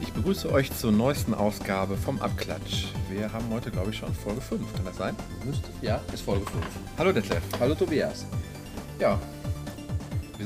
Ich 0.00 0.12
begrüße 0.12 0.52
euch 0.52 0.70
zur 0.76 0.92
neuesten 0.92 1.34
Ausgabe 1.34 1.96
vom 1.96 2.20
Abklatsch. 2.20 2.88
Wir 3.10 3.32
haben 3.32 3.46
heute, 3.50 3.70
glaube 3.70 3.90
ich, 3.90 3.96
schon 3.96 4.14
Folge 4.14 4.40
5. 4.40 4.72
Kann 4.74 4.84
das 4.84 4.96
sein? 4.96 5.16
Müsste, 5.44 5.68
ja, 5.82 6.00
ist 6.12 6.22
Folge 6.22 6.46
5. 6.46 6.64
Hallo 6.98 7.12
Detlef. 7.12 7.42
Hallo 7.58 7.74
Tobias. 7.74 8.26
Ja, 9.00 9.18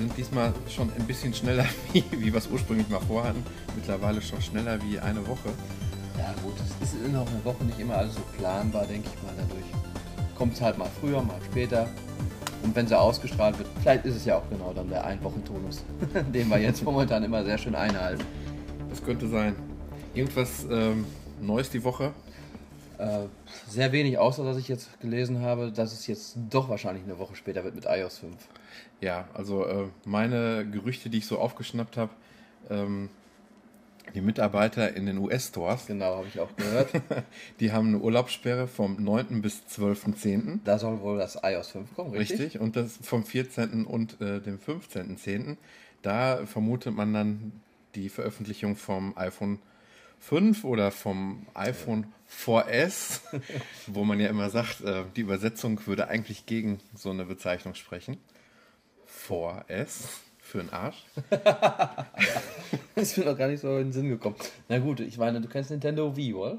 sind 0.05 0.19
diesmal 0.19 0.53
schon 0.69 0.93
ein 0.99 1.07
bisschen 1.07 1.33
schneller, 1.33 1.65
wie, 1.93 2.05
wie 2.11 2.33
wir 2.33 2.39
es 2.39 2.47
ursprünglich 2.47 2.89
mal 2.89 3.01
vorhatten. 3.01 3.43
Mittlerweile 3.75 4.21
schon 4.21 4.41
schneller 4.43 4.79
wie 4.83 4.99
eine 4.99 5.27
Woche. 5.27 5.49
Ja 6.19 6.35
gut, 6.43 6.55
es 6.81 6.93
ist 6.93 6.95
in 7.05 7.17
auch 7.17 7.27
eine 7.27 7.45
Woche 7.45 7.65
nicht 7.65 7.79
immer 7.79 7.97
alles 7.97 8.15
so 8.15 8.21
planbar, 8.37 8.85
denke 8.87 9.09
ich 9.09 9.23
mal. 9.23 9.33
Dadurch 9.37 9.65
kommt 10.37 10.55
es 10.55 10.61
halt 10.61 10.77
mal 10.77 10.91
früher, 11.01 11.23
mal 11.23 11.41
später. 11.51 11.89
Und 12.63 12.77
wenn 12.77 12.87
sie 12.87 12.99
ausgestrahlt 12.99 13.59
wird, 13.59 13.69
vielleicht 13.81 14.05
ist 14.05 14.17
es 14.17 14.25
ja 14.25 14.37
auch 14.37 14.49
genau 14.51 14.73
dann 14.75 14.89
der 14.89 15.05
Ein-Wochen-Tonus, 15.05 15.85
den 16.35 16.49
wir 16.49 16.59
jetzt 16.59 16.83
momentan 16.83 17.25
immer 17.25 17.45
sehr 17.45 17.59
schön 17.59 17.75
einhalten. 17.75 18.25
Das 18.91 19.03
könnte 19.03 19.29
sein. 19.29 19.57
Irgendwas 20.15 20.67
ähm, 20.71 21.07
Neues 21.41 21.71
die 21.71 21.83
Woche? 21.83 22.13
Äh, 22.99 23.25
sehr 23.69 23.91
wenig, 23.93 24.19
außer 24.19 24.45
dass 24.45 24.57
ich 24.57 24.69
jetzt 24.69 25.01
gelesen 25.01 25.41
habe, 25.41 25.73
dass 25.73 25.93
es 25.93 26.07
jetzt 26.07 26.37
doch 26.51 26.69
wahrscheinlich 26.69 27.05
eine 27.05 27.19
Woche 27.19 27.35
später 27.35 27.65
wird 27.65 27.75
mit 27.75 27.87
iOS 27.87 28.19
5. 28.19 28.37
Ja, 29.01 29.29
also 29.35 29.67
äh, 29.67 29.87
meine 30.05 30.67
Gerüchte, 30.71 31.11
die 31.11 31.19
ich 31.19 31.27
so 31.27 31.39
aufgeschnappt 31.39 31.97
habe, 31.97 32.11
ähm, 32.71 33.11
die 34.15 34.21
Mitarbeiter 34.21 34.95
in 34.95 35.07
den 35.07 35.19
US-Stores, 35.19 35.87
Genau, 35.87 36.17
habe 36.17 36.27
ich 36.29 36.39
auch 36.39 36.55
gehört. 36.57 36.91
die 37.61 37.73
haben 37.73 37.89
eine 37.89 37.99
Urlaubssperre 37.99 38.69
vom 38.69 39.03
9. 39.03 39.43
bis 39.43 39.63
12.10. 39.71 40.61
da 40.65 40.79
soll 40.79 41.01
wohl 41.01 41.19
das 41.19 41.39
iOS 41.43 41.71
5 41.71 41.95
kommen, 41.95 42.13
richtig? 42.13 42.41
Richtig, 42.41 42.61
und 42.61 42.77
das 42.77 42.99
vom 43.03 43.25
14. 43.25 43.85
und 43.85 44.21
äh, 44.21 44.41
dem 44.41 44.59
15.10. 44.59 45.57
Da 46.03 46.47
vermutet 46.47 46.95
man 46.95 47.13
dann 47.13 47.53
die 47.95 48.09
Veröffentlichung 48.09 48.77
vom 48.77 49.17
iPhone 49.17 49.59
5 50.21 50.65
oder 50.65 50.91
vom 50.91 51.47
iPhone 51.55 52.07
4S, 52.31 53.21
wo 53.87 54.05
man 54.05 54.21
ja 54.21 54.29
immer 54.29 54.51
sagt, 54.51 54.81
äh, 54.83 55.05
die 55.17 55.23
Übersetzung 55.23 55.87
würde 55.87 56.09
eigentlich 56.09 56.47
gegen 56.47 56.79
so 56.95 57.11
eine 57.11 57.25
Bezeichnung 57.25 57.75
sprechen. 57.75 58.19
4S 59.29 60.05
für 60.39 60.59
den 60.59 60.71
Arsch. 60.73 61.05
Das 61.31 62.05
ist 62.97 63.19
mir 63.19 63.25
noch 63.25 63.37
gar 63.39 63.49
nicht 63.49 63.61
so 63.61 63.69
in 63.79 63.85
den 63.87 63.93
Sinn 63.93 64.09
gekommen. 64.09 64.37
Na 64.69 64.79
gut, 64.79 65.01
ich 65.01 65.17
meine, 65.19 65.41
du 65.41 65.49
kennst 65.49 65.71
Nintendo 65.71 66.15
Wii, 66.17 66.35
oder? 66.35 66.59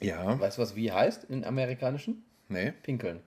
Ja, 0.00 0.38
Weißt 0.38 0.58
du, 0.58 0.62
was 0.62 0.76
Wii 0.76 0.88
heißt 0.88 1.24
in 1.24 1.44
amerikanischen? 1.44 2.22
nee, 2.48 2.72
Pinkeln. 2.82 3.20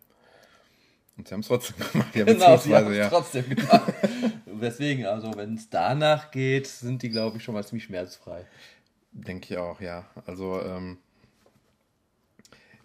und 1.17 1.27
sie 1.27 1.33
haben 1.33 1.41
es 1.41 1.47
trotzdem 1.47 1.75
gemacht. 1.91 2.15
Ja, 2.15 2.23
Genau, 2.25 2.57
sie 2.57 2.73
haben 2.75 2.91
es 2.91 2.97
ja. 2.97 3.09
trotzdem 3.09 3.49
gemacht. 3.49 3.93
Deswegen, 4.45 5.05
also 5.05 5.35
wenn 5.35 5.55
es 5.55 5.69
danach 5.69 6.31
geht, 6.31 6.67
sind 6.67 7.01
die, 7.03 7.09
glaube 7.09 7.37
ich, 7.37 7.43
schon 7.43 7.53
mal 7.53 7.63
ziemlich 7.65 7.83
schmerzfrei. 7.83 8.45
Denke 9.11 9.53
ich 9.53 9.57
auch, 9.59 9.81
ja. 9.81 10.05
Also 10.25 10.61
ähm, 10.61 10.97
äh, 10.97 11.10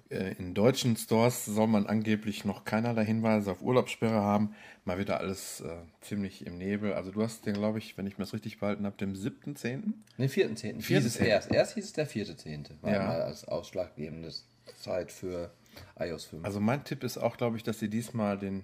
in 0.09 0.55
deutschen 0.55 0.97
Stores 0.97 1.45
soll 1.47 1.67
man 1.67 1.87
angeblich 1.87 2.45
noch 2.45 2.65
keinerlei 2.65 3.05
Hinweise 3.05 3.51
auf 3.51 3.61
Urlaubssperre 3.63 4.21
haben. 4.21 4.55
Mal 4.85 4.99
wieder 4.99 5.19
alles 5.19 5.61
äh, 5.63 5.69
ziemlich 6.01 6.47
im 6.47 6.59
Nebel. 6.59 6.93
Also 6.93 7.11
du 7.11 7.23
hast 7.23 7.45
den, 7.45 7.55
glaube 7.55 7.79
ich, 7.79 7.99
wenn 7.99 8.07
ich 8.07 8.17
mir 8.17 8.25
das 8.25 8.33
richtig 8.33 8.61
behalten 8.61 8.87
habe, 8.87 8.97
dem 8.97 9.15
7.10. 9.15 9.83
Ne, 10.17 10.27
4.10. 10.29 10.29
Vierten 10.29 10.81
Hieß 10.81 11.05
es 11.07 11.13
Zehnten. 11.15 11.31
erst. 11.31 11.51
Erst 11.53 11.75
hieß 11.75 11.85
es 11.87 11.93
der 11.93 12.09
4.10. 12.09 12.71
War 12.83 12.93
Ja. 12.93 12.99
mal 13.07 13.23
als 13.23 13.47
ausschlaggebende 13.49 14.33
Zeit 14.81 15.11
für 15.11 15.51
iOS 15.99 16.27
5. 16.27 16.45
Also 16.45 16.61
mein 16.61 16.85
Tipp 16.85 17.03
ist 17.03 17.19
auch, 17.19 17.37
glaube 17.37 17.57
ich, 17.57 17.65
dass 17.65 17.81
sie 17.81 17.91
diesmal 17.91 18.39
den 18.39 18.63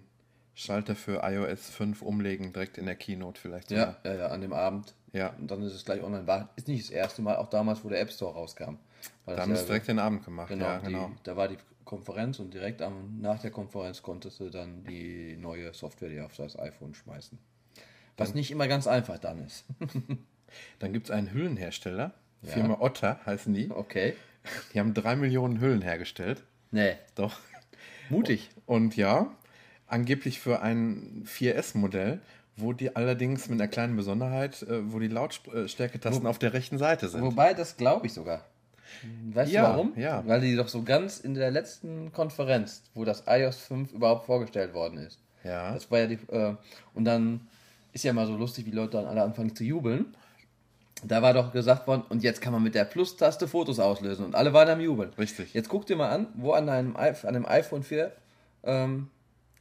Schalter 0.54 0.94
für 0.94 1.22
iOS 1.24 1.70
5 1.70 2.02
umlegen, 2.02 2.52
direkt 2.52 2.78
in 2.78 2.86
der 2.86 2.94
Keynote 2.94 3.40
vielleicht. 3.40 3.70
ja, 3.72 3.96
ja, 4.04 4.14
ja, 4.14 4.26
an 4.28 4.42
dem 4.42 4.52
Abend. 4.52 4.94
Ja. 5.12 5.34
Und 5.40 5.50
dann 5.50 5.62
ist 5.62 5.74
es 5.74 5.84
gleich 5.84 6.02
online. 6.02 6.26
War 6.26 6.50
ist 6.56 6.68
nicht 6.68 6.84
das 6.84 6.90
erste 6.90 7.20
Mal, 7.20 7.36
auch 7.36 7.50
damals, 7.50 7.84
wo 7.84 7.88
der 7.88 8.00
App 8.00 8.12
Store 8.12 8.32
rauskam. 8.32 8.76
Da 9.26 9.38
haben 9.38 9.52
es 9.52 9.66
direkt 9.66 9.88
den 9.88 9.98
Abend 9.98 10.24
gemacht. 10.24 10.48
Genau, 10.48 10.64
ja, 10.66 10.78
genau. 10.78 11.08
Die, 11.08 11.22
da 11.24 11.36
war 11.36 11.48
die 11.48 11.58
Konferenz 11.84 12.38
und 12.38 12.54
direkt 12.54 12.82
am, 12.82 13.20
nach 13.20 13.40
der 13.40 13.50
Konferenz 13.50 14.02
konntest 14.02 14.40
du 14.40 14.50
dann 14.50 14.84
die 14.84 15.36
neue 15.36 15.72
Software 15.74 16.08
dir 16.08 16.26
auf 16.26 16.36
das 16.36 16.58
iPhone 16.58 16.94
schmeißen. 16.94 17.38
Was 18.16 18.34
nicht 18.34 18.50
immer 18.50 18.68
ganz 18.68 18.86
einfach 18.86 19.18
dann 19.18 19.44
ist. 19.44 19.64
Dann 20.78 20.92
gibt 20.92 21.06
es 21.06 21.10
einen 21.10 21.32
Hüllenhersteller, 21.32 22.12
Ja. 22.42 22.50
Firma 22.50 22.76
Otter 22.80 23.18
heißen 23.24 23.54
die. 23.54 23.70
Okay. 23.70 24.14
Die 24.74 24.80
haben 24.80 24.92
drei 24.92 25.16
Millionen 25.16 25.60
Hüllen 25.60 25.80
hergestellt. 25.80 26.42
Nee. 26.70 26.96
Doch. 27.14 27.38
Mutig. 28.10 28.50
Und 28.66 28.96
ja, 28.96 29.34
angeblich 29.86 30.40
für 30.40 30.60
ein 30.60 31.24
4S-Modell, 31.26 32.20
wo 32.56 32.72
die 32.72 32.94
allerdings 32.96 33.48
mit 33.48 33.60
einer 33.60 33.68
kleinen 33.68 33.96
Besonderheit, 33.96 34.62
äh, 34.62 34.92
wo 34.92 34.98
die 34.98 35.08
Lautstärketasten 35.08 36.26
auf 36.26 36.38
der 36.38 36.52
rechten 36.52 36.76
Seite 36.78 37.08
sind. 37.08 37.22
Wobei, 37.22 37.54
das 37.54 37.76
glaube 37.76 38.06
ich 38.06 38.12
sogar. 38.12 38.44
Weißt 39.32 39.50
Ja, 39.52 39.62
du 39.62 39.68
warum? 39.70 39.92
ja. 39.96 40.22
Weil 40.26 40.40
die 40.40 40.56
doch 40.56 40.68
so 40.68 40.82
ganz 40.82 41.18
in 41.20 41.34
der 41.34 41.50
letzten 41.50 42.12
Konferenz, 42.12 42.82
wo 42.94 43.04
das 43.04 43.24
iOS 43.26 43.58
5 43.58 43.92
überhaupt 43.92 44.26
vorgestellt 44.26 44.74
worden 44.74 44.98
ist. 44.98 45.18
Ja, 45.44 45.72
Das 45.74 45.90
war 45.90 45.98
ja 46.00 46.06
die. 46.06 46.18
Äh, 46.30 46.54
und 46.94 47.04
dann 47.04 47.40
ist 47.92 48.04
ja 48.04 48.12
mal 48.12 48.26
so 48.26 48.36
lustig, 48.36 48.66
wie 48.66 48.70
Leute 48.70 48.92
dann 48.98 49.06
alle 49.06 49.22
anfangen 49.22 49.54
zu 49.54 49.64
jubeln. 49.64 50.14
Da 51.04 51.20
war 51.20 51.34
doch 51.34 51.52
gesagt 51.52 51.86
worden, 51.88 52.04
und 52.10 52.22
jetzt 52.22 52.40
kann 52.40 52.52
man 52.52 52.62
mit 52.62 52.74
der 52.76 52.84
Plus-Taste 52.84 53.48
Fotos 53.48 53.80
auslösen. 53.80 54.24
Und 54.24 54.36
alle 54.36 54.52
waren 54.52 54.68
am 54.68 54.80
Jubeln. 54.80 55.10
Richtig. 55.18 55.52
Jetzt 55.52 55.68
guck 55.68 55.84
dir 55.86 55.96
mal 55.96 56.10
an, 56.10 56.28
wo 56.34 56.52
an 56.52 56.68
einem, 56.68 56.94
an 56.96 57.14
einem 57.24 57.44
iPhone 57.46 57.82
4 57.82 58.12
ähm, 58.62 59.10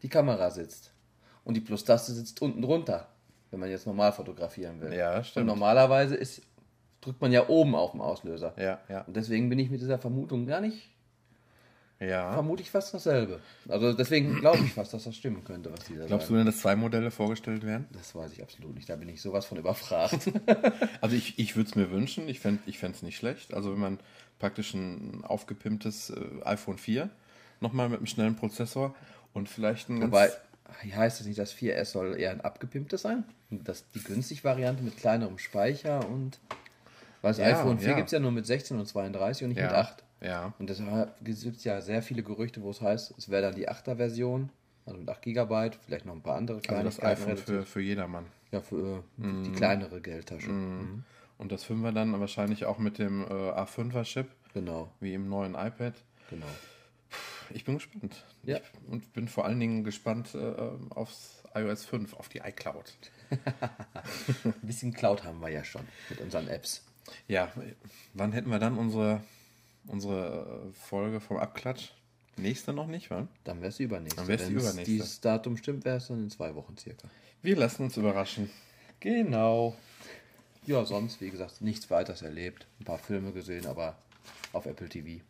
die 0.03 0.09
Kamera 0.09 0.51
sitzt. 0.51 0.91
Und 1.43 1.55
die 1.55 1.61
Plus-Taste 1.61 2.11
sitzt 2.13 2.39
unten 2.43 2.61
drunter, 2.61 3.07
wenn 3.49 3.59
man 3.59 3.69
jetzt 3.71 3.87
normal 3.87 4.11
fotografieren 4.13 4.79
will. 4.81 4.93
Ja, 4.93 5.17
Und 5.17 5.25
stimmt. 5.25 5.47
normalerweise 5.47 6.15
ist, 6.15 6.43
drückt 7.01 7.21
man 7.21 7.31
ja 7.31 7.49
oben 7.49 7.75
auf 7.75 7.91
den 7.91 8.01
Auslöser. 8.01 8.53
Ja, 8.57 8.79
ja, 8.89 9.01
Und 9.01 9.15
deswegen 9.15 9.49
bin 9.49 9.59
ich 9.59 9.69
mit 9.69 9.81
dieser 9.81 9.99
Vermutung 9.99 10.45
gar 10.45 10.61
nicht, 10.61 10.89
ja. 11.99 12.33
vermute 12.33 12.61
ich 12.63 12.71
fast 12.71 12.93
dasselbe. 12.93 13.39
Also 13.67 13.93
deswegen 13.93 14.39
glaube 14.39 14.63
ich 14.63 14.73
fast, 14.73 14.93
dass 14.93 15.03
das 15.03 15.15
stimmen 15.15 15.43
könnte, 15.43 15.71
was 15.71 15.85
die 15.85 15.95
da 15.95 16.05
Glaubst 16.05 16.29
du 16.29 16.33
sagen. 16.33 16.45
denn, 16.45 16.53
dass 16.53 16.61
zwei 16.61 16.75
Modelle 16.75 17.11
vorgestellt 17.11 17.65
werden? 17.65 17.87
Das 17.91 18.15
weiß 18.15 18.33
ich 18.33 18.41
absolut 18.41 18.75
nicht. 18.75 18.89
Da 18.89 18.95
bin 18.95 19.09
ich 19.09 19.21
sowas 19.21 19.45
von 19.45 19.57
überfragt. 19.57 20.31
Also 21.01 21.15
ich, 21.15 21.39
ich 21.39 21.55
würde 21.55 21.69
es 21.69 21.75
mir 21.75 21.89
wünschen, 21.89 22.29
ich 22.29 22.39
fände 22.39 22.61
es 22.67 22.75
ich 22.75 23.03
nicht 23.03 23.17
schlecht. 23.17 23.53
Also 23.53 23.71
wenn 23.71 23.79
man 23.79 23.99
praktisch 24.39 24.73
ein 24.73 25.23
aufgepimptes 25.23 26.11
äh, 26.11 26.43
iPhone 26.43 26.77
4 26.77 27.09
nochmal 27.59 27.89
mit 27.89 27.99
einem 27.99 28.07
schnellen 28.07 28.35
Prozessor 28.35 28.95
und 29.33 29.49
vielleicht 29.49 29.89
ein 29.89 30.01
Wobei, 30.01 30.27
ganz... 30.27 30.95
heißt 30.95 31.21
es 31.21 31.27
nicht, 31.27 31.39
das 31.39 31.53
4S 31.53 31.85
soll 31.85 32.19
eher 32.19 32.31
ein 32.31 32.41
abgepimptes 32.41 33.01
sein? 33.01 33.23
Das, 33.49 33.89
die 33.91 34.03
günstige 34.03 34.43
Variante 34.43 34.83
mit 34.83 34.97
kleinerem 34.97 35.37
Speicher 35.37 36.07
und. 36.07 36.39
Weil 37.21 37.31
das 37.31 37.37
Ja, 37.37 37.45
iPhone 37.45 37.79
4 37.79 37.89
ja. 37.89 37.95
gibt 37.95 38.07
es 38.07 38.11
ja 38.11 38.19
nur 38.19 38.31
mit 38.31 38.45
16 38.45 38.79
und 38.79 38.85
32 38.85 39.43
und 39.43 39.49
nicht 39.49 39.61
mit 39.61 39.71
Ja, 39.71 39.79
8. 39.79 40.03
ja. 40.21 40.53
Und 40.59 40.69
deshalb 40.69 41.13
gibt 41.23 41.37
es 41.57 41.63
ja 41.63 41.81
sehr 41.81 42.01
viele 42.01 42.23
Gerüchte, 42.23 42.61
wo 42.61 42.69
es 42.71 42.81
heißt, 42.81 43.13
es 43.17 43.29
wäre 43.29 43.43
dann 43.43 43.55
die 43.55 43.69
8er 43.69 43.95
Version, 43.97 44.49
also 44.85 44.99
mit 44.99 45.07
8 45.09 45.21
GB, 45.21 45.71
vielleicht 45.85 46.05
noch 46.05 46.13
ein 46.15 46.21
paar 46.21 46.35
andere 46.37 46.59
Also 46.67 46.83
das 46.83 47.01
iPhone 47.03 47.37
für, 47.37 47.65
für 47.65 47.81
jedermann. 47.81 48.25
Ja, 48.51 48.61
für 48.61 49.03
äh, 49.19 49.43
die 49.45 49.51
kleinere 49.51 50.01
Geldtasche. 50.01 50.49
Mhm. 50.49 51.03
Und 51.37 51.51
das 51.51 51.65
5er 51.65 51.91
dann 51.91 52.19
wahrscheinlich 52.19 52.65
auch 52.65 52.77
mit 52.77 52.97
dem 52.99 53.23
äh, 53.23 53.27
A5er-Chip, 53.27 54.27
Genau, 54.53 54.91
wie 54.99 55.13
im 55.13 55.29
neuen 55.29 55.55
iPad. 55.55 55.93
genau. 56.29 56.45
Ich 57.53 57.65
bin 57.65 57.75
gespannt. 57.75 58.23
Ja. 58.43 58.57
Ich, 58.57 58.89
und 58.89 59.11
bin 59.13 59.27
vor 59.27 59.45
allen 59.45 59.59
Dingen 59.59 59.83
gespannt 59.83 60.33
äh, 60.35 60.53
aufs 60.89 61.43
iOS 61.53 61.83
5, 61.85 62.13
auf 62.13 62.29
die 62.29 62.39
iCloud. 62.39 62.93
Ein 64.45 64.53
bisschen 64.61 64.93
Cloud 64.93 65.23
haben 65.23 65.39
wir 65.41 65.49
ja 65.49 65.63
schon 65.63 65.81
mit 66.09 66.19
unseren 66.21 66.47
Apps. 66.47 66.83
Ja, 67.27 67.51
wann 68.13 68.31
hätten 68.31 68.49
wir 68.49 68.59
dann 68.59 68.77
unsere, 68.77 69.21
unsere 69.87 70.69
äh, 70.69 70.73
Folge 70.73 71.19
vom 71.19 71.37
Abklatsch? 71.37 71.89
Nächste 72.37 72.73
noch 72.73 72.87
nicht, 72.87 73.09
wa? 73.11 73.27
Dann 73.43 73.59
wäre 73.59 73.69
es 73.69 73.79
übernächste. 73.79 74.17
Dann 74.17 74.27
wär's 74.27 74.47
die 74.47 74.55
Wenn's 74.55 74.63
übernächste. 74.63 74.91
dieses 74.91 75.21
Datum 75.21 75.57
stimmt, 75.57 75.85
wäre 75.85 75.97
es 75.97 76.07
dann 76.07 76.23
in 76.23 76.29
zwei 76.29 76.55
Wochen 76.55 76.77
circa. 76.77 77.09
Wir 77.41 77.55
lassen 77.55 77.83
uns 77.83 77.97
überraschen. 77.97 78.49
Genau. 78.99 79.75
Ja, 80.65 80.85
sonst, 80.85 81.21
wie 81.21 81.29
gesagt, 81.29 81.61
nichts 81.61 81.89
weiteres 81.89 82.21
erlebt. 82.21 82.67
Ein 82.79 82.85
paar 82.85 82.99
Filme 82.99 83.31
gesehen, 83.31 83.65
aber 83.65 83.97
auf 84.53 84.65
Apple 84.65 84.87
TV. 84.87 85.21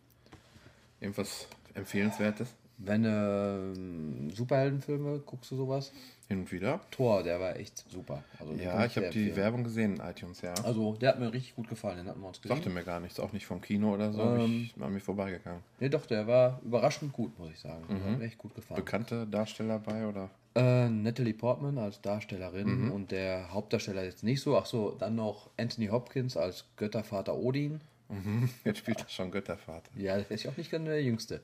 Irgendwas 0.99 1.47
Empfehlenswertes? 1.73 2.49
Wenn 2.77 3.05
äh, 3.05 4.33
Superheldenfilme, 4.35 5.19
guckst 5.19 5.51
du 5.51 5.55
sowas? 5.55 5.91
Hin 6.31 6.39
und 6.39 6.51
wieder. 6.51 6.79
Thor, 6.91 7.23
der 7.23 7.39
war 7.41 7.57
echt 7.57 7.83
super. 7.91 8.23
Also, 8.39 8.53
Ja, 8.53 8.85
ich 8.85 8.95
habe 8.95 9.09
die 9.09 9.19
empfehlen. 9.19 9.35
Werbung 9.35 9.63
gesehen 9.65 9.95
in 9.95 10.01
iTunes, 10.01 10.41
ja. 10.41 10.53
Also, 10.63 10.93
der 10.95 11.09
hat 11.09 11.19
mir 11.19 11.31
richtig 11.33 11.55
gut 11.55 11.67
gefallen, 11.67 11.97
den 11.97 12.07
hatten 12.07 12.21
wir 12.21 12.27
uns 12.29 12.41
gesehen. 12.41 12.55
Sagte 12.55 12.69
mir 12.69 12.83
gar 12.83 12.99
nichts, 13.01 13.19
auch 13.19 13.33
nicht 13.33 13.45
vom 13.45 13.59
Kino 13.59 13.93
oder 13.93 14.13
so. 14.13 14.23
hab 14.23 14.47
ich 14.47 14.73
an 14.79 14.93
mir 14.93 14.99
vorbeigegangen. 15.01 15.61
Nee, 15.81 15.89
doch, 15.89 16.05
der 16.05 16.25
war 16.27 16.61
überraschend 16.63 17.11
gut, 17.11 17.37
muss 17.37 17.49
ich 17.51 17.59
sagen. 17.59 17.83
Mhm. 17.89 18.03
Hat 18.11 18.19
mir 18.19 18.25
echt 18.25 18.37
gut 18.37 18.55
gefallen. 18.55 18.77
Bekannte 18.83 19.27
Darsteller 19.27 19.77
bei 19.79 20.07
oder? 20.07 20.29
Äh, 20.55 20.89
Natalie 20.89 21.33
Portman 21.33 21.77
als 21.77 22.01
Darstellerin 22.01 22.85
Mhm. 22.85 22.91
und 22.91 23.11
der 23.11 23.51
Hauptdarsteller 23.53 24.03
jetzt 24.03 24.23
nicht 24.23 24.41
so. 24.41 24.57
Ach 24.57 24.65
so, 24.65 24.91
dann 24.97 25.15
noch 25.15 25.49
Anthony 25.57 25.87
Hopkins 25.87 26.35
als 26.37 26.65
Göttervater 26.77 27.37
Odin. 27.37 27.81
Jetzt 28.65 28.79
spielt 28.79 28.99
er 28.99 29.07
schon 29.07 29.31
Göttervater. 29.31 29.89
Ja, 29.95 30.17
der 30.17 30.29
ist 30.31 30.45
auch 30.45 30.57
nicht 30.57 30.69
ganz 30.69 30.83
der 30.83 31.01
Jüngste. 31.01 31.39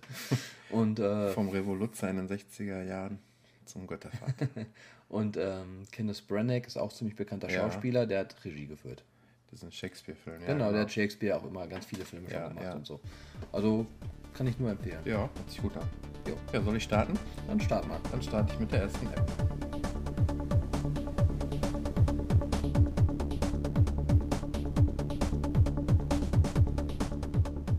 Und, 0.69 0.99
äh, 0.99 1.29
Vom 1.29 1.47
Revoluzzer 1.47 2.09
in 2.09 2.17
den 2.17 2.27
60er 2.27 2.83
Jahren 2.83 3.19
zum 3.67 3.87
Göttervater. 3.87 4.47
und 5.09 5.37
ähm, 5.37 5.83
Kenneth 5.91 6.27
Branagh 6.27 6.65
ist 6.67 6.77
auch 6.77 6.91
ziemlich 6.91 7.15
bekannter 7.15 7.49
Ja. 7.49 7.61
Schauspieler, 7.61 8.05
der 8.05 8.19
hat 8.21 8.43
Regie 8.43 8.65
geführt. 8.67 9.03
Das 9.51 9.59
ist 9.59 9.65
ein 9.65 9.71
Shakespeare-Film. 9.71 10.41
Ja, 10.41 10.47
genau, 10.47 10.71
der 10.71 10.81
hat 10.81 10.91
Shakespeare 10.91 11.37
auch 11.37 11.45
immer 11.45 11.67
ganz 11.67 11.85
viele 11.85 12.03
Filme 12.03 12.29
Ja, 12.29 12.41
schon 12.41 12.49
gemacht 12.49 12.65
ja. 12.65 12.73
und 12.73 12.85
so. 12.85 12.99
Also 13.51 13.85
kann 14.33 14.47
ich 14.47 14.59
nur 14.59 14.71
empfehlen. 14.71 14.99
Ja, 15.05 15.29
hört 15.33 15.49
sich 15.49 15.61
gut 15.61 15.75
an. 15.77 15.87
Jo. 16.27 16.35
Ja, 16.51 16.61
soll 16.61 16.75
ich 16.75 16.83
starten? 16.83 17.17
Dann 17.47 17.59
starten 17.61 17.89
wir. 17.89 17.99
Dann 18.11 18.21
starte 18.21 18.53
ich 18.53 18.59
mit 18.59 18.71
der 18.71 18.81
ersten 18.81 19.07
App. 19.07 19.31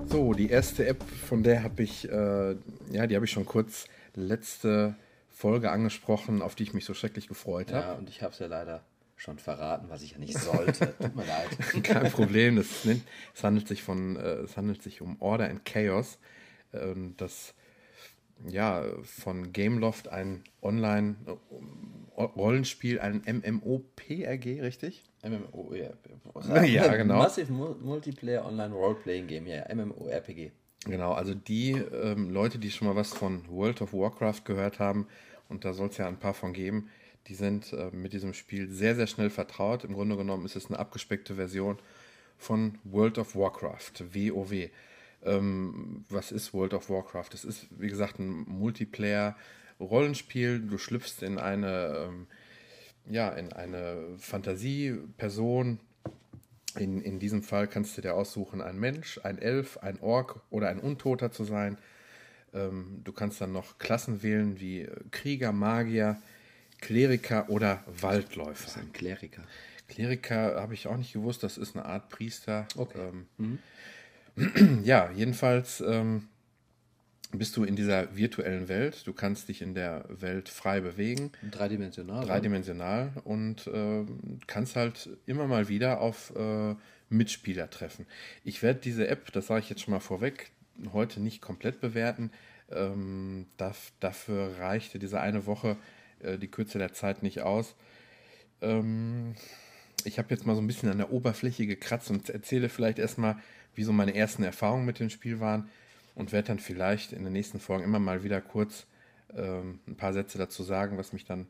So, 0.06 0.32
die 0.32 0.49
erste 0.49 0.87
App, 0.87 1.02
von 1.02 1.43
der 1.43 1.62
habe 1.62 1.82
ich, 1.82 2.11
äh, 2.11 2.56
ja, 2.90 3.06
die 3.06 3.14
habe 3.14 3.26
ich 3.26 3.31
schon 3.31 3.44
kurz 3.44 3.87
letzte 4.14 4.96
Folge 5.38 5.70
angesprochen, 5.70 6.43
auf 6.43 6.56
die 6.56 6.64
ich 6.64 6.75
mich 6.75 6.85
so 6.85 6.94
schrecklich 6.94 7.29
gefreut 7.29 7.73
habe. 7.73 7.87
Ja, 7.87 7.93
und 7.93 8.11
ich 8.11 8.23
habe 8.23 8.32
es 8.32 8.40
ja 8.40 8.49
leider 8.49 8.82
schon 9.14 9.38
verraten, 9.38 9.88
was 9.88 10.02
ich 10.02 10.11
ja 10.12 10.19
nicht 10.19 10.37
sollte. 10.37 10.93
Tut 11.00 11.14
mir 11.14 11.25
leid. 11.25 11.49
Kein 11.85 12.11
Problem. 12.11 12.56
Das 12.56 12.85
es, 12.85 13.44
handelt 13.44 13.69
sich 13.69 13.85
von, 13.85 14.17
äh, 14.17 14.38
es 14.40 14.56
handelt 14.56 14.82
sich 14.82 15.00
um 15.00 15.14
Order 15.23 15.49
and 15.49 15.64
Chaos. 15.64 16.19
Ähm, 16.73 17.14
das 17.19 17.55
ja 18.49 18.82
von 19.05 19.52
Gameloft 19.52 20.08
ein 20.08 20.43
Online-Rollenspiel, 20.61 22.99
ein 22.99 23.23
MMOPRG, 23.25 24.61
richtig? 24.61 25.05
MMO, 25.23 25.73
ja. 25.75 25.90
Genau. 26.96 27.19
Massive 27.19 27.52
Mu- 27.52 27.76
Multiplayer 27.81 28.44
Online 28.44 28.75
Roleplaying 28.75 29.29
Game, 29.29 29.46
ja, 29.46 29.73
MMORPG. 29.73 30.50
Genau, 30.84 31.12
also 31.12 31.34
die 31.34 31.72
ähm, 31.72 32.30
Leute, 32.30 32.58
die 32.58 32.70
schon 32.70 32.88
mal 32.88 32.96
was 32.96 33.12
von 33.12 33.46
World 33.48 33.82
of 33.82 33.92
Warcraft 33.92 34.42
gehört 34.44 34.78
haben, 34.78 35.06
und 35.48 35.64
da 35.64 35.72
soll 35.72 35.88
es 35.88 35.96
ja 35.96 36.06
ein 36.06 36.19
paar 36.19 36.34
von 36.34 36.52
geben, 36.52 36.88
die 37.26 37.34
sind 37.34 37.72
äh, 37.72 37.90
mit 37.92 38.12
diesem 38.12 38.32
Spiel 38.32 38.69
sehr, 38.69 38.94
sehr 38.94 39.06
schnell 39.06 39.30
vertraut. 39.30 39.84
Im 39.84 39.94
Grunde 39.94 40.16
genommen 40.16 40.46
ist 40.46 40.56
es 40.56 40.66
eine 40.66 40.78
abgespeckte 40.78 41.34
Version 41.34 41.78
von 42.36 42.78
World 42.84 43.19
of 43.19 43.34
Warcraft, 43.34 44.04
WoW. 44.12 44.70
Ähm, 45.25 46.04
was 46.08 46.32
ist 46.32 46.54
World 46.54 46.75
of 46.75 46.88
Warcraft? 46.88 47.30
Es 47.34 47.44
ist, 47.44 47.66
wie 47.78 47.88
gesagt, 47.88 48.19
ein 48.19 48.44
Multiplayer-Rollenspiel. 48.48 50.60
Du 50.60 50.78
schlüpfst 50.78 51.22
in 51.22 51.38
eine, 51.38 52.08
ähm, 52.08 52.26
ja, 53.10 53.30
in 53.30 53.52
eine 53.52 54.14
Fantasieperson, 54.19 55.80
in, 56.78 57.00
in 57.02 57.19
diesem 57.19 57.42
Fall 57.42 57.66
kannst 57.66 57.96
du 57.96 58.02
dir 58.02 58.14
aussuchen, 58.14 58.60
ein 58.60 58.78
Mensch, 58.78 59.20
ein 59.22 59.38
Elf, 59.38 59.78
ein 59.78 60.00
Ork 60.00 60.40
oder 60.50 60.69
ein 60.69 60.78
Untoter 60.78 61.30
zu 61.32 61.44
sein. 61.44 61.78
Ähm, 62.54 63.00
du 63.04 63.12
kannst 63.12 63.40
dann 63.40 63.52
noch 63.52 63.78
Klassen 63.78 64.22
wählen 64.22 64.60
wie 64.60 64.88
Krieger, 65.10 65.52
Magier, 65.52 66.20
Kleriker 66.80 67.50
oder 67.50 67.82
Waldläufer. 67.86 68.80
Ein 68.80 68.92
Kleriker. 68.92 69.42
Kleriker 69.88 70.60
habe 70.60 70.75
ich 70.75 70.86
auch 70.86 70.96
nicht 70.96 71.12
gewusst, 71.12 71.42
das 71.42 71.58
ist 71.58 71.76
eine 71.76 71.86
Art 71.86 72.08
Priester. 72.08 72.66
Okay. 72.76 73.10
Ähm, 73.38 73.58
ja, 74.84 75.10
jedenfalls 75.10 75.80
ähm, 75.80 76.28
bist 77.32 77.56
du 77.56 77.64
in 77.64 77.76
dieser 77.76 78.16
virtuellen 78.16 78.69
Welt. 78.69 79.06
Du 79.06 79.12
kannst 79.12 79.48
dich 79.48 79.60
in 79.60 79.75
der 79.75 80.04
Welt 80.08 80.48
frei 80.48 80.80
bewegen 80.80 81.32
Dreidimensional. 81.50 82.25
dreidimensional 82.25 83.12
und 83.25 83.66
äh, 83.66 84.06
kannst 84.46 84.76
halt 84.76 85.10
immer 85.26 85.46
mal 85.46 85.69
wieder 85.69 86.00
auf 86.00 86.34
äh, 86.36 86.75
Mitspieler 87.10 87.69
treffen. 87.70 88.06
Ich 88.44 88.62
werde 88.62 88.80
diese 88.80 89.08
App, 89.08 89.32
das 89.32 89.48
sage 89.48 89.60
ich 89.60 89.70
jetzt 89.70 89.82
schon 89.82 89.92
mal 89.92 90.00
vorweg, 90.00 90.50
heute 90.92 91.20
nicht 91.20 91.42
komplett 91.42 91.80
bewerten. 91.80 92.30
Ähm, 92.70 93.46
darf, 93.56 93.92
dafür 94.00 94.58
reichte 94.58 94.98
diese 94.98 95.20
eine 95.20 95.46
Woche 95.46 95.76
äh, 96.20 96.38
die 96.38 96.48
Kürze 96.48 96.78
der 96.78 96.92
Zeit 96.92 97.22
nicht 97.22 97.40
aus. 97.40 97.75
Ähm, 98.60 99.34
ich 100.04 100.19
habe 100.19 100.30
jetzt 100.30 100.46
mal 100.46 100.54
so 100.54 100.60
ein 100.60 100.66
bisschen 100.66 100.90
an 100.90 100.98
der 100.98 101.12
Oberfläche 101.12 101.66
gekratzt 101.66 102.10
und 102.10 102.28
erzähle 102.30 102.69
vielleicht 102.69 102.98
erstmal, 102.98 103.38
wie 103.75 103.84
so 103.84 103.92
meine 103.92 104.14
ersten 104.14 104.42
Erfahrungen 104.42 104.86
mit 104.86 104.98
dem 104.98 105.10
Spiel 105.10 105.40
waren 105.40 105.69
und 106.19 106.32
werde 106.32 106.49
dann 106.49 106.59
vielleicht 106.59 107.12
in 107.12 107.23
den 107.23 107.32
nächsten 107.32 107.61
Folgen 107.61 107.85
immer 107.85 108.00
mal 108.00 108.25
wieder 108.25 108.41
kurz 108.41 108.87
ähm, 109.35 109.79
ein 109.87 109.97
paar 109.97 110.12
Sätze 110.12 110.37
dazu 110.37 110.65
sagen, 110.65 110.99
was 110.99 111.12
mich 111.12 111.25
dann 111.25 111.47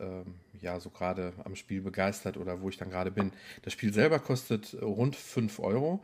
ähm, 0.00 0.34
ja 0.60 0.80
so 0.80 0.90
gerade 0.90 1.32
am 1.44 1.54
Spiel 1.54 1.80
begeistert 1.80 2.36
oder 2.36 2.60
wo 2.60 2.68
ich 2.68 2.76
dann 2.76 2.90
gerade 2.90 3.12
bin. 3.12 3.32
Das 3.62 3.72
Spiel 3.72 3.94
selber 3.94 4.18
kostet 4.18 4.76
rund 4.82 5.14
5 5.14 5.60
Euro, 5.60 6.02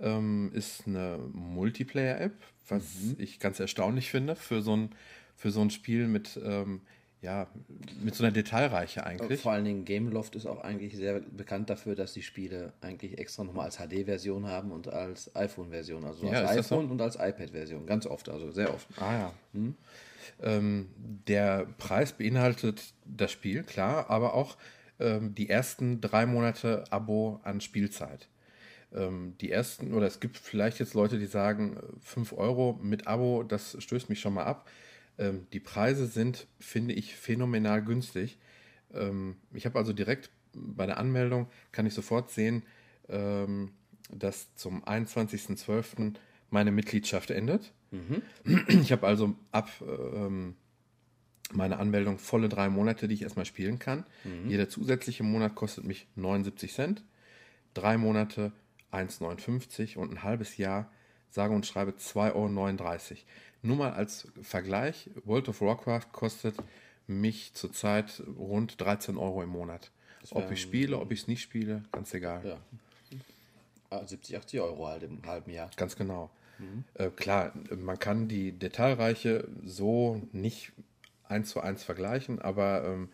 ähm, 0.00 0.50
ist 0.54 0.88
eine 0.88 1.18
Multiplayer-App, 1.32 2.34
was 2.68 2.84
ich 3.16 3.38
ganz 3.38 3.60
erstaunlich 3.60 4.10
finde 4.10 4.34
für 4.34 4.60
so 4.60 4.76
ein, 4.76 4.90
für 5.36 5.52
so 5.52 5.60
ein 5.60 5.70
Spiel 5.70 6.08
mit, 6.08 6.38
ähm, 6.44 6.80
ja, 7.24 7.46
mit 8.02 8.14
so 8.14 8.22
einer 8.22 8.32
Detailreiche 8.32 9.04
eigentlich. 9.04 9.40
Vor 9.40 9.52
allen 9.52 9.64
Dingen 9.64 9.84
Gameloft 9.86 10.36
ist 10.36 10.44
auch 10.44 10.60
eigentlich 10.62 10.94
sehr 10.94 11.20
bekannt 11.20 11.70
dafür, 11.70 11.94
dass 11.94 12.12
die 12.12 12.22
Spiele 12.22 12.74
eigentlich 12.82 13.18
extra 13.18 13.44
nochmal 13.44 13.64
als 13.64 13.78
HD-Version 13.78 14.46
haben 14.46 14.70
und 14.72 14.88
als 14.88 15.34
iPhone-Version. 15.34 16.04
Also 16.04 16.26
Ja, 16.26 16.44
als 16.44 16.68
so? 16.68 16.76
iPhone 16.76 16.90
und 16.90 17.00
als 17.00 17.16
iPad-Version. 17.16 17.86
Ganz 17.86 18.06
oft, 18.06 18.28
also 18.28 18.50
sehr 18.50 18.72
oft. 18.72 18.86
Ah 19.00 19.12
ja. 19.12 19.32
Ähm, 20.42 20.88
der 21.26 21.66
Preis 21.78 22.12
beinhaltet 22.12 22.92
das 23.06 23.32
Spiel, 23.32 23.62
klar, 23.62 24.10
aber 24.10 24.34
auch 24.34 24.58
ähm, 25.00 25.34
die 25.34 25.48
ersten 25.48 26.02
drei 26.02 26.26
Monate 26.26 26.84
Abo 26.90 27.40
an 27.42 27.62
Spielzeit. 27.62 28.28
Ähm, 28.92 29.34
die 29.40 29.50
ersten, 29.50 29.94
oder 29.94 30.06
es 30.06 30.20
gibt 30.20 30.36
vielleicht 30.36 30.78
jetzt 30.78 30.92
Leute, 30.92 31.18
die 31.18 31.26
sagen, 31.26 31.78
5 32.02 32.34
Euro 32.34 32.78
mit 32.82 33.06
Abo, 33.06 33.44
das 33.44 33.76
stößt 33.82 34.10
mich 34.10 34.20
schon 34.20 34.34
mal 34.34 34.44
ab. 34.44 34.68
Ähm, 35.18 35.46
die 35.52 35.60
Preise 35.60 36.06
sind, 36.06 36.46
finde 36.58 36.94
ich, 36.94 37.14
phänomenal 37.14 37.82
günstig. 37.82 38.38
Ähm, 38.92 39.36
ich 39.52 39.66
habe 39.66 39.78
also 39.78 39.92
direkt 39.92 40.30
bei 40.52 40.86
der 40.86 40.98
Anmeldung, 40.98 41.48
kann 41.72 41.86
ich 41.86 41.94
sofort 41.94 42.30
sehen, 42.30 42.62
ähm, 43.08 43.72
dass 44.10 44.54
zum 44.54 44.84
21.12. 44.84 46.14
meine 46.50 46.70
Mitgliedschaft 46.70 47.30
endet. 47.30 47.72
Ich 48.82 48.92
habe 48.92 49.06
also 49.06 49.34
ab 49.52 49.70
ähm, 49.82 50.56
meiner 51.52 51.78
Anmeldung 51.78 52.18
volle 52.18 52.48
drei 52.48 52.68
Monate, 52.68 53.08
die 53.08 53.14
ich 53.14 53.22
erstmal 53.22 53.44
spielen 53.46 53.78
kann. 53.78 54.04
Jeder 54.48 54.68
zusätzliche 54.68 55.22
Monat 55.22 55.54
kostet 55.54 55.84
mich 55.84 56.06
79 56.16 56.72
Cent. 56.72 57.04
Drei 57.74 57.96
Monate 57.96 58.52
1,59 58.92 59.96
und 59.96 60.10
ein 60.12 60.22
halbes 60.22 60.56
Jahr, 60.56 60.90
sage 61.34 61.52
und 61.52 61.66
schreibe 61.66 61.92
2,39 61.92 62.32
Euro. 62.34 63.18
Nur 63.62 63.76
mal 63.76 63.92
als 63.92 64.28
Vergleich, 64.42 65.10
World 65.24 65.48
of 65.48 65.60
Warcraft 65.60 66.12
kostet 66.12 66.54
mich 67.06 67.54
zurzeit 67.54 68.22
rund 68.38 68.80
13 68.80 69.16
Euro 69.16 69.42
im 69.42 69.50
Monat. 69.50 69.90
Ob 70.30 70.50
ich 70.50 70.62
spiele, 70.62 70.98
ob 70.98 71.12
ich 71.12 71.22
es 71.22 71.28
nicht 71.28 71.42
spiele, 71.42 71.82
ganz 71.92 72.14
egal. 72.14 72.46
Ja. 72.46 72.58
Ah, 73.90 74.06
70, 74.06 74.36
80 74.36 74.60
Euro 74.60 74.86
halt 74.86 75.02
im 75.02 75.20
halben 75.26 75.50
Jahr. 75.50 75.70
Ganz 75.76 75.96
genau. 75.96 76.30
Äh, 76.94 77.10
klar, 77.10 77.52
man 77.76 77.98
kann 77.98 78.28
die 78.28 78.52
Detailreiche 78.52 79.48
so 79.64 80.22
nicht 80.32 80.72
eins 81.28 81.50
zu 81.50 81.60
eins 81.60 81.82
vergleichen, 81.82 82.40
aber, 82.40 82.84
ähm, 82.84 83.08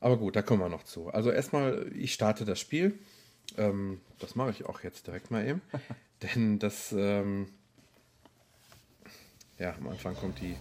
aber 0.00 0.16
gut, 0.16 0.36
da 0.36 0.42
kommen 0.42 0.60
wir 0.60 0.68
noch 0.68 0.84
zu. 0.84 1.10
Also 1.10 1.30
erstmal, 1.30 1.92
ich 1.94 2.14
starte 2.14 2.44
das 2.44 2.58
Spiel. 2.58 2.98
Ähm, 3.56 4.00
das 4.18 4.34
mache 4.34 4.50
ich 4.50 4.64
auch 4.64 4.80
jetzt 4.82 5.06
direkt 5.06 5.30
mal 5.30 5.46
eben. 5.46 5.60
Denn 6.22 6.58
das, 6.58 6.92
ähm, 6.92 7.48
ja, 9.58 9.74
am 9.74 9.88
Anfang 9.88 10.14
kommt 10.14 10.40
die 10.40 10.56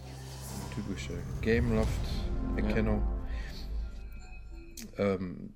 typische 0.74 1.14
Gameloft-Erkennung. 1.42 3.02
Ähm, 4.98 5.54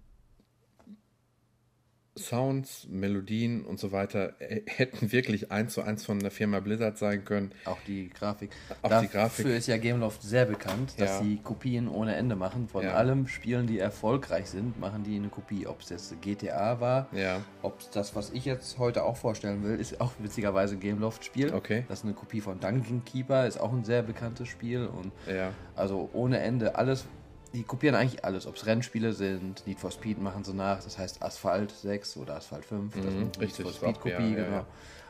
Sounds, 2.20 2.88
Melodien 2.90 3.66
und 3.66 3.80
so 3.80 3.92
weiter 3.92 4.34
äh, 4.40 4.62
hätten 4.68 5.12
wirklich 5.12 5.52
eins 5.52 5.74
zu 5.74 5.82
eins 5.82 6.06
von 6.06 6.20
der 6.20 6.32
Firma 6.32 6.60
Blizzard 6.60 6.98
sein 6.98 7.26
können. 7.26 7.52
Auch 7.66 7.78
die 7.88 8.10
Grafik. 8.10 8.52
Auch 8.82 8.90
Dafür 8.90 9.08
die 9.08 9.14
Grafik. 9.14 9.46
ist 9.48 9.68
ja 9.68 9.78
Gameloft 9.78 10.22
sehr 10.22 10.46
bekannt, 10.46 10.94
dass 11.00 11.10
Ja. 11.10 11.24
sie 11.24 11.38
Kopien 11.44 11.88
ohne 11.88 12.16
Ende 12.16 12.36
machen. 12.36 12.68
Von 12.68 12.84
Ja. 12.84 12.94
allem 12.94 13.28
Spielen, 13.28 13.66
die 13.68 13.80
erfolgreich 13.80 14.48
sind, 14.50 14.80
machen 14.80 15.04
die 15.04 15.16
eine 15.16 15.30
Kopie. 15.30 15.66
Ob 15.66 15.82
es 15.82 15.90
jetzt 15.90 16.22
GTA 16.22 16.80
war, 16.80 17.08
Ja. 17.14 17.42
ob 17.62 17.80
es 17.80 17.90
das, 17.90 18.16
was 18.16 18.30
ich 18.32 18.46
jetzt 18.46 18.78
heute 18.78 19.04
auch 19.04 19.18
vorstellen 19.18 19.64
will, 19.64 19.80
ist 19.80 20.00
auch 20.02 20.12
witzigerweise 20.20 20.76
ein 20.76 20.80
Gameloft-Spiel. 20.80 21.54
Okay. 21.54 21.86
Das 21.88 22.00
ist 22.00 22.06
eine 22.06 22.14
Kopie 22.14 22.42
von 22.42 22.60
Dungeon 22.60 23.04
Keeper, 23.06 23.48
ist 23.48 23.60
auch 23.60 23.74
ein 23.74 23.84
sehr 23.84 24.02
bekanntes 24.04 24.48
Spiel. 24.48 24.86
Und 24.86 25.12
Ja. 25.34 25.52
also 25.76 26.10
ohne 26.14 26.40
Ende 26.40 26.76
alles. 26.76 27.06
Die 27.54 27.64
kopieren 27.64 27.96
eigentlich 27.96 28.24
alles, 28.24 28.46
ob 28.46 28.56
es 28.56 28.66
Rennspiele 28.66 29.14
sind, 29.14 29.66
Need 29.66 29.80
for 29.80 29.92
Speed 29.92 30.22
machen 30.22 30.44
sie 30.44 30.54
nach, 30.54 30.84
das 30.84 30.98
heißt 30.98 31.24
Asphalt 31.24 31.72
6 31.72 32.18
oder 32.18 32.36
Asphalt 32.36 32.64
5, 32.66 32.96
das 32.96 33.06
ist 33.06 33.20
Need 33.20 33.38
Mhm, 33.38 33.44
richtig, 33.44 33.66
for 33.66 33.74
Speed 33.74 34.00
Kopie, 34.00 34.12
ja, 34.12 34.20
ja, 34.20 34.44
genau. 34.46 34.58
ja. 34.58 34.66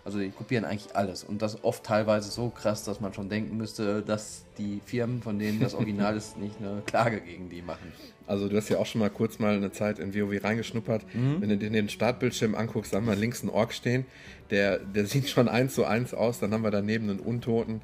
Also 0.05 0.19
die 0.19 0.29
kopieren 0.29 0.63
eigentlich 0.63 0.96
alles 0.96 1.25
und 1.25 1.41
das 1.41 1.62
oft 1.63 1.84
teilweise 1.84 2.31
so 2.31 2.50
krass, 2.50 2.86
dass 2.86 3.01
man 3.01 3.13
schon 3.13 3.27
denken 3.27 3.58
müsste, 3.58 4.01
dass 4.01 4.46
die 4.58 4.79
Firmen, 4.86 5.22
von 5.22 5.38
denen 5.38 5.60
das 5.60 5.74
Original 5.74 6.15
ist, 6.17 6.38
nicht 6.38 6.55
eine 6.60 6.81
Klage 6.86 7.19
gegen 7.19 7.50
die 7.50 7.62
machen. 7.62 7.91
Also 8.25 8.48
du 8.48 8.55
hast 8.55 8.69
ja 8.69 8.77
auch 8.77 8.86
schon 8.86 9.00
mal 9.00 9.10
kurz 9.10 9.39
mal 9.39 9.55
eine 9.55 9.72
Zeit 9.74 10.00
in 10.00 10.15
WoW 10.15 10.41
reingeschnuppert. 10.41 11.05
Wenn 11.13 11.50
du 11.50 11.58
dir 11.58 11.69
den 11.69 11.89
Startbildschirm 11.89 12.55
anguckst, 12.55 12.93
haben 12.93 13.08
wir 13.08 13.15
links 13.15 13.41
einen 13.41 13.50
Ork 13.50 13.74
stehen, 13.74 14.05
der, 14.51 14.79
der 14.79 15.05
sieht 15.05 15.27
schon 15.29 15.50
eins 15.50 15.75
zu 15.75 15.84
eins 15.84 16.13
aus. 16.13 16.39
Dann 16.39 16.53
haben 16.53 16.63
wir 16.63 16.72
daneben 16.72 17.10
einen 17.10 17.19
Untoten, 17.19 17.81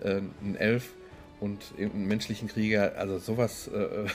äh, 0.00 0.20
einen 0.42 0.56
Elf 0.56 0.94
und 1.40 1.72
irgendeinen 1.76 2.06
menschlichen 2.06 2.48
Krieger. 2.48 2.94
Also 2.96 3.18
sowas 3.18 3.68
äh, 3.68 4.06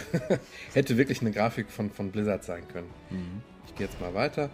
hätte 0.73 0.97
wirklich 0.97 1.21
eine 1.21 1.31
Grafik 1.31 1.69
von, 1.69 1.91
von 1.91 2.11
Blizzard 2.11 2.43
sein 2.43 2.67
können. 2.67 2.89
Ich 3.67 3.75
gehe 3.75 3.87
jetzt 3.87 3.99
mal 4.01 4.13
weiter 4.13 4.49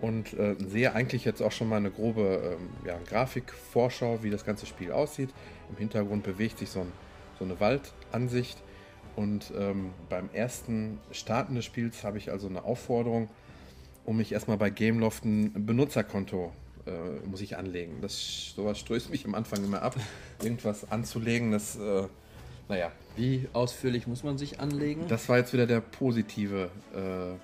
und 0.00 0.34
äh, 0.34 0.56
sehe 0.58 0.92
eigentlich 0.94 1.24
jetzt 1.24 1.40
auch 1.40 1.52
schon 1.52 1.68
mal 1.68 1.76
eine 1.76 1.90
grobe 1.90 2.56
ähm, 2.58 2.70
ja, 2.84 2.98
Grafikvorschau, 3.08 4.22
wie 4.22 4.30
das 4.30 4.44
ganze 4.44 4.66
Spiel 4.66 4.90
aussieht. 4.92 5.30
Im 5.70 5.76
Hintergrund 5.76 6.24
bewegt 6.24 6.58
sich 6.58 6.70
so, 6.70 6.80
ein, 6.80 6.92
so 7.38 7.44
eine 7.44 7.58
Waldansicht. 7.60 8.62
Und 9.14 9.52
ähm, 9.56 9.90
beim 10.08 10.28
ersten 10.32 10.98
Starten 11.12 11.54
des 11.54 11.64
Spiels 11.64 12.02
habe 12.02 12.18
ich 12.18 12.30
also 12.32 12.48
eine 12.48 12.64
Aufforderung, 12.64 13.28
um 14.04 14.16
mich 14.16 14.32
erstmal 14.32 14.56
bei 14.56 14.70
Gameloft 14.70 15.24
ein 15.24 15.66
Benutzerkonto 15.66 16.52
äh, 16.86 17.26
muss 17.26 17.40
ich 17.40 17.56
anlegen. 17.56 18.00
Das 18.00 18.52
sowas 18.54 18.78
stößt 18.78 19.10
mich 19.10 19.24
am 19.24 19.34
Anfang 19.34 19.62
immer 19.64 19.82
ab, 19.82 19.96
irgendwas 20.42 20.90
anzulegen. 20.90 21.52
Das, 21.52 21.76
äh, 21.76 22.06
naja, 22.68 22.92
Wie 23.16 23.48
ausführlich 23.52 24.06
muss 24.06 24.22
man 24.22 24.38
sich 24.38 24.60
anlegen? 24.60 25.06
das 25.08 25.28
war 25.28 25.38
jetzt 25.38 25.52
wieder 25.52 25.66
der 25.66 25.80
positive 25.80 26.70
äh, 26.94 27.38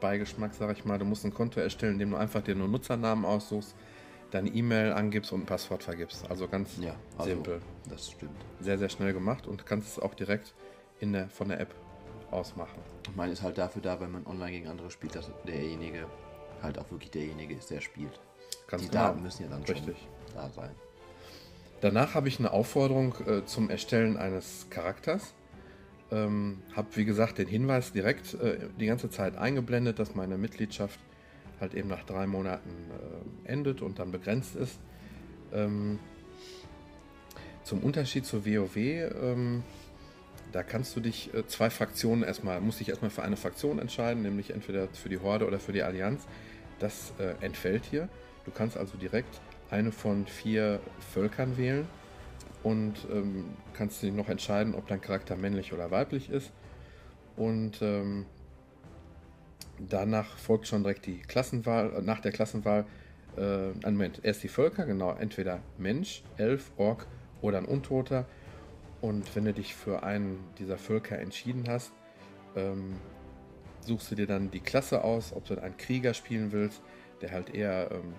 Beigeschmack, 0.00 0.54
sag 0.54 0.76
ich 0.76 0.84
mal. 0.84 0.98
Du 0.98 1.04
musst 1.04 1.24
ein 1.24 1.32
Konto 1.32 1.60
erstellen, 1.60 1.94
indem 1.94 2.10
du 2.10 2.16
einfach 2.16 2.42
dir 2.42 2.54
nur 2.54 2.68
Nutzernamen 2.68 3.24
aussuchst, 3.24 3.74
deine 4.30 4.50
E-Mail 4.50 4.92
angibst 4.92 5.32
und 5.32 5.42
ein 5.42 5.46
Passwort 5.46 5.82
vergibst. 5.82 6.28
Also 6.28 6.48
ganz 6.48 6.76
ja, 6.80 6.94
also, 7.16 7.30
simpel. 7.30 7.60
Das 7.88 8.10
stimmt. 8.10 8.36
Sehr, 8.60 8.78
sehr 8.78 8.88
schnell 8.88 9.12
gemacht 9.12 9.46
und 9.46 9.64
kannst 9.66 9.92
es 9.92 9.98
auch 9.98 10.14
direkt 10.14 10.54
in 11.00 11.12
der, 11.12 11.28
von 11.28 11.48
der 11.48 11.60
App 11.60 11.74
ausmachen. 12.30 12.78
Ich 13.08 13.14
meine, 13.14 13.32
ist 13.32 13.42
halt 13.42 13.58
dafür 13.58 13.82
da, 13.82 14.00
wenn 14.00 14.10
man 14.10 14.26
online 14.26 14.50
gegen 14.50 14.68
andere 14.68 14.90
spielt, 14.90 15.14
dass 15.14 15.30
derjenige 15.46 16.06
halt 16.62 16.78
auch 16.78 16.90
wirklich 16.90 17.10
derjenige 17.10 17.54
ist, 17.54 17.70
der 17.70 17.80
spielt. 17.80 18.20
Ganz 18.66 18.82
die 18.82 18.88
genau. 18.88 19.04
Daten 19.04 19.22
müssen 19.22 19.42
ja 19.42 19.48
dann 19.48 19.62
Richtig. 19.62 19.96
schon 19.98 20.34
da 20.34 20.50
sein. 20.50 20.70
Danach 21.80 22.14
habe 22.14 22.28
ich 22.28 22.38
eine 22.38 22.52
Aufforderung 22.52 23.14
äh, 23.26 23.44
zum 23.44 23.68
Erstellen 23.68 24.16
eines 24.16 24.66
Charakters. 24.70 25.34
Ähm, 26.10 26.62
habe, 26.74 26.88
wie 26.94 27.04
gesagt, 27.04 27.38
den 27.38 27.48
Hinweis 27.48 27.92
direkt 27.92 28.34
äh, 28.34 28.58
die 28.78 28.86
ganze 28.86 29.10
Zeit 29.10 29.36
eingeblendet, 29.36 29.98
dass 29.98 30.14
meine 30.14 30.38
Mitgliedschaft 30.38 30.98
halt 31.60 31.74
eben 31.74 31.88
nach 31.88 32.04
drei 32.04 32.26
Monaten 32.26 32.70
äh, 32.70 33.48
endet 33.50 33.82
und 33.82 33.98
dann 33.98 34.12
begrenzt 34.12 34.56
ist. 34.56 34.78
Ähm, 35.52 35.98
zum 37.64 37.80
Unterschied 37.80 38.26
zur 38.26 38.44
WoW, 38.44 38.76
ähm, 38.76 39.62
da 40.52 40.62
kannst 40.62 40.94
du 40.96 41.00
dich 41.00 41.32
äh, 41.34 41.46
zwei 41.46 41.70
Fraktionen 41.70 42.22
erstmal, 42.22 42.60
musst 42.60 42.80
dich 42.80 42.90
erstmal 42.90 43.10
für 43.10 43.22
eine 43.22 43.36
Fraktion 43.36 43.78
entscheiden, 43.78 44.22
nämlich 44.22 44.50
entweder 44.50 44.88
für 44.88 45.08
die 45.08 45.18
Horde 45.18 45.46
oder 45.46 45.58
für 45.58 45.72
die 45.72 45.82
Allianz. 45.82 46.26
Das 46.78 47.12
äh, 47.18 47.34
entfällt 47.44 47.84
hier. 47.84 48.08
Du 48.44 48.50
kannst 48.50 48.76
also 48.76 48.96
direkt 48.96 49.40
eine 49.70 49.92
von 49.92 50.26
vier 50.26 50.80
Völkern 51.12 51.56
wählen 51.56 51.86
und 52.62 52.94
ähm, 53.10 53.46
kannst 53.74 54.02
dich 54.02 54.12
noch 54.12 54.28
entscheiden, 54.28 54.74
ob 54.74 54.86
dein 54.86 55.00
Charakter 55.00 55.36
männlich 55.36 55.72
oder 55.72 55.90
weiblich 55.90 56.30
ist. 56.30 56.52
Und 57.36 57.82
ähm, 57.82 58.26
danach 59.78 60.38
folgt 60.38 60.66
schon 60.66 60.82
direkt 60.82 61.06
die 61.06 61.18
Klassenwahl, 61.18 61.94
äh, 61.94 62.02
nach 62.02 62.20
der 62.20 62.32
Klassenwahl, 62.32 62.86
äh, 63.36 63.40
einen 63.40 63.96
Moment, 63.96 64.20
erst 64.22 64.42
die 64.42 64.48
Völker, 64.48 64.86
genau, 64.86 65.12
entweder 65.12 65.60
Mensch, 65.78 66.22
Elf, 66.36 66.70
Ork 66.76 67.06
oder 67.42 67.58
ein 67.58 67.64
Untoter. 67.64 68.26
Und 69.00 69.34
wenn 69.36 69.44
du 69.44 69.52
dich 69.52 69.74
für 69.74 70.02
einen 70.02 70.38
dieser 70.58 70.78
Völker 70.78 71.18
entschieden 71.18 71.64
hast, 71.68 71.92
ähm, 72.56 72.94
suchst 73.80 74.10
du 74.10 74.14
dir 74.14 74.26
dann 74.26 74.50
die 74.50 74.60
Klasse 74.60 75.04
aus, 75.04 75.32
ob 75.34 75.44
du 75.44 75.60
einen 75.60 75.76
Krieger 75.76 76.14
spielen 76.14 76.52
willst, 76.52 76.82
der 77.20 77.32
halt 77.32 77.54
eher, 77.54 77.90
ähm, 77.90 78.14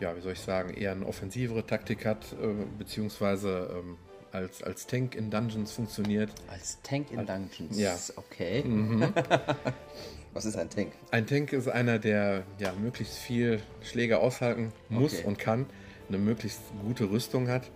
ja, 0.00 0.16
wie 0.16 0.20
soll 0.20 0.32
ich 0.32 0.40
sagen, 0.40 0.74
eher 0.74 0.92
eine 0.92 1.06
offensivere 1.06 1.64
Taktik 1.66 2.04
hat, 2.06 2.32
äh, 2.32 2.64
beziehungsweise 2.78 3.70
ähm, 3.78 3.96
als, 4.32 4.62
als 4.62 4.86
Tank 4.86 5.14
in 5.14 5.30
Dungeons 5.30 5.72
funktioniert. 5.72 6.30
Als 6.48 6.80
Tank 6.82 7.10
in 7.10 7.26
Dungeons. 7.26 7.78
Ja. 7.78 7.96
Okay. 8.16 8.64
Was 10.32 10.46
ist 10.46 10.56
ein 10.56 10.70
Tank? 10.70 10.92
Ein 11.10 11.26
Tank 11.26 11.52
ist 11.52 11.68
einer, 11.68 11.98
der 11.98 12.44
ja 12.58 12.72
möglichst 12.72 13.18
viel 13.18 13.60
Schläge 13.82 14.18
aushalten 14.18 14.72
muss 14.88 15.14
Okay. 15.14 15.26
und 15.26 15.38
kann, 15.38 15.66
eine 16.08 16.16
möglichst 16.18 16.60
gute 16.82 17.10
Rüstung 17.10 17.48
hat 17.48 17.70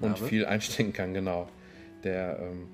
und 0.00 0.18
viel 0.18 0.44
einstecken 0.44 0.92
kann, 0.92 1.14
genau. 1.14 1.48
Der 2.02 2.38
ähm, 2.40 2.66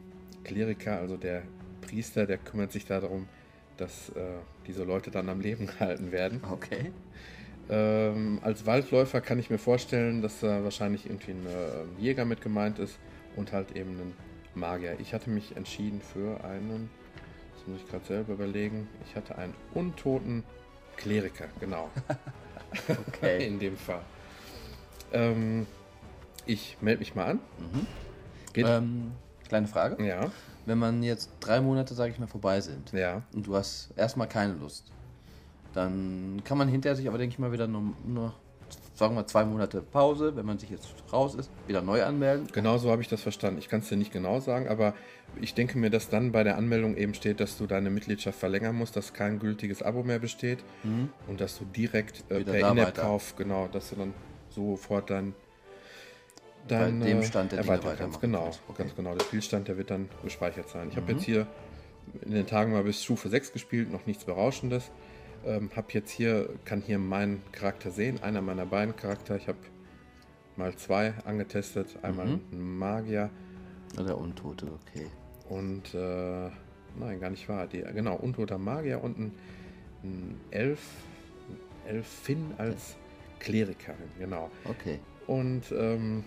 Kleriker, 0.45 0.99
also 0.99 1.17
der 1.17 1.43
Priester, 1.83 2.27
der 2.27 2.39
kümmert 2.39 2.73
sich 2.73 2.87
darum, 2.87 3.29
dass 3.77 4.09
äh, 4.11 4.23
diese 4.67 4.85
Leute 4.85 5.11
dann 5.11 5.29
am 5.29 5.41
Leben 5.41 5.67
gehalten 5.79 6.13
werden. 6.13 6.43
Okay. 6.51 6.91
Ähm, 7.69 8.41
als 8.43 8.67
Waldläufer 8.67 9.21
kann 9.21 9.39
ich 9.39 9.51
mir 9.51 9.59
vorstellen, 9.59 10.23
dass 10.23 10.41
da 10.41 10.65
wahrscheinlich 10.65 11.07
irgendwie 11.07 11.33
ein 11.33 11.47
äh, 11.47 12.03
Jäger 12.03 12.25
mit 12.25 12.41
gemeint 12.41 12.79
ist 12.79 12.99
und 13.37 13.53
halt 13.53 13.77
eben 13.77 13.91
ein 13.91 14.15
Magier. 14.55 14.99
Ich 14.99 15.15
hatte 15.15 15.31
mich 15.31 15.57
entschieden 15.57 16.01
für 16.01 16.43
einen, 16.45 16.91
das 17.55 17.67
muss 17.67 17.81
ich 17.81 17.89
gerade 17.89 18.05
selber 18.05 18.33
überlegen, 18.35 18.89
ich 19.09 19.15
hatte 19.15 19.39
einen 19.39 19.55
untoten 19.75 20.43
Kleriker, 20.97 21.47
genau. 21.59 21.91
Okay. 23.09 23.47
In 23.49 23.59
dem 23.59 23.77
Fall. 23.77 24.03
Ähm, 25.13 25.67
ich 26.47 26.77
melde 26.81 27.01
mich 27.01 27.15
mal 27.17 27.27
an. 27.27 27.41
Geht? 28.53 28.67
ähm, 28.67 29.13
kleine 29.49 29.67
Frage. 29.67 30.05
Ja, 30.05 30.31
Wenn 30.67 30.79
man 30.79 31.03
jetzt 31.03 31.31
drei 31.41 31.61
Monate, 31.61 31.95
sage 31.95 32.13
ich 32.13 32.19
mal, 32.19 32.27
vorbei 32.27 32.61
sind 32.61 32.93
ja. 32.93 33.23
und 33.33 33.47
du 33.47 33.57
hast 33.57 33.91
erstmal 33.97 34.29
keine 34.29 34.55
Lust, 34.55 34.93
dann 35.73 36.43
kann 36.45 36.59
man 36.59 36.69
hinterher 36.69 36.97
sich 36.97 37.09
aber, 37.09 37.19
denke 37.19 37.35
ich 37.35 37.39
mal, 37.39 37.53
wieder 37.53 37.67
nur, 37.67 37.83
nur, 38.07 38.35
sagen 38.95 39.15
wir, 39.15 39.27
zwei 39.27 39.45
Monate 39.45 39.83
Pause, 39.83 40.35
wenn 40.37 40.47
man 40.47 40.59
sich 40.59 40.71
jetzt 40.71 40.89
raus 41.13 41.35
ist, 41.35 41.51
wieder 41.67 41.83
neu 41.83 42.03
anmelden. 42.03 42.49
Genau 42.53 42.79
so 42.79 42.91
habe 42.91 43.03
ich 43.03 43.09
das 43.09 43.23
verstanden. 43.23 43.59
Ich 43.59 43.69
kann 43.69 43.81
es 43.81 43.89
dir 43.89 43.97
nicht 43.97 44.13
genau 44.13 44.41
sagen, 44.41 44.69
aber 44.69 44.95
ich 45.41 45.55
denke 45.55 45.79
mir, 45.79 45.91
dass 45.91 46.09
dann 46.09 46.33
bei 46.33 46.43
der 46.43 46.57
Anmeldung 46.57 46.97
eben 46.97 47.15
steht, 47.15 47.41
dass 47.41 47.57
du 47.57 47.67
deine 47.67 47.91
Mitgliedschaft 47.91 48.39
verlängern 48.39 48.75
musst, 48.75 48.97
dass 48.97 49.13
kein 49.13 49.39
gültiges 49.39 49.83
Abo 49.83 50.03
mehr 50.03 50.19
besteht 50.19 50.59
und 51.29 51.41
dass 51.41 51.59
du 51.59 51.65
direkt 51.65 52.25
äh, 52.31 52.43
per 52.43 52.71
In-App-Kauf, 52.73 53.37
genau, 53.37 53.69
dass 53.69 53.91
du 53.91 53.97
dann 53.97 54.15
sofort 54.51 55.11
dein, 55.11 55.35
dein 56.67 56.99
Bei 56.99 57.07
dem 57.07 57.23
Stand 57.23 57.53
der 57.53 57.63
Dinge 57.63 57.73
kannst. 57.75 57.87
weitermachen 57.87 58.21
Genau. 58.21 58.51
Okay. 58.69 58.83
ganz 58.83 58.97
genau. 58.97 59.15
Der 59.15 59.25
Spielstand, 59.25 59.69
der 59.69 59.77
wird 59.77 59.91
dann 59.91 60.09
gespeichert 60.25 60.69
sein. 60.69 60.89
Ich 60.91 60.97
habe 60.97 61.13
jetzt 61.13 61.23
hier 61.23 61.47
in 62.23 62.33
den 62.33 62.47
Tagen 62.47 62.73
mal 62.73 62.83
bis 62.83 63.03
Stufe 63.03 63.29
6 63.29 63.53
gespielt, 63.53 63.93
noch 63.93 64.07
nichts 64.07 64.25
Berauschendes. 64.25 64.91
Ähm, 65.47 65.71
habe 65.75 65.89
jetzt 65.93 66.11
hier, 66.11 66.51
kann 66.65 66.83
hier 66.83 66.99
meinen 66.99 67.43
Charakter 67.53 67.91
sehen, 67.91 68.23
einer 68.23 68.43
meiner 68.43 68.67
beiden 68.67 68.95
Charakter. 68.97 69.37
Ich 69.37 69.49
habe 69.49 69.59
mal 70.57 70.75
zwei 70.77 71.15
angetestet, 71.25 71.99
einmal 72.03 72.27
Mhm. 72.27 72.41
einen 72.53 72.79
Magier 72.79 73.31
Oder 73.99 74.19
Untote, 74.19 74.67
okay. 74.67 75.07
und 75.49 75.95
äh, 75.95 76.51
nein, 76.99 77.21
gar 77.21 77.31
nicht 77.31 77.49
wahr. 77.49 77.67
Die, 77.67 77.81
genau, 77.81 78.17
untoter 78.17 78.59
Magier 78.59 79.03
und 79.03 79.19
ein, 79.19 79.33
ein 80.05 80.41
Elf, 80.51 80.81
Elfin 81.87 82.53
als 82.59 82.97
Klerikerin, 83.39 84.11
genau. 84.19 84.51
Okay. 84.65 84.99
Und 85.27 85.73
ähm, 85.73 86.25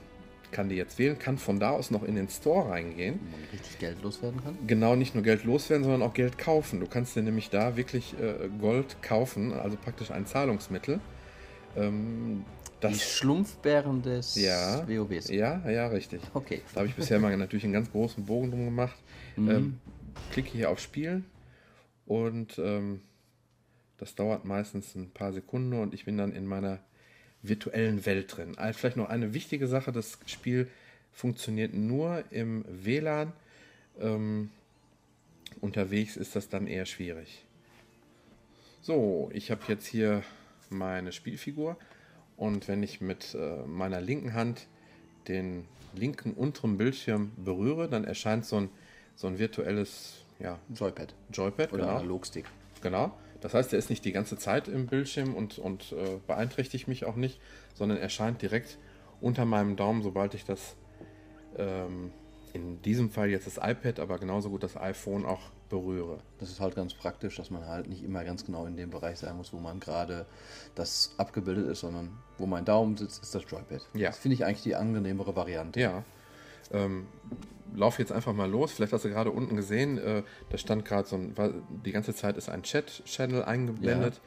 kann 0.54 0.70
die 0.70 0.76
jetzt 0.76 0.98
wählen, 0.98 1.20
kann 1.20 1.38
von 1.38 1.60
da 1.60 1.72
aus 1.72 1.92
noch 1.92 2.04
in 2.04 2.16
den 2.16 2.30
Store 2.30 2.70
reingehen. 2.70 3.20
Wo 3.22 3.38
man 3.38 3.50
richtig 3.52 3.80
Geld 3.80 4.02
loswerden 4.02 4.42
kann. 4.42 4.58
Genau, 4.66 4.96
nicht 4.96 5.14
nur 5.16 5.24
Geld 5.24 5.44
loswerden, 5.44 5.84
sondern 5.84 6.02
auch 6.02 6.14
Geld 6.14 6.38
kaufen. 6.38 6.80
Du 6.80 6.88
kannst 6.88 7.16
dir 7.18 7.24
nämlich 7.24 7.50
da 7.50 7.76
wirklich 7.76 8.14
äh, 8.22 8.48
Gold 8.62 9.02
kaufen, 9.02 9.52
also 9.52 9.76
praktisch 9.76 10.12
ein 10.12 10.26
Zahlungsmittel. 10.26 11.02
Ähm, 11.76 12.46
Die 12.78 12.88
das, 12.88 13.02
Schlumpfbären 13.18 14.02
des 14.02 14.36
Ja. 14.36 14.88
WoWs. 14.88 15.30
ja, 15.30 15.70
ja, 15.70 15.88
richtig. 15.88 16.22
Okay. 16.34 16.62
Da 16.74 16.80
habe 16.82 16.88
ich 16.88 16.96
bisher 16.96 17.20
mal 17.20 17.36
natürlich 17.36 17.64
einen 17.66 17.74
ganz 17.74 17.92
großen 17.92 18.24
Bogen 18.26 18.52
drum 18.52 18.66
gemacht. 18.66 18.96
Mhm. 19.36 19.50
Ähm, 19.52 19.80
klicke 20.32 20.52
hier 20.52 20.70
auf 20.70 20.80
Spielen 20.80 21.26
und 22.06 22.60
ähm, 22.60 23.02
Das 23.98 24.16
dauert 24.16 24.44
meistens 24.46 24.96
ein 24.96 25.12
paar 25.12 25.32
Sekunden 25.34 25.74
und 25.80 25.94
ich 25.94 26.04
bin 26.06 26.18
dann 26.18 26.34
in 26.34 26.46
meiner 26.46 26.80
virtuellen 27.44 28.06
Welt 28.06 28.36
drin. 28.36 28.58
Also 28.58 28.80
vielleicht 28.80 28.98
noch 28.98 29.10
eine 29.10 29.34
wichtige 29.34 29.68
Sache, 29.68 29.92
das 29.92 30.18
Spiel 30.26 30.68
funktioniert 31.12 31.74
nur 31.74 32.24
im 32.32 32.66
WLAN. 32.68 33.34
Ähm, 34.00 34.50
unterwegs 35.62 36.18
ist 36.18 36.36
das 36.36 36.50
dann 36.50 36.66
eher 36.66 36.86
schwierig. 36.86 37.46
So, 38.82 39.30
ich 39.34 39.52
habe 39.52 39.62
jetzt 39.68 39.86
hier 39.86 40.24
meine 40.70 41.12
Spielfigur 41.12 41.78
und 42.38 42.68
wenn 42.68 42.82
ich 42.82 43.02
mit 43.02 43.36
äh, 43.36 43.66
meiner 43.68 44.02
linken 44.02 44.34
Hand 44.34 44.68
den 45.28 45.66
linken 45.94 46.34
unteren 46.34 46.78
Bildschirm 46.78 47.32
berühre, 47.38 47.88
dann 47.88 48.04
erscheint 48.04 48.46
so 48.46 48.58
ein, 48.58 48.70
so 49.16 49.28
ein 49.28 49.38
virtuelles 49.38 50.24
ja, 50.40 50.60
Joypad. 50.74 51.14
Joypad 51.32 51.72
Oder 51.72 51.84
genau. 51.84 51.98
Analogstick. 51.98 52.46
Genau. 52.82 53.18
Das 53.44 53.54
heißt, 53.54 53.74
er 53.74 53.80
ist 53.80 53.90
nicht 53.90 54.06
die 54.06 54.14
ganze 54.14 54.38
Zeit 54.38 54.70
im 54.70 54.88
Bildschirm 54.88 55.36
und, 55.36 55.60
und 55.60 55.92
äh, 55.92 56.18
beeinträchtigt 56.26 56.88
mich 56.88 57.04
auch 57.04 57.18
nicht, 57.18 57.42
sondern 57.74 57.98
erscheint 57.98 58.42
direkt 58.42 58.78
unter 59.20 59.44
meinem 59.44 59.76
Daumen, 59.76 60.02
sobald 60.02 60.34
ich 60.34 60.46
das, 60.46 60.78
ähm, 61.58 62.12
in 62.54 62.82
diesem 62.84 63.10
Fall 63.10 63.30
jetzt 63.30 63.46
das 63.46 63.58
iPad, 63.58 64.00
aber 64.00 64.18
genauso 64.18 64.50
gut 64.50 64.64
das 64.64 64.78
iPhone 64.78 65.26
auch 65.26 65.42
berühre. 65.68 66.20
Das 66.38 66.52
ist 66.52 66.62
halt 66.62 66.76
ganz 66.76 66.94
praktisch, 66.94 67.36
dass 67.36 67.50
man 67.50 67.68
halt 67.68 67.90
nicht 67.90 68.02
immer 68.02 68.24
ganz 68.24 68.46
genau 68.46 68.66
in 68.66 68.78
dem 68.78 68.92
Bereich 68.92 69.20
sein 69.20 69.36
muss, 69.36 69.52
wo 69.52 69.58
man 69.58 69.82
gerade 69.82 70.26
das 70.76 71.14
abgebildet 71.18 71.68
ist, 71.68 71.82
sondern 71.82 72.18
wo 72.38 72.46
mein 72.46 72.64
Daumen 72.64 72.96
sitzt, 72.96 73.24
ist 73.24 73.36
das 73.36 73.44
Joypad. 73.46 73.82
Ja. 73.94 74.08
Das 74.08 74.20
finde 74.20 74.36
ich 74.36 74.46
eigentlich 74.46 74.64
die 74.64 74.76
angenehmere 74.76 75.36
Variante. 75.36 75.82
Ja. 75.82 76.06
Ähm, 76.72 77.08
lauf 77.76 78.00
jetzt 78.00 78.12
einfach 78.12 78.34
mal 78.34 78.50
los. 78.50 78.72
Vielleicht 78.72 78.94
hast 78.94 79.06
du 79.06 79.10
gerade 79.10 79.32
unten 79.32 79.56
gesehen, 79.56 79.98
äh, 79.98 80.24
da 80.50 80.58
stand 80.58 80.86
gerade 80.86 81.08
so 81.08 81.16
ein, 81.16 81.34
die 81.86 81.92
ganze 81.92 82.14
Zeit 82.14 82.38
ist 82.38 82.50
ein 82.50 82.64
Chat-Channel 82.64 83.44
eingeblendet. 83.44 84.22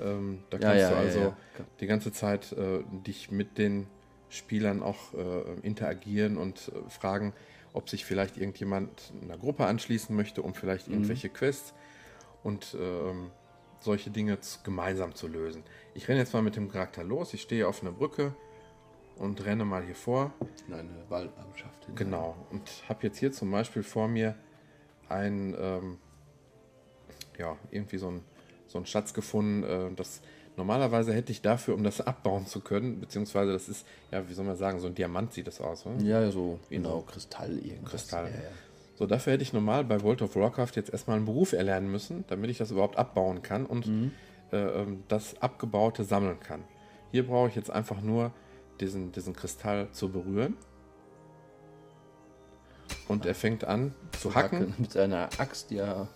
Ähm, 0.00 0.44
da 0.50 0.58
Ja, 0.58 0.62
kannst 0.68 0.80
ja, 0.82 0.88
du 0.90 0.94
ja, 0.94 1.00
also 1.00 1.18
ja. 1.20 1.36
die 1.80 1.86
ganze 1.86 2.12
Zeit 2.12 2.52
äh, 2.52 2.80
dich 3.06 3.30
mit 3.30 3.58
den 3.58 3.86
Spielern 4.28 4.82
auch 4.82 5.12
äh, 5.14 5.60
interagieren 5.62 6.36
und 6.36 6.68
äh, 6.74 6.88
fragen, 6.90 7.32
ob 7.72 7.88
sich 7.88 8.04
vielleicht 8.04 8.36
irgendjemand 8.36 9.12
einer 9.22 9.36
Gruppe 9.38 9.66
anschließen 9.66 10.14
möchte, 10.14 10.42
um 10.42 10.54
vielleicht 10.54 10.88
Mhm. 10.88 10.94
irgendwelche 10.94 11.28
Quests 11.28 11.74
und 12.42 12.76
ähm, 12.80 13.30
solche 13.80 14.10
Dinge 14.10 14.38
gemeinsam 14.64 15.14
zu 15.14 15.26
lösen. 15.28 15.62
Ich 15.94 16.08
renne 16.08 16.20
jetzt 16.20 16.32
mal 16.34 16.42
mit 16.42 16.56
dem 16.56 16.70
Charakter 16.70 17.02
los. 17.04 17.32
Ich 17.34 17.42
stehe 17.42 17.66
auf 17.66 17.82
einer 17.82 17.92
Brücke 17.92 18.34
und 19.20 19.44
renne 19.44 19.64
mal 19.64 19.84
hier 19.84 19.94
vor. 19.94 20.32
In 20.66 20.74
eine 20.74 20.88
Waldlandschaft. 21.08 21.84
hinein. 21.84 21.96
Genau. 21.96 22.36
Und 22.50 22.68
habe 22.88 23.06
jetzt 23.06 23.18
hier 23.18 23.30
zum 23.32 23.50
Beispiel 23.50 23.82
vor 23.82 24.08
mir 24.08 24.34
ein, 25.08 25.54
ähm, 25.60 25.98
ja, 27.38 27.56
irgendwie 27.70 27.98
so 27.98 28.08
ein, 28.10 28.22
so 28.66 28.78
ein 28.78 28.86
Schatz 28.86 29.14
gefunden. 29.14 29.62
Äh, 29.62 29.94
das 29.94 30.20
normalerweise 30.56 31.12
hätte 31.14 31.32
ich 31.32 31.42
dafür, 31.42 31.74
um 31.74 31.84
das 31.84 32.00
abbauen 32.00 32.46
zu 32.46 32.60
können, 32.60 33.00
beziehungsweise 33.00 33.52
das 33.52 33.68
ist, 33.68 33.86
ja, 34.10 34.28
wie 34.28 34.32
soll 34.34 34.44
man 34.44 34.56
sagen, 34.56 34.80
so 34.80 34.86
ein 34.88 34.94
Diamant 34.94 35.32
sieht 35.32 35.46
das 35.46 35.60
aus, 35.60 35.86
oder? 35.86 36.00
Ja, 36.02 36.30
so 36.30 36.58
Genau. 36.68 36.88
genau, 36.90 37.00
Kristall 37.02 37.58
irgendwas. 37.58 37.90
Kristall. 37.90 38.24
Ja, 38.26 38.36
ja. 38.42 38.50
So, 38.96 39.06
dafür 39.06 39.32
hätte 39.34 39.42
ich 39.42 39.52
normal 39.54 39.84
bei 39.84 40.02
World 40.02 40.20
of 40.22 40.36
Warcraft 40.36 40.72
jetzt 40.76 40.90
erstmal 40.90 41.16
einen 41.16 41.24
Beruf 41.24 41.52
erlernen 41.54 41.90
müssen, 41.90 42.24
damit 42.28 42.50
ich 42.50 42.58
das 42.58 42.70
überhaupt 42.70 42.96
abbauen 42.98 43.40
kann 43.42 43.64
und 43.64 43.86
äh, 44.52 44.56
ähm, 44.56 45.04
das 45.08 45.40
Abgebaute 45.40 46.04
sammeln 46.04 46.38
kann. 46.40 46.62
Hier 47.10 47.26
brauche 47.26 47.48
ich 47.48 47.54
jetzt 47.54 47.70
einfach 47.70 48.02
nur 48.02 48.30
diesen, 48.80 49.12
diesen 49.12 49.34
Kristall 49.34 49.88
zu 49.92 50.08
berühren. 50.10 50.56
Und 53.08 53.26
er 53.26 53.34
fängt 53.34 53.64
an 53.64 53.94
zu 54.18 54.34
hacken. 54.34 54.74
Mit 54.78 54.92
seiner 54.92 55.28
Axt, 55.38 55.70
ja. 55.70 56.08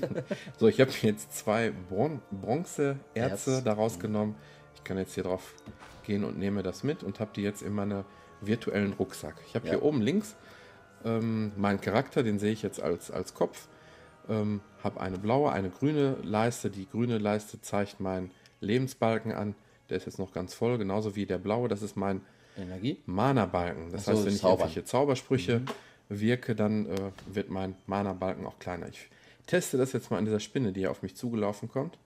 So, 0.58 0.66
ich 0.68 0.80
habe 0.80 0.90
jetzt 1.02 1.36
zwei 1.36 1.72
Bron 1.88 2.20
Bronzeerze 2.30 2.98
Erz. 3.14 3.64
daraus 3.64 3.98
genommen. 3.98 4.34
Ich 4.74 4.84
kann 4.84 4.96
jetzt 4.98 5.14
hier 5.14 5.24
drauf 5.24 5.54
gehen 6.04 6.24
und 6.24 6.38
nehme 6.38 6.62
das 6.62 6.82
mit 6.84 7.02
und 7.02 7.20
habe 7.20 7.30
die 7.34 7.42
jetzt 7.42 7.62
in 7.62 7.74
meinem 7.74 8.04
virtuellen 8.40 8.92
Rucksack. 8.94 9.36
Ich 9.46 9.54
habe 9.54 9.66
Ja. 9.66 9.74
hier 9.74 9.82
oben 9.82 10.00
links 10.00 10.36
ähm, 11.04 11.52
meinen 11.56 11.80
Charakter, 11.80 12.22
den 12.22 12.38
sehe 12.38 12.52
ich 12.52 12.62
jetzt 12.62 12.80
als, 12.80 13.10
als 13.10 13.34
Kopf. 13.34 13.68
Ähm, 14.28 14.60
habe 14.82 15.00
eine 15.00 15.18
blaue, 15.18 15.52
eine 15.52 15.70
grüne 15.70 16.16
Leiste. 16.22 16.70
Die 16.70 16.88
grüne 16.88 17.18
Leiste 17.18 17.60
zeigt 17.60 18.00
meinen 18.00 18.30
Lebensbalken 18.60 19.32
an. 19.32 19.54
Der 19.90 19.96
ist 19.96 20.06
jetzt 20.06 20.18
noch 20.18 20.32
ganz 20.32 20.54
voll, 20.54 20.78
genauso 20.78 21.16
wie 21.16 21.26
der 21.26 21.38
blaue. 21.38 21.68
Das 21.68 21.82
ist 21.82 21.96
mein. 21.96 22.20
Mana-Balken. 23.06 23.92
Das 23.92 24.06
so, 24.06 24.12
heißt, 24.12 24.26
wenn 24.26 24.34
ich 24.34 24.42
irgendwelche 24.42 24.84
Zaubersprüche 24.84 25.62
wirke, 26.08 26.54
dann 26.54 26.86
äh, 26.86 27.12
wird 27.26 27.50
mein 27.50 27.76
Mana-Balken 27.86 28.46
auch 28.46 28.58
kleiner. 28.58 28.88
Ich 28.88 29.08
teste 29.46 29.76
das 29.76 29.92
jetzt 29.92 30.10
mal 30.10 30.18
an 30.18 30.24
dieser 30.24 30.40
Spinne, 30.40 30.72
die 30.72 30.80
hier 30.80 30.90
auf 30.90 31.02
mich 31.02 31.14
zugelaufen 31.14 31.68
kommt. 31.68 31.98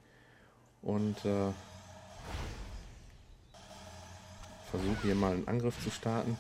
Und 0.83 1.25
äh, 1.25 1.53
versuche 4.71 5.03
hier 5.03 5.15
mal 5.15 5.33
einen 5.33 5.49
Angriff 5.49 5.83
zu 5.83 5.91
starten. 5.91 6.37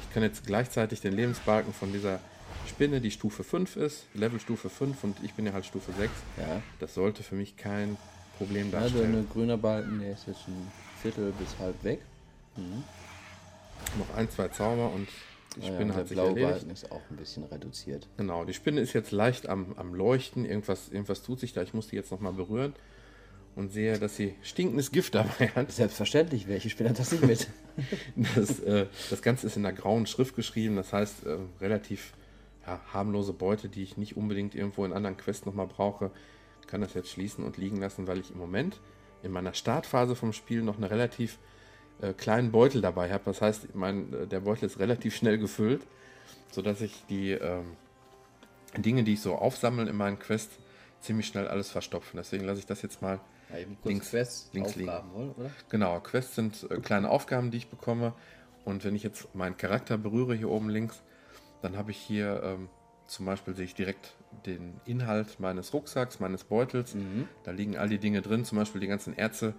Ich 0.00 0.14
kann 0.14 0.22
jetzt 0.22 0.46
gleichzeitig 0.46 1.00
den 1.00 1.14
Lebensbalken 1.14 1.72
von 1.72 1.92
dieser 1.92 2.20
Spinne, 2.68 3.00
die 3.00 3.10
Stufe 3.10 3.42
5 3.42 3.76
ist, 3.76 4.06
Levelstufe 4.14 4.68
5 4.68 5.02
und 5.04 5.16
ich 5.22 5.34
bin 5.34 5.46
ja 5.46 5.52
halt 5.52 5.64
Stufe 5.64 5.92
6. 5.92 6.10
Ja. 6.36 6.62
Das 6.78 6.94
sollte 6.94 7.22
für 7.22 7.34
mich 7.34 7.56
kein 7.56 7.96
Problem 8.44 8.66
Also 8.74 8.98
darstellen. 8.98 9.14
ein 9.14 9.28
grüner 9.32 9.56
Balken, 9.56 10.00
der 10.00 10.12
ist 10.12 10.26
jetzt 10.26 10.48
ein 10.48 10.70
Viertel 11.00 11.32
bis 11.38 11.58
halb 11.58 11.82
weg. 11.84 12.00
Noch 13.98 14.16
ein, 14.16 14.30
zwei 14.30 14.48
Zauber 14.48 14.90
und 14.92 15.08
die 15.56 15.60
Ah 15.62 15.64
ja, 15.66 15.74
Spinne 15.74 15.80
und 15.82 15.88
der 15.88 15.96
hat 15.96 16.08
sich 16.08 16.16
blaue 16.16 16.28
erledigt. 16.28 16.52
Balken 16.52 16.70
ist 16.70 16.92
auch 16.92 17.00
ein 17.10 17.16
bisschen 17.16 17.44
reduziert. 17.44 18.08
Genau, 18.16 18.44
die 18.44 18.54
Spinne 18.54 18.80
ist 18.80 18.92
jetzt 18.94 19.12
leicht 19.12 19.48
am, 19.48 19.74
am 19.76 19.94
Leuchten. 19.94 20.44
Irgendwas, 20.44 20.88
irgendwas 20.88 21.22
tut 21.22 21.40
sich 21.40 21.52
da. 21.52 21.62
Ich 21.62 21.74
muss 21.74 21.88
die 21.88 21.96
jetzt 21.96 22.10
nochmal 22.10 22.32
berühren 22.32 22.74
und 23.54 23.70
sehe, 23.70 23.98
dass 23.98 24.16
sie 24.16 24.34
stinkendes 24.42 24.92
Gift 24.92 25.14
dabei 25.14 25.48
hat. 25.48 25.70
Selbstverständlich, 25.70 26.48
welche 26.48 26.70
Spinne 26.70 26.90
hat 26.90 26.98
das 26.98 27.12
nicht 27.12 27.26
mit? 27.26 27.48
Das, 28.34 28.60
äh, 28.60 28.86
das 29.08 29.22
Ganze 29.22 29.46
ist 29.46 29.56
in 29.56 29.64
einer 29.64 29.74
grauen 29.74 30.06
Schrift 30.06 30.36
geschrieben. 30.36 30.76
Das 30.76 30.92
heißt, 30.92 31.24
äh, 31.26 31.36
relativ 31.60 32.12
ja, 32.66 32.80
harmlose 32.92 33.32
Beute, 33.32 33.68
die 33.68 33.82
ich 33.82 33.96
nicht 33.96 34.16
unbedingt 34.16 34.54
irgendwo 34.54 34.84
in 34.84 34.92
anderen 34.92 35.16
Quests 35.16 35.46
nochmal 35.46 35.66
brauche. 35.66 36.10
Kann 36.66 36.80
das 36.80 36.94
jetzt 36.94 37.10
schließen 37.10 37.44
und 37.44 37.56
liegen 37.58 37.76
lassen, 37.78 38.06
weil 38.06 38.18
ich 38.18 38.30
im 38.30 38.38
Moment 38.38 38.80
in 39.22 39.30
meiner 39.30 39.54
Startphase 39.54 40.16
vom 40.16 40.32
Spiel 40.32 40.62
noch 40.62 40.74
einen 40.76 40.84
relativ 40.84 41.38
äh, 42.00 42.12
kleinen 42.12 42.50
Beutel 42.50 42.80
dabei 42.80 43.12
habe. 43.12 43.24
Das 43.26 43.40
heißt, 43.42 43.74
mein, 43.74 44.12
äh, 44.12 44.26
der 44.26 44.40
Beutel 44.40 44.64
ist 44.66 44.78
relativ 44.78 45.14
schnell 45.14 45.38
gefüllt, 45.38 45.86
sodass 46.50 46.80
ich 46.80 47.04
die 47.08 47.32
ähm, 47.32 47.76
Dinge, 48.76 49.04
die 49.04 49.14
ich 49.14 49.20
so 49.20 49.34
aufsammle 49.36 49.88
in 49.88 49.96
meinen 49.96 50.18
Quests, 50.18 50.58
ziemlich 51.00 51.26
schnell 51.26 51.46
alles 51.48 51.70
verstopfen. 51.70 52.16
Deswegen 52.16 52.44
lasse 52.44 52.60
ich 52.60 52.66
das 52.66 52.80
jetzt 52.82 53.02
mal 53.02 53.20
Ja, 53.50 53.58
eben 53.58 53.76
Links- 53.84 54.10
Quests 54.10 54.50
links 54.52 54.76
liegen. 54.76 54.88
Aufgaben, 54.90 55.34
oder? 55.36 55.50
Genau, 55.68 56.00
Quests 56.00 56.34
sind 56.36 56.66
äh, 56.70 56.76
kleine 56.80 57.10
Aufgaben, 57.10 57.50
die 57.50 57.58
ich 57.58 57.68
bekomme. 57.68 58.14
Und 58.64 58.84
wenn 58.84 58.94
ich 58.94 59.02
jetzt 59.02 59.34
meinen 59.34 59.56
Charakter 59.56 59.98
berühre 59.98 60.34
hier 60.34 60.48
oben 60.48 60.70
links, 60.70 61.02
dann 61.60 61.76
habe 61.76 61.90
ich 61.90 61.96
hier 61.98 62.40
ähm, 62.44 62.68
zum 63.06 63.26
Beispiel 63.26 63.54
sehe 63.54 63.64
ich 63.64 63.74
direkt 63.74 64.14
den 64.46 64.80
Inhalt 64.84 65.38
meines 65.40 65.72
Rucksacks, 65.72 66.20
meines 66.20 66.44
Beutels. 66.44 66.96
Da 67.44 67.50
liegen 67.50 67.76
all 67.76 67.88
die 67.88 67.98
Dinge 67.98 68.22
drin, 68.22 68.44
zum 68.44 68.58
Beispiel 68.58 68.80
die 68.80 68.86
ganzen 68.86 69.16
Erze, 69.16 69.54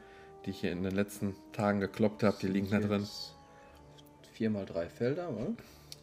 die 0.46 0.50
ich 0.52 0.60
hier 0.60 0.72
in 0.72 0.84
den 0.84 0.94
letzten 0.94 1.36
Tagen 1.54 1.80
gekloppt 1.80 2.24
habe, 2.24 2.38
die 2.42 2.48
liegen 2.48 2.70
da 2.70 2.80
drin. 2.80 3.08
Vier 4.34 4.50
mal 4.50 4.66
drei 4.66 4.88
Felder, 4.90 5.30
oder? 5.30 5.54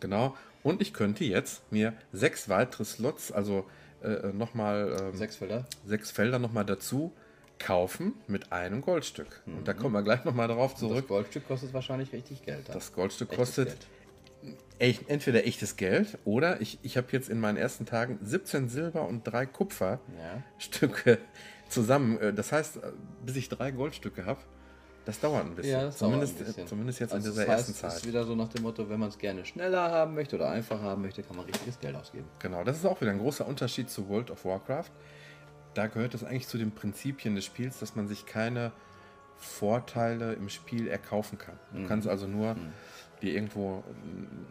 Genau. 0.01 0.37
Und 0.63 0.81
ich 0.83 0.93
könnte 0.93 1.25
jetzt 1.25 1.71
mir 1.73 1.95
sechs 2.13 2.49
weitere 2.49 2.85
Slots, 2.85 3.33
also 3.33 3.65
äh, 4.03 4.29
nochmal 4.33 4.97
ähm, 5.01 5.17
Sechs 5.17 5.37
Felder. 5.37 5.65
sechs 5.85 6.11
Felder 6.11 6.39
nochmal 6.39 6.65
dazu 6.65 7.13
kaufen 7.59 8.15
mit 8.27 8.53
einem 8.53 8.81
Goldstück. 8.81 9.43
Und 9.45 9.69
da 9.69 9.75
kommen 9.75 9.93
wir 9.95 10.03
gleich 10.03 10.25
nochmal 10.25 10.49
darauf 10.49 10.73
Das 10.73 10.81
zurück. 10.81 11.09
Goldstück 11.09 11.47
kostet 11.47 11.75
wahrscheinlich 11.75 12.13
richtig 12.13 12.43
Geld. 12.43 12.69
dann. 12.69 12.75
Das 12.75 12.93
Goldstück 12.95 13.29
Echtes 13.33 13.39
kostet 13.49 13.69
Geld. 13.69 13.87
Echt, 14.81 15.09
entweder 15.09 15.47
echtes 15.47 15.77
Geld 15.77 16.19
oder 16.25 16.61
ich, 16.61 16.79
ich 16.83 16.97
habe 16.97 17.07
jetzt 17.13 17.29
in 17.29 17.39
meinen 17.39 17.57
ersten 17.57 17.87
Tagen 17.87 18.19
17 18.23 18.69
Silber 18.69 19.07
und 19.07 19.23
drei 19.25 19.47
Kupferstücke 19.47 21.11
Ja. 21.13 21.17
zusammen. 21.69 22.19
Äh, 22.19 22.33
Das 22.33 22.51
heißt, 22.53 22.77
äh, 22.79 22.81
bis 23.25 23.37
ich 23.37 23.49
drei 23.49 23.71
Goldstücke 23.71 24.27
habe, 24.27 24.41
das 25.05 25.19
dauert 25.21 25.45
ein 25.47 25.55
bisschen. 25.55 25.73
Ja, 25.73 25.83
das 25.85 25.99
zumindest, 25.99 26.35
dauert 26.35 26.41
ein 26.43 26.47
bisschen. 26.47 26.65
äh, 26.65 26.69
zumindest 26.69 27.01
jetzt 27.01 27.13
Also 27.13 27.29
in 27.29 27.33
dieser 27.33 27.47
das 27.47 27.51
heißt, 27.57 27.69
ersten 27.69 27.87
Es 27.87 27.95
ist 27.95 28.01
Zeit. 28.03 28.09
wieder 28.09 28.25
so 28.25 28.35
nach 28.35 28.49
dem 28.49 28.63
Motto, 28.63 28.89
wenn 28.91 29.01
man 29.01 29.09
es 29.09 29.19
gerne 29.19 29.45
schneller 29.45 29.91
haben 29.91 30.15
möchte 30.15 30.37
oder 30.37 30.51
einfacher 30.51 30.83
haben 30.83 31.03
möchte, 31.03 31.23
kann 31.23 31.37
man 31.37 31.47
richtiges 31.47 31.79
Geld 31.79 31.95
ausgeben. 31.97 32.27
Genau, 32.39 32.65
das 32.65 32.77
ist 32.77 32.85
auch 32.87 33.01
wieder 33.01 33.11
ein 33.11 33.19
großer 33.19 33.47
Unterschied 33.47 33.89
zu 33.91 34.09
World 34.09 34.31
of 34.31 34.45
Warcraft. 34.45 34.91
Da 35.75 35.87
gehört 35.87 36.15
es 36.15 36.25
eigentlich 36.25 36.49
zu 36.49 36.59
den 36.59 36.73
Prinzipien 36.73 37.35
des 37.35 37.45
Spiels, 37.45 37.79
dass 37.79 37.95
man 37.97 38.09
sich 38.09 38.27
keine 38.27 38.73
Vorteile 39.37 40.35
im 40.35 40.49
Spiel 40.49 40.87
erkaufen 40.89 41.39
kann. 41.39 41.59
Du 41.73 41.87
kannst 41.87 42.07
also 42.07 42.27
nur 42.27 42.57
dir 43.23 43.35
irgendwo 43.35 43.83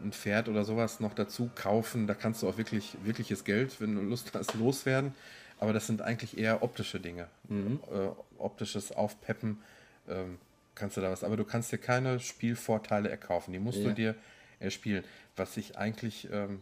ein 0.04 0.12
Pferd 0.12 0.48
oder 0.50 0.64
sowas 0.66 1.00
noch 1.00 1.14
dazu 1.14 1.50
kaufen. 1.56 2.08
Da 2.08 2.14
kannst 2.14 2.42
du 2.44 2.50
auch 2.50 2.58
wirklich 2.58 2.98
wirkliches 3.04 3.44
Geld, 3.44 3.80
wenn 3.82 3.96
du 3.96 4.02
Lust 4.02 4.32
hast, 4.34 4.54
loswerden. 4.56 5.14
Aber 5.60 5.74
das 5.74 5.88
sind 5.88 6.02
eigentlich 6.02 6.38
eher 6.38 6.64
optische 6.64 7.00
Dinge. 7.00 7.28
Äh, 7.50 8.10
optisches 8.38 8.92
Aufpeppen 8.94 9.60
ähm, 10.08 10.38
kannst 10.76 10.96
du 10.98 11.02
da 11.02 11.12
was. 11.12 11.24
Aber 11.24 11.36
du 11.36 11.44
kannst 11.44 11.72
dir 11.72 11.78
keine 11.78 12.20
Spielvorteile 12.20 13.10
erkaufen. 13.10 13.52
Die 13.52 13.60
musst 13.60 13.80
du 13.80 13.90
Ja. 13.90 13.94
dir 13.94 14.16
erspielen. 14.60 15.04
Was 15.36 15.58
ich 15.58 15.78
eigentlich 15.78 16.30
ähm, 16.32 16.62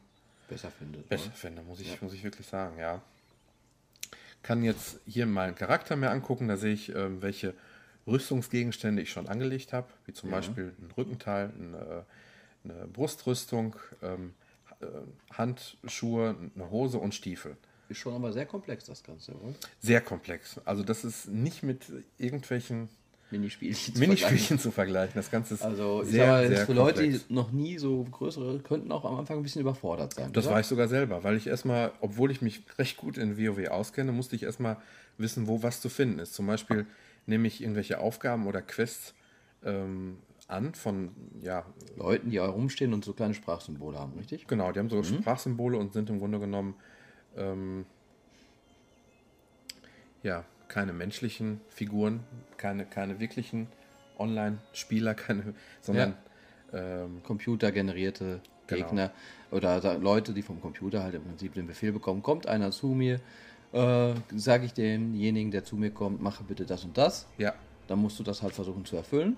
Besser 0.49 0.71
findet. 0.71 1.07
besser 1.09 1.25
oder? 1.27 1.35
finde, 1.35 1.61
muss 1.63 1.79
ich, 1.79 2.01
muss 2.01 2.13
ich 2.13 2.23
wirklich 2.23 2.47
sagen, 2.47 2.79
ja. 2.79 3.01
kann 4.43 4.63
jetzt 4.63 4.99
hier 5.05 5.25
meinen 5.25 5.55
Charakter 5.55 5.95
mehr 5.95 6.11
angucken. 6.11 6.47
Da 6.47 6.57
sehe 6.57 6.73
ich, 6.73 6.95
ähm, 6.95 7.21
welche 7.21 7.53
Rüstungsgegenstände 8.07 9.01
ich 9.01 9.11
schon 9.11 9.27
angelegt 9.27 9.73
habe, 9.73 9.87
wie 10.05 10.13
zum 10.13 10.29
ja. 10.29 10.37
Beispiel 10.37 10.73
ein 10.79 10.91
Rückenteil, 10.97 11.51
eine, 11.57 12.05
eine 12.63 12.87
Brustrüstung, 12.87 13.75
ähm, 14.01 14.33
äh, 14.79 14.85
Handschuhe, 15.33 16.35
eine 16.55 16.71
Hose 16.71 16.97
und 16.97 17.13
Stiefel. 17.13 17.57
Ist 17.89 17.99
schon 17.99 18.13
aber 18.13 18.33
sehr 18.33 18.45
komplex, 18.45 18.85
das 18.85 19.03
Ganze, 19.03 19.33
oder? 19.33 19.53
Sehr 19.79 20.01
komplex. 20.01 20.59
Also 20.65 20.83
das 20.83 21.05
ist 21.05 21.27
nicht 21.29 21.63
mit 21.63 21.85
irgendwelchen 22.17 22.89
Minispielchen, 23.31 23.93
zu, 23.93 23.99
Minispielchen 23.99 24.37
vergleichen. 24.37 24.59
zu 24.59 24.71
vergleichen. 24.71 25.13
Das 25.15 25.31
Ganze 25.31 25.53
ist 25.55 25.61
also 25.61 26.03
ich 26.03 26.09
sehr, 26.09 26.27
mal, 26.27 26.47
sehr 26.47 26.65
für 26.65 26.73
komplex. 26.73 26.99
Leute, 26.99 27.09
die 27.09 27.33
noch 27.33 27.51
nie 27.51 27.77
so 27.77 28.03
größere, 28.03 28.59
könnten 28.59 28.91
auch 28.91 29.05
am 29.05 29.15
Anfang 29.15 29.37
ein 29.37 29.43
bisschen 29.43 29.61
überfordert 29.61 30.13
sein. 30.13 30.31
Das 30.33 30.45
oder? 30.45 30.53
war 30.53 30.59
ich 30.61 30.67
sogar 30.67 30.87
selber, 30.87 31.23
weil 31.23 31.35
ich 31.35 31.47
erstmal, 31.47 31.91
obwohl 31.99 32.31
ich 32.31 32.41
mich 32.41 32.63
recht 32.77 32.97
gut 32.97 33.17
in 33.17 33.37
WoW 33.37 33.67
auskenne, 33.69 34.11
musste 34.11 34.35
ich 34.35 34.43
erstmal 34.43 34.77
wissen, 35.17 35.47
wo 35.47 35.63
was 35.63 35.81
zu 35.81 35.89
finden 35.89 36.19
ist. 36.19 36.33
Zum 36.33 36.47
Beispiel 36.47 36.85
nehme 37.27 37.47
ich 37.47 37.61
irgendwelche 37.61 37.99
Aufgaben 37.99 38.47
oder 38.47 38.61
Quests 38.61 39.13
ähm, 39.63 40.17
an 40.47 40.73
von 40.73 41.11
ja, 41.41 41.65
Leuten, 41.95 42.29
die 42.29 42.37
rumstehen 42.37 42.93
und 42.93 43.05
so 43.05 43.13
kleine 43.13 43.33
Sprachsymbole 43.33 43.99
haben, 43.99 44.13
richtig? 44.17 44.47
Genau, 44.47 44.71
die 44.71 44.79
haben 44.79 44.89
so 44.89 44.97
mhm. 44.97 45.03
Sprachsymbole 45.03 45.77
und 45.77 45.93
sind 45.93 46.09
im 46.09 46.19
Grunde 46.19 46.39
genommen 46.39 46.75
ähm, 47.35 47.85
ja, 50.23 50.45
keine 50.67 50.93
menschlichen 50.93 51.61
Figuren, 51.69 52.21
keine, 52.57 52.85
keine 52.85 53.19
wirklichen 53.19 53.67
Online-Spieler, 54.17 55.13
keine, 55.15 55.53
sondern 55.81 56.15
ja. 56.71 57.03
ähm, 57.03 57.21
computergenerierte 57.23 58.41
genau. 58.67 58.83
Gegner 58.83 59.11
genau. 59.51 59.57
oder 59.57 59.97
Leute, 59.97 60.33
die 60.33 60.41
vom 60.41 60.61
Computer 60.61 61.03
halt 61.03 61.15
im 61.15 61.23
Prinzip 61.23 61.53
den 61.53 61.67
Befehl 61.67 61.91
bekommen, 61.91 62.23
kommt 62.23 62.47
einer 62.47 62.71
zu 62.71 62.87
mir, 62.87 63.19
äh, 63.77 64.13
sage 64.35 64.65
ich 64.65 64.73
demjenigen, 64.73 65.51
der 65.51 65.63
zu 65.63 65.75
mir 65.75 65.91
kommt, 65.91 66.21
mache 66.21 66.43
bitte 66.43 66.65
das 66.65 66.83
und 66.83 66.97
das. 66.97 67.27
Ja. 67.37 67.53
Dann 67.87 67.99
musst 67.99 68.19
du 68.19 68.23
das 68.23 68.41
halt 68.41 68.53
versuchen 68.53 68.85
zu 68.85 68.95
erfüllen. 68.95 69.37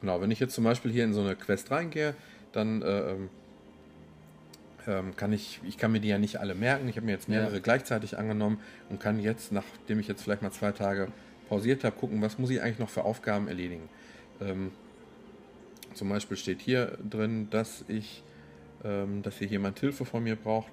Genau, 0.00 0.20
wenn 0.20 0.30
ich 0.30 0.40
jetzt 0.40 0.54
zum 0.54 0.64
Beispiel 0.64 0.90
hier 0.90 1.04
in 1.04 1.14
so 1.14 1.20
eine 1.20 1.36
Quest 1.36 1.70
reingehe, 1.70 2.14
dann 2.52 2.82
äh, 2.82 3.12
ähm, 3.12 3.28
ähm, 4.86 5.16
kann 5.16 5.32
ich, 5.32 5.60
ich 5.64 5.78
kann 5.78 5.92
mir 5.92 6.00
die 6.00 6.08
ja 6.08 6.18
nicht 6.18 6.38
alle 6.38 6.54
merken. 6.54 6.88
Ich 6.88 6.96
habe 6.96 7.06
mir 7.06 7.12
jetzt 7.12 7.28
mehrere 7.28 7.54
ja. 7.54 7.60
gleichzeitig 7.60 8.18
angenommen 8.18 8.58
und 8.90 9.00
kann 9.00 9.20
jetzt, 9.20 9.52
nachdem 9.52 10.00
ich 10.00 10.08
jetzt 10.08 10.22
vielleicht 10.22 10.42
mal 10.42 10.52
zwei 10.52 10.72
Tage 10.72 11.08
pausiert 11.48 11.84
habe, 11.84 11.96
gucken, 11.96 12.20
was 12.22 12.38
muss 12.38 12.50
ich 12.50 12.60
eigentlich 12.60 12.78
noch 12.78 12.90
für 12.90 13.04
Aufgaben 13.04 13.48
erledigen. 13.48 13.88
Ähm, 14.40 14.72
zum 15.94 16.08
Beispiel 16.08 16.36
steht 16.36 16.60
hier 16.60 16.98
drin, 17.08 17.48
dass 17.50 17.84
ich, 17.88 18.22
ähm, 18.84 19.22
dass 19.22 19.38
hier 19.38 19.48
jemand 19.48 19.78
Hilfe 19.78 20.04
von 20.04 20.22
mir 20.24 20.36
braucht 20.36 20.70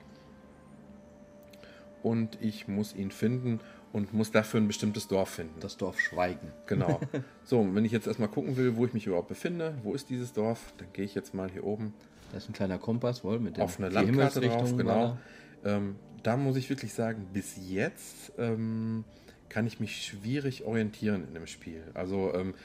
und 2.03 2.37
ich 2.41 2.67
muss 2.67 2.95
ihn 2.95 3.09
finden 3.09 3.59
und 3.91 4.13
muss 4.13 4.31
dafür 4.31 4.59
ein 4.59 4.67
bestimmtes 4.67 5.07
Dorf 5.07 5.29
finden. 5.29 5.59
Das 5.59 5.77
Dorf 5.77 5.99
Schweigen. 5.99 6.51
Genau. 6.67 6.99
So, 7.45 7.67
wenn 7.75 7.83
ich 7.83 7.91
jetzt 7.91 8.07
erstmal 8.07 8.29
gucken 8.29 8.55
will, 8.55 8.77
wo 8.77 8.85
ich 8.85 8.93
mich 8.93 9.05
überhaupt 9.05 9.27
befinde, 9.27 9.75
wo 9.83 9.93
ist 9.93 10.09
dieses 10.09 10.31
Dorf, 10.31 10.73
dann 10.77 10.87
gehe 10.93 11.03
ich 11.03 11.13
jetzt 11.13 11.33
mal 11.33 11.51
hier 11.51 11.65
oben 11.65 11.93
da 12.33 12.37
ist 12.37 12.49
ein 12.49 12.53
kleiner 12.53 12.79
Kompass, 12.79 13.23
wohl, 13.23 13.39
mit 13.39 13.57
dem 13.57 13.63
Auf 13.63 13.77
eine 13.77 13.89
Landkarte 13.89 14.41
drauf, 14.41 14.75
genau. 14.75 15.17
Ähm, 15.63 15.97
da 16.23 16.35
muss 16.35 16.55
ich 16.55 16.67
wirklich 16.67 16.91
sagen, 16.91 17.27
bis 17.31 17.57
jetzt 17.69 18.33
ähm, 18.39 19.03
kann 19.49 19.67
ich 19.67 19.79
mich 19.79 20.03
schwierig 20.03 20.65
orientieren 20.65 21.27
in 21.27 21.35
dem 21.35 21.45
Spiel. 21.45 21.83
Also 21.93 22.33
ähm, 22.33 22.55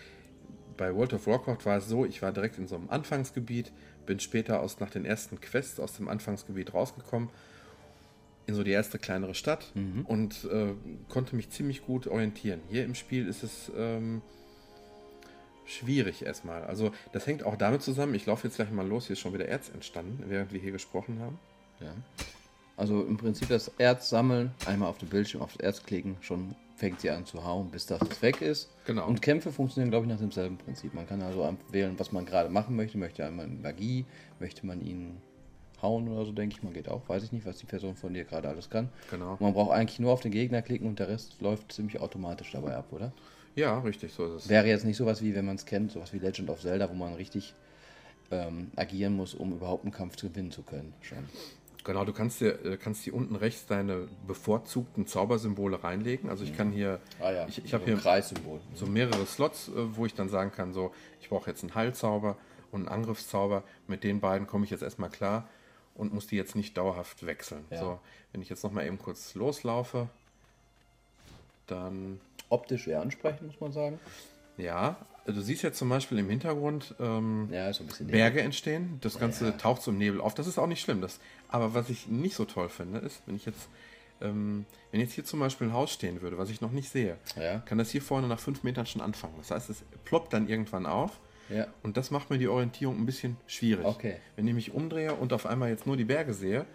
bei 0.78 0.94
World 0.94 1.12
of 1.12 1.26
Warcraft 1.26 1.64
war 1.64 1.76
es 1.76 1.86
so, 1.86 2.06
ich 2.06 2.22
war 2.22 2.32
direkt 2.32 2.56
in 2.56 2.66
so 2.66 2.76
einem 2.76 2.88
Anfangsgebiet, 2.88 3.70
bin 4.06 4.20
später 4.20 4.60
aus, 4.60 4.80
nach 4.80 4.88
den 4.88 5.04
ersten 5.04 5.38
Quests 5.38 5.78
aus 5.78 5.92
dem 5.92 6.08
Anfangsgebiet 6.08 6.72
rausgekommen, 6.72 7.28
in 8.48 8.54
so 8.54 8.62
die 8.64 8.70
erste 8.70 8.98
kleinere 8.98 9.34
Stadt 9.34 9.70
mhm. 9.74 10.06
und 10.06 10.48
äh, 10.50 10.72
konnte 11.08 11.36
mich 11.36 11.50
ziemlich 11.50 11.84
gut 11.84 12.06
orientieren. 12.06 12.60
Hier 12.70 12.84
im 12.84 12.94
Spiel 12.94 13.28
ist 13.28 13.42
es 13.42 13.70
ähm, 13.76 14.22
schwierig 15.66 16.24
erstmal. 16.24 16.64
Also 16.64 16.90
das 17.12 17.26
hängt 17.26 17.44
auch 17.44 17.56
damit 17.56 17.82
zusammen, 17.82 18.14
ich 18.14 18.24
laufe 18.24 18.48
jetzt 18.48 18.56
gleich 18.56 18.70
mal 18.70 18.88
los, 18.88 19.06
hier 19.06 19.12
ist 19.12 19.20
schon 19.20 19.34
wieder 19.34 19.46
Erz 19.46 19.68
entstanden, 19.68 20.24
während 20.28 20.50
wir 20.50 20.60
hier 20.60 20.72
gesprochen 20.72 21.20
haben. 21.20 21.38
Ja. 21.80 21.92
Also 22.78 23.02
im 23.02 23.18
Prinzip 23.18 23.48
das 23.48 23.70
Erz 23.76 24.08
sammeln, 24.08 24.52
einmal 24.64 24.88
auf 24.88 24.96
dem 24.96 25.10
Bildschirm 25.10 25.42
auf 25.42 25.52
das 25.52 25.60
Erz 25.60 25.82
klicken, 25.82 26.16
schon 26.22 26.54
fängt 26.74 27.00
sie 27.00 27.10
an 27.10 27.26
zu 27.26 27.44
hauen, 27.44 27.70
bis 27.70 27.84
das 27.84 28.00
weg 28.22 28.40
ist. 28.40 28.70
Genau. 28.86 29.06
Und 29.06 29.20
Kämpfe 29.20 29.52
funktionieren, 29.52 29.90
glaube 29.90 30.06
ich, 30.06 30.12
nach 30.12 30.20
demselben 30.20 30.56
Prinzip. 30.56 30.94
Man 30.94 31.06
kann 31.06 31.20
also 31.20 31.54
wählen, 31.70 31.98
was 31.98 32.12
man 32.12 32.24
gerade 32.24 32.48
machen 32.48 32.76
möchte. 32.76 32.96
Möchte 32.96 33.26
einmal 33.26 33.48
Magie, 33.48 34.06
möchte 34.38 34.64
man 34.64 34.80
ihn 34.80 35.20
hauen 35.82 36.08
oder 36.08 36.24
so, 36.24 36.32
denke 36.32 36.56
ich 36.56 36.62
mal, 36.62 36.72
geht 36.72 36.88
auch. 36.88 37.08
Weiß 37.08 37.22
ich 37.22 37.32
nicht, 37.32 37.46
was 37.46 37.58
die 37.58 37.66
Person 37.66 37.94
von 37.94 38.14
dir 38.14 38.24
gerade 38.24 38.48
alles 38.48 38.70
kann. 38.70 38.88
Genau. 39.10 39.36
Man 39.40 39.52
braucht 39.52 39.72
eigentlich 39.72 39.98
nur 39.98 40.12
auf 40.12 40.20
den 40.20 40.32
Gegner 40.32 40.62
klicken 40.62 40.88
und 40.88 40.98
der 40.98 41.08
Rest 41.08 41.40
läuft 41.40 41.72
ziemlich 41.72 42.00
automatisch 42.00 42.50
dabei 42.52 42.76
ab, 42.76 42.86
oder? 42.90 43.12
Ja, 43.54 43.78
richtig, 43.80 44.12
so 44.12 44.24
ist 44.26 44.44
es. 44.44 44.48
Wäre 44.48 44.66
jetzt 44.66 44.84
nicht 44.84 44.96
sowas 44.96 45.22
wie, 45.22 45.34
wenn 45.34 45.44
man 45.44 45.56
es 45.56 45.66
kennt, 45.66 45.92
sowas 45.92 46.12
wie 46.12 46.18
Legend 46.18 46.50
of 46.50 46.60
Zelda, 46.60 46.88
wo 46.88 46.94
man 46.94 47.14
richtig 47.14 47.54
ähm, 48.30 48.70
agieren 48.76 49.16
muss, 49.16 49.34
um 49.34 49.52
überhaupt 49.52 49.84
einen 49.84 49.92
Kampf 49.92 50.16
gewinnen 50.16 50.50
zu 50.50 50.62
können. 50.62 50.94
Schon. 51.00 51.18
Genau, 51.84 52.04
du 52.04 52.12
kannst 52.12 52.40
dir, 52.40 52.64
äh, 52.64 52.76
kannst 52.76 53.04
hier 53.04 53.14
unten 53.14 53.34
rechts 53.34 53.66
deine 53.66 54.08
bevorzugten 54.26 55.06
Zaubersymbole 55.06 55.82
reinlegen. 55.82 56.28
Also 56.28 56.44
ich 56.44 56.56
kann 56.56 56.70
hier, 56.70 57.00
ah 57.20 57.32
ja, 57.32 57.46
ich, 57.48 57.64
ich 57.64 57.72
habe 57.72 57.84
hier 57.84 57.96
Kreissymbol. 57.96 58.60
so 58.74 58.86
mehrere 58.86 59.24
Slots, 59.24 59.68
äh, 59.68 59.72
wo 59.96 60.04
ich 60.04 60.14
dann 60.14 60.28
sagen 60.28 60.52
kann, 60.52 60.72
so, 60.72 60.92
ich 61.20 61.30
brauche 61.30 61.48
jetzt 61.48 61.62
einen 61.62 61.74
Heilzauber 61.74 62.36
und 62.70 62.80
einen 62.80 62.88
Angriffszauber. 62.88 63.62
Mit 63.86 64.04
den 64.04 64.20
beiden 64.20 64.46
komme 64.46 64.66
ich 64.66 64.70
jetzt 64.70 64.82
erstmal 64.82 65.08
klar 65.10 65.48
und 65.98 66.14
muss 66.14 66.26
die 66.26 66.36
jetzt 66.36 66.56
nicht 66.56 66.78
dauerhaft 66.78 67.26
wechseln. 67.26 67.64
Ja. 67.70 67.78
So, 67.78 68.00
wenn 68.32 68.40
ich 68.40 68.48
jetzt 68.48 68.64
nochmal 68.64 68.86
eben 68.86 68.98
kurz 68.98 69.34
loslaufe, 69.34 70.08
dann 71.66 72.20
optisch 72.48 72.84
sehr 72.84 73.02
ansprechend, 73.02 73.48
muss 73.48 73.60
man 73.60 73.72
sagen. 73.72 74.00
Ja, 74.56 74.96
du 75.26 75.40
siehst 75.40 75.62
jetzt 75.62 75.78
zum 75.78 75.88
Beispiel 75.88 76.18
im 76.18 76.28
Hintergrund 76.30 76.94
ähm, 76.98 77.48
ja, 77.52 77.72
so 77.72 77.84
Berge 78.00 78.40
entstehen. 78.40 78.98
Das 79.02 79.18
Ganze 79.18 79.46
ja. 79.46 79.52
taucht 79.52 79.82
so 79.82 79.90
im 79.90 79.98
Nebel 79.98 80.20
auf. 80.20 80.34
Das 80.34 80.46
ist 80.46 80.58
auch 80.58 80.66
nicht 80.66 80.80
schlimm. 80.80 81.00
Das, 81.00 81.20
aber 81.48 81.74
was 81.74 81.90
ich 81.90 82.08
nicht 82.08 82.34
so 82.34 82.44
toll 82.44 82.68
finde, 82.68 83.00
ist, 83.00 83.22
wenn 83.26 83.36
ich 83.36 83.46
jetzt, 83.46 83.68
ähm, 84.20 84.66
wenn 84.90 85.00
jetzt 85.00 85.12
hier 85.12 85.24
zum 85.24 85.40
Beispiel 85.40 85.68
ein 85.68 85.72
Haus 85.72 85.92
stehen 85.92 86.22
würde, 86.22 86.38
was 86.38 86.50
ich 86.50 86.60
noch 86.60 86.72
nicht 86.72 86.90
sehe, 86.90 87.18
ja. 87.36 87.58
kann 87.60 87.78
das 87.78 87.90
hier 87.90 88.02
vorne 88.02 88.26
nach 88.26 88.40
fünf 88.40 88.62
Metern 88.64 88.86
schon 88.86 89.02
anfangen. 89.02 89.34
Das 89.38 89.50
heißt, 89.50 89.70
es 89.70 89.82
ploppt 90.04 90.32
dann 90.32 90.48
irgendwann 90.48 90.86
auf. 90.86 91.18
Ja. 91.48 91.66
Und 91.82 91.96
das 91.96 92.10
macht 92.10 92.30
mir 92.30 92.38
die 92.38 92.48
Orientierung 92.48 92.98
ein 92.98 93.06
bisschen 93.06 93.36
schwierig. 93.46 93.84
Okay. 93.84 94.16
Wenn 94.36 94.46
ich 94.46 94.54
mich 94.54 94.72
umdrehe 94.72 95.14
und 95.14 95.32
auf 95.32 95.46
einmal 95.46 95.70
jetzt 95.70 95.86
nur 95.86 95.96
die 95.96 96.04
Berge 96.04 96.34
sehe, 96.34 96.66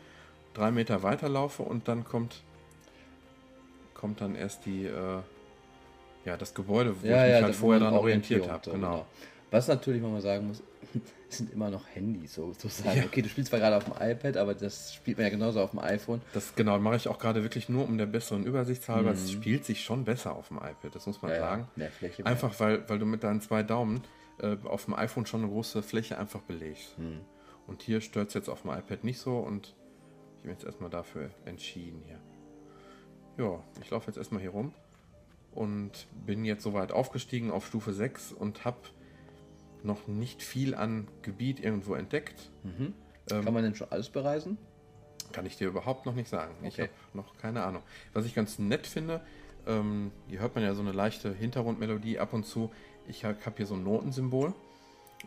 drei 0.54 0.72
Meter 0.72 1.04
weiter 1.04 1.30
laufe 1.30 1.64
und 1.64 1.88
dann 1.88 2.04
kommt, 2.04 2.44
kommt 3.94 4.22
dann 4.22 4.36
erst 4.36 4.66
die, 4.66 4.86
äh, 4.86 5.20
ja, 6.26 6.38
das 6.38 6.54
Gebäude, 6.54 6.96
wo 7.02 7.08
ja, 7.08 7.26
ich 7.26 7.32
mich 7.32 7.40
ja, 7.40 7.46
halt 7.46 7.56
vorher 7.56 7.80
dann 7.80 7.94
orientiert 7.94 8.50
habe. 8.50 8.72
Genau. 8.72 8.92
genau. 8.92 9.06
Was 9.52 9.68
natürlich, 9.68 10.02
wenn 10.02 10.12
man 10.12 10.22
sagen 10.22 10.48
muss, 10.48 10.64
sind 11.30 11.54
immer 11.54 11.70
noch 11.70 11.84
Handys 11.94 12.34
sozusagen. 12.34 12.98
Ja. 12.98 13.06
Okay, 13.06 13.22
du 13.22 13.30
spielst 13.30 13.50
zwar 13.50 13.60
gerade 13.60 13.78
auf 13.78 13.86
dem 13.86 13.94
iPad, 14.00 14.38
aber 14.38 14.56
das 14.56 14.96
spielt 14.96 15.18
man 15.18 15.26
ja 15.26 15.30
genauso 15.30 15.62
auf 15.62 15.72
dem 15.72 15.80
iPhone. 15.80 16.22
Das 16.34 16.56
genau, 16.56 16.80
mache 16.80 16.96
ich 16.96 17.08
auch 17.08 17.20
gerade 17.20 17.44
wirklich 17.44 17.70
nur 17.70 17.86
um 17.86 17.98
der 17.98 18.06
besseren 18.08 18.46
Übersicht 18.46 18.88
halber. 18.90 19.12
Mhm. 19.12 19.16
Es 19.16 19.32
spielt 19.32 19.66
sich 19.66 19.84
schon 19.84 20.06
besser 20.06 20.36
auf 20.36 20.48
dem 20.48 20.58
iPad, 20.58 20.94
das 20.94 21.06
muss 21.06 21.22
man 21.22 21.32
ja, 21.32 21.40
sagen. 21.40 21.68
Mehr 21.76 21.92
Fläche 21.92 22.26
einfach 22.26 22.60
weil, 22.60 22.88
weil 22.90 23.00
du 23.00 23.06
mit 23.06 23.24
deinen 23.24 23.42
zwei 23.42 23.64
Daumen 23.64 24.02
äh, 24.40 24.58
auf 24.64 24.86
dem 24.86 24.94
iPhone 24.94 25.26
schon 25.26 25.42
eine 25.42 25.50
große 25.50 25.84
Fläche 25.84 26.18
einfach 26.18 26.42
belegst. 26.42 26.98
Mhm. 26.98 27.22
Und 27.68 27.82
hier 27.82 28.02
stört 28.02 28.30
es 28.30 28.34
jetzt 28.34 28.50
auf 28.50 28.64
dem 28.64 28.72
iPad 28.72 29.04
nicht 29.04 29.20
so 29.20 29.38
und 29.38 29.76
ich 30.36 30.42
bin 30.42 30.52
jetzt 30.52 30.66
erstmal 30.66 30.90
dafür 30.90 31.30
entschieden 31.46 32.02
hier. 32.06 32.20
Ja, 33.38 33.64
ich 33.82 33.90
laufe 33.90 34.08
jetzt 34.08 34.18
erstmal 34.18 34.42
hier 34.42 34.52
rum 34.52 34.74
und 35.54 36.08
bin 36.26 36.46
jetzt 36.46 36.64
soweit 36.64 36.92
aufgestiegen 36.92 37.52
auf 37.52 37.66
Stufe 37.68 37.94
6 37.94 38.34
und 38.34 38.66
habe 38.66 38.78
noch 39.84 40.08
nicht 40.08 40.42
viel 40.42 40.76
an 40.76 41.08
Gebiet 41.22 41.60
irgendwo 41.60 41.96
entdeckt. 41.96 42.52
Mhm. 42.64 42.94
Ähm, 43.32 43.46
kann 43.46 43.54
man 43.54 43.64
denn 43.64 43.76
schon 43.76 43.92
alles 43.92 44.10
bereisen? 44.10 44.58
Kann 45.32 45.46
ich 45.46 45.58
dir 45.58 45.68
überhaupt 45.68 46.06
noch 46.06 46.16
nicht 46.16 46.30
sagen. 46.30 46.54
Okay. 46.60 46.68
Ich 46.68 46.80
habe 46.80 46.92
noch 47.14 47.38
keine 47.38 47.64
Ahnung. 47.64 47.84
Was 48.14 48.26
ich 48.26 48.36
ganz 48.36 48.60
nett 48.60 48.86
finde, 48.88 49.22
ähm, 49.68 50.12
hier 50.28 50.40
hört 50.40 50.56
man 50.56 50.64
ja 50.64 50.74
so 50.74 50.82
eine 50.82 50.92
leichte 50.92 51.34
Hintergrundmelodie 51.34 52.20
ab 52.20 52.34
und 52.34 52.46
zu. 52.46 52.72
Ich 53.08 53.26
habe 53.26 53.38
hier 53.56 53.66
so 53.66 53.76
ein 53.76 53.84
Notensymbol 53.84 54.54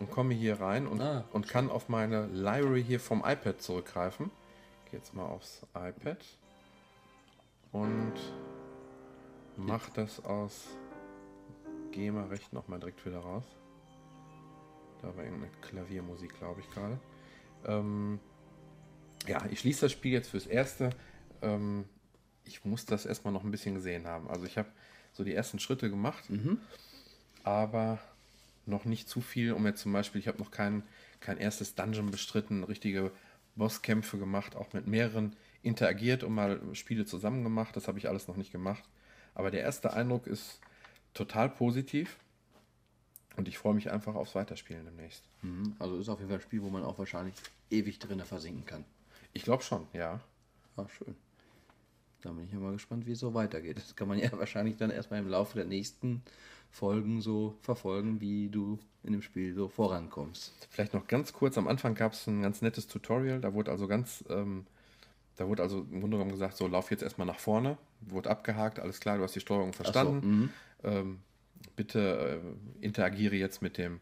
und 0.00 0.10
komme 0.10 0.34
hier 0.34 0.60
rein 0.60 0.86
und, 0.86 1.00
ah, 1.00 1.24
und 1.32 1.48
kann 1.48 1.70
auf 1.70 1.88
meine 1.88 2.26
Library 2.26 2.82
hier 2.82 3.00
vom 3.00 3.20
iPad 3.20 3.60
zurückgreifen. 3.60 4.30
Ich 4.84 4.90
gehe 4.90 5.00
jetzt 5.00 5.14
mal 5.14 5.26
aufs 5.26 5.62
iPad 5.74 6.18
und 7.72 8.14
Mach 9.56 9.88
das 9.90 10.22
aus 10.24 10.68
GEMA-Recht 11.92 12.52
nochmal 12.52 12.78
direkt 12.78 13.04
wieder 13.06 13.20
raus. 13.20 13.44
Da 15.00 15.16
war 15.16 15.24
irgendeine 15.24 15.50
Klaviermusik, 15.62 16.36
glaube 16.38 16.60
ich, 16.60 16.70
gerade. 16.70 16.98
Ähm, 17.64 18.20
ja, 19.26 19.44
ich 19.50 19.60
schließe 19.60 19.82
das 19.82 19.92
Spiel 19.92 20.12
jetzt 20.12 20.28
fürs 20.28 20.46
Erste. 20.46 20.90
Ähm, 21.40 21.86
ich 22.46 22.64
muss 22.64 22.86
das 22.86 23.06
erstmal 23.06 23.32
noch 23.32 23.44
ein 23.44 23.50
bisschen 23.50 23.74
gesehen 23.74 24.06
haben. 24.06 24.28
Also 24.28 24.46
ich 24.46 24.56
habe 24.58 24.68
so 25.12 25.24
die 25.24 25.34
ersten 25.34 25.58
Schritte 25.58 25.90
gemacht, 25.90 26.28
mhm. 26.30 26.58
aber 27.42 27.98
noch 28.66 28.84
nicht 28.84 29.08
zu 29.08 29.20
viel, 29.20 29.52
um 29.52 29.66
jetzt 29.66 29.82
zum 29.82 29.92
Beispiel, 29.92 30.20
ich 30.20 30.28
habe 30.28 30.38
noch 30.38 30.50
kein, 30.50 30.82
kein 31.20 31.38
erstes 31.38 31.74
Dungeon 31.74 32.10
bestritten, 32.10 32.64
richtige 32.64 33.12
Bosskämpfe 33.54 34.18
gemacht, 34.18 34.56
auch 34.56 34.72
mit 34.72 34.86
mehreren 34.86 35.34
interagiert 35.62 36.22
und 36.22 36.34
mal 36.34 36.60
Spiele 36.74 37.06
zusammen 37.06 37.42
gemacht. 37.42 37.74
Das 37.76 37.88
habe 37.88 37.98
ich 37.98 38.08
alles 38.08 38.28
noch 38.28 38.36
nicht 38.36 38.52
gemacht. 38.52 38.84
Aber 39.34 39.50
der 39.50 39.62
erste 39.62 39.92
Eindruck 39.92 40.26
ist 40.26 40.60
total 41.14 41.48
positiv. 41.48 42.18
Und 43.36 43.48
ich 43.48 43.58
freue 43.58 43.74
mich 43.74 43.90
einfach 43.90 44.14
aufs 44.14 44.34
Weiterspielen 44.34 44.84
demnächst. 44.84 45.24
Mhm. 45.42 45.76
Also 45.78 45.98
ist 45.98 46.08
auf 46.08 46.18
jeden 46.18 46.30
Fall 46.30 46.38
ein 46.38 46.42
Spiel, 46.42 46.62
wo 46.62 46.70
man 46.70 46.82
auch 46.82 46.98
wahrscheinlich 46.98 47.34
ewig 47.70 47.98
drin 47.98 48.20
versinken 48.20 48.64
kann. 48.64 48.84
Ich 49.32 49.42
glaube 49.42 49.62
schon, 49.62 49.86
ja. 49.92 50.20
Ah, 50.76 50.86
schön. 50.88 51.14
Da 52.22 52.30
bin 52.30 52.44
ich 52.44 52.52
ja 52.52 52.58
mal 52.58 52.72
gespannt, 52.72 53.06
wie 53.06 53.12
es 53.12 53.20
so 53.20 53.34
weitergeht. 53.34 53.78
Das 53.78 53.96
kann 53.96 54.08
man 54.08 54.18
ja 54.18 54.30
wahrscheinlich 54.38 54.76
dann 54.76 54.90
erstmal 54.90 55.20
im 55.20 55.28
Laufe 55.28 55.56
der 55.56 55.66
nächsten 55.66 56.22
Folgen 56.70 57.20
so 57.20 57.54
verfolgen, 57.62 58.20
wie 58.20 58.48
du 58.48 58.78
in 59.02 59.12
dem 59.12 59.22
Spiel 59.22 59.54
so 59.54 59.68
vorankommst. 59.68 60.52
Vielleicht 60.70 60.94
noch 60.94 61.06
ganz 61.06 61.32
kurz, 61.32 61.56
am 61.56 61.68
Anfang 61.68 61.94
gab 61.94 62.12
es 62.12 62.26
ein 62.26 62.42
ganz 62.42 62.60
nettes 62.60 62.86
Tutorial, 62.86 63.40
da 63.40 63.54
wurde 63.54 63.70
also 63.70 63.86
ganz, 63.86 64.24
ähm, 64.28 64.66
da 65.36 65.48
wurde 65.48 65.62
also 65.62 65.86
im 65.90 66.00
Grunde 66.00 66.16
genommen 66.16 66.32
gesagt, 66.32 66.56
so 66.56 66.66
lauf 66.66 66.90
jetzt 66.90 67.02
erstmal 67.02 67.26
nach 67.26 67.38
vorne, 67.38 67.78
wurde 68.00 68.28
abgehakt, 68.28 68.78
alles 68.78 69.00
klar, 69.00 69.16
du 69.16 69.22
hast 69.22 69.34
die 69.34 69.40
Steuerung 69.40 69.72
verstanden. 69.72 70.50
So, 70.82 70.88
ähm, 70.88 71.18
bitte 71.76 72.42
äh, 72.42 72.84
interagiere 72.84 73.36
jetzt 73.36 73.62
mit 73.62 73.78
dem 73.78 74.00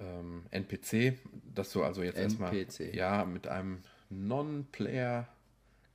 ähm, 0.00 0.44
NPC, 0.50 1.18
dass 1.54 1.72
du 1.72 1.82
also 1.82 2.02
jetzt 2.02 2.18
erstmal 2.18 2.54
ja 2.92 3.24
mit 3.24 3.46
einem 3.46 3.82
Non-Player 4.10 5.28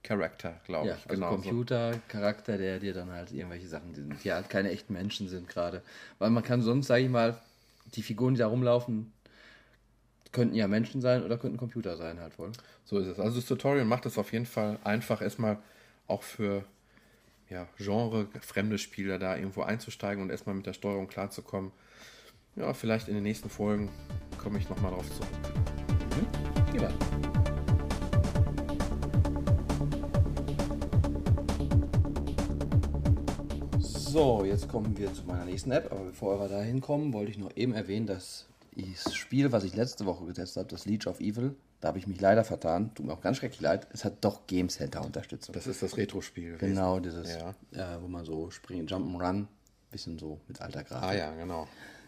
Character, 0.10 0.60
glaube 0.66 0.88
ja, 0.88 0.96
ich. 0.96 1.08
Also 1.08 1.22
genau 1.22 1.36
Computer-Charakter, 1.36 2.58
der 2.58 2.80
dir 2.80 2.96
dann 2.96 3.12
halt 3.12 3.32
irgendwelche 3.32 3.68
Sachen, 3.68 3.94
die, 3.94 4.02
die 4.24 4.34
halt 4.34 4.50
keine 4.50 4.72
echten 4.72 4.94
Menschen 4.94 5.30
sind 5.30 5.48
gerade. 5.48 5.84
Weil 6.18 6.32
man 6.32 6.42
kann 6.42 6.64
sonst, 6.64 6.88
sage 6.88 7.04
ich 7.04 7.10
mal, 7.10 7.40
die 7.94 8.02
Figuren, 8.02 8.34
die 8.34 8.40
da 8.40 8.48
rumlaufen, 8.48 9.14
könnten 10.32 10.56
ja 10.56 10.68
Menschen 10.68 11.00
sein 11.00 11.24
oder 11.24 11.38
könnten 11.38 11.58
Computer 11.58 11.96
sein 11.96 12.20
halt 12.20 12.40
wohl. 12.40 12.52
So 12.86 12.98
ist 12.98 13.06
es. 13.06 13.20
Also 13.20 13.36
das 13.36 13.46
Tutorial 13.46 13.86
macht 13.86 14.08
es 14.08 14.18
auf 14.18 14.34
jeden 14.34 14.48
Fall 14.48 14.80
einfach 14.84 15.22
erstmal 15.22 15.60
auch 16.08 16.24
für 16.24 16.66
ja, 17.48 17.68
Genre 17.78 18.28
fremde 18.42 18.80
Spieler 18.80 19.20
da 19.20 19.36
irgendwo 19.36 19.62
einzusteigen 19.62 20.24
und 20.24 20.32
erstmal 20.32 20.56
mit 20.56 20.66
der 20.66 20.74
Steuerung 20.74 21.08
klarzukommen. 21.08 21.72
Ja, 22.56 22.74
vielleicht 22.74 23.10
in 23.10 23.14
den 23.14 23.24
nächsten 23.24 23.50
Folgen 23.52 23.92
komme 24.40 24.58
ich 24.58 24.68
nochmal 24.70 24.92
drauf 24.92 25.08
zurück. 25.12 25.30
Mhm. 26.74 26.82
Ja. 26.82 27.39
So, 34.10 34.44
jetzt 34.44 34.68
kommen 34.68 34.98
wir 34.98 35.14
zu 35.14 35.24
meiner 35.24 35.46
nächsten 35.46 35.72
App. 35.72 35.92
Aber 35.92 36.06
bevor 36.06 36.40
wir 36.40 36.48
da 36.48 36.62
hinkommen, 36.62 37.14
wollte 37.14 37.30
ich 37.30 37.38
noch 37.38 37.56
eben 37.56 37.74
erwähnen, 37.74 38.08
dass 38.08 38.48
das 38.76 39.14
Spiel, 39.14 39.52
was 39.52 39.64
ich 39.64 39.76
letzte 39.76 40.08
Woche 40.08 40.26
getestet 40.26 40.58
habe, 40.58 40.70
das 40.70 40.86
Leech 40.86 41.06
of 41.06 41.20
Evil, 41.20 41.56
da 41.80 41.90
habe 41.90 42.00
ich 42.00 42.08
mich 42.08 42.20
leider 42.20 42.44
vertan. 42.44 42.92
Tut 42.96 43.06
mir 43.06 43.14
auch 43.14 43.22
ganz 43.22 43.38
schrecklich 43.38 43.62
leid. 43.62 43.88
Es 43.94 44.04
hat 44.04 44.16
doch 44.22 44.48
Game 44.48 44.70
Center 44.70 45.06
Unterstützung. 45.06 45.54
Das 45.54 45.68
ist 45.68 45.84
das 45.84 45.96
Retro-Spiel. 45.96 46.58
Genau, 46.58 47.00
dieses, 47.00 47.30
ja. 47.30 47.52
äh, 47.72 48.02
wo 48.02 48.08
man 48.08 48.26
so 48.26 48.50
springen, 48.50 48.88
Jump'n'Run, 48.88 49.46
bisschen 49.92 50.18
so 50.18 50.40
mit 50.48 50.60
alter 50.60 50.84
Grafik. 50.84 51.08
Ah 51.08 51.14
ja, 51.14 51.36
genau. 51.36 51.68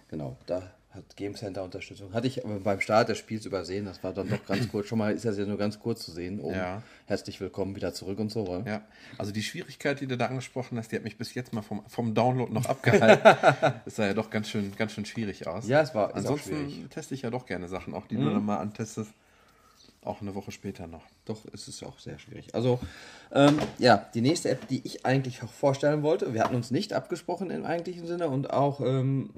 Genau, 0.09 0.37
da 0.47 0.71
hat 0.93 1.15
Game 1.15 1.35
Center 1.35 1.63
Unterstützung. 1.63 2.13
Hatte 2.13 2.27
ich 2.27 2.43
aber 2.43 2.59
beim 2.59 2.81
Start 2.81 3.07
des 3.09 3.17
Spiels 3.17 3.45
übersehen. 3.45 3.85
Das 3.85 4.03
war 4.03 4.13
dann 4.13 4.29
doch 4.29 4.45
ganz 4.45 4.67
kurz. 4.69 4.87
Schon 4.87 4.97
mal 4.97 5.13
ist 5.13 5.23
das 5.23 5.37
ja 5.37 5.45
nur 5.45 5.57
ganz 5.57 5.79
kurz 5.79 6.03
zu 6.03 6.11
sehen. 6.11 6.41
Oh, 6.41 6.51
ja. 6.51 6.83
Herzlich 7.05 7.39
willkommen 7.39 7.75
wieder 7.75 7.93
zurück 7.93 8.19
und 8.19 8.29
so. 8.29 8.41
Oder? 8.41 8.69
Ja, 8.69 8.81
also 9.17 9.31
die 9.31 9.41
Schwierigkeit, 9.41 10.01
die 10.01 10.07
du 10.07 10.17
da 10.17 10.25
angesprochen 10.27 10.77
hast, 10.77 10.91
die 10.91 10.97
hat 10.97 11.03
mich 11.03 11.17
bis 11.17 11.33
jetzt 11.33 11.53
mal 11.53 11.61
vom, 11.61 11.83
vom 11.87 12.13
Download 12.13 12.51
noch 12.51 12.65
abgehalten. 12.65 13.23
das 13.85 13.95
sah 13.95 14.07
ja 14.07 14.13
doch 14.13 14.29
ganz 14.29 14.49
schön, 14.49 14.75
ganz 14.75 14.91
schön 14.91 15.05
schwierig 15.05 15.47
aus. 15.47 15.67
Ja, 15.67 15.81
es 15.81 15.95
war. 15.95 16.13
Ansonsten 16.13 16.89
teste 16.89 17.15
ich 17.15 17.21
ja 17.21 17.29
doch 17.29 17.45
gerne 17.45 17.69
Sachen, 17.69 17.93
auch 17.93 18.07
die 18.07 18.17
mhm. 18.17 18.25
du 18.25 18.29
dann 18.31 18.45
mal 18.45 18.57
antestest. 18.57 19.11
Auch 20.03 20.19
eine 20.19 20.33
Woche 20.33 20.51
später 20.51 20.87
noch. 20.87 21.03
Doch, 21.25 21.45
es 21.53 21.67
ist 21.67 21.83
auch 21.83 21.99
sehr 21.99 22.17
schwierig. 22.17 22.55
Also, 22.55 22.79
ähm, 23.31 23.59
ja, 23.77 24.09
die 24.15 24.21
nächste 24.21 24.49
App, 24.49 24.67
die 24.67 24.81
ich 24.83 25.05
eigentlich 25.05 25.43
auch 25.43 25.51
vorstellen 25.51 26.01
wollte, 26.01 26.33
wir 26.33 26.43
hatten 26.43 26.55
uns 26.55 26.71
nicht 26.71 26.93
abgesprochen 26.93 27.51
im 27.51 27.65
eigentlichen 27.65 28.07
Sinne 28.07 28.27
und 28.27 28.49
auch 28.49 28.81
ähm, 28.81 29.29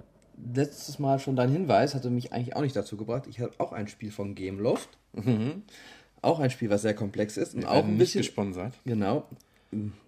letztes 0.53 0.99
Mal 0.99 1.19
schon 1.19 1.35
dein 1.35 1.51
Hinweis 1.51 1.95
hatte 1.95 2.09
mich 2.09 2.33
eigentlich 2.33 2.55
auch 2.55 2.61
nicht 2.61 2.75
dazu 2.75 2.97
gebracht. 2.97 3.25
Ich 3.27 3.39
habe 3.39 3.53
auch 3.57 3.71
ein 3.71 3.87
Spiel 3.87 4.11
von 4.11 4.35
Gameloft. 4.35 4.89
Mhm. 5.13 5.63
Auch 6.21 6.39
ein 6.39 6.49
Spiel, 6.49 6.69
was 6.69 6.81
sehr 6.81 6.93
komplex 6.93 7.37
ist. 7.37 7.53
Und 7.53 7.65
auch 7.65 7.83
ein 7.83 7.97
bisschen. 7.97 8.19
Nicht 8.19 8.29
gesponsert. 8.29 8.73
Genau. 8.85 9.27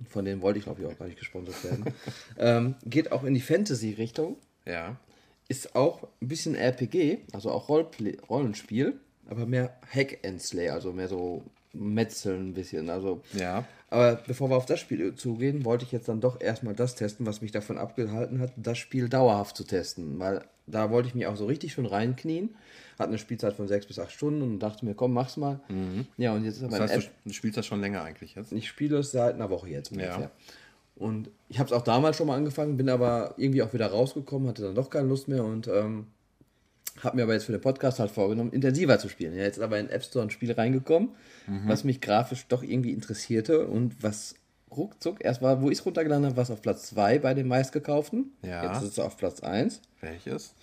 Von 0.10 0.26
denen 0.26 0.42
wollte 0.42 0.60
ich, 0.60 0.66
glaube 0.66 0.82
ich, 0.82 0.88
auch 0.88 0.98
gar 0.98 1.06
nicht 1.06 1.20
gesponsert 1.20 1.64
werden. 1.64 1.86
ähm, 2.38 2.76
geht 2.86 3.12
auch 3.12 3.24
in 3.24 3.34
die 3.34 3.42
Fantasy-Richtung. 3.42 4.38
Ja. 4.66 4.98
Ist 5.48 5.76
auch 5.76 6.08
ein 6.22 6.28
bisschen 6.28 6.56
RPG, 6.56 7.20
also 7.32 7.52
auch 7.52 7.70
Rollplay 7.70 8.18
Rollenspiel, 8.30 9.00
aber 9.28 9.46
mehr 9.46 9.78
Hack 9.94 10.20
and 10.26 10.42
Slay, 10.42 10.70
also 10.70 10.92
mehr 10.92 11.08
so 11.08 11.44
Metzeln 11.74 12.50
ein 12.50 12.54
bisschen. 12.54 12.90
Also, 12.90 13.22
ja. 13.34 13.66
Aber 13.96 14.20
bevor 14.28 14.50
wir 14.50 14.58
auf 14.58 14.66
das 14.66 14.82
Spiel 14.82 15.16
zugehen, 15.16 15.64
wollte 15.64 15.86
ich 15.86 15.94
jetzt 15.94 16.10
dann 16.10 16.20
doch 16.20 16.42
erstmal 16.42 16.76
das 16.76 16.96
testen, 16.96 17.26
was 17.26 17.42
mich 17.42 17.54
davon 17.54 17.78
abgehalten 17.78 18.42
hat, 18.42 18.52
das 18.58 18.78
Spiel 18.78 19.08
dauerhaft 19.08 19.56
zu 19.56 19.64
testen. 19.64 20.20
Weil 20.20 20.44
da 20.68 20.92
wollte 20.92 21.08
ich 21.08 21.16
mich 21.16 21.28
auch 21.28 21.38
so 21.38 21.46
richtig 21.46 21.72
schon 21.72 21.86
reinknien. 21.86 22.56
Hatte 23.00 23.08
eine 23.08 23.18
Spielzeit 23.18 23.54
von 23.54 23.70
sechs 23.70 23.86
bis 23.86 23.98
acht 23.98 24.12
Stunden 24.12 24.42
und 24.42 24.60
dachte 24.60 24.84
mir, 24.84 24.96
komm, 24.96 25.14
mach's 25.14 25.38
mal. 25.38 25.62
Mhm. 25.70 26.08
Ja, 26.18 26.34
und 26.34 26.44
jetzt 26.44 26.58
ist 26.58 26.64
aber. 26.64 26.78
Das 26.78 26.92
heißt, 26.92 27.10
du 27.24 27.32
spielst 27.32 27.58
das 27.58 27.66
schon 27.68 27.80
länger 27.80 28.02
eigentlich 28.02 28.36
jetzt? 28.36 28.52
Ich 28.52 28.68
spiele 28.68 28.98
es 28.98 29.12
seit 29.12 29.36
einer 29.36 29.50
Woche 29.50 29.70
jetzt 29.70 29.94
ungefähr. 29.94 30.20
Ja. 30.20 30.32
Und 30.98 31.30
ich 31.48 31.60
habe 31.60 31.68
es 31.68 31.74
auch 31.74 31.82
damals 31.82 32.18
schon 32.18 32.28
mal 32.28 32.36
angefangen, 32.36 32.76
bin 32.76 32.90
aber 32.90 33.34
irgendwie 33.38 33.64
auch 33.64 33.74
wieder 33.74 33.88
rausgekommen, 33.88 34.50
hatte 34.50 34.64
dann 34.64 34.76
doch 34.76 34.90
keine 34.90 35.08
Lust 35.08 35.30
mehr 35.30 35.46
und 35.46 35.70
ähm, 35.70 36.08
habe 37.02 37.18
mir 37.18 37.24
aber 37.24 37.34
jetzt 37.34 37.46
für 37.46 37.52
den 37.52 37.62
Podcast 37.62 38.00
halt 38.00 38.12
vorgenommen, 38.12 38.52
intensiver 38.52 39.00
zu 39.00 39.10
spielen. 39.10 39.36
Ja, 39.36 39.44
jetzt 39.44 39.58
ist 39.58 39.64
aber 39.64 39.80
in 39.80 39.88
den 39.88 39.96
App 39.96 40.04
Store 40.04 40.26
ein 40.26 40.30
Spiel 40.30 40.52
reingekommen, 40.52 41.10
mhm. 41.48 41.68
was 41.68 41.84
mich 41.84 42.02
grafisch 42.02 42.48
doch 42.48 42.64
irgendwie 42.64 42.92
interessierte 42.92 43.68
und 43.68 44.02
was 44.02 44.36
ruckzuck 44.76 45.24
erst 45.24 45.42
war, 45.42 45.62
wo 45.62 45.70
ich 45.70 45.80
es 45.80 45.86
runtergeladen 45.86 46.26
habe, 46.26 46.36
war 46.36 46.44
es 46.44 46.52
auf 46.52 46.62
Platz 46.62 46.88
2 46.88 47.20
bei 47.20 47.34
den 47.34 47.48
meistgekauften. 47.48 48.32
Ja. 48.42 48.72
Jetzt 48.72 48.84
ist 48.84 48.92
es 48.94 49.00
auf 49.00 49.18
Platz 49.18 49.42
1. 49.42 49.82
Welches? 50.02 50.54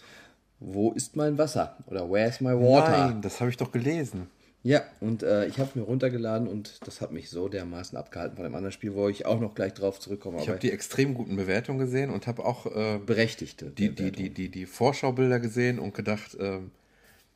Wo 0.61 0.93
ist 0.93 1.17
mein 1.17 1.39
Wasser? 1.39 1.77
Oder 1.87 2.11
Where 2.11 2.29
is 2.29 2.41
my 2.41 2.53
water? 2.53 3.09
Nein, 3.09 3.23
das 3.23 3.41
habe 3.41 3.51
ich 3.51 3.57
doch 3.57 3.73
gelesen. 3.73 4.29
Ja, 4.65 4.83
und 5.01 5.25
äh, 5.25 5.47
ich 5.47 5.59
habe 5.59 5.71
es 5.71 5.75
mir 5.75 5.83
runtergeladen 5.83 6.47
und 6.47 6.87
das 6.87 7.01
hat 7.01 7.11
mich 7.11 7.31
so 7.31 7.49
dermaßen 7.49 7.99
abgehalten 7.99 8.37
von 8.37 8.45
dem 8.45 8.55
anderen 8.55 8.71
Spiel, 8.71 8.95
wo 8.95 9.09
ich 9.09 9.27
auch 9.27 9.41
noch 9.41 9.55
gleich 9.55 9.75
drauf 9.75 9.99
zurückkomme. 9.99 10.41
Ich 10.41 10.49
habe 10.49 10.61
die 10.61 10.71
extrem 10.71 11.15
guten 11.15 11.35
Bewertungen 11.35 11.81
gesehen 11.81 12.11
und 12.11 12.29
habe 12.29 12.45
auch 12.45 12.67
äh, 12.67 13.01
berechtigte 13.05 13.71
die, 13.71 13.93
die, 13.93 14.13
die, 14.13 14.31
die, 14.31 14.49
die 14.49 14.67
Vorschaubilder 14.67 15.41
gesehen 15.41 15.81
und 15.81 15.95
gedacht, 15.95 16.37
äh, 16.37 16.61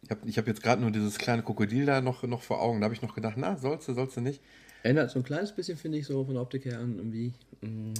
ich 0.02 0.10
habe 0.10 0.20
ich 0.28 0.38
hab 0.38 0.46
jetzt 0.46 0.62
gerade 0.62 0.80
nur 0.80 0.92
dieses 0.92 1.18
kleine 1.18 1.42
Krokodil 1.42 1.84
da 1.84 2.00
noch, 2.00 2.22
noch 2.22 2.42
vor 2.42 2.62
Augen. 2.62 2.80
Da 2.80 2.84
habe 2.84 2.94
ich 2.94 3.02
noch 3.02 3.14
gedacht, 3.14 3.34
na, 3.36 3.56
sollst 3.56 3.88
du, 3.88 3.94
sollst 3.94 4.16
du 4.16 4.20
nicht. 4.20 4.40
Erinnert 4.84 5.10
so 5.10 5.18
ein 5.18 5.24
kleines 5.24 5.50
bisschen, 5.50 5.76
finde 5.76 5.98
ich, 5.98 6.06
so 6.06 6.24
von 6.24 6.34
der 6.34 6.42
Optik 6.42 6.64
her 6.64 6.78
an 6.78 6.96
irgendwie 6.96 7.32
mm, 7.60 7.94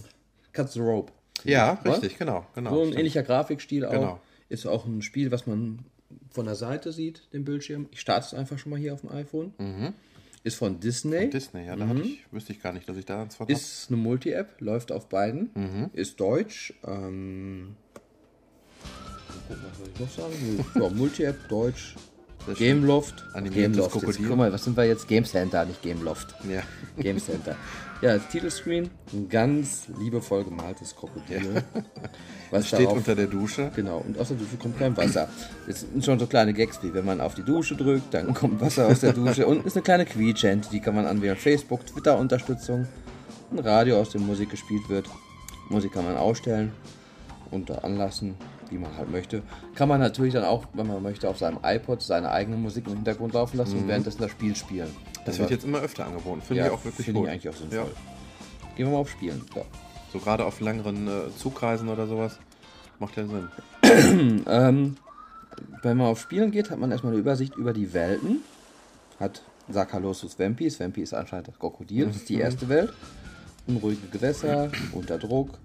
Cut 0.52 0.70
the 0.70 0.78
Rope. 0.78 1.12
Ja, 1.42 1.72
richtig, 1.84 2.16
genau, 2.16 2.46
genau. 2.54 2.70
So 2.70 2.76
ein 2.76 2.86
stimmt. 2.86 2.98
ähnlicher 3.00 3.22
Grafikstil 3.24 3.84
auch. 3.86 3.90
Genau. 3.90 4.20
Ist 4.48 4.66
auch 4.66 4.86
ein 4.86 5.02
Spiel, 5.02 5.32
was 5.32 5.48
man 5.48 5.80
von 6.30 6.46
der 6.46 6.54
Seite 6.54 6.92
sieht, 6.92 7.32
den 7.32 7.44
Bildschirm. 7.44 7.88
Ich 7.90 8.00
starte 8.00 8.26
es 8.26 8.34
einfach 8.34 8.58
schon 8.58 8.70
mal 8.70 8.78
hier 8.78 8.94
auf 8.94 9.00
dem 9.00 9.10
iPhone. 9.10 9.54
Mhm. 9.58 9.92
Ist 10.44 10.56
von 10.56 10.78
Disney. 10.78 11.22
Von 11.22 11.30
Disney, 11.30 11.66
ja, 11.66 11.74
da 11.74 11.86
mhm. 11.86 12.02
ich, 12.02 12.32
wüsste 12.32 12.52
ich 12.52 12.62
gar 12.62 12.72
nicht, 12.72 12.88
dass 12.88 12.96
ich 12.96 13.04
da 13.04 13.18
ans 13.18 13.38
Wort 13.40 13.50
Ist 13.50 13.86
eine 13.88 13.96
Multi-App, 13.96 14.60
läuft 14.60 14.92
auf 14.92 15.08
beiden. 15.08 15.50
Mhm. 15.54 15.90
Ist 15.92 16.20
deutsch. 16.20 16.72
Ähm, 16.86 17.74
was 19.48 19.78
soll 19.78 19.88
ich 19.92 20.00
noch 20.00 20.10
sagen? 20.10 20.64
ja, 20.74 20.88
Multi-App, 20.94 21.48
deutsch. 21.48 21.96
Gameloft. 22.54 23.24
Gameloft. 23.34 23.90
Guck 23.90 24.36
mal, 24.36 24.52
was 24.52 24.62
sind 24.62 24.76
wir 24.76 24.84
jetzt? 24.84 25.08
Game 25.08 25.24
Center, 25.24 25.64
nicht 25.64 25.82
Gameloft. 25.82 26.34
Ja. 26.48 26.62
Game 26.96 27.18
Center. 27.18 27.56
Ja, 28.02 28.14
das 28.14 28.28
Titelscreen, 28.28 28.90
ein 29.12 29.28
ganz 29.28 29.88
liebevoll 29.98 30.44
gemaltes 30.44 30.94
Krokodil. 30.94 31.54
Ja. 31.54 31.62
Was 32.50 32.68
steht 32.68 32.80
darauf, 32.80 32.98
unter 32.98 33.14
der 33.14 33.26
Dusche. 33.26 33.70
Genau, 33.74 33.98
und 34.06 34.18
aus 34.18 34.28
der 34.28 34.36
Dusche 34.36 34.56
kommt 34.56 34.78
kein 34.78 34.96
Wasser. 34.96 35.28
Das 35.66 35.80
sind 35.80 36.04
schon 36.04 36.18
so 36.18 36.26
kleine 36.26 36.52
Gags, 36.52 36.78
wie 36.82 36.92
wenn 36.92 37.04
man 37.04 37.20
auf 37.20 37.34
die 37.34 37.42
Dusche 37.42 37.74
drückt, 37.74 38.12
dann 38.12 38.34
kommt 38.34 38.60
Wasser 38.60 38.86
aus 38.86 39.00
der 39.00 39.12
Dusche. 39.12 39.46
Und 39.46 39.64
ist 39.66 39.76
eine 39.76 39.82
kleine 39.82 40.04
Quietschent, 40.04 40.68
die 40.72 40.80
kann 40.80 40.94
man 40.94 41.06
anwählen. 41.06 41.36
Facebook, 41.36 41.86
Twitter-Unterstützung, 41.86 42.86
ein 43.50 43.58
Radio, 43.58 43.98
aus 43.98 44.10
dem 44.10 44.26
Musik 44.26 44.50
gespielt 44.50 44.88
wird. 44.88 45.06
Musik 45.70 45.92
kann 45.92 46.04
man 46.04 46.16
ausstellen 46.16 46.72
und 47.50 47.70
anlassen, 47.82 48.34
wie 48.70 48.78
man 48.78 48.96
halt 48.96 49.10
möchte. 49.10 49.42
Kann 49.74 49.88
man 49.88 50.00
natürlich 50.00 50.34
dann 50.34 50.44
auch, 50.44 50.66
wenn 50.72 50.86
man 50.86 51.02
möchte, 51.02 51.28
auf 51.28 51.38
seinem 51.38 51.58
iPod 51.62 52.02
seine 52.02 52.30
eigene 52.30 52.56
Musik 52.56 52.86
im 52.86 52.94
Hintergrund 52.94 53.34
laufen 53.34 53.56
lassen 53.56 53.76
mhm. 53.76 53.82
und 53.82 53.88
währenddessen 53.88 54.20
das 54.22 54.30
Spiel 54.30 54.54
spielen. 54.56 54.88
Das 55.24 55.38
wird 55.38 55.50
jetzt 55.50 55.64
immer 55.64 55.78
öfter 55.78 56.06
angeboten. 56.06 56.40
Finde 56.40 56.62
ja, 56.62 56.66
ich 56.66 56.72
auch 56.72 56.84
wirklich 56.84 57.06
finde 57.06 57.22
ich 57.22 57.28
eigentlich 57.28 57.48
auch 57.48 57.58
sinnvoll. 57.58 57.78
Ja. 57.78 58.74
Gehen 58.76 58.86
wir 58.86 58.92
mal 58.92 58.98
auf 58.98 59.10
Spielen. 59.10 59.44
So, 59.54 59.64
so 60.12 60.18
gerade 60.18 60.44
auf 60.44 60.60
längeren 60.60 61.08
äh, 61.08 61.36
Zugreisen 61.36 61.88
oder 61.88 62.06
sowas 62.06 62.38
macht 62.98 63.16
ja 63.16 63.26
Sinn. 63.26 63.48
ähm, 64.46 64.96
wenn 65.82 65.96
man 65.96 66.06
auf 66.06 66.20
Spielen 66.20 66.50
geht, 66.50 66.70
hat 66.70 66.78
man 66.78 66.90
erstmal 66.90 67.12
eine 67.12 67.20
Übersicht 67.20 67.56
über 67.56 67.72
die 67.72 67.92
Welten. 67.92 68.40
Hat 69.18 69.42
Sakalosus 69.68 70.38
Vampi. 70.38 70.70
Vampi 70.78 71.02
ist 71.02 71.14
anscheinend 71.14 71.48
das 71.48 71.58
Krokodil. 71.58 72.06
Das 72.06 72.16
ist 72.16 72.28
die 72.28 72.36
mhm. 72.36 72.42
erste 72.42 72.68
Welt. 72.68 72.92
Unruhige 73.66 74.06
Gewässer, 74.12 74.70
unter 74.92 75.18
Druck, 75.18 75.58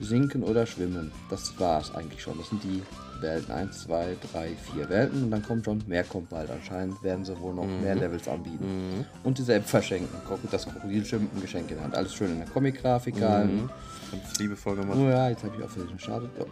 sinken 0.00 0.42
oder 0.42 0.66
schwimmen. 0.66 1.12
Das 1.30 1.58
war 1.58 1.80
es 1.80 1.94
eigentlich 1.94 2.22
schon. 2.22 2.38
Das 2.38 2.48
sind 2.48 2.62
die 2.62 2.82
Welten. 3.20 3.52
Eins, 3.52 3.82
zwei, 3.82 4.16
drei, 4.32 4.50
vier 4.72 4.88
Welten 4.88 5.24
und 5.24 5.30
dann 5.30 5.42
kommt 5.42 5.64
schon, 5.64 5.82
mehr 5.86 6.04
kommt 6.04 6.30
bald. 6.30 6.50
Anscheinend 6.50 7.02
werden 7.02 7.24
sie 7.24 7.38
wohl 7.40 7.54
noch 7.54 7.66
mehr 7.66 7.94
Levels 7.94 8.28
anbieten. 8.28 9.04
Und 9.24 9.38
diese 9.38 9.54
App 9.54 9.66
verschenken. 9.66 10.08
Das 10.50 10.66
Krokodilschiff 10.66 11.20
mit 11.20 11.32
einem 11.32 11.42
Geschenk 11.42 11.70
in 11.70 11.76
der 11.76 11.84
Hand. 11.84 11.94
Alles 11.94 12.14
schön 12.14 12.30
in 12.30 12.38
der 12.38 12.48
Comic-Grafik 12.48 13.16
gehalten. 13.16 13.68
Ganz 14.10 14.38
liebevoll 14.38 14.76
gemacht. 14.76 14.98
Oh 14.98 15.08
ja, 15.08 15.28
jetzt 15.28 15.44
habe 15.44 15.54
ich 15.56 15.64
auch 15.64 15.70
für 15.70 15.84
den 15.84 15.98
Schade. 15.98 16.30
Oh. 16.38 16.46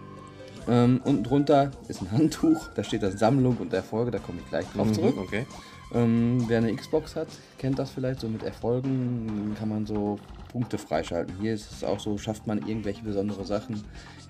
Ähm, 0.69 1.01
unten 1.05 1.23
drunter 1.23 1.71
ist 1.89 2.03
ein 2.03 2.11
Handtuch, 2.11 2.69
da 2.75 2.83
steht 2.83 3.03
das 3.03 3.19
Sammlung 3.19 3.57
und 3.59 3.73
Erfolge, 3.73 4.11
da 4.11 4.19
komme 4.19 4.41
ich 4.41 4.49
gleich 4.49 4.67
drauf 4.75 4.91
zurück. 4.91 5.15
Mhm, 5.15 5.23
okay. 5.23 5.47
Ähm, 5.94 6.44
wer 6.49 6.59
eine 6.59 6.75
Xbox 6.75 7.14
hat, 7.16 7.29
kennt 7.59 7.79
das 7.79 7.90
vielleicht 7.90 8.20
so 8.20 8.29
mit 8.29 8.42
Erfolgen, 8.42 9.55
kann 9.59 9.68
man 9.68 9.87
so 9.87 10.18
Punkte 10.51 10.79
freischalten. 10.79 11.35
Hier 11.40 11.55
ist 11.55 11.70
es 11.70 11.85
auch 11.85 12.01
so, 12.01 12.18
schafft 12.18 12.46
man 12.46 12.59
irgendwelche 12.66 13.03
besondere 13.05 13.44
Sachen, 13.44 13.83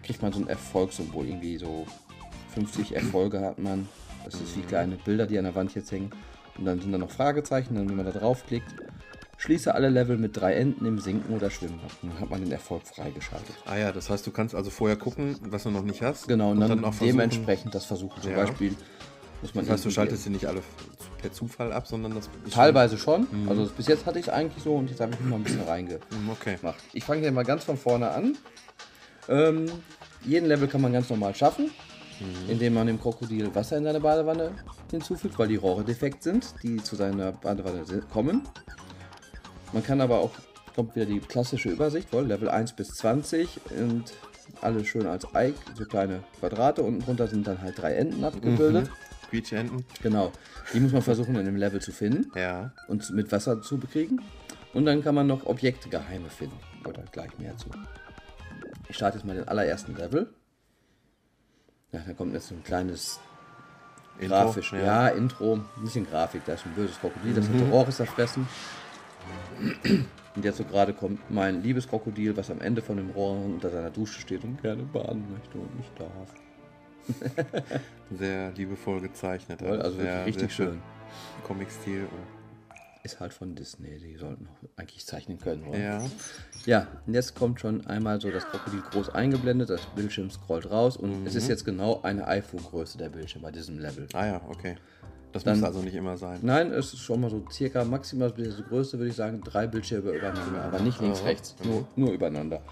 kriegt 0.02 0.20
man 0.22 0.32
so 0.32 0.40
ein 0.40 0.48
Erfolgssymbol, 0.48 1.26
irgendwie 1.26 1.56
so 1.56 1.86
50 2.54 2.94
Erfolge 2.94 3.40
hat 3.40 3.58
man. 3.58 3.88
Das 4.24 4.34
ist 4.34 4.56
wie 4.56 4.62
kleine 4.62 4.96
Bilder, 4.96 5.26
die 5.26 5.38
an 5.38 5.44
der 5.44 5.54
Wand 5.54 5.74
jetzt 5.74 5.90
hängen. 5.92 6.10
Und 6.58 6.64
dann 6.64 6.80
sind 6.80 6.92
da 6.92 6.98
noch 6.98 7.10
Fragezeichen, 7.10 7.74
dann 7.74 7.88
wenn 7.88 7.96
man 7.96 8.06
da 8.06 8.12
draufklickt, 8.12 8.74
schließe 9.38 9.74
alle 9.74 9.88
Level 9.88 10.16
mit 10.18 10.36
drei 10.36 10.54
Enden 10.54 10.84
im 10.86 10.98
Sinken 10.98 11.34
oder 11.34 11.48
Schwimmen. 11.50 11.78
Und 12.02 12.12
dann 12.12 12.20
hat 12.20 12.30
man 12.30 12.40
den 12.42 12.50
Erfolg 12.50 12.82
freigeschaltet. 12.86 13.54
Ah 13.66 13.76
ja, 13.76 13.92
das 13.92 14.10
heißt, 14.10 14.26
du 14.26 14.30
kannst 14.30 14.54
also 14.54 14.70
vorher 14.70 14.96
gucken, 14.96 15.36
was 15.42 15.62
du 15.62 15.70
noch 15.70 15.82
nicht 15.84 16.02
hast. 16.02 16.26
Genau, 16.28 16.50
und, 16.50 16.60
dann, 16.60 16.84
auch 16.84 16.92
versuchen- 16.94 17.06
dementsprechend 17.18 17.74
das 17.74 17.84
versuchen. 17.84 18.20
Zum 18.22 18.30
Ja. 18.32 18.38
Beispiel 18.38 18.74
muss 19.42 19.54
man 19.54 19.64
Das 19.64 19.74
heißt, 19.74 19.84
du 19.84 19.90
schaltest 19.90 20.24
sie 20.24 20.30
nicht 20.30 20.46
alle 20.46 20.62
per 21.18 21.32
Zufall 21.32 21.72
ab, 21.72 21.86
sondern 21.86 22.14
das 22.14 22.28
Teilweise 22.50 22.98
schon. 22.98 23.26
Also 23.48 23.68
bis 23.76 23.86
jetzt 23.86 24.06
hatte 24.06 24.18
ich 24.18 24.26
es 24.26 24.32
eigentlich 24.32 24.62
so 24.62 24.74
und 24.74 24.90
jetzt 24.90 25.00
habe 25.00 25.12
ich 25.12 25.20
mich 25.20 25.28
mal 25.28 25.36
ein 25.36 25.44
bisschen 25.44 25.62
reingemacht. 25.62 26.04
Okay. 26.40 26.58
Ich 26.92 27.04
fange 27.04 27.22
hier 27.22 27.32
mal 27.32 27.44
ganz 27.44 27.64
von 27.64 27.76
vorne 27.76 28.10
an. 28.10 28.36
Ähm, 29.28 29.66
jeden 30.24 30.46
Level 30.46 30.68
kann 30.68 30.80
man 30.80 30.92
ganz 30.92 31.10
normal 31.10 31.34
schaffen, 31.34 31.70
indem 32.48 32.74
man 32.74 32.86
dem 32.86 33.00
Krokodil 33.00 33.54
Wasser 33.54 33.76
in 33.76 33.84
seine 33.84 34.00
Badewanne 34.00 34.52
hinzufügt, 34.90 35.38
weil 35.38 35.48
die 35.48 35.56
Rohre 35.56 35.84
defekt 35.84 36.22
sind, 36.22 36.54
die 36.62 36.76
zu 36.76 36.96
seiner 36.96 37.32
Badewanne 37.32 37.84
kommen. 38.12 38.42
Man 39.72 39.82
kann 39.82 40.00
aber 40.00 40.18
auch, 40.18 40.30
kommt 40.74 40.94
wieder 40.94 41.06
die 41.06 41.18
klassische 41.18 41.68
Übersicht, 41.70 42.12
wohl, 42.12 42.26
Level 42.26 42.48
1 42.48 42.72
bis 42.74 42.88
20 42.94 43.48
und 43.78 44.12
alles 44.62 44.86
schön 44.86 45.06
als 45.06 45.34
Ei, 45.34 45.52
so 45.76 45.84
kleine 45.84 46.22
Quadrate. 46.38 46.82
Unten 46.82 47.02
drunter 47.02 47.26
sind 47.26 47.46
dann 47.46 47.60
halt 47.60 47.80
drei 47.80 47.94
Enden 47.94 48.24
abgebildet. 48.24 48.90
Quietschenten. 49.28 49.84
Genau. 50.02 50.32
Die 50.72 50.80
muss 50.80 50.92
man 50.92 51.02
versuchen 51.02 51.34
in 51.36 51.44
dem 51.44 51.56
Level 51.56 51.80
zu 51.80 51.92
finden 51.92 52.30
Ja. 52.38 52.72
und 52.88 53.10
mit 53.10 53.30
Wasser 53.32 53.60
zu 53.62 53.78
bekriegen. 53.78 54.20
Und 54.74 54.84
dann 54.86 55.02
kann 55.02 55.14
man 55.14 55.26
noch 55.26 55.46
Objekte 55.46 55.88
geheime 55.88 56.28
finden. 56.28 56.58
Oder 56.86 57.02
gleich 57.12 57.36
mehr 57.38 57.56
zu. 57.56 57.68
Ich 58.88 58.96
starte 58.96 59.18
jetzt 59.18 59.26
mal 59.26 59.34
den 59.36 59.48
allerersten 59.48 59.96
Level. 59.96 60.28
Ja, 61.92 62.00
da 62.06 62.12
kommt 62.12 62.34
jetzt 62.34 62.48
so 62.48 62.54
ein 62.54 62.62
kleines 62.62 63.20
Intro, 64.18 64.28
grafisch. 64.36 64.72
Ja. 64.72 65.08
Intro. 65.08 65.54
Ein 65.54 65.82
bisschen 65.82 66.06
Grafik. 66.08 66.42
Da 66.44 66.54
ist 66.54 66.66
ein 66.66 66.72
böses 66.74 66.98
Krokodil, 67.00 67.34
das 67.34 67.48
hat 67.48 67.54
Rohre 67.70 67.90
zerfressen. 67.90 68.46
Und 70.34 70.44
jetzt 70.44 70.58
so 70.58 70.64
gerade 70.64 70.92
kommt 70.92 71.30
mein 71.30 71.62
liebes 71.62 71.88
Krokodil, 71.88 72.36
was 72.36 72.50
am 72.50 72.60
Ende 72.60 72.82
von 72.82 72.96
dem 72.98 73.10
Rohr 73.10 73.32
unter 73.42 73.70
seiner 73.70 73.90
Dusche 73.90 74.20
steht 74.20 74.44
und 74.44 74.60
gerne 74.62 74.82
baden 74.82 75.24
möchte 75.32 75.58
und 75.58 75.74
nicht 75.76 75.98
darf. 75.98 76.34
Sehr 78.18 78.52
liebevoll 78.52 79.00
gezeichnet. 79.00 79.60
Toll, 79.60 79.80
also 79.80 79.98
sehr, 79.98 80.26
richtig 80.26 80.54
sehr 80.54 80.66
schön. 80.66 80.82
Comic-Stil. 81.44 82.06
Ist 83.02 83.20
halt 83.20 83.32
von 83.32 83.54
Disney. 83.54 83.98
Die 83.98 84.16
sollten 84.16 84.48
eigentlich 84.76 85.06
zeichnen 85.06 85.38
können. 85.38 85.64
Oder? 85.68 85.78
Ja. 85.78 86.02
Ja, 86.64 86.86
und 87.06 87.14
jetzt 87.14 87.36
kommt 87.36 87.60
schon 87.60 87.86
einmal 87.86 88.20
so 88.20 88.30
das 88.30 88.44
Krokodil 88.46 88.80
groß 88.80 89.10
eingeblendet, 89.10 89.70
das 89.70 89.86
Bildschirm 89.94 90.30
scrollt 90.30 90.68
raus 90.68 90.96
und 90.96 91.24
es 91.24 91.36
ist 91.36 91.46
jetzt 91.48 91.64
genau 91.64 92.00
eine 92.02 92.26
iPhone-Größe 92.26 92.98
der 92.98 93.08
Bildschirm 93.10 93.42
bei 93.42 93.52
diesem 93.52 93.78
Level. 93.78 94.08
Ah 94.12 94.26
ja, 94.26 94.40
okay. 94.48 94.74
Das 95.32 95.44
Dann- 95.44 95.60
muss 95.60 95.66
also 95.68 95.82
nicht 95.82 95.94
immer 95.94 96.16
sein. 96.16 96.40
Nein, 96.42 96.72
es 96.72 96.94
ist 96.94 97.00
schon 97.00 97.20
mal 97.20 97.30
so 97.30 97.44
circa 97.52 97.84
maximal 97.84 98.30
bis 98.30 98.56
zur 98.56 98.64
Größe, 98.64 98.98
würde 98.98 99.10
ich 99.10 99.16
sagen, 99.16 99.40
drei 99.44 99.66
Bildschirme 99.68 100.10
übereinander, 100.10 100.62
aber 100.62 100.80
nicht 100.80 101.00
links, 101.00 101.20
Aha. 101.20 101.28
rechts, 101.28 101.54
nur, 101.62 101.86
nur 101.94 102.10
übereinander. 102.12 102.62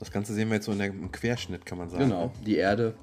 Das 0.00 0.10
Ganze 0.10 0.34
sehen 0.34 0.48
wir 0.48 0.56
jetzt 0.56 0.66
so 0.66 0.72
in 0.72 0.78
der, 0.78 0.88
im 0.88 1.12
Querschnitt, 1.12 1.64
kann 1.64 1.78
man 1.78 1.88
sagen. 1.88 2.04
Genau, 2.04 2.32
die 2.44 2.56
Erde 2.56 2.94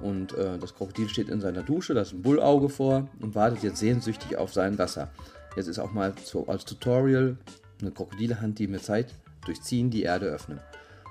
und 0.00 0.34
äh, 0.34 0.58
das 0.58 0.74
Krokodil 0.74 1.08
steht 1.08 1.28
in 1.28 1.40
seiner 1.40 1.62
Dusche, 1.62 1.94
da 1.94 2.02
ist 2.02 2.12
ein 2.12 2.22
Bullauge 2.22 2.68
vor 2.68 3.08
und 3.20 3.34
wartet 3.34 3.62
jetzt 3.62 3.78
sehnsüchtig 3.78 4.36
auf 4.36 4.52
sein 4.52 4.78
Wasser. 4.78 5.10
Jetzt 5.56 5.66
ist 5.66 5.78
auch 5.78 5.92
mal 5.92 6.14
so 6.24 6.46
als 6.46 6.64
Tutorial 6.64 7.36
eine 7.80 7.90
Krokodilhand, 7.90 8.58
die 8.58 8.68
mit 8.68 8.82
Zeit 8.84 9.14
durchziehen 9.44 9.90
die 9.90 10.02
Erde 10.02 10.26
öffnen. 10.26 10.60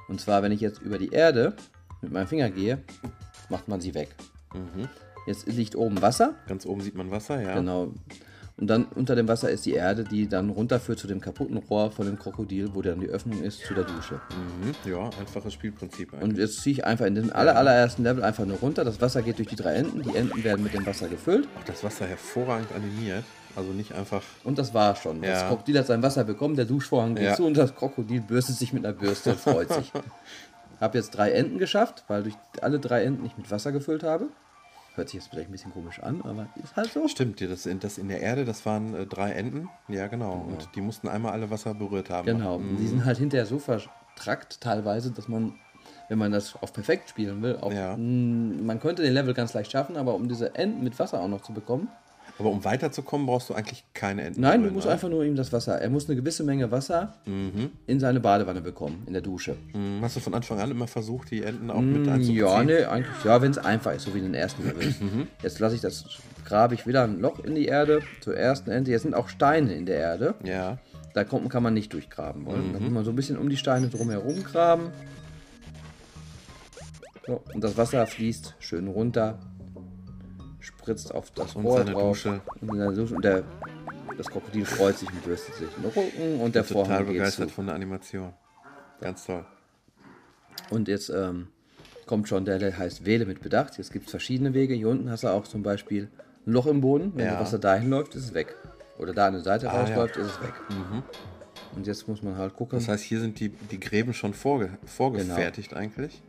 Und 0.08 0.21
zwar, 0.21 0.43
wenn 0.43 0.52
ich 0.52 0.62
jetzt 0.62 0.82
über 0.82 0.97
die 0.97 1.12
Erde 1.12 1.54
mit 2.02 2.12
meinem 2.12 2.28
Finger 2.28 2.50
gehe, 2.50 2.80
macht 3.50 3.67
man 3.67 3.82
sie 3.82 3.93
weg. 3.93 4.15
Jetzt 5.26 5.47
liegt 5.47 5.76
oben 5.76 6.02
Wasser, 6.02 6.36
Ganz 6.47 6.65
oben 6.65 6.82
sieht 6.82 6.95
man 6.95 7.12
Wasser, 7.12 7.41
ja. 7.41 7.56
genau. 7.56 7.93
Und 8.60 8.67
dann 8.67 8.86
unter 8.96 9.15
dem 9.15 9.28
Wasser 9.28 9.52
ist 9.52 9.67
die 9.67 9.74
Erde, 9.74 10.04
die 10.04 10.28
dann 10.28 10.50
runterführt 10.50 10.98
zu 10.98 11.06
dem 11.06 11.22
kaputten 11.22 11.58
Rohr 11.58 11.91
von 11.91 12.08
dem 12.08 12.17
Krokodil, 12.17 12.74
wo 12.74 12.82
dann 12.82 13.00
die 13.00 13.08
Öffnung 13.08 13.43
ist 13.43 13.63
zu 13.63 13.76
der 13.76 13.84
Dusche. 13.84 14.15
Mhm. 14.15 14.91
Ja, 14.91 15.12
einfaches 15.20 15.54
Spielprinzip 15.54 16.12
eigentlich. 16.13 16.24
Und 16.32 16.38
jetzt 16.39 16.62
ziehe 16.62 16.74
ich 16.74 16.84
einfach 16.86 17.06
in 17.06 17.13
dem 17.13 17.32
aller, 17.32 17.56
allerersten 17.56 18.02
Level 18.04 18.24
einfach 18.24 18.46
nur 18.46 18.58
runter. 18.58 18.84
Das 18.84 19.00
Wasser 19.00 19.22
geht 19.22 19.38
durch 19.38 19.48
die 19.50 19.56
drei 19.56 19.74
Enden. 19.76 20.02
Die 20.02 20.15
Enden 20.15 20.43
werden 20.43 20.63
mit 20.63 20.74
dem 20.74 20.86
Wasser 20.88 21.08
gefüllt. 21.08 21.48
Auch 21.60 21.63
das 21.65 21.84
Wasser 21.84 22.08
hervorragend 22.08 22.70
animiert. 22.76 23.24
Also 23.56 23.72
nicht 23.72 23.93
einfach. 23.93 24.24
Und 24.43 24.58
das 24.58 24.74
war 24.74 24.96
schon. 24.96 25.22
Das 25.22 25.41
Ja. 25.41 25.48
Krokodil 25.50 25.78
hat 25.80 25.86
sein 25.88 26.02
Wasser 26.02 26.24
bekommen, 26.24 26.56
der 26.56 26.65
Duschvorhang 26.65 27.13
geht 27.13 27.26
Ja. 27.26 27.36
zu 27.36 27.46
und 27.46 27.56
das 27.58 27.76
Krokodil 27.76 28.22
bürstet 28.22 28.56
sich 28.56 28.74
mit 28.74 28.84
einer 28.86 28.93
Bürste 28.96 29.32
und 29.32 29.39
freut 29.39 29.72
sich. 29.72 29.91
Habe 30.82 30.98
jetzt 30.98 31.12
drei 31.12 31.32
Enden 31.32 31.60
geschafft, 31.60 32.04
weil 32.08 32.24
durch 32.24 32.36
alle 32.62 32.80
drei 32.80 33.04
Enden 33.04 33.26
ich 33.26 33.38
mit 33.38 33.50
Wasser 33.52 33.72
gefüllt 33.72 34.02
habe. 34.04 34.28
Hört 34.98 35.10
sich 35.10 35.20
jetzt 35.22 35.30
vielleicht 35.30 35.48
ein 35.50 35.52
bisschen 35.52 35.72
komisch 35.72 36.02
an, 36.02 36.22
aber 36.24 36.48
ist 36.62 36.76
halt 36.76 36.92
so. 36.92 37.08
Stimmt, 37.08 37.40
dir, 37.40 37.48
das, 37.48 37.68
in- 37.68 37.80
das 37.80 38.00
in 38.00 38.08
der 38.10 38.20
Erde, 38.20 38.46
das 38.46 38.66
waren 38.66 38.96
äh, 38.96 39.06
drei 39.06 39.32
Enden. 39.32 39.70
Ja, 39.88 40.08
genau. 40.08 40.34
Und 40.50 40.68
die 40.76 40.82
mussten 40.82 41.08
einmal 41.08 41.34
alle 41.34 41.52
Wasser 41.52 41.76
berührt 41.76 42.10
haben. 42.10 42.26
Genau. 42.26 42.56
Und 42.56 42.78
Die 42.78 42.88
sind 42.88 43.06
halt 43.06 43.20
hinterher 43.20 43.46
so 43.46 43.60
vertrackt 43.60 44.60
teilweise, 44.60 45.12
dass 45.12 45.28
man, 45.28 45.54
wenn 46.10 46.18
man 46.18 46.32
das 46.32 46.56
auf 46.62 46.74
perfekt 46.74 47.10
spielen 47.10 47.44
will, 47.44 47.58
auch, 47.62 47.72
Ja. 47.72 47.96
mh, 47.96 48.64
man 48.64 48.80
könnte 48.80 49.04
den 49.04 49.14
Level 49.14 49.36
ganz 49.36 49.54
leicht 49.54 49.72
schaffen, 49.72 49.98
aber 49.98 50.16
um 50.16 50.28
diese 50.28 50.56
Enden 50.56 50.84
mit 50.84 50.98
Wasser 50.98 51.22
auch 51.22 51.28
noch 51.28 51.42
zu 51.42 51.54
bekommen, 51.54 51.90
Aber 52.39 52.50
um 52.50 52.63
weiterzukommen, 52.63 53.26
brauchst 53.26 53.50
du 53.50 53.56
eigentlich 53.56 53.84
keine 53.93 54.21
Enden. 54.23 54.41
Nein, 54.41 54.62
du 54.63 54.69
musst 54.69 54.86
einfach 54.88 55.10
nur 55.10 55.23
ihm 55.26 55.36
das 55.36 55.52
Wasser. 55.52 55.82
Er 55.82 55.89
muss 55.89 56.08
eine 56.08 56.15
gewisse 56.15 56.43
Menge 56.43 56.69
Wasser 56.71 57.15
in 57.26 58.00
seine 58.00 58.19
Badewanne 58.19 58.62
bekommen, 58.62 59.04
in 59.08 59.13
der 59.13 59.21
Dusche. 59.23 59.56
Mhm. 59.73 60.00
Hast 60.02 60.15
du 60.17 60.19
von 60.19 60.34
Anfang 60.36 60.60
an 60.60 60.69
immer 60.69 60.88
versucht, 60.88 61.32
die 61.32 61.41
Enden 61.43 61.71
auch 61.71 61.82
mit 61.82 62.08
einzubeziehen? 62.08 62.36
Mm, 62.36 62.39
Ja, 62.39 62.63
ne, 62.63 62.89
eigentlich, 62.89 63.23
ja, 63.23 63.41
wenn 63.41 63.52
es 63.52 63.58
einfach 63.58 63.93
ist, 63.93 64.04
so 64.04 64.13
wie 64.13 64.19
in 64.19 64.26
den 64.26 64.34
ersten 64.36 64.63
Levels. 64.67 64.95
Jetzt 65.41 65.60
lasse 65.60 65.76
ich 65.76 65.82
das, 65.82 66.06
grabe 66.45 66.76
ich 66.76 66.86
wieder 66.86 67.04
ein 67.04 67.19
Loch 67.19 67.39
in 67.39 67.56
die 67.56 67.65
Erde 67.65 68.02
zur 68.21 68.38
ersten 68.38 68.69
Ende. 68.69 68.91
Jetzt 68.91 69.02
sind 69.04 69.15
auch 69.15 69.30
Steine 69.30 69.73
in 69.73 69.86
der 69.88 69.97
Erde. 69.97 70.36
Ja. 70.43 70.78
Da 71.15 71.23
kommt, 71.23 71.50
kann 71.50 71.63
man 71.63 71.73
nicht 71.73 71.91
durchgraben 71.93 72.45
wollen. 72.45 72.71
Dann 72.73 72.84
muss 72.84 72.91
man 72.91 73.04
so 73.04 73.10
ein 73.12 73.15
bisschen 73.15 73.38
um 73.39 73.50
die 73.50 73.58
Steine 73.58 73.88
drumherum 73.89 74.43
graben. 74.43 74.91
So, 77.26 77.41
und 77.54 77.63
das 77.63 77.76
Wasser 77.78 78.06
fließt 78.06 78.56
schön 78.60 78.88
runter, 78.88 79.39
spritzt 80.88 81.13
auf 81.13 81.32
das 81.32 81.56
Und 81.56 81.65
Rohr 81.65 81.80
seine 81.80 81.91
drauf. 81.91 82.10
Dusche. 82.17 82.41
Und, 82.62 82.69
in 82.73 82.80
der 82.80 82.91
Dusche. 82.91 83.15
und 83.15 83.26
der, 83.26 83.43
das 84.17 84.28
Krokodil 84.28 84.65
freut 84.65 84.97
sich 84.97 85.10
und 85.12 85.23
bürstet 85.23 85.56
sich 85.56 85.67
den 85.69 85.84
Rücken 85.86 86.39
und 86.39 86.56
der 86.56 86.65
Total 86.65 86.86
Vorhang 86.86 86.97
geht 87.00 87.08
zu. 87.08 87.13
begeistert 87.13 87.52
von 87.52 87.65
der 87.65 87.76
Animation. 87.76 88.34
Ganz 89.02 89.26
toll. 89.26 89.45
Und 90.69 90.88
jetzt 90.88 91.10
ähm, 91.10 91.47
kommt 92.06 92.28
schon 92.30 92.45
der, 92.45 92.58
der 92.60 92.78
heißt 92.78 93.06
Wähle 93.06 93.26
mit 93.26 93.41
Bedacht. 93.41 93.78
Jetzt 93.78 93.91
gibt 93.91 94.06
es 94.06 94.12
verschiedene 94.12 94.54
Wege. 94.54 94.73
Hier 94.73 94.88
unten 94.89 95.10
hast 95.12 95.23
du 95.23 95.28
auch 95.28 95.45
zum 95.47 95.62
Beispiel 95.62 96.10
ein 96.45 96.52
Loch 96.54 96.65
im 96.67 96.82
Boden. 96.82 97.12
Wenn 97.15 97.26
Ja. 97.26 97.34
das 97.34 97.41
Wasser 97.41 97.60
dahin 97.60 97.89
läuft, 97.89 98.15
ist 98.15 98.23
es 98.23 98.34
weg. 98.34 98.56
Oder 98.97 99.13
da 99.13 99.28
an 99.28 99.34
der 99.34 99.43
Seite 99.43 99.69
Ah, 99.69 99.82
rausläuft, 99.82 100.17
ist 100.17 100.28
es 100.28 100.41
weg. 100.41 100.54
Und 101.76 101.86
jetzt 101.86 102.08
muss 102.08 102.23
man 102.23 102.38
halt 102.38 102.56
gucken, 102.56 102.80
Das 102.80 102.88
heißt, 102.88 103.04
hier 103.04 103.19
sind 103.19 103.39
die, 103.39 103.50
die 103.50 103.80
Gräben 103.80 104.13
schon 104.13 104.34
vorge 104.34 104.69
vorgefertigt 104.86 105.69
Genau. 105.69 105.82
eigentlich. 105.82 106.23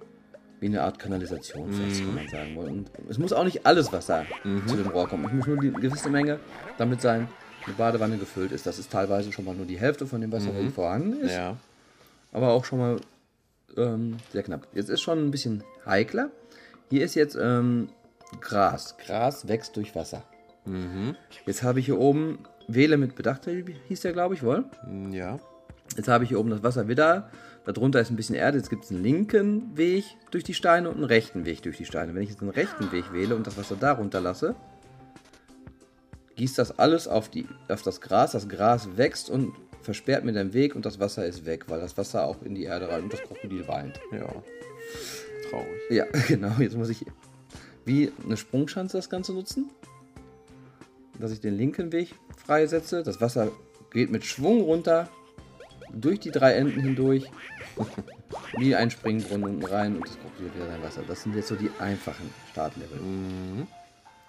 Wie 0.61 0.67
eine 0.67 0.83
Art 0.83 0.99
Kanalisation, 0.99 1.71
Mhm. 1.71 1.93
kann 2.05 2.15
man 2.15 2.29
sagen. 2.29 2.57
Und 2.57 2.91
es 3.09 3.19
muss 3.19 3.33
auch 3.33 3.45
nicht 3.45 3.65
alles 3.67 3.93
Wasser 3.93 4.25
zu 4.67 4.77
dem 4.77 4.89
Rohr 4.89 5.09
kommen. 5.09 5.25
Es 5.27 5.33
muss 5.33 5.47
nur 5.47 5.59
die 5.61 5.71
gewisse 5.73 6.11
Menge, 6.11 6.41
damit 6.79 7.01
sein 7.01 7.29
eine 7.67 7.75
Badewanne 7.77 8.17
gefüllt 8.19 8.53
ist. 8.53 8.67
Das 8.67 8.79
ist 8.79 8.91
teilweise 8.91 9.31
schon 9.33 9.45
mal 9.45 9.55
nur 9.55 9.67
die 9.67 9.79
Hälfte 9.79 10.07
von 10.07 10.21
dem 10.21 10.33
Wasser, 10.33 10.51
das 10.53 10.73
vorhanden 10.73 11.15
ist. 11.21 11.33
Mhm. 11.33 11.37
Ja. 11.39 11.57
aber 12.33 12.49
auch 12.51 12.65
schon 12.65 12.79
mal 12.79 12.97
ähm, 13.77 14.17
sehr 14.33 14.43
knapp. 14.43 14.67
Jetzt 14.75 14.89
ist 14.91 15.01
schon 15.03 15.19
ein 15.27 15.31
bisschen 15.31 15.63
heikler. 15.87 16.31
Hier 16.91 17.05
ist 17.05 17.15
jetzt 17.15 17.37
ähm, 17.41 17.89
Gras. 18.41 18.97
Gras 18.99 19.47
wächst 19.49 19.77
durch 19.77 19.95
Wasser. 19.95 20.23
Jetzt 21.47 21.63
habe 21.63 21.81
ich 21.81 21.87
hier 21.87 21.99
oben 21.99 22.41
Wähle 22.67 22.97
mit 22.99 23.15
Bedacht, 23.15 23.47
hieß 23.89 24.01
der, 24.03 24.13
glaube 24.13 24.35
ich, 24.35 24.43
wohl. 24.43 24.65
Ja. 25.11 25.39
Jetzt 25.97 26.09
habe 26.09 26.25
ich 26.25 26.29
hier 26.29 26.39
oben 26.41 26.51
das 26.51 26.63
Wasser 26.63 26.89
wieder. 26.89 27.31
Darunter 27.75 28.01
ist 28.01 28.11
ein 28.11 28.17
bisschen 28.17 28.35
Erde. 28.35 28.57
Jetzt 28.57 28.71
gibt 28.71 28.85
es 28.85 28.91
einen 28.91 29.03
linken 29.03 29.77
Weg 29.77 30.05
durch 30.31 30.43
die 30.43 30.55
Steine 30.55 30.89
und 30.89 30.97
einen 30.97 31.05
rechten 31.05 31.45
Weg 31.45 31.63
durch 31.63 31.77
die 31.77 31.85
Steine. 31.85 32.15
Wenn 32.15 32.23
ich 32.23 32.31
jetzt 32.31 32.41
den 32.41 32.49
rechten 32.49 32.91
Weg 32.93 33.13
wähle 33.13 33.37
und 33.37 33.47
das 33.47 33.59
Wasser 33.59 33.77
darunter 33.77 34.23
lasse, 34.23 34.57
gießt 36.37 36.57
das 36.57 36.79
alles 36.79 37.07
auf, 37.09 37.29
die, 37.29 37.47
auf 37.69 37.83
das 37.83 38.01
Gras. 38.01 38.33
Das 38.33 38.49
Gras 38.49 38.97
wächst 38.97 39.29
und 39.29 39.53
versperrt 39.83 40.25
mir 40.25 40.33
den 40.33 40.55
Weg 40.55 40.75
und 40.75 40.87
das 40.87 40.99
Wasser 40.99 41.27
ist 41.27 41.45
weg, 41.45 41.67
weil 41.69 41.79
das 41.79 41.99
Wasser 41.99 42.25
auch 42.25 42.41
in 42.43 42.55
die 42.55 42.65
Erde 42.65 42.89
rein 42.89 43.03
und 43.03 43.13
das 43.13 43.21
Krokodil 43.21 43.69
weint. 43.69 44.01
Ja. 44.13 44.33
Traurig. 45.51 45.69
Ja, 45.91 46.07
genau. 46.29 46.55
Jetzt 46.59 46.77
muss 46.77 46.89
ich 46.89 47.05
wie 47.85 48.11
eine 48.25 48.39
Sprungschanze 48.39 48.97
das 48.97 49.11
Ganze 49.11 49.35
nutzen. 49.35 49.69
Dass 51.19 51.33
ich 51.33 51.41
den 51.41 51.55
linken 51.55 51.93
Weg 51.93 52.15
freisetze. 52.35 53.03
Das 53.03 53.21
Wasser 53.21 53.51
geht 53.91 54.11
mit 54.11 54.25
Schwung 54.25 54.63
runter, 54.63 55.11
durch 55.93 56.21
die 56.21 56.31
drei 56.31 56.55
Enden 56.55 56.81
hindurch, 56.81 57.25
wie 58.59 58.75
ein 58.75 58.91
Springbrunnen 58.91 59.45
unten 59.45 59.65
rein 59.65 59.97
und 59.97 60.07
es 60.07 60.19
kommt 60.21 60.39
wieder 60.41 60.67
sein 60.67 60.83
Wasser. 60.83 61.03
Das 61.07 61.23
sind 61.23 61.35
jetzt 61.35 61.49
so 61.49 61.55
die 61.57 61.71
einfachen 61.79 62.31
Startlevel. 62.53 62.99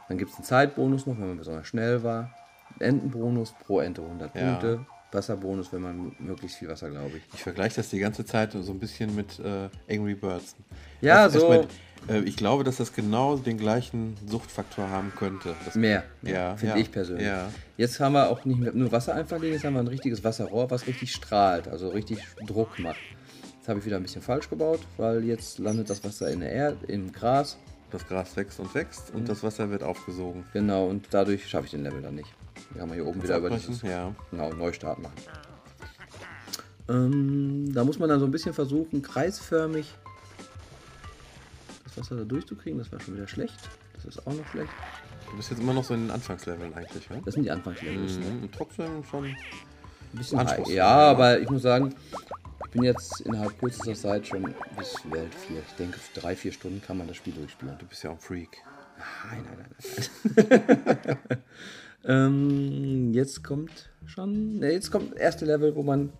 Dann 0.07 0.17
gibt 0.17 0.31
es 0.31 0.37
einen 0.37 0.45
Zeitbonus 0.45 1.05
noch, 1.05 1.17
wenn 1.19 1.27
man 1.27 1.37
besonders 1.37 1.67
schnell 1.67 2.03
war. 2.03 2.33
Entenbonus 2.79 3.53
pro 3.65 3.79
Ente 3.79 4.01
100 4.01 4.35
Ja. 4.35 4.49
Punkte. 4.51 4.85
Wasserbonus, 5.11 5.73
wenn 5.73 5.81
man 5.81 6.15
möglichst 6.19 6.57
viel 6.57 6.67
Wasser, 6.67 6.87
glaube 6.91 7.17
ich. 7.17 7.23
Ich 7.33 7.41
vergleiche 7.41 7.77
das 7.77 7.89
die 7.89 7.97
ganze 7.97 8.23
Zeit 8.25 8.51
so 8.51 8.71
ein 8.71 8.79
bisschen 8.79 9.15
mit 9.15 9.39
äh, 9.39 9.67
Angry 9.91 10.13
Birds. 10.13 10.55
Ja, 11.01 11.23
Also 11.23 11.39
so 11.39 11.47
erstmal, 11.47 11.67
ich 12.25 12.35
glaube, 12.37 12.63
dass 12.63 12.77
das 12.77 12.93
genau 12.93 13.37
den 13.37 13.57
gleichen 13.57 14.15
Suchtfaktor 14.27 14.89
haben 14.89 15.11
könnte. 15.15 15.55
Das, 15.65 15.75
mehr, 15.75 16.03
Ja, 16.21 16.55
finde 16.57 16.75
ja, 16.75 16.81
ich 16.81 16.91
persönlich. 16.91 17.27
ja. 17.27 17.49
Jetzt 17.77 17.99
haben 17.99 18.13
wir 18.13 18.29
auch 18.29 18.45
nicht 18.45 18.59
mehr 18.59 18.71
nur 18.73 18.91
Wasser 18.91 19.13
einfach 19.15 19.39
liegen, 19.39 19.53
jetzt 19.53 19.63
haben 19.65 19.73
wir 19.73 19.79
ein 19.81 19.87
richtiges 19.87 20.23
Wasserrohr, 20.23 20.69
was 20.71 20.87
richtig 20.87 21.11
strahlt, 21.13 21.67
also 21.67 21.89
richtig 21.89 22.19
Druck 22.45 22.79
macht. 22.79 22.97
Jetzt 23.57 23.67
habe 23.67 23.79
ich 23.79 23.85
wieder 23.85 23.97
ein 23.97 24.03
bisschen 24.03 24.21
falsch 24.21 24.49
gebaut, 24.49 24.79
weil 24.97 25.23
jetzt 25.23 25.59
landet 25.59 25.89
das 25.89 26.03
Wasser 26.03 26.29
in 26.31 26.39
der 26.39 26.51
Erde, 26.51 26.77
im 26.87 27.11
Gras. 27.11 27.57
Das 27.91 28.07
Gras 28.07 28.35
wächst 28.37 28.59
und 28.59 28.73
wächst 28.75 29.11
Mhm. 29.13 29.19
und 29.21 29.29
das 29.29 29.43
Wasser 29.43 29.69
wird 29.69 29.83
aufgesogen. 29.83 30.45
Genau, 30.53 30.87
und 30.87 31.07
dadurch 31.11 31.47
schaffe 31.47 31.65
ich 31.65 31.71
den 31.71 31.83
Level 31.83 32.01
dann 32.01 32.15
nicht. 32.15 32.33
Wir 32.73 32.81
haben 32.81 32.93
hier 32.93 33.05
oben 33.05 33.21
wieder 33.21 33.37
über 33.37 33.49
dieses 33.49 33.81
Ja. 33.81 34.13
genau, 34.31 34.51
Neustart 34.53 34.99
machen. 34.99 35.13
Ähm, 36.89 37.71
da 37.73 37.83
muss 37.83 37.99
man 37.99 38.09
dann 38.09 38.19
so 38.19 38.25
ein 38.25 38.31
bisschen 38.31 38.53
versuchen, 38.53 39.01
kreisförmig 39.01 39.93
Wasser 41.99 42.15
da 42.15 42.23
durchzukriegen. 42.23 42.79
Das 42.79 42.91
war 42.91 42.99
schon 42.99 43.15
wieder 43.15 43.27
schlecht. 43.27 43.55
Das 43.93 44.05
ist 44.05 44.25
auch 44.25 44.33
noch 44.33 44.47
schlecht. 44.47 44.71
Du 45.29 45.37
bist 45.37 45.51
jetzt 45.51 45.59
immer 45.59 45.73
noch 45.73 45.83
so 45.83 45.93
in 45.93 46.03
den 46.03 46.11
Anfangsleveln 46.11 46.73
eigentlich, 46.73 47.07
ja? 47.09 47.17
Das 47.23 47.33
sind 47.33 47.43
die 47.43 47.51
Anfangslevels. 47.51 48.17
ne? 48.17 48.25
Mhm. 48.25 48.43
Und 48.43 48.55
trotzdem 48.55 49.03
schon. 49.03 49.25
Ein 49.25 49.37
bisschen 50.13 50.39
high. 50.39 50.67
Ja, 50.67 50.73
ja. 50.73 50.87
aber 51.11 51.39
ich 51.39 51.49
muss 51.49 51.61
sagen, 51.61 51.93
ich 52.65 52.71
bin 52.71 52.83
jetzt 52.83 53.21
innerhalb 53.21 53.59
kürzester 53.59 53.93
Zeit 53.93 54.27
schon 54.27 54.55
bis 54.77 54.95
Welt 55.11 55.35
4. 55.35 55.59
Ich 55.67 55.75
denke, 55.75 55.99
drei, 56.15 56.35
vier 56.35 56.51
Stunden 56.51 56.81
kann 56.81 56.97
man 56.97 57.07
das 57.07 57.17
Spiel 57.17 57.33
durchspielen. 57.33 57.77
Du 57.77 57.85
bist 57.85 58.03
ja 58.03 58.09
auch 58.09 58.15
ein 58.15 58.19
Freak. 58.19 58.57
Nein, 59.31 59.43
nein, 59.45 59.65
nein, 60.35 60.61
nein. 61.05 61.17
ähm, 62.05 63.13
jetzt 63.13 63.43
kommt 63.43 63.89
schon. 64.05 64.59
Ne, 64.59 64.71
jetzt 64.71 64.91
kommt 64.91 65.11
das 65.11 65.19
erste 65.19 65.45
Level, 65.45 65.75
wo 65.75 65.83
man 65.83 66.11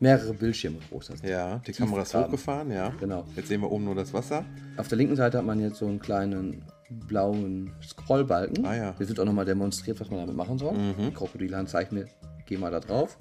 mehrere 0.00 0.32
Bildschirme 0.34 0.78
groß 0.88 1.10
hat. 1.10 1.22
Ja, 1.22 1.58
die 1.66 1.72
Kamera 1.72 2.02
ist 2.02 2.14
hochgefahren, 2.14 2.70
ja. 2.70 2.92
Genau. 2.98 3.24
Jetzt 3.36 3.48
sehen 3.48 3.60
wir 3.60 3.70
oben 3.70 3.84
nur 3.84 3.94
das 3.94 4.12
Wasser. 4.12 4.44
Auf 4.76 4.88
der 4.88 4.98
linken 4.98 5.14
Seite 5.16 5.38
hat 5.38 5.44
man 5.44 5.60
jetzt 5.60 5.76
so 5.78 5.86
einen 5.86 6.00
kleinen 6.00 6.62
blauen 7.06 7.70
Scrollbalken. 7.82 8.64
Ah, 8.64 8.74
ja. 8.74 8.90
Mhm. 8.92 8.96
Hier 8.98 9.08
wird 9.08 9.20
auch 9.20 9.24
nochmal 9.24 9.44
demonstriert, 9.44 10.00
was 10.00 10.10
man 10.10 10.20
damit 10.20 10.34
machen 10.34 10.58
soll. 10.58 10.74
Die 10.98 11.12
Krokodilhand 11.12 11.72
mir, 11.92 12.06
geh 12.46 12.56
mal 12.56 12.70
da 12.70 12.80
drauf. 12.80 13.16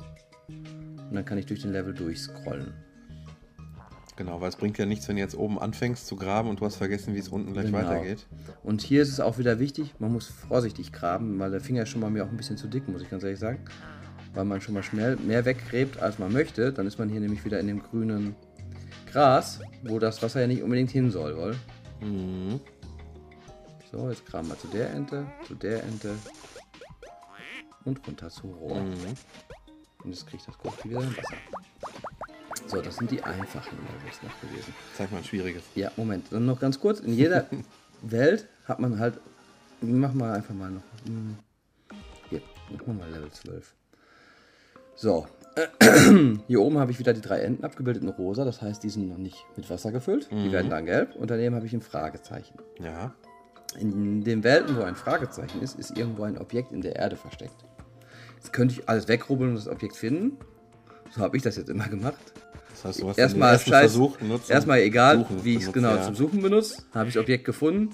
Und 0.47 1.13
dann 1.15 1.25
kann 1.25 1.37
ich 1.37 1.45
durch 1.45 1.61
den 1.61 1.71
Level 1.71 1.93
durchscrollen. 1.93 2.73
Genau, 4.15 4.41
weil 4.41 4.49
es 4.49 4.57
bringt 4.57 4.77
ja 4.77 4.85
nichts, 4.85 5.07
wenn 5.07 5.15
du 5.15 5.21
jetzt 5.21 5.37
oben 5.37 5.57
anfängst 5.59 6.05
zu 6.05 6.17
graben 6.17 6.49
und 6.49 6.59
du 6.59 6.65
hast 6.65 6.75
vergessen, 6.75 7.15
wie 7.15 7.19
es 7.19 7.29
unten 7.29 7.53
gleich 7.53 7.67
Genau. 7.67 7.77
weitergeht. 7.77 8.27
Und 8.63 8.81
hier 8.81 9.01
ist 9.01 9.09
es 9.09 9.21
auch 9.21 9.37
wieder 9.37 9.59
wichtig, 9.59 9.95
man 9.99 10.11
muss 10.11 10.27
vorsichtig 10.27 10.91
graben, 10.91 11.39
weil 11.39 11.51
der 11.51 11.61
Finger 11.61 11.83
ist 11.83 11.89
schon 11.89 12.01
mal 12.01 12.09
mir 12.09 12.25
auch 12.25 12.29
ein 12.29 12.35
bisschen 12.35 12.57
zu 12.57 12.67
dick, 12.67 12.87
muss 12.89 13.01
ich 13.01 13.09
ganz 13.09 13.23
ehrlich 13.23 13.39
sagen. 13.39 13.59
Weil 14.33 14.45
man 14.45 14.61
schon 14.61 14.73
mal 14.75 14.83
schnell 14.83 15.15
mehr 15.17 15.43
weggräbt, 15.45 15.97
als 16.01 16.19
man 16.19 16.31
möchte. 16.31 16.71
Dann 16.71 16.85
ist 16.87 16.99
man 16.99 17.09
hier 17.09 17.19
nämlich 17.19 17.43
wieder 17.45 17.59
in 17.59 17.67
dem 17.67 17.81
grünen 17.81 18.35
Gras, 19.11 19.59
wo 19.83 19.97
das 19.99 20.21
Wasser 20.21 20.41
ja 20.41 20.47
nicht 20.47 20.61
unbedingt 20.61 20.91
hin 20.91 21.09
soll, 21.11 21.35
wohl. 21.35 21.55
Mhm. 22.01 22.59
So, 23.91 24.09
jetzt 24.09 24.25
graben 24.27 24.47
wir 24.49 24.57
zu 24.59 24.67
der 24.67 24.91
Ente, 24.91 25.25
zu 25.47 25.55
der 25.55 25.83
Ente 25.83 26.11
und 27.85 28.05
runter 28.05 28.29
zum 28.29 28.51
Rohr. 28.53 28.81
Mhm. 28.81 28.93
Und 30.03 30.11
jetzt 30.11 30.27
kriegt 30.27 30.47
das 30.47 30.57
Kochti 30.57 30.91
wieder 30.91 30.99
Wasser. 31.01 31.23
So, 32.67 32.81
das 32.81 32.97
sind 32.97 33.09
die 33.09 33.23
einfachen 33.23 33.77
Levels 33.79 34.21
noch 34.21 34.41
gewesen. 34.41 34.73
Zeig 34.95 35.11
mal 35.11 35.17
ein 35.17 35.23
schwieriges. 35.23 35.63
Ja, 35.73 35.91
Moment, 35.97 36.27
dann 36.31 36.45
noch 36.45 36.59
ganz 36.59 36.79
kurz. 36.79 36.99
In 36.99 37.13
jeder 37.15 37.47
Welt 38.03 38.47
hat 38.67 38.79
man 38.79 38.99
halt. 38.99 39.19
Mach 39.81 40.13
mal 40.13 40.33
einfach 40.33 40.53
mal 40.53 40.69
noch. 40.69 40.83
hm, 41.05 41.35
Hier, 42.29 42.41
machen 42.69 42.85
wir 42.85 42.93
mal 42.93 43.09
Level 43.09 43.31
12. 43.31 43.73
So. 44.99 45.25
Hier 46.47 46.61
oben 46.61 46.77
habe 46.77 46.91
ich 46.91 46.99
wieder 46.99 47.13
die 47.13 47.21
drei 47.21 47.39
Enden 47.39 47.63
abgebildet 47.63 48.03
in 48.03 48.09
rosa, 48.09 48.43
das 48.43 48.61
heißt, 48.61 48.83
die 48.83 48.89
sind 48.89 49.07
noch 49.07 49.17
nicht 49.17 49.45
mit 49.55 49.69
Wasser 49.69 49.91
gefüllt. 49.93 50.29
Die 50.31 50.51
werden 50.51 50.69
dann 50.69 50.85
gelb. 50.85 51.15
Und 51.15 51.31
daneben 51.31 51.55
habe 51.55 51.65
ich 51.65 51.73
ein 51.73 51.81
Fragezeichen. 51.81 52.55
Ja. 52.83 53.13
In 53.79 54.23
den 54.25 54.43
Welten, 54.43 54.75
wo 54.75 54.81
ein 54.81 54.95
Fragezeichen 54.95 55.61
ist, 55.61 55.79
ist 55.79 55.97
irgendwo 55.97 56.23
ein 56.23 56.37
Objekt 56.37 56.73
in 56.73 56.81
der 56.81 56.97
Erde 56.97 57.15
versteckt. 57.15 57.55
Jetzt 58.35 58.51
könnte 58.51 58.73
ich 58.75 58.89
alles 58.89 59.07
wegrubbeln 59.07 59.51
und 59.51 59.55
das 59.57 59.67
Objekt 59.69 59.95
finden. 59.95 60.37
So 61.15 61.21
habe 61.21 61.37
ich 61.37 61.43
das 61.43 61.55
jetzt 61.55 61.69
immer 61.69 61.87
gemacht. 61.87 62.33
Das 62.71 62.83
heißt, 62.85 63.01
du 63.01 63.09
hast 63.09 63.17
Erstmal 63.17 63.57
scheiß, 63.57 63.91
Versuch 63.91 64.17
benutzt. 64.17 64.49
erstmal 64.49 64.79
egal, 64.79 65.19
Suchen 65.19 65.43
wie 65.45 65.55
ich 65.55 65.63
es 65.63 65.71
genau 65.73 65.95
ja. 65.95 66.01
zum 66.03 66.15
Suchen 66.15 66.41
benutzt, 66.41 66.85
habe 66.93 67.07
ich 67.09 67.15
das 67.15 67.21
Objekt 67.23 67.45
gefunden 67.45 67.89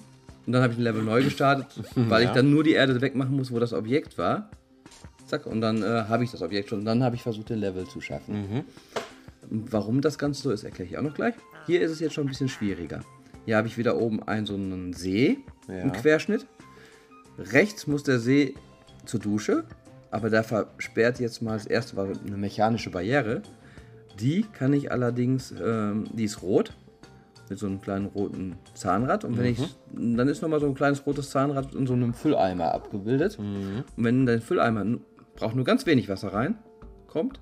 und 0.45 0.53
dann 0.53 0.61
habe 0.63 0.73
ich 0.73 0.79
ein 0.79 0.83
Level 0.83 1.03
neu 1.03 1.23
gestartet, 1.23 1.67
weil 1.95 2.21
ich 2.23 2.27
Ja. 2.29 2.33
dann 2.35 2.51
nur 2.51 2.63
die 2.63 2.73
Erde 2.73 2.99
wegmachen 3.01 3.35
muss, 3.35 3.51
wo 3.51 3.59
das 3.59 3.73
Objekt 3.73 4.17
war. 4.17 4.49
Zack, 5.25 5.45
und 5.45 5.61
dann 5.61 5.81
äh, 5.81 6.05
habe 6.07 6.23
ich 6.23 6.31
das 6.31 6.41
Objekt 6.41 6.69
schon. 6.69 6.79
Und 6.79 6.85
dann 6.85 7.03
habe 7.03 7.15
ich 7.15 7.23
versucht, 7.23 7.49
den 7.49 7.59
Level 7.59 7.85
zu 7.87 7.99
schaffen. 8.01 8.35
Mhm. 8.35 8.63
Warum 9.49 10.01
das 10.01 10.17
Ganze 10.17 10.41
so 10.43 10.51
ist, 10.51 10.63
erkläre 10.63 10.89
ich 10.89 10.97
auch 10.97 11.01
noch 11.03 11.13
gleich. 11.13 11.35
Hier 11.67 11.81
ist 11.81 11.91
es 11.91 11.99
jetzt 11.99 12.13
schon 12.13 12.25
ein 12.25 12.29
bisschen 12.29 12.49
schwieriger. 12.49 13.01
Hier 13.45 13.57
habe 13.57 13.67
ich 13.67 13.77
wieder 13.77 13.97
oben 13.97 14.23
einen 14.23 14.45
so 14.45 14.55
einen 14.55 14.93
See, 14.93 15.37
Ja. 15.67 15.75
einen 15.75 15.91
Querschnitt. 15.91 16.45
Rechts 17.37 17.85
muss 17.87 18.03
der 18.03 18.19
See 18.19 18.55
zur 19.05 19.19
Dusche, 19.19 19.65
aber 20.09 20.29
da 20.29 20.41
versperrt 20.41 21.19
jetzt 21.19 21.41
mal 21.41 21.53
das 21.53 21.65
erste 21.65 21.95
war 21.95 22.05
eine 22.07 22.37
mechanische 22.37 22.89
Barriere. 22.89 23.41
Die 24.19 24.43
kann 24.53 24.73
ich 24.73 24.91
allerdings, 24.91 25.53
ähm, 25.63 26.05
die 26.13 26.23
ist 26.23 26.41
rot, 26.41 26.71
mit 27.49 27.59
so 27.59 27.67
einem 27.67 27.81
kleinen 27.81 28.07
roten 28.07 28.55
Zahnrad. 28.73 29.23
Und 29.25 29.37
wenn 29.37 29.45
ich, 29.45 29.59
dann 29.93 30.27
ist 30.27 30.41
nochmal 30.41 30.59
so 30.59 30.65
ein 30.65 30.73
kleines 30.73 31.05
rotes 31.05 31.29
Zahnrad 31.29 31.75
in 31.75 31.85
so 31.85 31.93
einem 31.93 32.13
Fülleimer 32.15 32.73
abgebildet. 32.73 33.37
Und 33.37 33.83
wenn 33.97 34.25
dein 34.25 34.41
Fülleimer 34.41 34.83
braucht 35.35 35.55
nur 35.55 35.65
ganz 35.65 35.85
wenig 35.85 36.09
Wasser 36.09 36.33
rein, 36.33 36.57
kommt. 37.07 37.39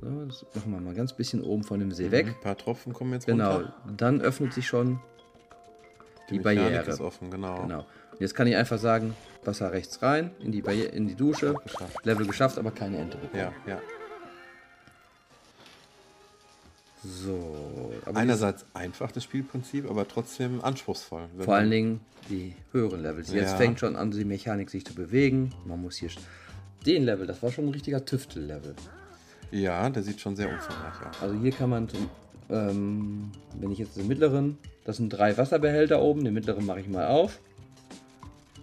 So, 0.00 0.24
das 0.26 0.44
machen 0.54 0.72
wir 0.72 0.80
mal 0.80 0.94
ganz 0.94 1.12
bisschen 1.14 1.42
oben 1.42 1.64
von 1.64 1.80
dem 1.80 1.90
See 1.90 2.10
weg. 2.10 2.26
Ein 2.28 2.40
paar 2.40 2.56
Tropfen 2.56 2.92
kommen 2.92 3.12
jetzt 3.12 3.26
Genau, 3.26 3.56
runter. 3.56 3.74
dann 3.96 4.20
öffnet 4.20 4.52
sich 4.52 4.66
schon 4.66 5.00
die, 6.30 6.38
Mechanik 6.38 6.62
Barriere. 6.72 6.90
ist 6.90 7.00
offen, 7.00 7.30
genau. 7.30 7.62
Genau. 7.62 7.78
Und 8.12 8.20
jetzt 8.20 8.34
kann 8.34 8.46
ich 8.46 8.56
einfach 8.56 8.78
sagen, 8.78 9.14
Wasser 9.44 9.72
rechts 9.72 10.02
rein, 10.02 10.30
in 10.40 10.52
die, 10.52 10.60
Barriere, 10.62 10.88
in 10.88 11.06
die 11.06 11.14
Dusche, 11.14 11.54
Geschafft. 11.64 12.04
Level 12.04 12.26
geschafft, 12.26 12.58
aber 12.58 12.70
keine 12.70 12.98
Ente 12.98 13.16
bekommen. 13.18 13.42
Ja, 13.66 13.72
ja. 13.74 13.80
So, 17.06 17.92
Einerseits 18.14 18.64
einfach 18.74 19.12
das 19.12 19.22
Spielprinzip, 19.24 19.88
aber 19.88 20.08
trotzdem 20.08 20.62
anspruchsvoll. 20.62 21.28
Vor 21.38 21.54
allen 21.54 21.70
Dingen 21.70 22.00
die 22.28 22.54
höheren 22.72 23.02
Levels. 23.02 23.32
Jetzt 23.32 23.52
Ja. 23.52 23.56
fängt 23.56 23.78
schon 23.78 23.94
an, 23.96 24.10
die 24.10 24.24
Mechanik 24.24 24.70
sich 24.70 24.84
zu 24.84 24.94
bewegen. 24.94 25.52
Man 25.64 25.80
muss 25.82 25.96
hier 25.96 26.10
den 26.84 27.04
Level, 27.04 27.26
das 27.26 27.42
war 27.42 27.52
schon 27.52 27.66
ein 27.66 27.70
richtiger 27.72 28.04
Tüftel-Level. 28.04 28.74
Ja, 29.52 29.88
der 29.88 30.02
sieht 30.02 30.20
schon 30.20 30.34
sehr 30.34 30.48
umfangreich 30.48 31.06
aus. 31.08 31.22
Also 31.22 31.34
hier 31.38 31.52
kann 31.52 31.70
man, 31.70 31.88
zum, 31.88 32.10
ähm, 32.50 33.30
wenn 33.60 33.70
ich 33.70 33.78
jetzt 33.78 33.96
den 33.96 34.08
mittleren, 34.08 34.58
das 34.84 34.96
sind 34.96 35.10
drei 35.10 35.36
Wasserbehälter 35.36 36.02
oben, 36.02 36.24
den 36.24 36.34
mittleren 36.34 36.66
mache 36.66 36.80
ich 36.80 36.88
mal 36.88 37.06
auf. 37.06 37.38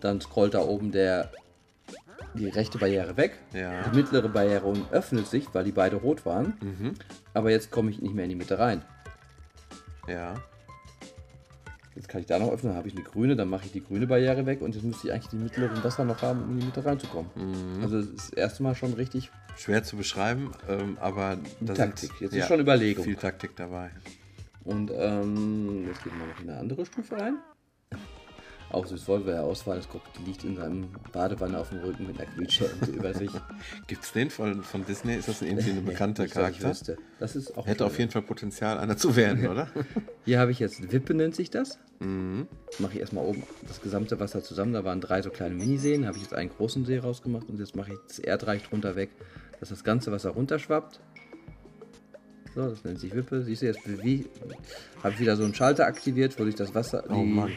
Dann 0.01 0.19
scrollt 0.19 0.53
da 0.53 0.59
oben 0.61 0.91
der, 0.91 1.31
die 2.35 2.47
rechte 2.49 2.77
Barriere 2.77 3.15
weg. 3.17 3.37
Ja. 3.53 3.83
Die 3.89 3.95
mittlere 3.95 4.29
Barriere 4.29 4.73
öffnet 4.91 5.27
sich, 5.27 5.45
weil 5.53 5.63
die 5.63 5.71
beide 5.71 5.97
rot 5.97 6.25
waren. 6.25 6.53
Mhm. 6.61 6.93
Aber 7.33 7.51
jetzt 7.51 7.71
komme 7.71 7.91
ich 7.91 8.01
nicht 8.01 8.13
mehr 8.15 8.23
in 8.25 8.29
die 8.31 8.35
Mitte 8.35 8.57
rein. 8.59 8.81
Ja. 10.07 10.35
Jetzt 11.95 12.07
kann 12.09 12.21
ich 12.21 12.27
da 12.27 12.39
noch 12.39 12.51
öffnen, 12.51 12.71
dann 12.71 12.77
habe 12.77 12.87
ich 12.87 12.95
eine 12.95 13.03
grüne, 13.03 13.35
dann 13.35 13.49
mache 13.49 13.65
ich 13.65 13.71
die 13.71 13.83
grüne 13.83 14.07
Barriere 14.07 14.47
weg 14.47 14.61
und 14.61 14.73
jetzt 14.73 14.83
müsste 14.83 15.07
ich 15.07 15.13
eigentlich 15.13 15.27
die 15.29 15.35
mittleren 15.35 15.83
Wasser 15.83 16.03
noch 16.03 16.23
haben, 16.23 16.41
um 16.43 16.51
in 16.53 16.59
die 16.61 16.65
Mitte 16.65 16.83
reinzukommen. 16.83 17.29
Mhm. 17.35 17.83
Also 17.83 17.97
das 17.99 18.07
ist 18.07 18.15
das 18.17 18.29
erste 18.31 18.63
Mal 18.63 18.73
schon 18.73 18.93
richtig 18.93 19.29
Schwer 19.57 19.83
zu 19.83 19.95
beschreiben, 19.95 20.51
ähm, 20.67 20.97
aber 20.99 21.37
da 21.59 21.73
Taktik. 21.75 22.09
sind- 22.09 22.21
Jetzt 22.21 22.35
ist 22.35 22.47
schon 22.47 22.59
Überlegung. 22.59 23.03
Viel 23.05 23.15
Taktik 23.15 23.55
dabei. 23.55 23.91
Und 24.63 24.89
ähm, 24.95 25.85
jetzt 25.87 26.03
gehen 26.03 26.13
wir 26.17 26.25
noch 26.25 26.41
in 26.41 26.49
eine 26.49 26.59
andere 26.59 26.83
Stufe 26.87 27.15
rein. 27.19 27.37
Auch 28.73 28.87
süß 28.87 29.07
Volvo-Auswahl, 29.07 29.77
das 29.77 29.87
Krokodil 29.87 30.25
liegt 30.25 30.43
in 30.43 30.55
seinem 30.55 30.89
Badewanne 31.11 31.59
auf 31.59 31.69
dem 31.69 31.79
Rücken 31.79 32.07
mit 32.07 32.19
einer 32.19 32.29
Quietscheente 32.31 32.89
über 32.91 33.13
sich. 33.13 33.29
Gibt's 33.85 34.11
den 34.11 34.31
von, 34.31 34.63
von 34.63 34.83
Disney? 34.83 35.15
Ist 35.15 35.27
das 35.27 35.43
irgendwie 35.43 35.69
ein 35.69 35.85
bekannter 35.85 36.23
Nicht, 36.23 36.35
dass 36.35 36.49
ich 36.49 36.59
Charakter? 36.59 36.69
wüsste. 36.69 36.97
Das 37.19 37.35
ist 37.35 37.55
auch 37.55 37.67
Hätte 37.67 37.85
auf 37.85 37.99
jeden 37.99 38.09
Fall 38.09 38.23
Potenzial, 38.23 38.79
einer 38.79 38.97
zu 38.97 39.15
werden, 39.15 39.47
oder? 39.51 39.67
Hier 40.25 40.39
habe 40.39 40.49
ich 40.51 40.57
jetzt 40.57 40.91
Wippe, 40.91 41.13
nennt 41.13 41.35
sich 41.35 41.51
das. 41.51 41.77
Mhm. 41.99 42.47
Mache 42.79 42.93
ich 42.95 42.99
erstmal 43.01 43.23
oben 43.25 43.43
das 43.67 43.79
gesamte 43.79 44.19
Wasser 44.19 44.43
zusammen. 44.43 44.73
Da 44.73 44.83
waren 44.83 44.99
drei 45.01 45.21
so 45.21 45.29
kleine 45.29 45.53
Miniseen. 45.53 46.07
Habe 46.07 46.17
ich 46.17 46.23
jetzt 46.23 46.33
einen 46.33 46.49
großen 46.49 46.83
See 46.85 46.97
rausgemacht 46.97 47.47
und 47.49 47.59
jetzt 47.59 47.75
mache 47.75 47.93
ich 47.93 47.99
das 48.07 48.17
Erdreich 48.17 48.63
drunter 48.63 48.95
weg, 48.95 49.11
dass 49.59 49.69
das 49.69 49.83
ganze 49.83 50.11
Wasser 50.11 50.31
runterschwappt. 50.31 50.99
So, 52.55 52.69
das 52.69 52.83
nennt 52.83 52.99
sich 52.99 53.13
Wippe. 53.15 53.41
Siehst 53.41 53.63
du 53.63 53.65
jetzt, 53.65 53.79
wie 54.03 54.27
habe 55.01 55.13
ich 55.13 55.19
wieder 55.19 55.35
so 55.35 55.43
einen 55.43 55.55
Schalter 55.55 55.87
aktiviert, 55.87 56.37
wo 56.39 56.43
durch 56.43 56.55
das 56.55 56.75
Wasser 56.75 57.03
Oh 57.09 57.13
die 57.13 57.23
Mann. 57.23 57.51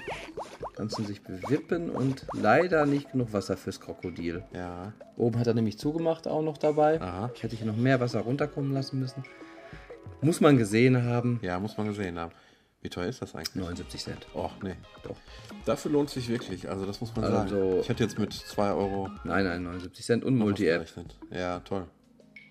ganzen 0.75 1.05
sich 1.05 1.23
bewippen 1.23 1.91
und 1.91 2.27
leider 2.33 2.87
nicht 2.87 3.13
genug 3.13 3.33
Wasser 3.33 3.57
fürs 3.57 3.81
Krokodil. 3.81 4.43
Ja. 4.55 4.93
Oben 5.17 5.39
hat 5.39 5.47
er 5.47 5.55
nämlich 5.55 5.79
zugemacht 5.79 6.27
auch 6.27 6.43
noch 6.43 6.57
dabei. 6.57 7.01
Aha. 7.01 7.31
Ich 7.35 7.43
hätte 7.43 7.57
hier 7.57 7.67
noch 7.67 7.77
mehr 7.77 8.01
Wasser 8.01 8.21
runterkommen 8.21 8.73
lassen 8.73 8.99
müssen. 8.99 9.23
Muss 10.23 10.41
man 10.41 10.57
gesehen 10.57 11.05
haben. 11.05 11.41
Ja, 11.43 11.61
muss 11.61 11.77
man 11.77 11.89
gesehen 11.89 12.19
haben. 12.19 12.33
Wie 12.81 12.89
teuer 12.89 13.09
ist 13.09 13.21
das 13.21 13.35
eigentlich? 13.35 13.55
79 13.55 14.03
Cent. 14.03 14.27
Och, 14.35 14.53
nee. 14.63 14.77
Doch. 15.03 15.17
Dafür 15.65 15.91
lohnt 15.91 16.09
sich 16.09 16.29
wirklich. 16.29 16.69
Also, 16.69 16.87
das 16.87 17.01
muss 17.01 17.15
man 17.17 17.25
Also 17.25 17.55
sagen. 17.55 17.81
Ich 17.81 17.91
hatte 17.91 18.05
jetzt 18.05 18.19
mit 18.19 18.33
2 18.33 18.71
Euro 18.73 19.11
Nein, 19.25 19.45
nein, 19.45 19.63
79 19.65 20.05
Cent 20.07 20.25
und 20.25 20.37
Multi-App. 20.37 20.87
Ja, 21.31 21.61
toll. 21.61 21.87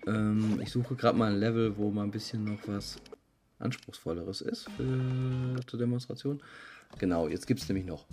Ähm, 0.06 0.60
ich 0.62 0.70
suche 0.70 0.94
gerade 0.94 1.18
mal 1.18 1.32
ein 1.32 1.38
Level, 1.38 1.76
wo 1.76 1.90
mal 1.90 2.04
ein 2.04 2.10
bisschen 2.10 2.44
noch 2.44 2.58
was 2.66 2.96
Anspruchsvolleres 3.58 4.40
ist 4.42 4.68
für, 4.76 5.60
zur 5.66 5.78
Demonstration. 5.78 6.42
Genau, 6.98 7.28
jetzt 7.28 7.46
gibt 7.46 7.60
es 7.60 7.68
nämlich 7.68 7.86
noch 7.86 8.06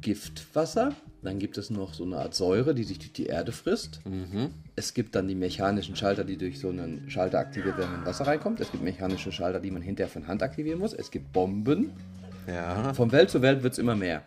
Giftwasser. 0.00 0.92
Dann 1.22 1.38
gibt 1.38 1.56
es 1.56 1.70
noch 1.70 1.94
so 1.94 2.04
eine 2.04 2.18
Art 2.18 2.34
Säure, 2.34 2.74
die 2.74 2.84
sich 2.84 2.98
durch 2.98 3.12
die 3.12 3.26
Erde 3.26 3.52
frisst. 3.52 4.00
Es 4.76 4.92
gibt 4.92 5.14
dann 5.14 5.28
die 5.28 5.34
mechanischen 5.34 5.96
Schalter, 5.96 6.24
die 6.24 6.36
durch 6.36 6.58
so 6.58 6.68
einen 6.68 7.08
Schalter 7.10 7.38
aktiviert 7.38 7.78
werden, 7.78 7.92
wenn 7.94 8.06
Wasser 8.06 8.26
reinkommt. 8.26 8.60
Es 8.60 8.70
gibt 8.70 8.82
mechanische 8.82 9.32
Schalter, 9.32 9.60
die 9.60 9.70
man 9.70 9.82
hinterher 9.82 10.10
von 10.10 10.26
Hand 10.26 10.42
aktivieren 10.42 10.78
muss. 10.78 10.92
Es 10.92 11.10
gibt 11.10 11.32
Bomben. 11.32 11.92
Ja. 12.46 12.92
Von 12.92 13.12
Welt 13.12 13.30
zu 13.30 13.40
Welt 13.40 13.62
wird 13.62 13.72
es 13.74 13.78
immer 13.78 13.96
mehr. 13.96 14.22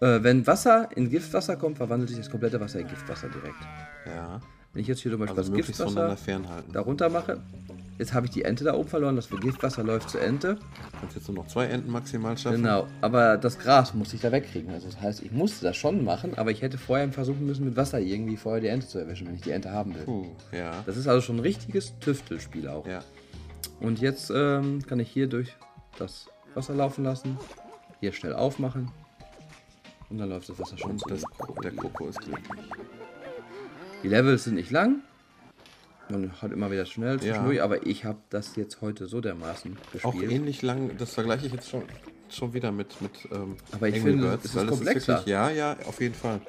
Äh, 0.00 0.22
wenn 0.22 0.46
Wasser 0.46 0.88
in 0.96 1.10
Giftwasser 1.10 1.56
kommt, 1.56 1.76
verwandelt 1.76 2.08
sich 2.08 2.18
das 2.18 2.30
komplette 2.30 2.58
Wasser 2.60 2.80
in 2.80 2.88
Giftwasser 2.88 3.28
direkt. 3.28 3.60
Ja. 4.06 4.40
Wenn 4.74 4.82
ich 4.82 4.88
jetzt 4.88 5.00
hier 5.00 5.12
zum 5.12 5.20
Beispiel 5.20 5.38
Also 5.38 5.52
das 5.52 5.66
Giftwasser 5.66 6.16
darunter 6.72 7.08
mache, 7.08 7.40
jetzt 7.98 8.12
habe 8.12 8.26
ich 8.26 8.32
die 8.32 8.42
Ente 8.42 8.64
da 8.64 8.74
oben 8.74 8.88
verloren, 8.88 9.14
das 9.14 9.30
Giftwasser 9.30 9.84
läuft 9.84 10.10
zur 10.10 10.20
Ente. 10.20 10.58
Kannst 11.00 11.14
jetzt 11.14 11.28
nur 11.28 11.36
noch 11.36 11.46
zwei 11.46 11.66
Enten 11.66 11.92
maximal 11.92 12.36
schaffen. 12.36 12.56
Genau, 12.56 12.88
aber 13.00 13.36
das 13.36 13.58
Gras 13.60 13.94
muss 13.94 14.12
ich 14.12 14.20
da 14.20 14.32
wegkriegen. 14.32 14.72
Also 14.72 14.88
das 14.88 15.00
heißt, 15.00 15.22
ich 15.22 15.30
musste 15.30 15.64
das 15.64 15.76
schon 15.76 16.04
machen, 16.04 16.36
aber 16.36 16.50
ich 16.50 16.60
hätte 16.60 16.76
vorher 16.76 17.10
versuchen 17.12 17.46
müssen, 17.46 17.64
mit 17.64 17.76
Wasser 17.76 18.00
irgendwie 18.00 18.36
vorher 18.36 18.60
die 18.60 18.66
Ente 18.66 18.88
zu 18.88 18.98
erwischen, 18.98 19.28
wenn 19.28 19.36
ich 19.36 19.42
die 19.42 19.52
Ente 19.52 19.70
haben 19.70 19.94
will. 19.94 20.02
Puh, 20.02 20.26
ja. 20.50 20.82
Das 20.86 20.96
ist 20.96 21.06
also 21.06 21.20
schon 21.20 21.36
ein 21.36 21.40
richtiges 21.40 21.96
Tüftelspiel 22.00 22.66
auch. 22.66 22.86
Ja. 22.86 23.04
Und 23.78 24.00
jetzt 24.00 24.32
ähm, 24.34 24.84
kann 24.86 24.98
ich 24.98 25.08
hier 25.08 25.28
durch 25.28 25.54
das 25.98 26.26
Wasser 26.54 26.74
laufen 26.74 27.04
lassen, 27.04 27.38
hier 28.00 28.12
schnell 28.12 28.34
aufmachen 28.34 28.90
und 30.10 30.18
dann 30.18 30.28
läuft 30.28 30.48
das 30.48 30.58
Wasser 30.58 30.78
schon 30.78 30.92
Und 30.92 31.02
das, 31.08 31.22
der. 31.62 31.72
Koko 31.72 32.08
ist 32.08 32.20
glücklich. 32.20 32.64
Die 34.04 34.08
Levels 34.08 34.44
sind 34.44 34.54
nicht 34.54 34.70
lang. 34.70 35.00
Man 36.10 36.30
hat 36.42 36.52
immer 36.52 36.70
wieder 36.70 36.84
schnell 36.86 37.14
Ja. 37.14 37.18
zwischendurch, 37.20 37.62
aber 37.62 37.86
ich 37.86 38.04
habe 38.04 38.18
das 38.30 38.54
jetzt 38.56 38.80
heute 38.82 39.06
so 39.06 39.20
dermaßen 39.20 39.76
Auch 40.02 40.12
gespielt. 40.12 40.30
ähnlich 40.32 40.60
lang, 40.62 40.90
das 40.98 41.14
vergleiche 41.14 41.46
ich 41.46 41.52
jetzt 41.52 41.70
schon, 41.70 41.82
schon 42.28 42.52
wieder 42.52 42.70
mit, 42.70 43.00
mit 43.00 43.12
ähm, 43.32 43.56
Aber 43.72 43.88
ich 43.88 43.96
Angry 43.96 44.10
finde, 44.10 44.26
Birds, 44.28 44.44
es 44.44 44.54
ist 44.54 44.66
komplexer. 44.68 45.12
wirklich, 45.14 45.26
ja, 45.32 45.50
ja, 45.50 45.76
auf 45.86 46.00
jeden 46.00 46.14
Fall. 46.14 46.40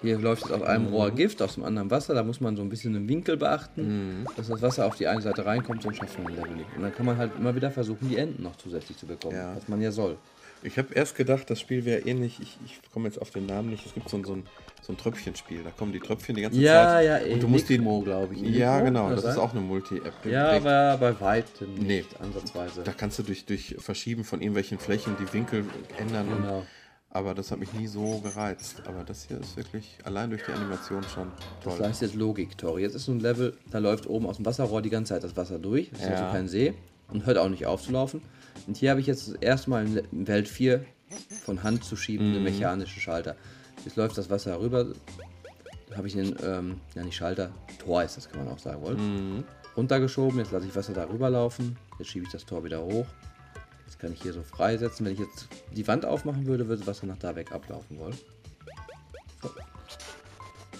Hier 0.00 0.18
läuft 0.18 0.42
jetzt 0.42 0.52
aus 0.52 0.62
einem 0.62 0.86
Rohr 0.88 1.10
Mhm. 1.10 1.16
Gift, 1.16 1.42
aus 1.42 1.54
dem 1.54 1.64
anderen 1.64 1.88
Wasser. 1.90 2.14
Da 2.14 2.24
muss 2.24 2.40
man 2.40 2.56
so 2.56 2.62
ein 2.62 2.68
bisschen 2.68 2.92
den 2.92 3.08
Winkel 3.08 3.36
beachten, 3.36 4.24
dass 4.36 4.48
das 4.48 4.60
Wasser 4.62 4.86
auf 4.86 4.96
die 4.96 5.06
eine 5.06 5.20
Seite 5.22 5.44
reinkommt, 5.44 5.82
sonst 5.82 5.98
schafft 5.98 6.18
man 6.18 6.28
den 6.32 6.36
Level 6.42 6.56
nicht. 6.56 6.68
Und 6.76 6.82
dann 6.82 6.92
kann 6.94 7.06
man 7.06 7.16
halt 7.18 7.32
immer 7.38 7.54
wieder 7.54 7.70
versuchen, 7.70 8.08
die 8.08 8.16
Enten 8.16 8.42
noch 8.42 8.56
zusätzlich 8.56 8.96
zu 8.96 9.06
bekommen, 9.06 9.36
Ja. 9.36 9.54
was 9.56 9.68
man 9.68 9.80
ja 9.80 9.90
soll. 9.92 10.16
Ich 10.64 10.76
habe 10.78 10.92
erst 10.94 11.16
gedacht, 11.16 11.50
das 11.50 11.58
Spiel 11.60 11.84
wäre 11.84 12.00
ähnlich, 12.00 12.38
ich, 12.40 12.56
ich 12.64 12.80
komme 12.92 13.06
jetzt 13.08 13.20
auf 13.20 13.30
den 13.30 13.46
Namen 13.46 13.70
nicht, 13.70 13.84
es 13.86 13.94
gibt 13.94 14.08
so 14.08 14.22
so 14.24 14.34
ein, 14.34 14.44
so 14.82 14.92
ein 14.92 14.96
Tröpfchenspiel, 14.98 15.62
da 15.62 15.70
kommen 15.70 15.92
die 15.92 16.00
Tröpfchen 16.00 16.34
die 16.34 16.42
ganze 16.42 16.60
Zeit. 16.62 17.32
Und 17.32 17.42
du 17.42 17.48
musst 17.48 17.68
die, 17.68 17.78
glaube 17.78 18.34
ich. 18.34 18.42
ja, 18.42 18.80
genau, 18.80 19.06
kann 19.06 19.16
das 19.16 19.24
ist 19.24 19.38
auch 19.38 19.52
eine 19.52 19.60
Multi-App. 19.60 20.12
Ja, 20.28 20.50
aber 20.50 20.96
bei 20.98 21.20
weitem 21.20 21.74
nicht, 21.74 21.86
Nee. 21.86 22.04
ansatzweise. 22.20 22.82
Da 22.82 22.92
kannst 22.92 23.18
du 23.18 23.22
durch, 23.22 23.44
durch 23.46 23.76
Verschieben 23.78 24.24
von 24.24 24.40
irgendwelchen 24.40 24.78
Flächen 24.78 25.16
die 25.20 25.32
Winkel 25.32 25.64
ändern. 25.98 26.28
Und, 26.28 26.42
Genau. 26.42 26.66
aber 27.10 27.32
das 27.34 27.52
hat 27.52 27.60
mich 27.60 27.72
nie 27.74 27.86
so 27.86 28.18
gereizt. 28.18 28.82
Aber 28.86 29.04
das 29.04 29.24
hier 29.28 29.38
ist 29.40 29.56
wirklich 29.56 29.98
allein 30.04 30.30
durch 30.30 30.42
die 30.44 30.52
Animation 30.52 31.04
schon 31.04 31.28
Das 31.64 31.76
toll. 31.76 31.86
heißt 31.86 32.02
jetzt 32.02 32.14
Logik, 32.16 32.58
Tori. 32.58 32.82
Jetzt 32.82 32.96
ist 32.96 33.04
so 33.04 33.12
ein 33.12 33.20
Level, 33.20 33.56
da 33.70 33.78
läuft 33.78 34.08
oben 34.08 34.26
aus 34.26 34.36
dem 34.36 34.46
Wasserrohr 34.46 34.82
die 34.82 34.90
ganze 34.90 35.14
Zeit 35.14 35.22
das 35.22 35.36
Wasser 35.36 35.60
durch. 35.60 35.90
Das 35.90 36.00
ist 36.00 36.06
Ja. 36.08 36.14
also 36.16 36.32
kein 36.32 36.48
See 36.48 36.74
und 37.08 37.24
hört 37.26 37.38
auch 37.38 37.48
nicht 37.48 37.66
auf 37.66 37.82
zu 37.82 37.92
laufen. 37.92 38.20
Und 38.66 38.76
hier 38.76 38.90
habe 38.90 39.00
ich 39.00 39.06
jetzt 39.06 39.28
das 39.28 39.34
erste 39.36 39.70
Mal 39.70 39.86
in 39.86 39.94
Le- 39.94 40.02
in 40.10 40.26
Welt 40.26 40.48
4 40.48 40.84
von 41.44 41.62
Hand 41.62 41.84
zu 41.84 41.94
schiebende 41.94 42.38
Mhm. 42.38 42.44
mechanische 42.44 42.98
Schalter. 42.98 43.36
Jetzt 43.84 43.96
läuft 43.96 44.16
das 44.18 44.30
Wasser 44.30 44.58
rüber. 44.60 44.86
Da 45.90 45.96
habe 45.96 46.06
ich 46.06 46.14
den, 46.14 46.34
ähm, 46.44 46.80
ja 46.94 47.02
nicht 47.04 47.16
Schalter, 47.16 47.50
Tor 47.78 48.02
ist 48.02 48.16
das, 48.16 48.28
kann 48.28 48.44
man 48.44 48.54
auch 48.54 48.58
sagen 48.58 48.80
wollen. 48.82 49.36
Mhm. 49.38 49.44
Runtergeschoben, 49.76 50.38
jetzt 50.38 50.52
lasse 50.52 50.66
ich 50.66 50.76
Wasser 50.76 50.92
darüber 50.92 51.30
laufen. 51.30 51.76
Jetzt 51.98 52.08
schiebe 52.10 52.26
ich 52.26 52.32
das 52.32 52.44
Tor 52.44 52.62
wieder 52.64 52.82
hoch. 52.82 53.06
Jetzt 53.86 53.98
kann 53.98 54.12
ich 54.12 54.22
hier 54.22 54.32
so 54.32 54.42
freisetzen. 54.42 55.04
Wenn 55.06 55.12
ich 55.14 55.18
jetzt 55.18 55.48
die 55.74 55.86
Wand 55.88 56.04
aufmachen 56.04 56.46
würde, 56.46 56.68
würde 56.68 56.86
Wasser 56.86 57.06
nach 57.06 57.18
da 57.18 57.34
weg 57.36 57.52
ablaufen 57.52 57.98
wollen. 57.98 58.14
So. 59.42 59.50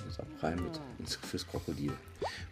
Jetzt 0.07 0.21
auch 0.21 0.43
rein 0.43 0.63
mit 0.63 0.81
ins, 0.99 1.17
fürs 1.17 1.47
Krokodil. 1.47 1.93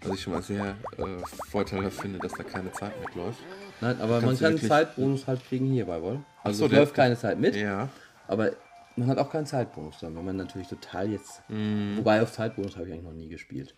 Was 0.03 0.15
ich 0.15 0.23
schon 0.23 0.33
mal 0.33 0.43
sehr 0.43 0.77
äh, 0.99 1.05
vorteilhaft 1.51 2.01
finde, 2.01 2.19
dass 2.19 2.33
da 2.33 2.43
keine 2.43 2.73
Zeit 2.73 2.93
mitläuft. 3.05 3.39
Nein, 3.81 4.01
aber 4.01 4.15
man 4.15 4.21
Kannst 4.23 4.41
du 4.41 4.45
kann 4.45 4.53
wirklich- 4.55 4.69
Zeitbonus 4.69 5.27
halt 5.27 5.45
kriegen 5.47 5.67
hierbei, 5.67 6.01
wohl. 6.03 6.21
Also 6.43 6.61
so, 6.61 6.65
es 6.67 6.71
der- 6.71 6.81
läuft 6.81 6.95
keine 6.95 7.19
Zeit 7.19 7.39
mit, 7.39 7.55
Ja. 7.57 7.89
aber 8.29 8.53
man 9.01 9.09
hat 9.09 9.19
auch 9.19 9.31
keinen 9.31 9.47
Zeitbonus 9.47 9.99
dann, 10.01 10.15
wenn 10.15 10.25
man 10.25 10.37
natürlich 10.37 10.69
total 10.69 11.11
jetzt. 11.11 11.43
Wobei 11.49 12.23
auf 12.23 12.33
Zeitbonus 12.33 12.77
habe 12.77 12.87
ich 12.87 12.93
eigentlich 12.93 13.05
noch 13.05 13.15
nie 13.15 13.29
gespielt. 13.29 13.75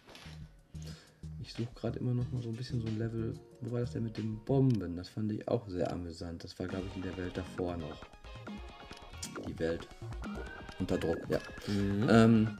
Ich 1.40 1.54
suche 1.54 1.72
gerade 1.74 1.98
immer 2.00 2.12
noch 2.12 2.30
mal 2.32 2.42
so 2.42 2.48
ein 2.48 2.56
bisschen 2.56 2.80
so 2.80 2.88
ein 2.88 2.98
Level. 2.98 3.34
Wo 3.60 3.72
war 3.72 3.80
das 3.80 3.92
denn 3.92 4.02
mit 4.02 4.16
den 4.16 4.44
Bomben? 4.44 4.96
Das 4.96 5.08
fand 5.08 5.30
ich 5.30 5.46
auch 5.46 5.68
sehr 5.68 5.92
amüsant. 5.92 6.42
Das 6.42 6.58
war, 6.58 6.66
glaube 6.66 6.86
ich, 6.88 6.96
in 6.96 7.02
der 7.02 7.16
Welt 7.16 7.36
davor 7.36 7.76
noch. 7.76 8.04
Die 9.46 9.58
Welt 9.58 9.88
unter 10.78 10.98
Druck, 10.98 11.18
ja. 11.28 11.38
Ähm, 11.68 12.58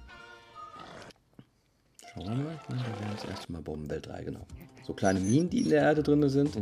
schauen 2.12 2.26
wir 2.26 2.44
mal. 2.44 2.60
Ich 2.62 2.68
meine, 2.68 2.82
da 2.82 3.00
wären 3.00 3.16
das 3.16 3.24
erste 3.24 3.52
Mal 3.52 3.62
Bombenwelt 3.62 4.06
3, 4.06 4.24
genau. 4.24 4.46
So 4.84 4.94
kleine 4.94 5.18
Minen, 5.20 5.50
die 5.50 5.62
in 5.62 5.70
der 5.70 5.82
Erde 5.82 6.02
drin 6.02 6.28
sind. 6.28 6.56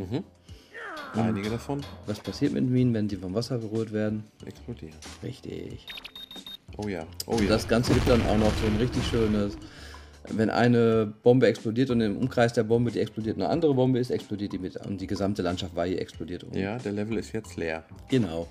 Einige 1.15 1.51
davon 1.51 1.81
Was 2.07 2.21
passiert 2.21 2.53
mit 2.53 2.69
Minen, 2.69 2.95
wenn 2.95 3.09
die 3.09 3.17
vom 3.17 3.35
Wasser 3.35 3.59
berührt 3.59 3.93
werden? 3.93 4.25
explodieren. 4.45 4.95
Richtig. 5.23 5.87
Oh 6.77 6.89
ja. 6.89 7.07
Oh 7.27 7.33
Und 7.33 7.43
ja. 7.43 7.49
das 7.49 7.67
Ganze 7.67 7.93
gibt 7.93 8.09
dann 8.09 8.23
auch 8.27 8.39
noch 8.39 8.53
so 8.55 8.67
ein 8.67 8.77
richtig 8.77 9.05
schönes, 9.07 9.57
wenn 10.29 10.51
eine 10.51 11.13
Bombe 11.23 11.47
explodiert 11.47 11.91
und 11.91 12.01
im 12.01 12.17
Umkreis 12.17 12.53
der 12.53 12.63
Bombe, 12.63 12.91
die 12.91 13.01
explodiert, 13.01 13.37
eine 13.37 13.49
andere 13.49 13.75
Bombe 13.75 13.99
ist, 13.99 14.11
explodiert 14.11 14.53
die 14.53 14.59
mit 14.59 14.77
und 14.87 15.01
die 15.01 15.07
gesamte 15.07 15.43
Landschaft 15.43 15.75
war 15.75 15.87
hier 15.87 16.01
explodiert. 16.01 16.45
Um. 16.45 16.55
ja, 16.55 16.79
der 16.79 16.93
Level 16.93 17.19
ist 17.19 17.33
jetzt 17.33 17.57
leer. 17.57 17.85
Genau. 18.09 18.49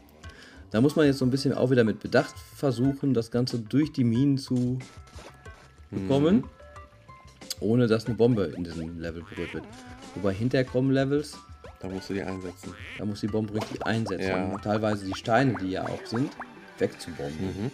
Da 0.71 0.81
muss 0.81 0.95
man 0.95 1.05
jetzt 1.05 1.17
so 1.17 1.25
ein 1.25 1.31
bisschen 1.31 1.53
auch 1.53 1.71
wieder 1.71 1.83
mit 1.83 1.99
Bedacht 1.99 2.35
versuchen, 2.55 3.13
das 3.13 3.31
Ganze 3.31 3.59
durch 3.59 3.91
die 3.91 4.03
Minen 4.03 4.37
zu 4.37 4.77
bekommen, 5.89 6.43
ohne 7.59 7.87
dass 7.87 8.05
eine 8.05 8.15
Bombe 8.15 8.53
in 8.55 8.63
diesem 8.63 8.99
Level 8.99 9.23
berührt 9.23 9.53
wird. 9.55 9.63
Wobei 10.15 10.33
hinterher 10.33 10.65
kommen 10.65 10.91
Levels, 10.91 11.37
Da 11.81 11.87
musst 11.87 12.09
du 12.09 12.13
die 12.13 12.21
einsetzen. 12.23 12.73
da 12.97 13.05
muss 13.05 13.21
die 13.21 13.27
Bombe 13.27 13.53
richtig 13.53 13.85
einsetzen, 13.85 14.27
Ja. 14.27 14.45
um 14.45 14.61
teilweise 14.61 15.05
die 15.05 15.15
Steine, 15.15 15.55
die 15.61 15.69
ja 15.71 15.87
auch 15.87 16.05
sind, 16.05 16.31
wegzubomben. 16.77 17.71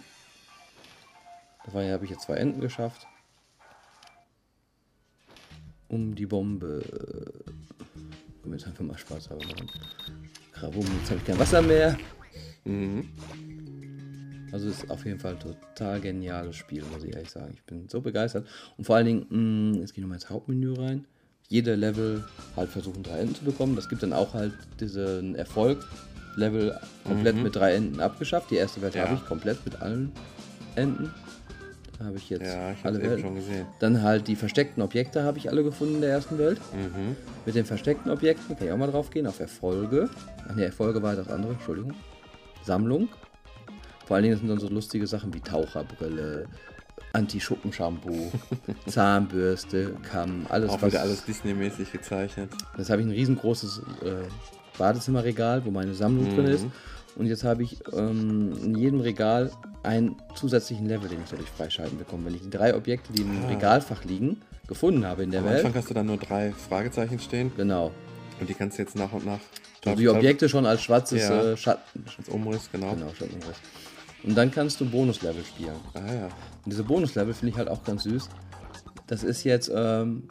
Dabei 1.64 1.92
habe 1.92 2.04
ich 2.04 2.10
jetzt 2.12 2.22
zwei 2.22 2.34
Enden 2.36 2.60
geschafft. 2.60 3.06
Um 5.88 6.14
die 6.14 6.26
Bombe. 6.26 6.82
Komm, 8.42 8.52
jetzt 8.52 8.66
einfach 8.66 8.84
mal 8.84 8.98
Spaß 8.98 9.30
haben. 9.30 9.40
Krabum, 10.52 10.84
jetzt 11.00 11.10
habe 11.10 11.20
ich 11.20 11.26
kein 11.26 11.38
Wasser 11.38 11.62
mehr. 11.62 11.96
Mhm. 12.64 13.08
Also 14.52 14.68
ist 14.68 14.88
auf 14.90 15.04
jeden 15.04 15.18
Fall 15.18 15.32
ein 15.34 15.40
total 15.40 16.00
geniales 16.00 16.56
Spiel, 16.56 16.82
muss 16.92 17.02
ich 17.04 17.12
ehrlich 17.14 17.30
sagen. 17.30 17.52
Ich 17.54 17.62
bin 17.64 17.88
so 17.88 18.00
begeistert. 18.00 18.46
Und 18.76 18.84
vor 18.84 18.96
allen 18.96 19.06
Dingen, 19.06 19.72
mh, 19.72 19.78
jetzt 19.80 19.92
gehe 19.92 19.98
ich 19.98 20.02
nochmal 20.02 20.16
ins 20.16 20.30
Hauptmenü 20.30 20.72
rein. 20.74 21.06
Jede 21.48 21.74
Level 21.74 22.24
halt 22.56 22.70
versuchen, 22.70 23.02
drei 23.02 23.18
Enden 23.20 23.34
zu 23.34 23.44
bekommen. 23.44 23.76
Das 23.76 23.88
gibt 23.88 24.02
dann 24.02 24.12
auch 24.12 24.34
halt 24.34 24.52
diesen 24.80 25.34
Erfolg. 25.36 25.84
Level 26.36 26.78
komplett 27.04 27.36
mit 27.36 27.56
drei 27.56 27.74
Enden 27.74 28.00
abgeschafft. 28.00 28.50
Die 28.50 28.56
erste 28.56 28.82
Welt 28.82 28.94
Mhm. 28.94 28.98
Ja. 28.98 29.06
habe 29.06 29.14
ich 29.16 29.24
komplett 29.26 29.64
mit 29.64 29.80
allen 29.80 30.12
Enden. 30.74 31.10
Da 31.98 32.04
habe 32.04 32.18
ich 32.18 32.28
jetzt 32.28 32.42
Ja, 32.44 32.72
ich 32.72 32.84
alle 32.84 33.00
Welten. 33.00 33.20
schon 33.22 33.34
gesehen. 33.36 33.64
Dann 33.80 34.02
halt 34.02 34.28
die 34.28 34.36
versteckten 34.36 34.82
Objekte 34.82 35.22
habe 35.22 35.38
ich 35.38 35.48
alle 35.48 35.62
gefunden 35.64 35.94
in 35.94 36.00
der 36.02 36.10
ersten 36.10 36.36
Welt. 36.36 36.60
Mhm. 36.74 37.16
Mit 37.46 37.54
den 37.54 37.64
versteckten 37.64 38.10
Objekten 38.10 38.54
kann 38.54 38.66
ich 38.66 38.72
auch 38.72 38.76
mal 38.76 38.90
drauf 38.90 39.08
gehen, 39.08 39.26
auf 39.26 39.40
Erfolge. 39.40 40.10
Ach 40.46 40.54
ne, 40.54 40.66
Erfolge 40.66 41.00
war 41.02 41.16
das 41.16 41.28
andere, 41.28 41.52
Entschuldigung. 41.52 41.94
Sammlung. 42.64 43.08
Vor 44.04 44.16
allen 44.16 44.24
Dingen 44.24 44.36
sind 44.36 44.48
dann 44.48 44.60
so 44.60 44.68
lustige 44.68 45.06
Sachen 45.06 45.32
wie 45.32 45.40
Taucherbrille, 45.40 46.46
Anti-Schuppen-Shampoo, 47.16 48.30
Zahnbürste, 48.86 49.96
Kamm, 50.10 50.46
alles 50.48 50.70
Auch 50.70 50.82
wieder 50.82 51.00
alles 51.00 51.24
Disney-mäßig 51.24 51.90
gezeichnet. 51.92 52.50
Jetzt 52.76 52.90
habe 52.90 53.00
ich 53.02 53.06
ein 53.06 53.12
riesengroßes 53.12 53.82
äh, 54.04 54.78
Badezimmerregal, 54.78 55.64
wo 55.64 55.70
meine 55.70 55.94
Sammlung 55.94 56.34
drin 56.34 56.46
ist. 56.46 56.66
Und 57.16 57.26
jetzt 57.26 57.44
habe 57.44 57.62
ich 57.62 57.78
ähm, 57.94 58.52
in 58.62 58.74
jedem 58.76 59.00
Regal 59.00 59.50
einen 59.82 60.16
zusätzlichen 60.34 60.86
Level, 60.86 61.08
den 61.08 61.22
ich 61.24 61.30
dadurch 61.30 61.48
freischalten 61.48 61.96
bekomme. 61.98 62.26
Wenn 62.26 62.34
ich 62.34 62.42
die 62.42 62.50
drei 62.50 62.74
Objekte, 62.76 63.12
die 63.12 63.22
im 63.22 63.44
Regalfach 63.46 64.04
liegen, 64.04 64.42
gefunden 64.68 65.06
habe 65.06 65.22
in 65.22 65.30
der 65.30 65.40
Am 65.40 65.46
Welt. 65.46 65.64
Anfang 65.64 65.74
hast 65.80 65.88
du 65.90 65.94
dann 65.94 66.06
nur 66.06 66.18
drei 66.18 66.52
Fragezeichen 66.52 67.18
stehen 67.18 67.52
Genau. 67.56 67.92
und 68.40 68.48
die 68.48 68.54
kannst 68.54 68.76
du 68.78 68.82
jetzt 68.82 68.96
nach 68.96 69.12
und 69.12 69.24
nach 69.24 69.38
Also 69.86 69.96
die 69.96 70.08
Objekte 70.08 70.48
schon 70.48 70.66
als 70.66 70.82
schwarzes 70.82 71.22
Ja. 71.22 71.52
äh, 71.52 71.56
Schatten. 71.56 72.04
als 72.18 72.28
Umriss, 72.28 72.68
genau. 72.70 72.92
Genau, 72.94 73.08
Schattenriss. 73.16 73.56
Und 74.26 74.36
dann 74.36 74.50
kannst 74.50 74.80
du 74.80 74.84
Bonuslevel 74.90 75.44
spielen. 75.44 75.76
Ah 75.94 76.12
ja. 76.12 76.24
Und 76.26 76.66
diese 76.72 76.82
Bonuslevel 76.82 77.32
finde 77.32 77.52
ich 77.52 77.56
halt 77.58 77.68
auch 77.68 77.82
ganz 77.84 78.02
süß. 78.02 78.28
Das 79.06 79.22
ist 79.22 79.44
jetzt 79.44 79.70
ähm, 79.74 80.28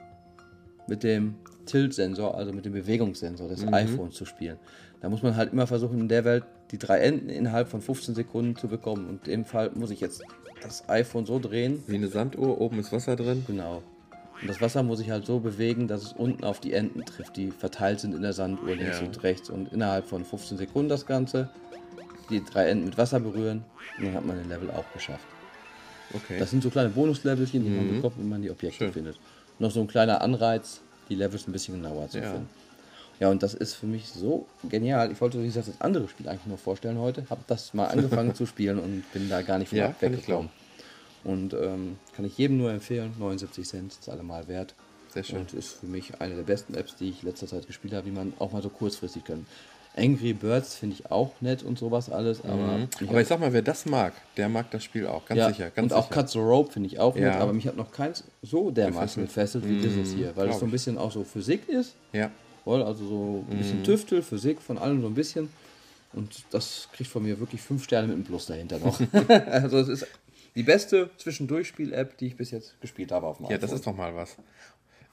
mit 0.88 1.04
dem 1.04 1.36
Tilt-Sensor, 1.66 2.36
also 2.36 2.52
mit 2.52 2.66
dem 2.66 2.74
Bewegungssensor 2.74 3.48
des 3.48 3.66
iPhones 3.68 4.16
zu 4.16 4.26
spielen. 4.26 4.58
Da 5.02 5.10
muss 5.10 5.24
man 5.24 5.36
halt 5.36 5.54
immer 5.54 5.66
versuchen, 5.66 6.00
in 6.00 6.08
der 6.10 6.26
Welt 6.26 6.44
die 6.72 6.78
drei 6.78 7.00
Enden 7.00 7.30
innerhalb 7.30 7.70
von 7.70 7.82
15 7.82 8.16
Sekunden 8.16 8.56
zu 8.56 8.68
bekommen. 8.68 9.08
Und 9.08 9.28
in 9.28 9.32
dem 9.42 9.46
Fall 9.46 9.72
muss 9.76 9.92
ich 9.92 10.02
jetzt 10.02 10.24
das 10.62 10.88
iPhone 10.90 11.26
so 11.26 11.40
drehen. 11.40 11.82
Wie 11.88 11.96
eine 11.96 12.08
Sanduhr, 12.08 12.60
oben 12.60 12.80
ist 12.80 12.92
Wasser 12.92 13.16
drin. 13.16 13.44
Genau. 13.48 13.82
Und 14.42 14.50
das 14.50 14.60
Wasser 14.60 14.84
muss 14.84 15.00
ich 15.00 15.10
halt 15.12 15.26
so 15.26 15.40
bewegen, 15.40 15.88
dass 15.88 16.04
es 16.04 16.12
unten 16.14 16.44
auf 16.44 16.60
die 16.60 16.74
Enden 16.74 17.06
trifft, 17.06 17.38
die 17.38 17.52
verteilt 17.52 18.02
sind 18.02 18.14
in 18.14 18.22
der 18.22 18.34
Sanduhr 18.34 18.76
links 18.76 19.00
Ja. 19.00 19.06
und 19.06 19.24
rechts. 19.24 19.50
Und 19.50 19.72
innerhalb 19.72 20.06
von 20.08 20.26
15 20.26 20.58
Sekunden 20.58 20.90
das 20.90 21.06
Ganze. 21.06 21.50
Die 22.30 22.44
drei 22.44 22.70
Enden 22.70 22.86
mit 22.86 22.98
Wasser 22.98 23.20
berühren. 23.20 23.64
Und 23.98 24.06
dann 24.06 24.14
hat 24.16 24.26
man 24.26 24.38
den 24.38 24.50
Level 24.50 24.72
auch 24.72 24.86
geschafft. 24.94 25.26
Okay. 26.14 26.38
Das 26.40 26.52
sind 26.52 26.64
so 26.64 26.70
kleine 26.70 26.90
Bonuslevelchen, 26.90 27.64
die 27.64 27.70
man 27.70 27.88
bekommt, 27.96 28.18
wenn 28.18 28.30
man 28.30 28.42
die 28.42 28.50
Objekte 28.52 28.86
Schön. 28.86 28.94
findet. 28.94 29.20
Noch 29.60 29.72
so 29.72 29.82
ein 29.82 29.88
kleiner 29.88 30.22
Anreiz, 30.22 30.82
die 31.10 31.16
Levels 31.16 31.48
ein 31.48 31.52
bisschen 31.52 31.76
genauer 31.82 32.10
zu 32.10 32.20
Ja. 32.20 32.30
finden. 32.32 32.50
Ja, 33.20 33.30
und 33.30 33.42
das 33.44 33.54
ist 33.54 33.76
für 33.76 33.86
mich 33.86 34.08
so 34.10 34.46
genial. 34.68 35.10
Ich 35.12 35.22
wollte, 35.22 35.42
wie 35.42 35.46
gesagt, 35.46 35.70
das 35.70 35.80
andere 35.80 36.08
Spiel 36.10 36.28
eigentlich 36.28 36.48
nur 36.48 36.58
vorstellen 36.58 37.00
heute. 37.00 37.26
Habe 37.30 37.42
das 37.48 37.74
mal 37.74 37.88
angefangen 37.88 38.36
zu 38.36 38.46
spielen 38.46 38.78
und 38.78 39.10
bin 39.14 39.30
da 39.30 39.42
gar 39.42 39.58
nicht 39.58 39.70
von 39.70 39.78
Ja, 39.78 39.96
weggekommen. 40.02 40.50
Und 41.24 41.54
ähm, 41.54 41.98
kann 42.16 42.26
ich 42.26 42.38
jedem 42.38 42.58
nur 42.58 42.72
empfehlen. 42.72 43.14
79 43.18 43.66
Cent 43.68 43.94
ist 43.94 44.10
allemal 44.10 44.48
wert. 44.50 44.76
Sehr 45.14 45.24
schön. 45.24 45.40
Und 45.40 45.54
ist 45.54 45.80
für 45.80 45.86
mich 45.86 46.20
eine 46.20 46.36
der 46.36 46.44
besten 46.44 46.74
Apps, 46.76 46.98
die 46.98 47.10
ich 47.10 47.24
letzter 47.24 47.48
Zeit 47.48 47.66
gespielt 47.68 47.94
habe, 47.94 48.04
die 48.06 48.12
man 48.12 48.34
auch 48.38 48.52
mal 48.52 48.62
so 48.62 48.70
kurzfristig 48.70 49.24
können. 49.24 49.48
Angry 49.98 50.34
Birds 50.34 50.76
finde 50.76 50.96
ich 51.00 51.10
auch 51.10 51.32
nett 51.42 51.64
und 51.64 51.80
sowas 51.80 52.10
alles, 52.10 52.44
aber 52.44 52.88
ich 53.00 53.10
Aber 53.10 53.22
ich 53.22 53.28
sag 53.28 53.40
mal, 53.40 53.54
wer 53.54 53.62
das 53.62 53.86
mag, 53.86 54.14
der 54.36 54.50
mag 54.50 54.70
das 54.72 54.84
Spiel 54.84 55.08
auch. 55.08 55.26
Ganz 55.26 55.38
ja, 55.40 55.50
sicher. 55.50 55.70
Ganz 55.72 55.92
und 55.92 55.98
auch 55.98 56.08
sicher. 56.10 56.22
Cut 56.22 56.30
the 56.32 56.40
Rope 56.40 56.72
finde 56.74 56.88
ich 56.88 57.00
auch 57.00 57.16
Ja. 57.16 57.22
nett, 57.32 57.36
aber 57.42 57.54
mich 57.54 57.66
hat 57.68 57.78
noch 57.78 57.92
keins 57.92 58.24
so 58.42 58.72
dermaßen 58.72 59.26
Gefesselt. 59.26 59.68
wie 59.68 59.76
dieses 59.78 60.12
hier, 60.12 60.36
weil 60.36 60.50
es 60.50 60.60
so 60.60 60.66
ein 60.66 60.72
bisschen 60.72 60.98
auch 60.98 61.12
so 61.12 61.24
Physik 61.24 61.70
ist, 61.70 61.96
Ja. 62.14 62.30
also 62.66 62.94
so 63.08 63.46
ein 63.50 63.54
Mhm. 63.54 63.58
bisschen 63.58 63.84
Tüftel, 63.84 64.22
Physik, 64.22 64.62
von 64.62 64.78
allem 64.78 65.02
so 65.02 65.08
ein 65.08 65.14
bisschen. 65.16 65.50
Und 66.14 66.44
das 66.52 66.88
kriegt 66.94 67.10
von 67.10 67.24
mir 67.24 67.40
wirklich 67.40 67.62
fünf 67.62 67.84
Sterne 67.84 68.08
mit 68.08 68.16
einem 68.16 68.26
Plus 68.26 68.46
dahinter 68.46 68.80
noch. 68.80 69.00
also 69.48 69.80
es 69.80 69.88
ist 69.90 70.08
die 70.56 70.64
beste 70.64 71.10
Zwischendurchspiel-App, 71.18 72.18
die 72.18 72.28
ich 72.28 72.38
bis 72.38 72.52
jetzt 72.52 72.80
gespielt 72.82 73.12
habe 73.12 73.28
auf 73.28 73.38
dem 73.38 73.48
Ja, 73.48 73.58
das 73.58 73.66
iPhone. 73.70 73.76
ist 73.80 73.88
doch 73.88 73.96
mal 73.96 74.16
was. 74.16 74.36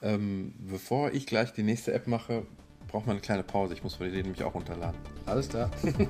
Ähm, 0.01 0.53
bevor 0.59 1.11
ich 1.13 1.25
gleich 1.25 1.53
die 1.53 1.63
nächste 1.63 1.93
App 1.93 2.07
mache, 2.07 2.45
braucht 2.93 3.07
man 3.07 3.15
eine 3.15 3.21
kleine 3.21 3.41
Pause. 3.41 3.73
Ich 3.73 3.81
muss 3.81 3.97
die 3.97 4.05
nämlich 4.05 4.43
auch 4.43 4.53
runterladen. 4.53 4.99
alles 5.25 5.49
klar. 5.49 5.69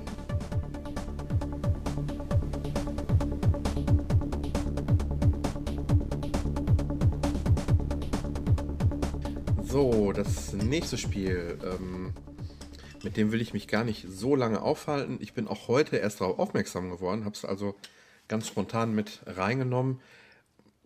So, 9.64 10.12
das 10.12 10.54
nächste 10.54 11.00
Spiel. 11.00 11.58
Ähm, 11.64 12.14
mit 13.04 13.18
dem 13.18 13.32
will 13.32 13.42
ich 13.42 13.54
mich 13.54 13.68
gar 13.68 13.84
nicht 13.84 14.06
so 14.08 14.36
lange 14.36 14.62
aufhalten. 14.62 15.18
Ich 15.20 15.34
bin 15.34 15.48
auch 15.48 15.68
heute 15.68 15.98
erst 15.98 16.22
darauf 16.22 16.38
aufmerksam 16.38 16.92
geworden, 16.92 17.26
habe 17.26 17.34
es 17.34 17.44
also 17.44 17.74
ganz 18.28 18.48
spontan 18.48 18.94
mit 18.94 19.22
reingenommen. 19.26 20.00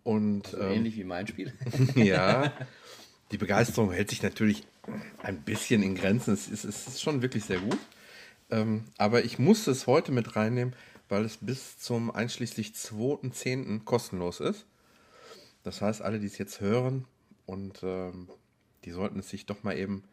Und 0.04 0.54
ähm, 0.54 0.72
Ähnlich 0.72 0.96
wie 0.96 1.04
mein 1.04 1.28
Spiel. 1.28 1.52
ja, 1.96 2.54
die 3.32 3.38
Begeisterung 3.38 3.92
hält 3.92 4.10
sich 4.10 4.24
natürlich 4.24 4.64
ein 5.22 5.42
bisschen 5.42 5.84
in 5.84 5.96
Grenzen. 5.96 6.34
Es 6.34 6.48
ist, 6.48 6.64
es 6.64 6.88
ist 6.88 7.02
schon 7.02 7.22
wirklich 7.22 7.46
sehr 7.46 7.60
gut. 7.60 7.78
Ähm, 8.50 8.86
aber 8.98 9.26
ich 9.26 9.40
musste 9.40 9.72
es 9.72 9.88
heute 9.88 10.12
mit 10.12 10.36
reinnehmen, 10.36 10.74
weil 11.10 11.26
es 11.26 11.38
bis 11.38 11.80
zum 11.80 12.12
einschließlich 12.12 12.72
2.10. 12.72 13.84
kostenlos 13.84 14.40
ist. 14.40 14.66
Das 15.64 15.82
heißt, 15.82 16.02
alle, 16.02 16.20
die 16.20 16.28
es 16.28 16.38
jetzt 16.38 16.62
hören 16.62 17.06
und 17.46 17.82
ähm, 17.84 18.30
die 18.86 18.92
sollten 18.92 19.20
es 19.20 19.30
sich 19.30 19.46
doch 19.46 19.64
mal 19.64 19.78
eben 19.78 20.04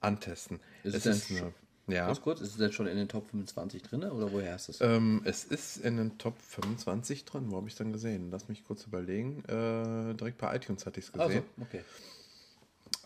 antesten. 0.00 0.60
Ist 0.84 0.94
es 0.94 1.06
es 1.06 1.16
ist 1.16 1.30
denn 1.30 1.38
eine, 1.38 1.52
ja, 1.88 2.06
Ganz 2.06 2.20
kurz, 2.20 2.40
ist 2.40 2.50
es 2.50 2.56
denn 2.56 2.72
schon 2.72 2.86
in 2.88 2.96
den 2.96 3.08
Top 3.08 3.28
25 3.30 3.82
drin 3.82 4.02
oder 4.04 4.32
woher 4.32 4.54
hast 4.54 4.68
du 4.68 4.72
es? 4.72 4.80
ähm, 4.80 5.22
es 5.24 5.44
ist 5.44 5.76
in 5.78 5.96
den 5.96 6.18
Top 6.18 6.34
25 6.40 7.24
drin. 7.24 7.50
Wo 7.50 7.56
habe 7.56 7.68
ich 7.68 7.74
es 7.74 7.78
dann 7.78 7.92
gesehen? 7.92 8.30
Lass 8.30 8.48
mich 8.48 8.64
kurz 8.64 8.84
überlegen. 8.84 9.44
Äh, 9.44 10.14
direkt 10.14 10.38
bei 10.38 10.54
iTunes 10.56 10.84
hatte 10.84 10.98
ich 10.98 11.06
es 11.06 11.12
gesehen. 11.12 11.26
Also, 11.26 11.42
okay. 11.60 11.82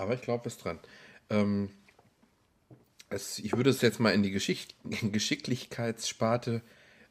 Aber 0.01 0.15
ich 0.15 0.23
glaube, 0.23 0.49
es 0.49 0.57
ist 0.57 0.65
dran. 0.65 0.79
Ähm, 1.29 1.69
es, 3.11 3.39
ich 3.39 3.57
würde 3.57 3.71
es 3.71 3.83
jetzt 3.83 4.01
mal 4.01 4.11
in 4.11 4.23
die 4.23 4.31
Geschicht 4.31 4.75
Geschicklichkeitssparte 4.85 6.63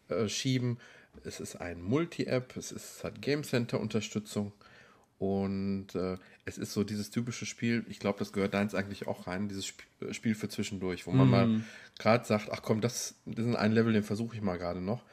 äh, 0.07 0.27
schieben. 0.27 0.79
Es 1.23 1.39
ist 1.39 1.55
ein 1.57 1.81
Multi-App, 1.81 2.55
es, 2.57 2.71
ist, 2.71 3.03
hat 3.03 3.21
Game 3.21 3.43
Center-Unterstützung 3.43 4.53
und 5.19 5.93
äh, 5.95 6.17
es 6.45 6.57
ist 6.57 6.73
so 6.73 6.83
dieses 6.83 7.09
typische 7.09 7.45
Spiel, 7.45 7.85
ich 7.89 7.99
glaube, 7.99 8.19
das 8.19 8.31
gehört 8.31 8.53
deins 8.53 8.73
eigentlich 8.73 9.05
auch 9.05 9.27
rein, 9.27 9.49
dieses 9.49 9.65
Sp 9.67 9.83
äh, 10.01 10.13
Spiel 10.13 10.33
für 10.33 10.47
zwischendurch, 10.47 11.05
wo 11.05 11.11
man 11.11 11.29
mal 11.29 11.61
gerade 11.99 12.25
sagt, 12.25 12.49
ach 12.51 12.61
komm, 12.61 12.79
das, 12.79 13.15
das 13.25 13.45
ist 13.45 13.55
ein 13.55 13.71
Level, 13.73 13.91
den 13.91 14.03
versuche 14.03 14.35
ich 14.35 14.41
mal 14.41 14.57
gerade 14.57 14.81
noch. 14.81 15.03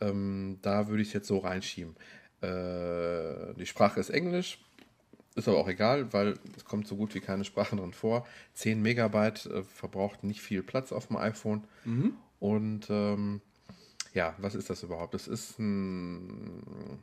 Ähm, 0.00 0.58
da 0.62 0.88
würde 0.88 1.02
ich 1.02 1.08
es 1.08 1.14
jetzt 1.14 1.26
so 1.26 1.38
reinschieben. 1.38 1.96
Äh, 2.40 3.54
die 3.58 3.66
Sprache 3.66 3.98
ist 3.98 4.10
Englisch, 4.10 4.60
ist 5.38 5.48
aber 5.48 5.58
auch 5.58 5.68
egal, 5.68 6.12
weil 6.12 6.34
es 6.56 6.64
kommt 6.64 6.86
so 6.86 6.96
gut 6.96 7.14
wie 7.14 7.20
keine 7.20 7.44
Sprache 7.44 7.76
drin 7.76 7.92
vor. 7.92 8.26
10 8.54 8.82
Megabyte 8.82 9.46
äh, 9.46 9.62
verbraucht 9.62 10.24
nicht 10.24 10.40
viel 10.40 10.62
Platz 10.62 10.92
auf 10.92 11.06
dem 11.06 11.16
iPhone. 11.16 11.64
Und 12.40 12.86
ähm, 12.90 13.40
ja, 14.14 14.34
was 14.38 14.54
ist 14.54 14.68
das 14.70 14.82
überhaupt? 14.82 15.14
Das 15.14 15.26
ist 15.28 15.58
ein, 15.58 16.98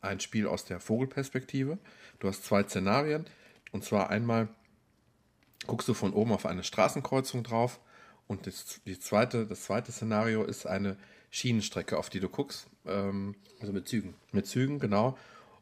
ein 0.00 0.20
Spiel 0.20 0.46
aus 0.46 0.64
der 0.64 0.80
Vogelperspektive. 0.80 1.78
Du 2.18 2.28
hast 2.28 2.44
zwei 2.44 2.62
Szenarien. 2.64 3.26
Und 3.72 3.84
zwar 3.84 4.10
einmal 4.10 4.48
guckst 5.66 5.88
du 5.88 5.94
von 5.94 6.12
oben 6.12 6.32
auf 6.32 6.46
eine 6.46 6.62
Straßenkreuzung 6.64 7.42
drauf. 7.42 7.80
Und 8.26 8.46
das, 8.46 8.80
die 8.86 8.98
zweite, 8.98 9.46
das 9.46 9.64
zweite 9.64 9.92
Szenario 9.92 10.44
ist 10.44 10.66
eine 10.66 10.96
Schienenstrecke, 11.30 11.98
auf 11.98 12.10
die 12.10 12.20
du 12.20 12.28
guckst. 12.28 12.66
Ähm, 12.86 13.34
Also 13.60 13.72
mit 13.72 13.88
Zügen. 13.88 14.14
mit 14.32 14.46
Zügen, 14.46 14.78
genau. 14.78 15.18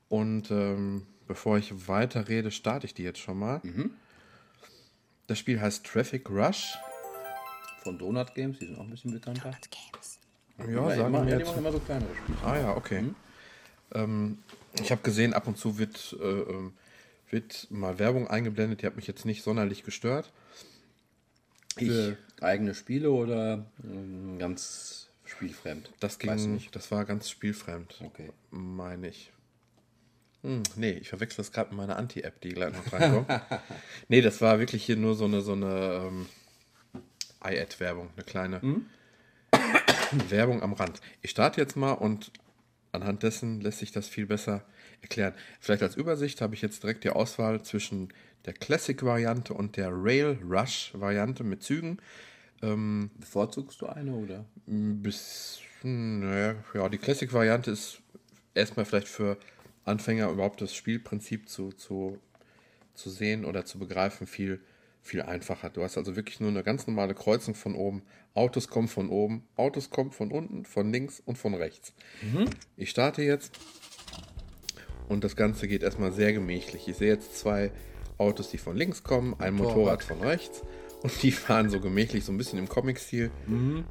Und 0.08 0.50
ähm, 0.50 1.06
bevor 1.26 1.58
ich 1.58 1.88
weiter 1.88 2.28
rede, 2.28 2.50
starte 2.50 2.86
ich 2.86 2.94
die 2.94 3.02
jetzt 3.02 3.18
schon 3.20 3.38
mal. 3.38 3.60
Das 5.26 5.38
Spiel 5.38 5.60
heißt 5.60 5.84
Traffic 5.86 6.28
Rush. 6.30 6.76
Von 7.82 7.98
Donut 7.98 8.34
Games, 8.34 8.58
die 8.58 8.66
sind 8.66 8.76
auch 8.78 8.82
ein 8.84 8.90
bisschen 8.90 9.12
bekannter. 9.12 9.50
Ja, 10.58 10.66
Ja, 10.66 10.90
sagen 10.96 11.06
immer, 11.14 11.26
wir 11.26 11.38
jetzt. 11.38 11.48
machen 11.48 11.58
immer 11.58 11.72
so 11.72 11.80
kleinere 11.80 12.14
Spiele. 12.14 12.38
Ah 12.44 12.56
ja, 12.58 12.76
okay. 12.76 13.04
Ähm, 13.94 14.38
ich 14.80 14.90
habe 14.90 15.02
gesehen, 15.02 15.34
ab 15.34 15.46
und 15.48 15.58
zu 15.58 15.78
wird, 15.78 16.16
äh, 16.20 16.24
ähm, 16.24 16.72
wird 17.30 17.66
mal 17.70 17.98
Werbung 17.98 18.28
eingeblendet. 18.28 18.82
Die 18.82 18.86
hat 18.86 18.96
mich 18.96 19.06
jetzt 19.06 19.24
nicht 19.24 19.42
sonderlich 19.42 19.82
gestört. 19.82 20.32
Ich, 21.76 21.88
Für 21.88 22.16
eigene 22.40 22.74
Spiele 22.74 23.10
oder 23.10 23.64
ähm, 23.82 24.38
ganz 24.38 25.08
spielfremd? 25.24 25.90
das 26.00 26.14
Weißt 26.14 26.20
du 26.22 26.48
ging, 26.48 26.52
nicht. 26.54 26.76
das 26.76 26.90
war 26.90 27.04
ganz 27.04 27.30
spielfremd, 27.30 28.00
Okay. 28.04 28.30
meine 28.50 29.08
ich. 29.08 29.32
Hm, 30.42 30.62
nee, 30.76 30.92
ich 30.92 31.08
verwechsel 31.08 31.38
das 31.38 31.52
gerade 31.52 31.70
mit 31.70 31.78
meiner 31.78 31.96
Anti-App, 31.96 32.40
die 32.40 32.50
gleich 32.50 32.72
noch 32.72 32.92
reinkommt. 32.92 33.28
nee, 34.08 34.20
das 34.20 34.40
war 34.40 34.58
wirklich 34.58 34.84
hier 34.84 34.96
nur 34.96 35.14
so 35.14 35.24
eine, 35.24 35.40
so 35.40 35.52
eine 35.52 36.08
ähm, 36.08 36.26
iAd-Werbung, 37.44 38.10
eine 38.16 38.24
kleine 38.24 38.60
Werbung 40.28 40.62
am 40.62 40.72
Rand. 40.72 41.00
Ich 41.20 41.30
starte 41.30 41.60
jetzt 41.60 41.76
mal 41.76 41.92
und 41.92 42.32
anhand 42.90 43.22
dessen 43.22 43.60
lässt 43.60 43.78
sich 43.78 43.92
das 43.92 44.08
viel 44.08 44.26
besser 44.26 44.64
erklären. 45.00 45.34
Vielleicht 45.60 45.82
als 45.82 45.96
Übersicht 45.96 46.40
habe 46.40 46.54
ich 46.54 46.62
jetzt 46.62 46.82
direkt 46.82 47.04
die 47.04 47.10
Auswahl 47.10 47.62
zwischen 47.62 48.12
der 48.44 48.52
Classic-Variante 48.52 49.54
und 49.54 49.76
der 49.76 49.90
Rail 49.92 50.38
Rush-Variante 50.42 51.44
mit 51.44 51.62
Zügen. 51.62 51.98
Bevorzugst 52.60 53.80
du 53.80 53.86
eine 53.86 54.12
oder? 54.12 54.44
Bis, 54.66 55.60
hm, 55.80 56.20
naja, 56.20 56.54
ja, 56.74 56.88
die 56.88 56.98
Classic-Variante 56.98 57.72
ist 57.72 58.00
erstmal 58.54 58.84
vielleicht 58.84 59.08
für 59.08 59.36
Anfänger 59.84 60.30
überhaupt 60.30 60.60
das 60.60 60.74
Spielprinzip 60.74 61.48
zu, 61.48 61.72
zu, 61.72 62.18
zu 62.94 63.10
sehen 63.10 63.44
oder 63.44 63.64
zu 63.64 63.78
begreifen 63.78 64.26
viel, 64.26 64.60
viel 65.02 65.22
einfacher. 65.22 65.70
Du 65.70 65.82
hast 65.82 65.98
also 65.98 66.16
wirklich 66.16 66.40
nur 66.40 66.50
eine 66.50 66.62
ganz 66.62 66.86
normale 66.86 67.14
Kreuzung 67.14 67.54
von 67.54 67.74
oben. 67.74 68.02
Autos 68.34 68.68
kommen 68.68 68.88
von 68.88 69.08
oben, 69.08 69.44
Autos 69.56 69.90
kommen 69.90 70.12
von 70.12 70.30
unten, 70.30 70.64
von 70.64 70.92
links 70.92 71.20
und 71.20 71.36
von 71.36 71.54
rechts. 71.54 71.92
Ich 72.76 72.90
starte 72.90 73.22
jetzt 73.22 73.58
und 75.08 75.24
das 75.24 75.36
Ganze 75.36 75.68
geht 75.68 75.82
erstmal 75.82 76.12
sehr 76.12 76.32
gemächlich. 76.32 76.88
Ich 76.88 76.96
sehe 76.96 77.12
jetzt 77.12 77.36
zwei 77.36 77.72
Autos, 78.18 78.50
die 78.50 78.58
von 78.58 78.76
links 78.76 79.02
kommen, 79.02 79.34
ein 79.38 79.54
Motorrad 79.54 80.02
von 80.04 80.20
rechts 80.20 80.62
und 81.02 81.22
die 81.22 81.32
fahren 81.32 81.68
so 81.68 81.80
gemächlich, 81.80 82.24
so 82.24 82.32
ein 82.32 82.38
bisschen 82.38 82.58
im 82.58 82.68
Comic-Stil. 82.68 83.30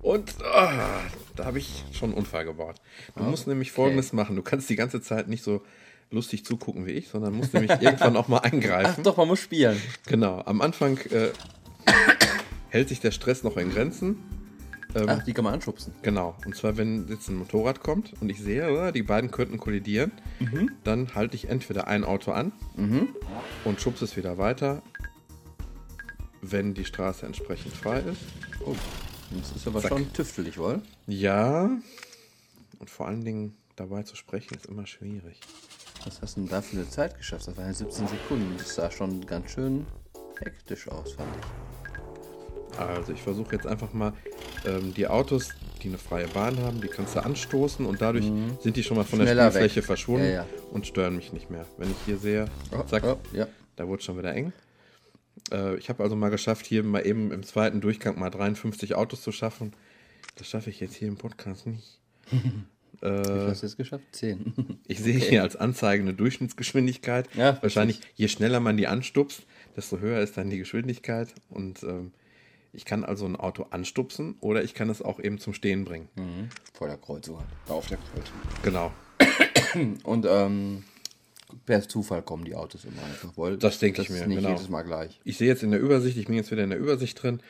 Und 0.02 0.36
ah, 0.44 1.02
da 1.36 1.46
habe 1.46 1.60
ich 1.60 1.84
schon 1.92 2.10
einen 2.12 2.18
Unfall 2.18 2.46
gebaut. 2.46 2.76
Du 3.16 3.24
musst 3.24 3.48
nämlich 3.48 3.72
Folgendes 3.72 4.14
machen. 4.14 4.36
Du 4.36 4.42
kannst 4.42 4.70
die 4.70 4.76
ganze 4.76 5.02
Zeit 5.02 5.28
nicht 5.28 5.44
so 5.44 5.62
lustig 6.10 6.46
zugucken 6.46 6.86
wie 6.86 6.92
ich, 6.92 7.10
sondern 7.10 7.34
muss 7.34 7.54
nämlich 7.54 7.72
irgendwann 7.82 8.16
auch 8.18 8.28
mal 8.28 8.40
eingreifen. 8.40 8.96
Ach 9.00 9.04
doch, 9.04 9.18
man 9.18 9.28
muss 9.28 9.40
spielen. 9.40 9.82
Genau, 10.08 10.42
am 10.46 10.62
Anfang 10.62 10.98
äh, 11.10 11.30
hält 12.70 12.90
sich 12.90 13.00
der 13.00 13.12
Stress 13.12 13.44
noch 13.44 13.58
in 13.58 13.72
Grenzen. 13.72 14.18
Ähm, 14.94 15.06
Ach, 15.08 15.24
die 15.24 15.32
kann 15.32 15.46
man 15.46 15.54
anschubsen. 15.54 15.94
Genau, 16.02 16.36
und 16.46 16.54
zwar 16.56 16.76
wenn 16.76 17.08
jetzt 17.08 17.30
ein 17.30 17.38
Motorrad 17.38 17.82
kommt 17.82 18.14
und 18.22 18.30
ich 18.30 18.42
sehe, 18.42 18.88
äh, 18.88 18.92
die 18.92 19.04
beiden 19.04 19.32
könnten 19.32 19.58
kollidieren, 19.58 20.12
dann 20.84 21.16
halte 21.16 21.36
ich 21.36 21.48
entweder 21.50 21.88
ein 21.88 22.04
Auto 22.04 22.32
an 22.32 22.52
und 23.64 23.80
schubse 23.80 24.04
es 24.04 24.18
wieder 24.18 24.38
weiter, 24.38 24.82
wenn 26.42 26.74
die 26.74 26.86
Straße 26.86 27.26
entsprechend 27.26 27.74
frei 27.74 28.00
ist. 28.00 28.22
Oh, 28.66 28.76
das 29.32 29.52
ist 29.56 29.68
aber 29.68 29.82
Zack. 29.82 29.90
schon 29.90 30.12
tüftelig, 30.14 30.58
wohl? 30.58 30.82
Ja, 31.08 31.70
und 32.80 32.90
vor 32.90 33.08
allen 33.08 33.24
Dingen 33.24 33.56
dabei 33.76 34.04
zu 34.04 34.16
sprechen 34.16 34.56
ist 34.56 34.66
immer 34.66 34.86
schwierig. 34.88 35.40
Was 36.06 36.22
hast 36.22 36.36
du 36.38 36.42
denn 36.42 36.50
da 36.50 36.62
für 36.62 36.78
eine 36.78 36.90
Zeit 36.90 37.18
geschafft? 37.18 37.48
Das 37.48 37.56
waren 37.58 37.68
ja 37.68 37.74
17 37.74 38.08
Sekunden. 38.08 38.56
Das 38.58 38.74
sah 38.76 38.90
schon 38.90 39.26
ganz 39.26 39.52
schön 39.52 39.86
hektisch 40.40 40.88
aus, 40.88 41.14
fand 41.14 41.30
ich. 41.40 42.80
Also 42.80 43.12
ich 43.14 43.22
versuche 43.22 43.56
jetzt 43.56 43.68
einfach 43.68 43.94
mal 43.94 44.14
ähm, 44.66 44.94
die 44.96 45.06
Autos, 45.08 45.50
die 45.84 45.90
eine 45.90 45.98
freie 46.00 46.28
Bahn 46.30 46.58
haben, 46.60 46.82
die 46.82 46.88
kannst 46.88 47.16
du 47.16 47.24
anstoßen 47.24 47.86
und 47.86 48.02
dadurch 48.02 48.26
sind 48.62 48.76
die 48.78 48.84
schon 48.84 48.98
mal 48.98 49.04
von 49.04 49.20
der 49.20 49.28
Mhm. 49.28 49.32
Schneller 49.32 49.52
Spielfläche 49.52 49.76
weg. 49.78 49.86
verschwunden 49.86 50.26
Ja, 50.26 50.32
ja. 50.32 50.46
und 50.72 50.88
stören 50.88 51.16
mich 51.16 51.32
nicht 51.34 51.52
mehr. 51.52 51.66
Wenn 51.78 51.92
ich 51.92 51.98
hier 52.06 52.18
sehe, 52.18 52.46
zack, 52.88 53.04
Oh, 53.04 53.18
ja. 53.34 53.48
da 53.76 53.88
wurde 53.88 54.00
es 54.00 54.06
schon 54.06 54.18
wieder 54.18 54.34
eng. 54.34 54.54
Äh, 55.52 55.76
ich 55.78 55.90
habe 55.90 56.04
also 56.04 56.16
mal 56.16 56.30
geschafft, 56.30 56.66
hier 56.66 56.84
mal 56.84 57.06
eben 57.06 57.32
im 57.32 57.44
zweiten 57.44 57.82
Durchgang 57.82 58.20
mal 58.20 58.30
53 58.30 58.96
Autos 58.96 59.22
zu 59.22 59.32
schaffen. 59.32 59.74
Das 60.36 60.48
schaffe 60.48 60.70
ich 60.70 60.80
jetzt 60.80 60.96
hier 60.96 61.08
im 61.08 61.18
Podcast 61.18 61.68
nicht. 61.68 62.00
Wie 63.02 63.08
viel 63.08 63.48
hast 63.48 63.64
du 63.64 63.68
jetzt 63.68 63.78
geschafft? 63.78 64.04
10. 64.12 64.80
Ich 64.88 65.00
sehe 65.00 65.18
hier 65.18 65.42
als 65.42 65.56
Anzeige 65.56 66.04
eine 66.04 66.14
Durchschnittsgeschwindigkeit. 66.14 67.28
Ja, 67.36 67.58
Wahrscheinlich, 67.62 68.02
je 68.16 68.28
schneller 68.28 68.60
man 68.60 68.78
die 68.78 68.88
anstupst, 68.88 69.44
desto 69.76 70.00
höher 70.00 70.22
ist 70.22 70.38
dann 70.38 70.50
die 70.50 70.60
Geschwindigkeit. 70.60 71.34
Und 71.50 71.82
ähm, 71.84 72.12
ich 72.74 72.86
kann 72.86 73.04
also 73.04 73.26
ein 73.26 73.36
Auto 73.36 73.66
anstupsen 73.72 74.36
oder 74.40 74.64
ich 74.64 74.74
kann 74.74 74.90
es 74.90 75.02
auch 75.02 75.20
eben 75.20 75.40
zum 75.40 75.54
Stehen 75.54 75.84
bringen. 75.84 76.10
Mhm. 76.16 76.50
Vor 76.74 76.88
der 76.88 76.98
Kreuzung. 76.98 77.42
Auf 77.68 77.88
der 77.88 77.98
Kreuzung. 77.98 78.36
Genau. 78.64 78.92
Und 80.04 80.28
ähm, 80.30 80.84
per 81.66 81.88
Zufall 81.88 82.22
kommen 82.22 82.46
die 82.46 82.56
Autos 82.56 82.86
immer 82.86 83.04
einfach. 83.04 83.32
Weil 83.38 83.58
Das 83.58 83.80
denke 83.80 84.02
ich 84.02 84.10
ist 84.10 84.20
mir, 84.20 84.28
nicht 84.28 84.38
genau. 84.38 84.50
jedes 84.50 84.70
Mal 84.70 84.84
gleich. 84.84 85.20
Ich 85.24 85.38
sehe 85.38 85.48
jetzt 85.48 85.64
in 85.64 85.72
der 85.72 85.80
Übersicht, 85.80 86.18
ich 86.18 86.26
bin 86.28 86.36
jetzt 86.36 86.52
wieder 86.52 86.64
in 86.64 86.70
der 86.70 86.80
Übersicht 86.80 87.22
drin, 87.22 87.42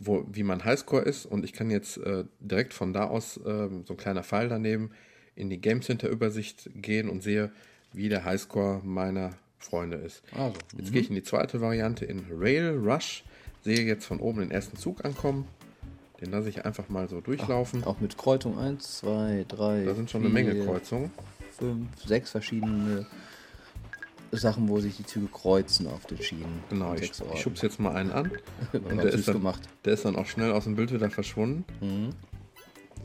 wo, 0.00 0.24
wie 0.30 0.42
mein 0.42 0.64
Highscore 0.64 1.02
ist 1.02 1.26
und 1.26 1.44
ich 1.44 1.52
kann 1.52 1.70
jetzt 1.70 1.98
äh, 1.98 2.24
direkt 2.40 2.72
von 2.74 2.92
da 2.92 3.06
aus 3.08 3.40
ähm, 3.44 3.84
so 3.86 3.94
ein 3.94 3.96
kleiner 3.96 4.22
Pfeil 4.22 4.48
daneben 4.48 4.90
in 5.34 5.50
die 5.50 5.58
Game 5.60 5.82
Center 5.82 6.08
Übersicht 6.08 6.70
gehen 6.74 7.08
und 7.08 7.22
sehe, 7.22 7.50
wie 7.92 8.08
der 8.08 8.24
Highscore 8.24 8.80
meiner 8.84 9.30
Freunde 9.58 9.96
ist. 9.96 10.22
Also, 10.36 10.54
Jetzt 10.76 10.92
gehe 10.92 11.00
ich 11.00 11.08
in 11.08 11.14
die 11.14 11.22
zweite 11.22 11.60
Variante 11.60 12.04
in 12.04 12.24
Rail 12.30 12.76
Rush, 12.76 13.24
sehe 13.64 13.80
jetzt 13.84 14.04
von 14.04 14.20
oben 14.20 14.40
den 14.40 14.50
ersten 14.50 14.76
Zug 14.76 15.04
ankommen. 15.04 15.46
Den 16.20 16.32
lasse 16.32 16.48
ich 16.48 16.64
einfach 16.64 16.88
mal 16.88 17.08
so 17.08 17.20
durchlaufen. 17.20 17.84
Auch 17.84 18.00
mit 18.00 18.18
Kreuzung 18.18 18.58
1, 18.58 18.98
2, 18.98 19.44
3. 19.48 19.84
da 19.84 19.94
sind 19.94 20.10
schon 20.10 20.22
eine 20.22 20.30
Menge 20.30 20.64
Kreuzungen. 20.64 21.12
5, 21.58 21.86
6 22.06 22.30
verschiedene 22.30 23.06
Sachen, 24.32 24.68
wo 24.68 24.78
sich 24.80 24.96
die 24.96 25.04
Züge 25.06 25.26
kreuzen 25.26 25.86
auf 25.86 26.06
den 26.06 26.20
Schienen. 26.22 26.62
Genau, 26.68 26.94
ich, 26.94 27.02
ich 27.10 27.22
Orten. 27.22 27.36
schubse 27.38 27.66
jetzt 27.66 27.80
mal 27.80 27.94
einen 27.94 28.10
an. 28.12 28.30
Und 28.72 28.96
der 28.98 29.06
ist, 29.12 29.26
dann, 29.28 29.34
gemacht. 29.36 29.62
der 29.84 29.94
ist 29.94 30.04
dann 30.04 30.16
auch 30.16 30.26
schnell 30.26 30.52
aus 30.52 30.64
dem 30.64 30.76
Bild 30.76 30.92
wieder 30.92 31.10
verschwunden. 31.10 31.64
Mhm. 31.80 32.10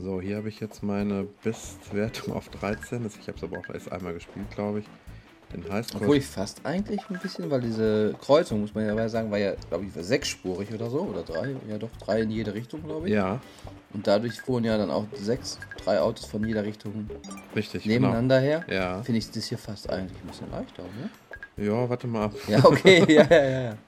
So, 0.00 0.20
hier 0.20 0.36
habe 0.36 0.48
ich 0.48 0.60
jetzt 0.60 0.82
meine 0.82 1.26
Bestwertung 1.42 2.34
auf 2.34 2.48
13. 2.48 3.04
Das- 3.04 3.16
Ich 3.16 3.28
habe 3.28 3.38
es 3.38 3.44
aber 3.44 3.58
auch 3.58 3.68
erst 3.72 3.90
einmal 3.92 4.12
gespielt, 4.14 4.50
glaube 4.54 4.80
ich. 4.80 4.84
Den 5.54 5.72
Highscore. 5.72 6.02
Obwohl 6.02 6.16
ich 6.16 6.26
fast 6.26 6.66
eigentlich 6.66 7.00
ein 7.08 7.18
bisschen, 7.20 7.48
weil 7.50 7.60
diese 7.60 8.14
Kreuzung, 8.20 8.60
muss 8.60 8.74
man 8.74 8.84
ja 8.84 8.90
dabei 8.90 9.08
sagen, 9.08 9.30
war 9.30 9.38
ja, 9.38 9.54
glaube 9.68 9.84
ich, 9.84 9.92
sechsspurig 10.04 10.72
oder 10.74 10.90
so. 10.90 11.02
Oder 11.02 11.22
drei. 11.22 11.54
Ja, 11.68 11.78
doch, 11.78 11.90
drei 12.04 12.22
in 12.22 12.30
jede 12.30 12.52
Richtung, 12.54 12.82
glaube 12.82 13.06
ich. 13.06 13.14
Ja, 13.14 13.40
Und 13.92 14.06
dadurch 14.06 14.40
fuhren 14.40 14.64
ja 14.64 14.76
dann 14.76 14.90
auch 14.90 15.06
sechs, 15.14 15.58
drei 15.84 16.00
Autos 16.00 16.26
von 16.26 16.44
jeder 16.44 16.64
Richtung 16.64 17.08
richtig. 17.54 17.86
nebeneinander 17.86 18.40
her. 18.40 18.64
Genau. 18.66 18.80
Ja. 18.80 19.02
Finde 19.04 19.18
ich 19.18 19.30
das 19.30 19.44
hier 19.46 19.58
fast 19.58 19.88
eigentlich 19.88 20.20
ein 20.20 20.26
bisschen 20.26 20.50
leichter, 20.50 20.82
ne? 20.82 21.10
Ja, 21.64 21.88
warte 21.88 22.08
mal 22.08 22.24
ab. 22.24 22.34
Ja, 22.48 22.64
okay, 22.64 23.04
ja, 23.12 23.24
ja, 23.30 23.60
ja. 23.62 23.78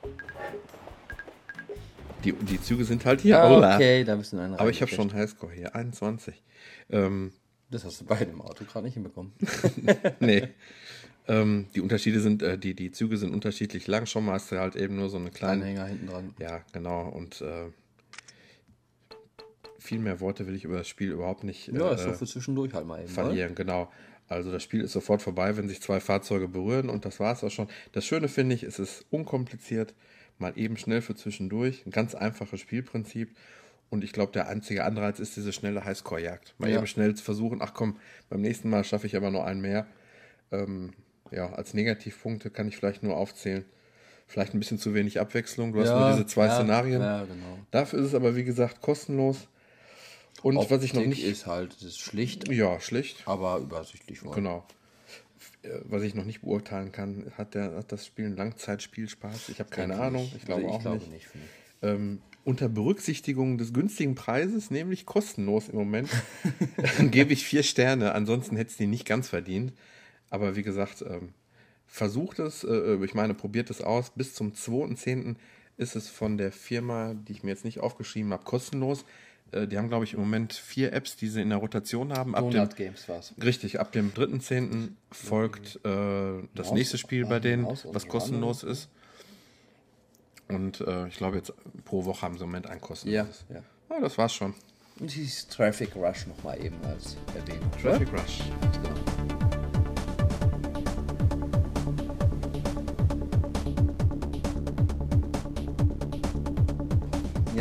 Die, 2.23 2.33
die 2.33 2.61
Züge 2.61 2.85
sind 2.85 3.05
halt 3.05 3.21
hier. 3.21 3.41
Ah, 3.41 3.75
okay, 3.75 4.05
da 4.05 4.15
in 4.15 4.39
einen 4.39 4.55
Aber 4.55 4.71
ich 4.71 4.81
habe 4.83 4.91
schon. 4.91 5.13
Highscore 5.13 5.53
hier, 5.53 5.75
21. 5.75 6.43
Ähm, 6.91 7.33
Das 7.71 7.85
hast 7.85 8.01
du 8.01 8.05
bei 8.05 8.17
dem 8.17 8.41
Auto 8.41 8.65
gerade 8.65 8.85
nicht 8.85 8.95
hinbekommen. 8.95 9.33
nee. 10.21 10.49
Ähm, 11.29 11.67
die 11.75 11.81
Unterschiede 11.81 12.21
sind, 12.21 12.43
äh, 12.43 12.57
die, 12.59 12.75
die 12.75 12.91
Züge 12.93 13.17
sind 13.17 13.33
unterschiedlich 13.35 13.87
lang. 13.87 14.07
Schon 14.07 14.25
mal 14.25 14.33
hast 14.35 14.53
du 14.53 14.59
halt 14.59 14.77
eben 14.77 14.97
nur 14.97 15.09
so 15.09 15.17
eine 15.17 15.31
kleine. 15.31 15.63
Anhänger 15.63 15.87
hinten 15.87 16.07
dran. 16.07 16.35
Ja, 16.39 16.63
genau. 16.73 17.09
Und 17.09 17.41
äh, 17.41 17.67
viel 19.79 19.99
mehr 19.99 20.21
Worte 20.21 20.47
will 20.47 20.55
ich 20.55 20.65
über 20.65 20.79
das 20.79 20.89
Spiel 20.89 21.11
überhaupt 21.13 21.45
nicht 21.45 21.69
Ja, 21.69 21.91
äh, 21.91 21.95
ist 21.95 22.03
so 22.05 22.13
für 22.13 22.27
zwischendurch 22.27 22.75
halt 22.75 22.87
mal 22.87 22.97
eben. 22.99 23.05
oder? 23.13 23.15
verlieren. 23.25 23.55
Genau. 23.55 23.91
Also 24.29 24.51
das 24.51 24.63
Spiel 24.63 24.81
ist 24.81 24.93
sofort 24.93 25.23
vorbei, 25.23 25.57
wenn 25.57 25.69
sich 25.69 25.81
zwei 25.81 26.01
Fahrzeuge 26.01 26.49
berühren 26.49 26.89
und 26.91 27.05
das 27.05 27.21
war 27.21 27.33
es 27.33 27.45
auch 27.45 27.51
schon. 27.51 27.69
Das 27.93 28.05
Schöne 28.05 28.29
finde 28.29 28.57
ich, 28.57 28.65
es 28.65 28.79
ist 28.81 29.07
unkompliziert, 29.11 29.95
mal 30.39 30.53
eben 30.57 30.77
schnell 30.77 31.01
für 31.01 31.15
zwischendurch. 31.15 31.87
Ein 31.87 31.93
ganz 31.93 32.15
einfaches 32.17 32.61
Spielprinzip. 32.61 33.37
Und 33.89 34.03
ich 34.03 34.13
glaube, 34.13 34.33
der 34.33 34.49
einzige 34.49 34.85
Anreiz 34.85 35.21
ist 35.21 35.37
diese 35.37 35.53
schnelle 35.53 35.85
Highscore-Jagd. 35.85 36.57
Mal 36.59 36.71
Ja. 36.71 36.79
eben 36.79 36.89
schnell 36.89 37.15
zu 37.15 37.23
versuchen, 37.23 37.63
ach 37.63 37.73
komm, 37.73 37.99
beim 38.29 38.41
nächsten 38.41 38.69
Mal 38.69 38.83
schaffe 38.83 39.07
ich 39.07 39.15
aber 39.15 39.31
nur 39.31 39.47
einen 39.47 39.61
mehr. 39.61 39.87
Ähm, 40.51 40.93
ja, 41.31 41.53
als 41.53 41.75
Negativpunkte 41.75 42.51
kann 42.51 42.69
ich 42.69 42.77
vielleicht 42.77 43.03
nur 43.03 43.17
aufzählen. 43.17 43.65
Vielleicht 44.29 44.55
ein 44.55 44.59
bisschen 44.59 44.79
zu 44.79 44.93
wenig 44.93 45.21
Abwechslung. 45.21 45.73
Du 45.73 45.81
hast 45.81 45.91
nur 45.91 46.11
diese 46.11 46.27
zwei 46.27 46.47
ja, 46.47 46.57
Szenarien. 46.57 47.01
Ja, 47.01 47.25
genau. 47.25 47.59
Dafür 47.71 48.01
ist 48.01 48.07
es 48.07 48.15
aber, 48.15 48.35
wie 48.35 48.43
gesagt, 48.43 48.81
kostenlos. 48.81 49.49
Und 50.43 50.57
was 50.71 50.83
ich 50.83 50.95
noch 50.95 51.01
Optik 51.01 51.17
nicht. 51.17 51.25
ist 51.25 51.47
halt, 51.47 51.75
es 51.77 51.83
ist 51.83 51.99
schlicht, 51.99 52.49
ja, 52.49 52.81
schlicht. 52.81 53.23
aber 53.27 53.59
übersichtlich. 53.59 54.25
wohl. 54.25 54.35
Genau. 54.35 54.67
Äh, 55.63 55.69
Was 55.85 56.03
ich 56.03 56.15
noch 56.15 56.25
nicht 56.25 56.43
beurteilen 56.43 56.93
kann, 56.93 57.33
hat, 57.37 57.55
der, 57.55 57.77
hat 57.77 57.93
das 57.93 58.07
Spiel 58.07 58.27
einen 58.27 58.37
Langzeitspielspaß? 58.37 59.49
Ich 59.49 59.61
habe 59.61 59.71
keine 59.71 59.99
Ahnung. 59.99 60.31
Ich 60.37 60.45
glaube 60.45 60.65
Also 60.65 60.75
auch 60.75 60.81
glaube 60.81 60.99
nicht. 60.99 61.13
nicht 61.13 61.27
ich. 61.27 61.41
Ähm, 61.83 62.21
unter 62.45 62.69
Berücksichtigung 62.69 63.59
des 63.59 63.73
günstigen 63.73 64.15
Preises, 64.15 64.71
nämlich 64.71 65.05
kostenlos 65.05 65.69
im 65.69 65.77
Moment, 65.77 66.09
gebe 67.11 67.33
ich 67.33 67.45
vier 67.45 67.63
Sterne. 67.63 68.15
Ansonsten 68.15 68.57
hätte 68.57 68.71
es 68.71 68.77
die 68.77 68.87
nicht 68.87 69.07
ganz 69.07 69.29
verdient. 69.29 69.73
Aber 70.31 70.57
wie 70.57 70.63
gesagt, 70.63 71.03
ähm, 71.03 71.33
versucht 71.87 72.39
es, 72.39 72.65
äh, 72.65 72.97
ich 73.05 73.15
meine, 73.15 73.35
probiert 73.35 73.71
es 73.71 73.81
aus. 73.81 74.11
Bis 74.11 74.35
zum 74.35 74.53
2.10. 74.53 75.37
ist 75.77 75.97
es 75.97 76.09
von 76.09 76.37
der 76.39 76.53
Firma, 76.53 77.15
die 77.15 77.33
ich 77.33 77.43
mir 77.43 77.51
jetzt 77.51 77.65
nicht 77.65 77.81
aufgeschrieben 77.81 78.33
habe, 78.33 78.45
kostenlos. 78.45 79.05
Äh, 79.53 79.69
die 79.69 79.79
haben, 79.79 79.89
glaube 79.89 80.05
ich, 80.05 80.15
im 80.15 80.21
Moment 80.21 80.53
vier 80.53 80.93
Apps, 80.93 81.15
die 81.17 81.29
sie 81.29 81.41
in 81.43 81.51
der 81.51 81.59
Rotation 81.59 82.13
haben. 82.13 82.35
Ab 82.35 82.43
dem, 82.45 82.51
Donut 82.51 82.75
Games 82.77 83.09
war's. 83.09 83.33
Richtig, 83.41 83.79
ab 83.79 83.93
dem 83.93 84.13
3.10. 84.13 84.89
folgt 85.13 85.77
äh, 85.85 86.43
das 86.55 86.67
Maus- 86.69 86.73
nächste 86.73 86.99
Spiel 86.99 87.25
bei 87.27 87.39
denen, 87.39 87.65
was 87.67 88.09
kostenlos 88.09 88.65
ist. 88.65 88.89
Und 90.49 90.81
äh, 90.81 91.09
ich 91.09 91.17
glaube 91.17 91.37
jetzt 91.37 91.53
pro 91.85 92.05
Woche 92.05 92.23
haben 92.23 92.37
sie 92.39 92.45
im 92.45 92.51
Moment 92.51 92.67
ein 92.67 92.79
Ja, 92.79 92.85
kostenloses. 92.85 93.45
ja. 93.49 93.63
Ja, 93.91 94.01
das 94.01 94.17
war's 94.19 94.35
schon. 94.35 94.55
Und 94.99 95.15
dieses 95.15 95.47
Traffic 95.49 95.95
Rush 95.95 96.27
nochmal 96.27 96.65
eben 96.65 96.77
als 96.85 97.17
Erwähnung. 97.37 97.71
Traffic 97.83 98.13
Rush. 98.13 98.39
Genau. 98.73 99.16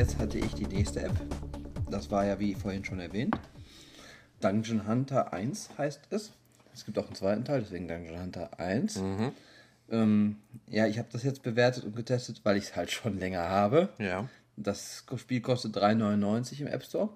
Jetzt 0.06 0.20
hatte 0.20 0.38
ich 0.38 0.53
die 0.53 0.68
nächste 0.68 1.01
App. 1.01 1.16
Das 1.89 2.12
war 2.12 2.28
ja, 2.28 2.39
wie 2.39 2.53
vorhin 2.53 2.86
schon 2.86 2.99
erwähnt. 2.99 3.36
Dungeon 4.39 4.88
Hunter 4.88 5.34
1 5.34 5.80
heißt 5.80 6.01
es. 6.12 6.32
Es 6.76 6.86
gibt 6.86 6.99
auch 6.99 7.08
einen 7.08 7.16
zweiten 7.16 7.43
Teil, 7.43 7.62
deswegen 7.62 7.88
Dungeon 7.88 8.22
Hunter 8.22 8.60
1. 8.60 8.97
Ähm, 9.89 10.36
ja, 10.70 10.86
ich 10.86 10.99
habe 10.99 11.08
das 11.12 11.24
jetzt 11.24 11.41
bewertet 11.41 11.86
und 11.86 11.95
getestet, 11.95 12.41
weil 12.43 12.56
ich 12.56 12.66
es 12.66 12.76
halt 12.76 12.91
schon 12.91 13.18
länger 13.18 13.49
habe. 13.49 13.89
Ja. 13.97 14.30
Das 14.58 15.06
Spiel 15.16 15.41
kostet 15.41 15.76
3,99 15.76 16.62
im 16.62 16.68
App 16.68 16.84
Store. 16.84 17.10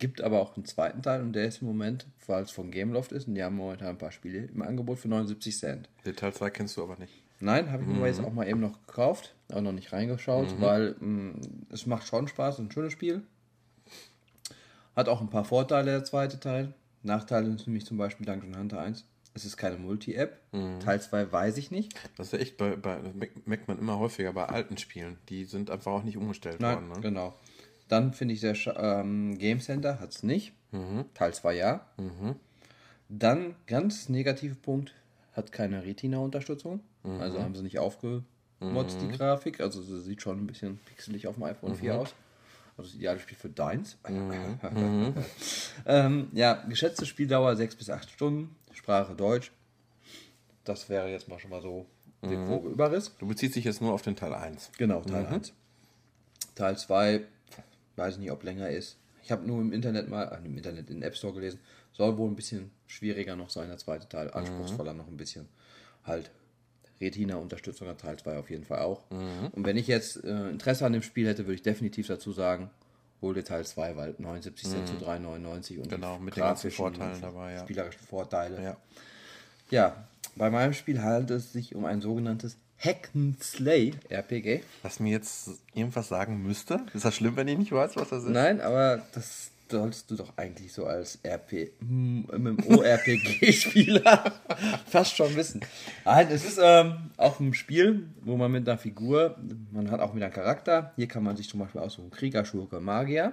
Gibt 0.00 0.20
aber 0.20 0.40
auch 0.40 0.56
einen 0.56 0.64
zweiten 0.64 1.02
Teil 1.02 1.22
und 1.22 1.34
der 1.34 1.44
ist 1.44 1.62
im 1.62 1.68
Moment, 1.68 2.08
weil 2.26 2.42
es 2.42 2.50
von 2.50 2.72
Gameloft 2.72 3.12
ist, 3.12 3.28
und 3.28 3.36
die 3.36 3.44
haben 3.44 3.54
momentan 3.54 3.90
ein 3.90 3.98
paar 3.98 4.10
Spiele 4.10 4.46
im 4.46 4.62
Angebot 4.62 4.98
für 4.98 5.06
79 5.06 5.56
Cent. 5.56 5.88
Detail 6.04 6.32
2 6.32 6.50
kennst 6.50 6.76
du 6.76 6.82
aber 6.82 6.96
nicht. 6.96 7.22
Nein, 7.40 7.70
habe 7.70 7.82
ich 7.84 7.88
mir 7.88 8.06
jetzt 8.06 8.20
auch 8.20 8.32
mal 8.32 8.48
eben 8.48 8.60
noch 8.60 8.84
gekauft, 8.86 9.34
auch 9.52 9.60
noch 9.60 9.72
nicht 9.72 9.92
reingeschaut, 9.92 10.60
weil 10.60 10.96
mh, 10.98 11.40
es 11.72 11.86
macht 11.86 12.06
schon 12.06 12.26
Spaß, 12.28 12.58
ein 12.58 12.70
schönes 12.72 12.92
Spiel. 12.92 13.22
Hat 14.96 15.08
auch 15.08 15.20
ein 15.20 15.30
paar 15.30 15.44
Vorteile, 15.44 15.92
der 15.92 16.04
zweite 16.04 16.40
Teil. 16.40 16.74
Nachteile 17.04 17.48
ist 17.54 17.66
nämlich 17.66 17.86
zum 17.86 17.96
Beispiel 17.96 18.26
Dungeon 18.26 18.56
Hunter 18.58 18.80
1. 18.80 19.04
Es 19.34 19.44
ist 19.44 19.56
keine 19.56 19.76
Multi-App. 19.76 20.40
Teil 20.80 21.00
2 21.00 21.30
weiß 21.30 21.58
ich 21.58 21.70
nicht. 21.70 21.94
Das 22.16 22.32
ist 22.32 22.40
echt 22.40 22.56
bei, 22.56 22.74
bei 22.74 22.98
merkt- 23.46 23.68
man 23.68 23.78
immer 23.78 23.98
häufiger 24.00 24.32
bei 24.32 24.46
alten 24.46 24.76
Spielen. 24.78 25.16
Die 25.28 25.44
sind 25.44 25.70
einfach 25.70 25.92
auch 25.92 26.02
nicht 26.02 26.16
umgestellt 26.16 26.58
Nein, 26.58 26.74
worden. 26.74 26.88
Ne? 26.88 27.00
genau. 27.00 27.34
Dann 27.86 28.12
finde 28.12 28.34
ich, 28.34 28.40
der 28.40 28.56
ähm, 28.76 29.38
Game 29.38 29.60
Center 29.60 30.00
hat 30.00 30.10
es 30.10 30.22
nicht. 30.24 30.52
Teil 31.14 31.32
2 31.32 31.54
ja. 31.54 31.86
Dann, 33.08 33.54
ganz 33.66 34.08
negativer 34.08 34.56
Punkt, 34.56 34.92
hat 35.32 35.52
keine 35.52 35.84
Retina-Unterstützung. 35.84 36.80
Mhm. 37.16 37.20
Also 37.20 37.42
haben 37.42 37.54
sie 37.54 37.62
nicht 37.62 37.78
aufgemotzt, 37.78 39.00
die 39.00 39.08
Grafik. 39.08 39.60
Also 39.60 39.82
sie 39.82 40.00
sieht 40.00 40.22
schon 40.22 40.38
ein 40.38 40.46
bisschen 40.46 40.78
pixelig 40.78 41.26
auf 41.26 41.34
dem 41.36 41.44
iPhone 41.44 41.74
4 41.74 41.94
Mhm. 41.94 41.98
aus. 42.00 42.14
Also 42.76 42.90
das 42.90 42.94
ideale 42.94 43.18
Spiel 43.20 43.36
für 43.36 43.48
Deins. 43.48 43.96
ähm, 45.86 46.28
ja, 46.32 46.54
geschätzte 46.68 47.06
Spieldauer 47.06 47.56
6 47.56 47.76
bis 47.76 47.90
8 47.90 48.10
Stunden. 48.10 48.54
Sprache 48.72 49.14
Deutsch. 49.14 49.50
Das 50.64 50.88
wäre 50.88 51.10
jetzt 51.10 51.28
mal 51.28 51.38
schon 51.38 51.50
mal 51.50 51.62
so 51.62 51.86
der 52.22 52.38
Mhm. 52.38 52.44
grobe 52.46 52.68
Überriss. 52.68 53.12
Du 53.18 53.26
beziehst 53.26 53.56
dich 53.56 53.64
jetzt 53.64 53.80
nur 53.80 53.92
auf 53.92 54.02
den 54.02 54.16
Teil 54.16 54.34
1. 54.34 54.70
Genau, 54.78 55.02
Teil 55.02 55.24
Mhm. 55.26 55.32
1. 55.34 55.52
Teil 56.54 56.76
2, 56.76 57.24
weiß 57.96 58.14
ich 58.14 58.20
nicht, 58.20 58.30
ob 58.32 58.42
länger 58.42 58.68
ist. 58.68 58.96
Ich 59.22 59.30
habe 59.32 59.46
nur 59.46 59.60
im 59.60 59.72
Internet 59.72 60.08
mal, 60.08 60.24
äh, 60.24 60.44
im 60.44 60.56
Internet, 60.56 60.88
in 60.90 60.96
den 60.96 61.02
App 61.02 61.16
Store 61.16 61.32
gelesen, 61.32 61.60
soll 61.92 62.16
wohl 62.16 62.28
ein 62.28 62.36
bisschen 62.36 62.70
schwieriger 62.86 63.36
noch 63.36 63.50
sein, 63.50 63.68
der 63.68 63.78
zweite 63.78 64.08
Teil, 64.08 64.30
anspruchsvoller 64.30 64.94
noch 64.94 65.06
ein 65.06 65.16
bisschen. 65.16 65.48
Halt, 66.04 66.30
Retina-Unterstützung 67.00 67.88
Teil 67.96 68.18
2 68.18 68.38
auf 68.38 68.50
jeden 68.50 68.64
Fall 68.64 68.80
auch. 68.80 69.02
Mhm. 69.10 69.48
Und 69.52 69.66
wenn 69.66 69.76
ich 69.76 69.86
jetzt 69.86 70.24
äh, 70.24 70.48
Interesse 70.50 70.86
an 70.86 70.92
dem 70.92 71.02
Spiel 71.02 71.26
hätte, 71.26 71.44
würde 71.44 71.54
ich 71.54 71.62
definitiv 71.62 72.06
dazu 72.06 72.32
sagen, 72.32 72.70
hol 73.20 73.34
dir 73.34 73.44
Teil 73.44 73.64
2, 73.64 73.96
weil 73.96 74.14
79 74.18 74.68
Cent 74.68 74.88
zu 74.88 74.94
3,99 74.94 75.78
und 75.78 75.86
Mhm. 75.86 75.90
Genau, 75.90 76.18
mit 76.18 76.36
den 76.36 76.42
ganzen 76.42 76.68
grafischen 76.70 76.70
Vorteilen 76.70 77.20
dabei, 77.20 77.54
ja. 77.54 77.60
spielerischen 77.60 78.06
Vorteile. 78.06 78.62
Ja. 78.62 78.76
ja, 79.70 80.08
bei 80.36 80.50
meinem 80.50 80.72
Spiel 80.72 81.02
handelt 81.02 81.30
es 81.30 81.52
sich 81.52 81.74
um 81.74 81.84
ein 81.84 82.00
sogenanntes 82.00 82.56
Hack 82.78 83.10
and 83.14 83.42
Slay 83.42 83.94
RPG. 84.08 84.62
Was 84.82 85.00
mir 85.00 85.10
jetzt 85.10 85.50
irgendwas 85.74 86.08
sagen 86.08 86.42
müsste. 86.42 86.80
Ist 86.94 87.04
das 87.04 87.16
schlimm, 87.16 87.34
wenn 87.36 87.48
ich 87.48 87.58
nicht 87.58 87.72
weiß, 87.72 87.96
was 87.96 88.10
das 88.10 88.22
ist? 88.22 88.30
Nein, 88.30 88.60
aber 88.60 89.02
das 89.12 89.50
solltest 89.70 90.10
du 90.10 90.16
doch 90.16 90.32
eigentlich 90.36 90.72
so 90.72 90.86
als 90.86 91.18
RP, 91.24 91.72
MMORPG-Spieler 92.88 94.32
fast 94.86 95.16
schon 95.16 95.34
wissen. 95.36 95.60
Nein, 96.04 96.28
es 96.30 96.44
ist 96.44 96.58
ähm, 96.62 97.10
auch 97.16 97.40
ein 97.40 97.54
Spiel, 97.54 98.08
wo 98.22 98.36
man 98.36 98.50
mit 98.52 98.68
einer 98.68 98.78
Figur, 98.78 99.36
man 99.72 99.90
hat 99.90 100.00
auch 100.00 100.14
wieder 100.14 100.26
einen 100.26 100.34
Charakter. 100.34 100.92
Hier 100.96 101.08
kann 101.08 101.22
man 101.22 101.36
sich 101.36 101.48
zum 101.48 101.60
Beispiel 101.60 101.80
aussuchen: 101.80 102.10
Krieger, 102.10 102.44
Schurke, 102.44 102.80
Magier. 102.80 103.32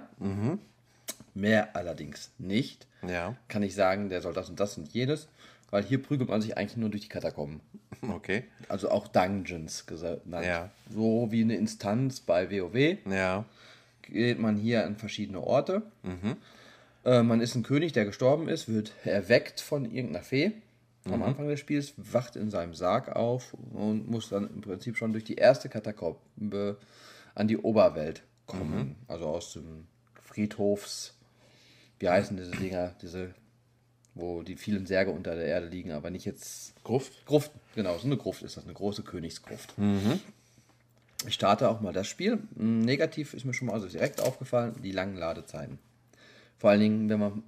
Mehr 1.34 1.76
allerdings 1.76 2.30
nicht. 2.38 2.86
Ja, 3.06 3.36
Kann 3.48 3.62
ich 3.62 3.74
sagen, 3.74 4.08
der 4.08 4.22
soll 4.22 4.32
das 4.32 4.48
und 4.48 4.58
das 4.58 4.78
und 4.78 4.88
jenes, 4.88 5.28
weil 5.70 5.84
hier 5.84 6.02
prügelt 6.02 6.30
man 6.30 6.40
sich 6.40 6.56
eigentlich 6.56 6.78
nur 6.78 6.88
durch 6.88 7.02
die 7.02 7.08
Katakomben. 7.08 7.60
okay. 8.10 8.44
Also 8.68 8.90
auch 8.90 9.06
Dungeons 9.06 9.84
genannt. 9.86 10.46
Ja. 10.46 10.70
So 10.92 11.28
wie 11.30 11.42
eine 11.42 11.56
Instanz 11.56 12.20
bei 12.20 12.50
WoW 12.50 12.96
Ja, 13.08 13.44
geht 14.06 14.38
man 14.38 14.56
hier 14.56 14.84
an 14.86 14.96
verschiedene 14.96 15.40
Orte. 15.40 15.82
Äh, 17.04 17.22
man 17.22 17.40
ist 17.40 17.54
ein 17.54 17.62
König, 17.62 17.92
der 17.92 18.04
gestorben 18.04 18.48
ist, 18.48 18.68
wird 18.68 18.92
erweckt 19.04 19.60
von 19.60 19.84
irgendeiner 19.84 20.24
Fee 20.24 20.52
am 21.04 21.22
Anfang 21.22 21.46
des 21.48 21.60
Spiels, 21.60 21.94
wacht 21.96 22.34
in 22.36 22.50
seinem 22.50 22.74
Sarg 22.74 23.14
auf 23.14 23.54
und 23.72 24.08
muss 24.10 24.28
dann 24.28 24.48
im 24.48 24.60
Prinzip 24.60 24.96
schon 24.96 25.12
durch 25.12 25.22
die 25.24 25.36
erste 25.36 25.68
Katakombe 25.68 26.78
an 27.34 27.46
die 27.48 27.58
Oberwelt 27.58 28.22
kommen. 28.46 28.96
Also 29.08 29.26
aus 29.26 29.52
dem 29.52 29.86
Friedhofs, 30.22 31.14
wie 32.00 32.08
heißen 32.08 32.36
diese 32.36 32.50
Dinger, 32.50 32.94
diese, 33.02 33.34
wo 34.14 34.42
die 34.42 34.56
vielen 34.56 34.86
Särge 34.86 35.12
unter 35.12 35.36
der 35.36 35.46
Erde 35.46 35.68
liegen, 35.68 35.92
aber 35.92 36.10
nicht 36.10 36.24
jetzt 36.24 36.74
Gruft. 36.82 37.24
Gruft, 37.26 37.52
genau, 37.74 37.96
so 37.98 38.06
eine 38.06 38.16
Gruft 38.16 38.42
ist 38.42 38.56
das, 38.56 38.64
eine 38.64 38.74
große 38.74 39.02
Königsgruft. 39.02 39.74
Ich 41.26 41.34
starte 41.34 41.68
auch 41.68 41.80
mal 41.80 41.92
das 41.92 42.06
Spiel. 42.06 42.38
Mm, 42.54 42.80
Negativ 42.80 43.34
ist 43.34 43.44
mir 43.44 43.54
schon 43.54 43.68
mal 43.68 43.74
also 43.74 43.88
direkt 43.88 44.20
aufgefallen, 44.20 44.74
die 44.82 44.92
langen 44.92 45.16
Ladezeiten. 45.16 45.78
Vor 46.58 46.70
allen 46.70 46.80
Dingen, 46.80 47.08
wenn 47.08 47.20
man 47.20 47.42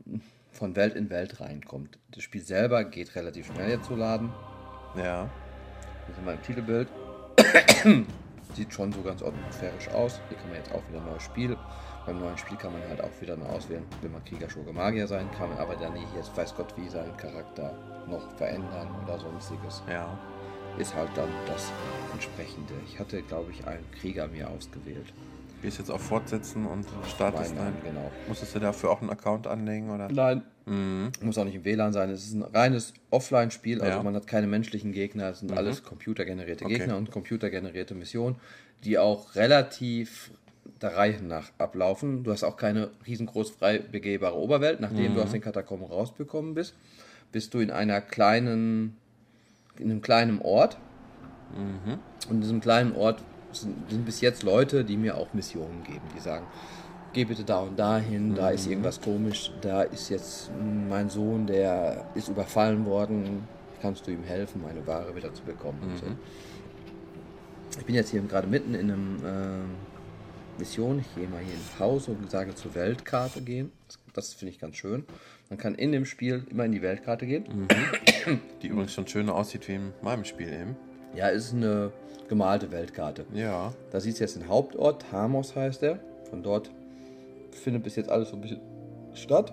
von 0.52 0.74
Welt 0.76 0.94
in 0.94 1.08
Welt 1.10 1.40
reinkommt. 1.40 1.98
Das 2.10 2.24
Spiel 2.24 2.42
selber 2.42 2.84
geht 2.84 3.14
relativ 3.14 3.46
schnell 3.46 3.70
jetzt 3.70 3.86
zu 3.86 3.94
laden. 3.94 4.32
Ja. 4.96 5.30
Hier 6.06 6.14
sind 6.14 6.26
wir 6.26 6.32
im 6.32 6.42
Titelbild. 6.42 6.88
Sieht 8.54 8.72
schon 8.72 8.92
so 8.92 9.02
ganz 9.02 9.22
atmosphärisch 9.22 9.88
aus. 9.88 10.20
Hier 10.28 10.38
kann 10.38 10.48
man 10.48 10.56
jetzt 10.56 10.72
auch 10.72 10.82
wieder 10.88 10.98
ein 10.98 11.06
neues 11.06 11.22
Spiel. 11.22 11.56
Beim 12.06 12.20
neuen 12.20 12.38
Spiel 12.38 12.56
kann 12.56 12.72
man 12.72 12.82
halt 12.88 13.02
auch 13.02 13.20
wieder 13.20 13.36
nur 13.36 13.50
auswählen, 13.50 13.84
will 14.00 14.08
man 14.08 14.24
Krieger, 14.24 14.48
Schurke, 14.48 14.72
Magier 14.72 15.06
sein, 15.06 15.30
kann 15.36 15.50
man 15.50 15.58
aber 15.58 15.76
dann 15.76 15.92
nicht 15.92 16.08
jetzt 16.16 16.34
weiß 16.34 16.54
Gott 16.54 16.74
wie 16.78 16.88
seinen 16.88 17.14
Charakter 17.18 17.74
noch 18.06 18.34
verändern 18.36 18.88
oder 19.04 19.18
sonstiges. 19.18 19.82
Ja. 19.86 20.18
Ist 20.78 20.94
halt 20.94 21.10
dann 21.16 21.28
das 21.46 21.70
entsprechende. 22.12 22.72
Ich 22.86 22.98
hatte, 22.98 23.22
glaube 23.22 23.50
ich, 23.52 23.66
einen 23.66 23.84
Krieger 24.00 24.28
mir 24.28 24.48
ausgewählt. 24.48 25.12
Gehst 25.62 25.78
jetzt 25.78 25.90
auf 25.90 26.00
Fortsetzen 26.02 26.66
und 26.66 26.86
startest 27.08 27.54
Mein 27.56 27.64
Name, 27.64 27.76
ein. 27.76 27.82
genau. 27.84 28.10
Musstest 28.28 28.54
du 28.54 28.60
dafür 28.60 28.90
auch 28.90 29.00
einen 29.00 29.10
Account 29.10 29.46
anlegen, 29.48 29.90
oder? 29.90 30.08
Nein. 30.10 30.42
Muss 31.22 31.38
auch 31.38 31.44
nicht 31.44 31.54
im 31.56 31.64
WLAN 31.64 31.92
sein. 31.94 32.10
Es 32.10 32.24
ist 32.26 32.34
ein 32.34 32.42
reines 32.42 32.92
Offline-Spiel, 33.10 33.80
also 33.80 33.96
Ja. 33.98 34.02
man 34.02 34.14
hat 34.14 34.26
keine 34.26 34.46
menschlichen 34.46 34.92
Gegner. 34.92 35.30
Es 35.30 35.40
sind 35.40 35.50
alles 35.56 35.82
computergenerierte 35.82 36.64
Okay. 36.66 36.76
Gegner 36.78 36.96
und 36.98 37.10
computergenerierte 37.10 37.94
Missionen, 37.94 38.36
die 38.84 38.98
auch 38.98 39.34
relativ 39.34 40.30
der 40.82 40.94
Reihe 40.96 41.22
nach 41.22 41.50
ablaufen. 41.58 42.22
Du 42.22 42.30
hast 42.30 42.44
auch 42.44 42.56
keine 42.58 42.90
riesengroß 43.06 43.50
frei 43.50 43.78
begehbare 43.78 44.36
Oberwelt. 44.36 44.78
Nachdem 44.80 45.14
du 45.14 45.22
aus 45.22 45.32
den 45.32 45.40
Katakomben 45.40 45.88
rausbekommen 45.88 46.54
bist, 46.54 46.74
bist 47.32 47.52
du 47.54 47.60
in 47.60 47.70
einer 47.70 48.00
kleinen, 48.02 48.96
in 49.78 49.90
einem 49.90 50.02
kleinen 50.02 50.40
Ort. 50.40 50.78
Und 52.28 52.34
in 52.36 52.40
diesem 52.40 52.60
kleinen 52.60 52.94
Ort 52.94 53.22
sind, 53.52 53.90
sind 53.90 54.04
bis 54.04 54.20
jetzt 54.20 54.42
Leute, 54.42 54.84
die 54.84 54.96
mir 54.96 55.16
auch 55.16 55.32
Missionen 55.32 55.82
geben, 55.84 56.02
die 56.14 56.20
sagen, 56.20 56.46
geh 57.12 57.24
bitte 57.24 57.44
da 57.44 57.60
und 57.60 57.78
dahin, 57.78 58.34
da 58.34 58.50
ist 58.50 58.66
irgendwas 58.66 59.00
komisch, 59.00 59.50
da 59.60 59.82
ist 59.82 60.10
jetzt 60.10 60.50
mein 60.88 61.08
Sohn, 61.08 61.46
der 61.46 62.06
ist 62.14 62.28
überfallen 62.28 62.84
worden, 62.84 63.48
kannst 63.80 64.06
du 64.06 64.10
ihm 64.10 64.24
helfen, 64.24 64.62
meine 64.62 64.86
Ware 64.86 65.14
wieder 65.16 65.32
zu 65.32 65.42
bekommen. 65.42 65.80
Und 65.82 65.98
so. 65.98 66.06
Ich 67.78 67.86
bin 67.86 67.94
jetzt 67.94 68.10
hier 68.10 68.20
gerade 68.22 68.46
mitten 68.46 68.74
in 68.74 68.90
einem 68.90 69.16
äh, 69.24 70.58
Mission, 70.58 70.98
ich 70.98 71.14
gehe 71.14 71.28
mal 71.28 71.40
hier 71.40 71.54
ins 71.54 71.78
Haus 71.78 72.08
und 72.08 72.30
sage 72.30 72.54
zur 72.54 72.74
Weltkarte 72.74 73.40
gehen. 73.40 73.72
Das, 73.86 73.98
das 74.12 74.34
finde 74.34 74.52
ich 74.52 74.58
ganz 74.58 74.76
schön. 74.76 75.04
Man 75.48 75.58
kann 75.58 75.74
in 75.74 75.92
dem 75.92 76.04
Spiel 76.04 76.44
immer 76.50 76.64
in 76.64 76.72
die 76.72 76.82
Weltkarte 76.82 77.26
gehen. 77.26 77.68
Die 78.62 78.68
übrigens 78.68 78.92
schon 78.92 79.06
schöner 79.06 79.34
aussieht 79.34 79.68
wie 79.68 79.74
in 79.74 79.92
meinem 80.02 80.24
Spiel 80.24 80.48
eben. 80.48 80.76
Ja, 81.14 81.30
es 81.30 81.46
ist 81.46 81.54
eine 81.54 81.92
gemalte 82.28 82.70
Weltkarte. 82.70 83.24
Ja. 83.32 83.72
Da 83.90 84.00
sieht 84.00 84.14
es 84.14 84.18
jetzt 84.20 84.36
den 84.36 84.48
Hauptort, 84.48 85.10
Hamos 85.12 85.56
heißt 85.56 85.82
er. 85.82 85.98
Von 86.30 86.42
dort 86.42 86.70
findet 87.50 87.82
bis 87.82 87.96
jetzt 87.96 88.10
alles 88.10 88.30
so 88.30 88.36
ein 88.36 88.40
bisschen 88.40 88.60
statt. 89.14 89.52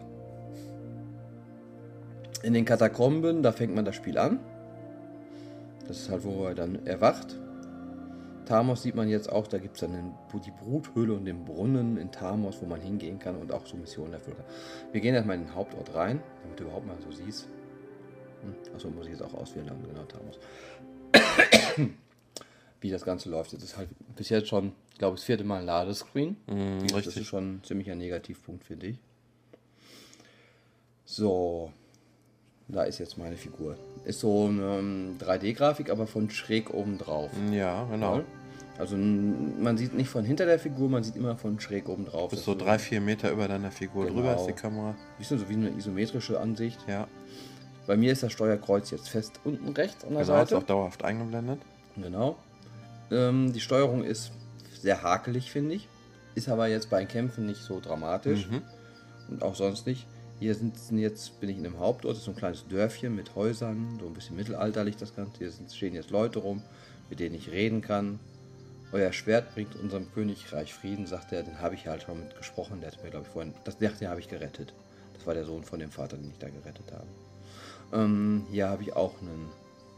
In 2.44 2.54
den 2.54 2.66
Katakomben, 2.66 3.42
da 3.42 3.52
fängt 3.52 3.74
man 3.74 3.86
das 3.86 3.96
Spiel 3.96 4.18
an. 4.18 4.40
Das 5.88 5.98
ist 6.00 6.10
halt, 6.10 6.24
wo 6.24 6.46
er 6.46 6.56
dann 6.56 6.86
erwacht. 6.86 7.36
Tamos 8.46 8.84
sieht 8.84 8.94
man 8.94 9.08
jetzt 9.08 9.32
auch, 9.32 9.48
da 9.48 9.58
gibt 9.58 9.76
es 9.76 9.82
dann 9.82 9.94
den, 9.94 10.14
die 10.46 10.52
Bruthöhle 10.52 11.14
und 11.14 11.26
den 11.26 11.46
Brunnen 11.46 11.98
in 11.98 12.12
Tamos, 12.12 12.62
wo 12.62 12.68
man 12.68 12.80
hingehen 12.80 13.18
kann 13.18 13.36
und 13.36 13.52
auch 13.52 13.66
so 13.66 13.76
Missionen 13.76 14.14
erfüllen 14.14 14.38
kann. 14.38 14.46
Wir 14.92 15.02
gehen 15.02 15.16
erstmal 15.16 15.38
in 15.38 15.46
den 15.46 15.56
Hauptort 15.56 15.96
rein, 15.96 16.22
damit 16.44 16.60
du 16.60 16.66
überhaupt 16.66 16.86
mal 16.86 16.98
so 17.04 17.12
siehst. 17.12 17.48
Hm, 18.46 18.76
Achso, 18.76 18.90
muss 18.90 19.06
ich 19.06 19.12
jetzt 19.12 19.22
auch 19.24 19.34
auswählen, 19.34 19.68
dann 19.68 19.82
genau 19.84 20.04
Tamos 20.04 20.40
wie 22.82 22.90
das 22.92 23.04
Ganze 23.04 23.30
läuft. 23.30 23.54
Das 23.54 23.64
ist 23.64 23.78
halt 23.78 23.90
bis 24.16 24.30
jetzt 24.30 24.48
schon, 24.48 24.74
ich 24.92 25.00
glaube, 25.00 25.16
das 25.16 25.24
vierte 25.24 25.44
Mal 25.44 25.60
ein 25.60 25.66
Ladescreen. 25.66 26.38
das 26.46 26.56
Mhm, 26.56 26.80
richtig. 26.96 27.18
ist 27.18 27.26
schon 27.28 27.56
ein 27.56 27.64
ziemlicher 27.64 27.96
Negativpunkt, 27.96 28.64
finde 28.64 28.88
ich. 28.88 28.98
So, 31.06 31.72
da 32.68 32.84
ist 32.84 33.00
jetzt 33.00 33.18
meine 33.18 33.38
Figur. 33.38 33.78
Ist 34.06 34.20
so 34.20 34.46
eine 34.46 34.80
ähm, 34.80 35.18
3D-Grafik, 35.20 35.90
aber 35.90 36.08
von 36.08 36.30
schräg 36.30 36.74
oben 36.74 36.98
drauf. 36.98 37.32
Ja, 37.52 37.86
genau. 37.86 38.22
Also 38.78 38.98
man 38.98 39.78
sieht 39.78 39.94
nicht 39.94 40.10
von 40.10 40.26
hinter 40.26 40.46
der 40.46 40.60
Figur, 40.60 40.90
man 40.90 41.02
sieht 41.02 41.16
immer 41.16 41.38
von 41.38 41.60
schräg 41.62 41.88
oben 41.88 42.06
drauf. 42.06 42.32
Das 42.32 42.44
so 42.44 42.52
ist 42.52 42.62
drei, 42.62 42.78
vier 42.78 43.00
Meter 43.00 43.32
über 43.32 43.48
deiner 43.48 43.72
Figur 43.72 44.06
Genau. 44.06 44.18
drüber 44.18 44.36
ist 44.36 44.48
die 44.48 44.54
Kamera. 44.54 44.96
Bisschen 45.18 45.40
so 45.40 45.48
wie 45.48 45.54
eine 45.54 45.70
isometrische 45.70 46.40
Ansicht. 46.40 46.80
Ja. 46.88 47.08
Bei 47.88 47.98
mir 47.98 48.12
ist 48.12 48.24
das 48.24 48.32
Steuerkreuz 48.32 48.92
jetzt 48.92 49.10
fest 49.10 49.40
unten 49.44 49.70
rechts 49.74 50.04
an 50.04 50.14
der 50.14 50.24
Genau, 50.24 50.42
ist 50.42 50.50
Seite. 50.50 50.58
auch 50.58 50.64
dauerhaft 50.64 51.04
eingeblendet. 51.04 51.60
Genau. 51.96 52.36
Ähm, 53.12 53.54
die 53.54 53.60
Steuerung 53.60 54.04
ist 54.04 54.32
sehr 54.82 55.04
hakelig, 55.04 55.52
finde 55.52 55.76
ich. 55.76 55.88
Ist 56.34 56.50
aber 56.50 56.68
jetzt 56.68 56.90
bei 56.90 57.06
Kämpfen 57.06 57.46
nicht 57.46 57.62
so 57.62 57.80
dramatisch. 57.80 58.48
Mhm. 58.50 58.62
Und 59.30 59.44
auch 59.44 59.56
sonst 59.56 59.86
nicht. 59.88 60.06
Hier 60.40 60.54
sind 60.54 60.78
sind 60.78 60.98
jetzt, 60.98 61.40
bin 61.40 61.50
ich 61.50 61.58
in 61.58 61.66
einem 61.66 61.80
Hauptort, 61.80 62.12
das 62.14 62.20
ist 62.20 62.26
so 62.26 62.32
ein 62.32 62.38
kleines 62.38 62.68
Dörfchen 62.68 63.16
mit 63.16 63.36
Häusern, 63.36 63.98
so 64.02 64.08
ein 64.08 64.14
bisschen 64.14 64.36
mittelalterlich 64.36 64.98
das 64.98 65.16
Ganze. 65.16 65.38
Hier 65.38 65.52
sind, 65.52 65.72
stehen 65.72 65.94
jetzt 65.94 66.10
Leute 66.12 66.40
rum, 66.40 66.62
mit 67.10 67.20
denen 67.20 67.36
ich 67.36 67.52
reden 67.52 67.82
kann. 67.82 68.20
Euer 68.92 69.14
Schwert 69.14 69.54
bringt 69.54 69.76
unserem 69.78 70.12
Königreich 70.14 70.74
Frieden, 70.74 71.08
sagt 71.08 71.32
er. 71.32 71.44
Den 71.44 71.60
habe 71.62 71.76
ich 71.76 71.88
halt 71.88 72.04
schon 72.04 72.20
mit 72.20 72.36
gesprochen. 72.38 72.82
Der 72.82 72.92
hat 72.92 73.02
mir, 73.04 73.12
glaube 73.12 73.26
ich, 73.28 73.32
vorhin. 73.32 73.54
Das 73.64 73.78
dachte 73.78 74.00
den 74.00 74.10
habe 74.10 74.20
ich 74.20 74.28
gerettet. 74.28 74.74
Das 75.14 75.26
war 75.26 75.34
der 75.34 75.46
Sohn 75.46 75.64
von 75.64 75.80
dem 75.80 75.92
Vater, 75.92 76.18
den 76.18 76.30
ich 76.30 76.38
da 76.38 76.50
gerettet 76.50 76.92
habe. 76.92 77.08
Ähm, 77.94 78.46
hier 78.52 78.70
habe 78.70 78.84
ich 78.84 78.96
auch 78.96 79.14
einen 79.22 79.50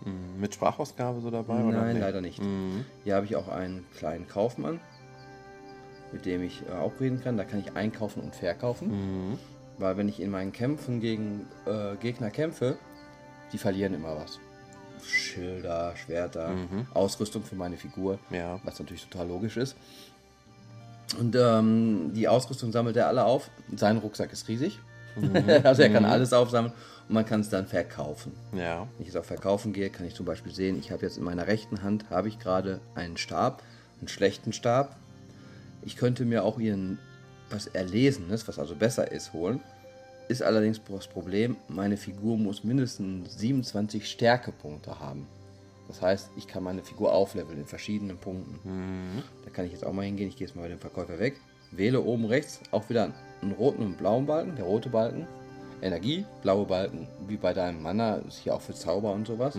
Mhm. 0.05 0.39
Mit 0.39 0.53
Sprachausgabe 0.53 1.21
so 1.21 1.31
dabei? 1.31 1.63
oder? 1.63 1.81
Nein, 1.81 1.95
Nee. 1.95 2.01
leider 2.01 2.21
nicht. 2.21 2.39
Mhm. 2.41 2.85
Hier 3.03 3.15
habe 3.15 3.25
ich 3.25 3.35
auch 3.35 3.47
einen 3.47 3.83
kleinen 3.97 4.27
Kaufmann, 4.27 4.79
mit 6.11 6.25
dem 6.25 6.43
ich 6.43 6.61
äh, 6.69 6.73
auch 6.73 6.93
reden 6.99 7.19
kann. 7.21 7.35
Da 7.35 7.43
kann 7.43 7.59
ich 7.59 7.75
einkaufen 7.75 8.21
und 8.21 8.35
verkaufen. 8.35 9.31
Mhm. 9.31 9.39
Weil 9.79 9.97
wenn 9.97 10.07
ich 10.07 10.19
in 10.19 10.29
meinen 10.29 10.51
Kämpfen 10.51 10.99
gegen 11.01 11.47
äh, 11.65 11.95
Gegner 11.99 12.29
kämpfe, 12.29 12.77
die 13.51 13.57
verlieren 13.57 13.95
immer 13.95 14.15
was. 14.15 14.39
Schilder, 15.03 15.93
Schwerter, 15.95 16.51
Ausrüstung 16.93 17.43
für 17.43 17.55
meine 17.55 17.77
Figur, 17.77 18.17
Ja. 18.31 18.59
was 18.63 18.79
natürlich 18.79 19.07
total 19.07 19.27
logisch 19.27 19.57
ist. 19.57 19.75
Und 21.19 21.35
ähm, 21.35 22.11
die 22.13 22.27
Ausrüstung 22.27 22.71
sammelt 22.71 22.97
er 22.97 23.07
alle 23.07 23.23
auf. 23.25 23.49
Sein 23.75 23.97
Rucksack 23.97 24.31
ist 24.33 24.47
riesig. 24.47 24.79
also 25.63 25.81
er 25.81 25.89
kann 25.89 26.05
alles 26.05 26.33
aufsammeln 26.33 26.73
und 27.07 27.13
man 27.13 27.25
kann 27.25 27.41
es 27.41 27.49
dann 27.49 27.67
verkaufen. 27.67 28.33
Ja. 28.53 28.81
Wenn 28.81 29.01
ich 29.01 29.07
jetzt 29.07 29.17
auf 29.17 29.25
Verkaufen 29.25 29.73
gehe, 29.73 29.89
kann 29.89 30.05
ich 30.05 30.15
zum 30.15 30.25
Beispiel 30.25 30.53
sehen, 30.53 30.77
ich 30.79 30.91
habe 30.91 31.03
jetzt 31.03 31.17
in 31.17 31.23
meiner 31.23 31.47
rechten 31.47 31.81
Hand 31.81 32.09
habe 32.09 32.27
ich 32.27 32.39
gerade 32.39 32.79
einen 32.95 33.17
Stab, 33.17 33.63
einen 33.99 34.07
schlechten 34.07 34.53
Stab. 34.53 34.95
Ich 35.83 35.95
könnte 35.95 36.25
mir 36.25 36.43
auch 36.43 36.59
ihren 36.59 36.99
was 37.49 37.67
Erlesenes, 37.67 38.47
was 38.47 38.59
also 38.59 38.75
besser 38.75 39.11
ist, 39.11 39.33
holen. 39.33 39.61
Ist 40.27 40.43
allerdings 40.43 40.81
das 40.89 41.07
Problem, 41.07 41.55
meine 41.69 41.95
Figur 41.95 42.37
muss 42.37 42.65
mindestens 42.65 43.37
27 43.37 44.09
Stärkepunkte 44.09 44.99
haben. 44.99 45.25
Das 45.87 46.01
heißt, 46.01 46.31
ich 46.35 46.47
kann 46.47 46.63
meine 46.63 46.83
Figur 46.83 47.13
aufleveln 47.13 47.59
in 47.59 47.65
verschiedenen 47.65 48.17
Punkten. 48.17 48.59
Da 49.45 49.51
kann 49.51 49.65
ich 49.65 49.71
jetzt 49.71 49.85
auch 49.85 49.93
mal 49.93 50.03
hingehen. 50.03 50.27
Ich 50.27 50.35
gehe 50.35 50.45
jetzt 50.45 50.55
mal 50.55 50.63
bei 50.63 50.67
dem 50.67 50.79
Verkäufer 50.79 51.17
weg. 51.17 51.39
Wähle 51.71 52.01
oben 52.01 52.25
rechts 52.25 52.59
auch 52.71 52.89
wieder 52.89 53.13
einen 53.41 53.53
roten 53.53 53.83
und 53.83 53.97
blauen 53.97 54.25
Balken. 54.25 54.57
Der 54.57 54.65
rote 54.65 54.89
Balken, 54.89 55.27
Energie, 55.81 56.25
blaue 56.41 56.65
Balken, 56.65 57.07
wie 57.27 57.37
bei 57.37 57.53
deinem 57.53 57.81
Mana, 57.81 58.15
ist 58.27 58.39
hier 58.39 58.55
auch 58.55 58.61
für 58.61 58.73
Zauber 58.73 59.11
und 59.13 59.27
sowas. 59.27 59.57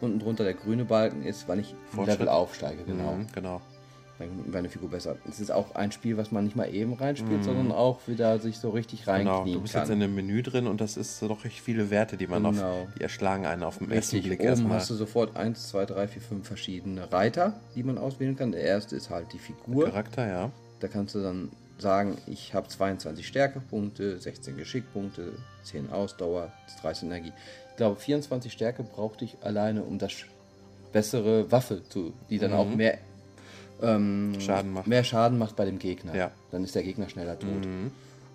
Unten 0.00 0.18
drunter 0.18 0.44
der 0.44 0.54
grüne 0.54 0.84
Balken 0.84 1.22
ist, 1.24 1.46
wann 1.48 1.60
ich 1.60 1.74
Fortschritt. 1.90 2.18
Level 2.18 2.28
aufsteige, 2.28 2.82
genau. 2.84 3.12
Mhm, 3.14 3.26
genau. 3.32 3.60
Dann 4.18 4.36
wird 4.36 4.52
meine 4.52 4.68
Figur 4.68 4.90
besser. 4.90 5.16
Es 5.28 5.40
ist 5.40 5.50
auch 5.50 5.74
ein 5.74 5.90
Spiel, 5.90 6.16
was 6.16 6.30
man 6.30 6.44
nicht 6.44 6.54
mal 6.54 6.72
eben 6.72 6.92
reinspielt, 6.92 7.42
sondern 7.42 7.72
auch 7.72 7.98
wieder 8.06 8.38
sich 8.38 8.58
so 8.58 8.70
richtig 8.70 9.04
Genau, 9.06 9.12
reinknien 9.38 9.54
du 9.56 9.62
bist 9.62 9.74
kann. 9.74 9.82
jetzt 9.82 9.90
in 9.90 10.02
einem 10.02 10.14
Menü 10.14 10.40
drin 10.42 10.66
und 10.68 10.80
das 10.80 10.96
ist 10.96 11.18
so 11.18 11.26
doch 11.26 11.44
recht 11.44 11.60
viele 11.60 11.90
Werte, 11.90 12.16
die 12.16 12.28
man 12.28 12.46
auf, 12.46 12.54
Genau. 12.54 12.86
die 12.96 13.00
erschlagen 13.02 13.44
einen 13.44 13.64
auf 13.64 13.78
den 13.78 13.90
ersten 13.90 14.16
Richtig, 14.16 14.30
Blick 14.30 14.40
oben 14.40 14.48
erstmal. 14.50 14.78
hast 14.78 14.90
du 14.90 14.94
sofort 14.94 15.36
1, 15.36 15.68
2, 15.68 15.86
3, 15.86 16.06
4, 16.08 16.22
5 16.22 16.46
verschiedene 16.46 17.12
Reiter, 17.12 17.54
die 17.74 17.82
man 17.82 17.98
auswählen 17.98 18.36
kann. 18.36 18.52
Der 18.52 18.62
erste 18.62 18.94
ist 18.94 19.10
halt 19.10 19.32
die 19.32 19.38
Figur. 19.38 19.86
Charakter, 19.86 20.26
ja. 20.28 20.50
Da 20.78 20.86
kannst 20.88 21.14
du 21.16 21.22
dann 21.22 21.50
sagen, 21.78 22.18
ich 22.26 22.54
habe 22.54 22.68
22 22.68 23.26
Stärkepunkte, 23.26 24.18
16 24.18 24.56
Geschickpunkte, 24.56 25.32
10 25.64 25.90
Ausdauer, 25.90 26.52
13 26.82 27.08
Energie. 27.08 27.32
Ich 27.70 27.76
glaube, 27.76 28.00
24 28.00 28.52
Stärke 28.52 28.82
brauchte 28.82 29.24
ich 29.24 29.36
alleine, 29.42 29.82
um 29.82 29.98
das 29.98 30.12
bessere 30.92 31.50
Waffe 31.50 31.82
zu, 31.88 32.12
die 32.30 32.38
dann 32.38 32.52
auch 32.52 32.68
mehr 32.68 32.98
ähm, 33.82 34.34
Schaden 34.38 34.72
macht. 34.72 34.86
mehr 34.86 35.02
Schaden 35.02 35.38
macht 35.38 35.56
bei 35.56 35.64
dem 35.64 35.78
Gegner. 35.78 36.14
Ja. 36.14 36.30
Dann 36.52 36.62
ist 36.62 36.74
der 36.74 36.84
Gegner 36.84 37.08
schneller 37.08 37.38
tot. 37.38 37.66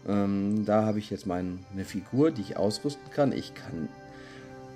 Ähm, 0.08 0.66
da 0.66 0.86
habe 0.86 1.00
ich 1.00 1.10
jetzt 1.10 1.26
meine 1.26 1.60
Figur, 1.86 2.32
die 2.32 2.42
ich 2.42 2.58
ausrüsten 2.58 3.12
kann. 3.12 3.32
Ich 3.32 3.54
kann 3.54 3.90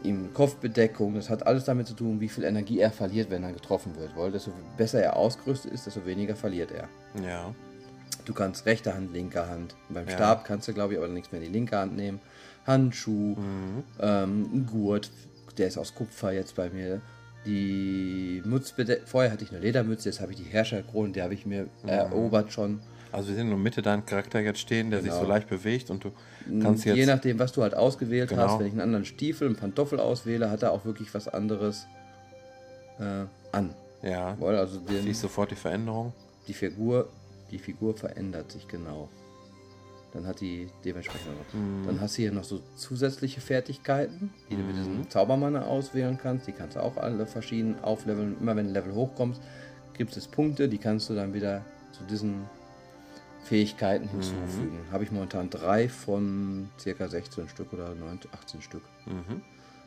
ihm 0.03 0.34
Kopfbedeckung, 0.34 1.16
das 1.16 1.30
hat 1.30 1.47
alles 1.47 1.66
damit 1.66 1.88
zu 1.88 1.93
tun, 1.93 2.20
wie 2.20 2.28
viel 2.28 2.43
Energie 2.43 2.80
er 2.80 2.91
verliert, 2.91 3.30
wenn 3.30 3.43
er 3.43 3.53
getroffen 3.53 3.95
wird. 3.95 4.16
Weil 4.16 4.32
desto 4.32 4.51
besser 4.78 5.01
er 5.01 5.16
ausgerüstet 5.16 5.72
ist, 5.72 5.86
desto 5.86 6.05
weniger 6.05 6.36
verliert 6.36 6.72
er. 6.72 6.88
Ja. 7.24 7.53
Du 8.26 8.34
kannst 8.34 8.65
rechte 8.65 8.93
Hand, 8.93 9.13
linke 9.13 9.47
Hand. 9.47 9.76
Beim 9.89 10.07
Ja. 10.07 10.13
Stab 10.13 10.45
kannst 10.45 10.67
du, 10.67 10.74
glaube 10.74 10.93
ich, 10.93 10.99
aber 10.99 11.07
nichts 11.09 11.32
mehr 11.32 11.41
in 11.41 11.47
die 11.47 11.53
linke 11.53 11.78
Hand 11.78 11.95
nehmen. 11.95 12.19
Handschuh, 12.65 13.36
ähm, 13.99 14.49
ein 14.53 14.65
Gurt, 14.71 15.11
der 15.57 15.67
ist 15.67 15.78
aus 15.78 15.93
Kupfer 15.93 16.32
jetzt 16.32 16.55
bei 16.55 16.69
mir. 16.69 17.01
Die 17.45 18.41
Mutzbede 18.45 19.01
Vorher 19.05 19.32
hatte 19.32 19.43
ich 19.43 19.51
eine 19.51 19.59
Ledermütze, 19.59 20.07
jetzt 20.09 20.21
habe 20.21 20.32
ich 20.32 20.38
die 20.38 20.45
Herrscherkrone, 20.45 21.11
die 21.11 21.21
habe 21.21 21.34
ich 21.34 21.45
mir 21.45 21.67
erobert 21.86 22.53
schon. 22.53 22.80
Also 23.11 23.30
wir 23.30 23.36
sehen 23.36 23.49
nur 23.49 23.57
Mitte 23.59 23.82
deinen 23.82 24.05
Charakter 24.05 24.39
jetzt 24.39 24.59
stehen, 24.59 24.89
der 24.89 25.01
sich 25.01 25.09
Genau. 25.11 25.24
so 25.24 25.28
leicht 25.28 25.49
bewegt 25.49 25.89
und 25.91 26.03
du 26.05 26.11
kannst 26.61 26.86
jetzt. 26.86 26.95
Je 26.95 27.05
nachdem, 27.05 27.38
was 27.38 27.51
du 27.51 27.61
halt 27.61 27.76
ausgewählt 27.76 28.30
Genau. 28.30 28.43
hast, 28.43 28.59
wenn 28.59 28.67
ich 28.67 28.71
einen 28.71 28.82
anderen 28.82 29.05
Stiefel, 29.05 29.47
einen 29.47 29.57
Pantoffel 29.57 29.99
auswähle, 29.99 30.49
hat 30.49 30.63
er 30.63 30.71
auch 30.71 30.86
wirklich 30.86 31.13
was 31.13 31.28
anderes 31.28 31.86
äh, 32.99 33.26
an. 33.51 33.74
ja. 34.01 34.36
Weil 34.39 34.55
also 34.55 34.80
den, 34.80 35.03
Siehst 35.03 35.21
sofort 35.21 35.51
die 35.51 35.55
Veränderung. 35.55 36.13
die 36.47 36.53
Figur, 36.53 37.09
die 37.54 37.60
Figur 37.60 37.95
verändert 37.95 38.51
sich 38.51 38.68
genau. 38.68 39.10
Dann 40.12 40.28
hat 40.28 40.41
die 40.41 40.70
dementsprechend 40.84 41.32
noch. 41.38 41.88
Dann 41.88 42.01
hast 42.01 42.18
du 42.18 42.22
hier 42.22 42.32
noch 42.32 42.43
so 42.43 42.62
zusätzliche 42.76 43.41
Fertigkeiten, 43.41 44.32
die 44.49 44.56
du 44.56 44.62
mit 44.62 44.76
diesem 44.76 45.10
Zaubermanne 45.10 45.66
auswählen 45.66 46.20
kannst. 46.22 46.47
Die 46.47 46.51
kannst 46.51 46.76
du 46.76 46.84
auch 46.84 46.97
alle 46.97 47.26
verschieden 47.26 47.80
aufleveln. 47.82 48.38
Immer 48.39 48.56
wenn 48.56 48.68
du 48.68 48.74
Level 48.74 48.93
hochkommst, 48.93 49.41
gibt 49.93 50.16
es 50.16 50.28
Punkte, 50.28 50.70
die 50.70 50.78
kannst 50.78 51.10
du 51.10 51.16
dann 51.16 51.34
wieder 51.34 51.64
zu 51.91 52.04
diesen 52.04 52.45
Fähigkeiten 53.43 54.08
hinzufügen. 54.08 54.80
Habe 54.91 55.04
ich 55.04 55.12
momentan 55.12 55.49
drei 55.49 55.89
von 55.89 56.70
circa 56.80 57.08
16 57.08 57.49
Stück 57.49 57.74
oder 57.74 57.93
19, 57.95 58.32
18 58.34 58.62
Stück. 58.62 58.84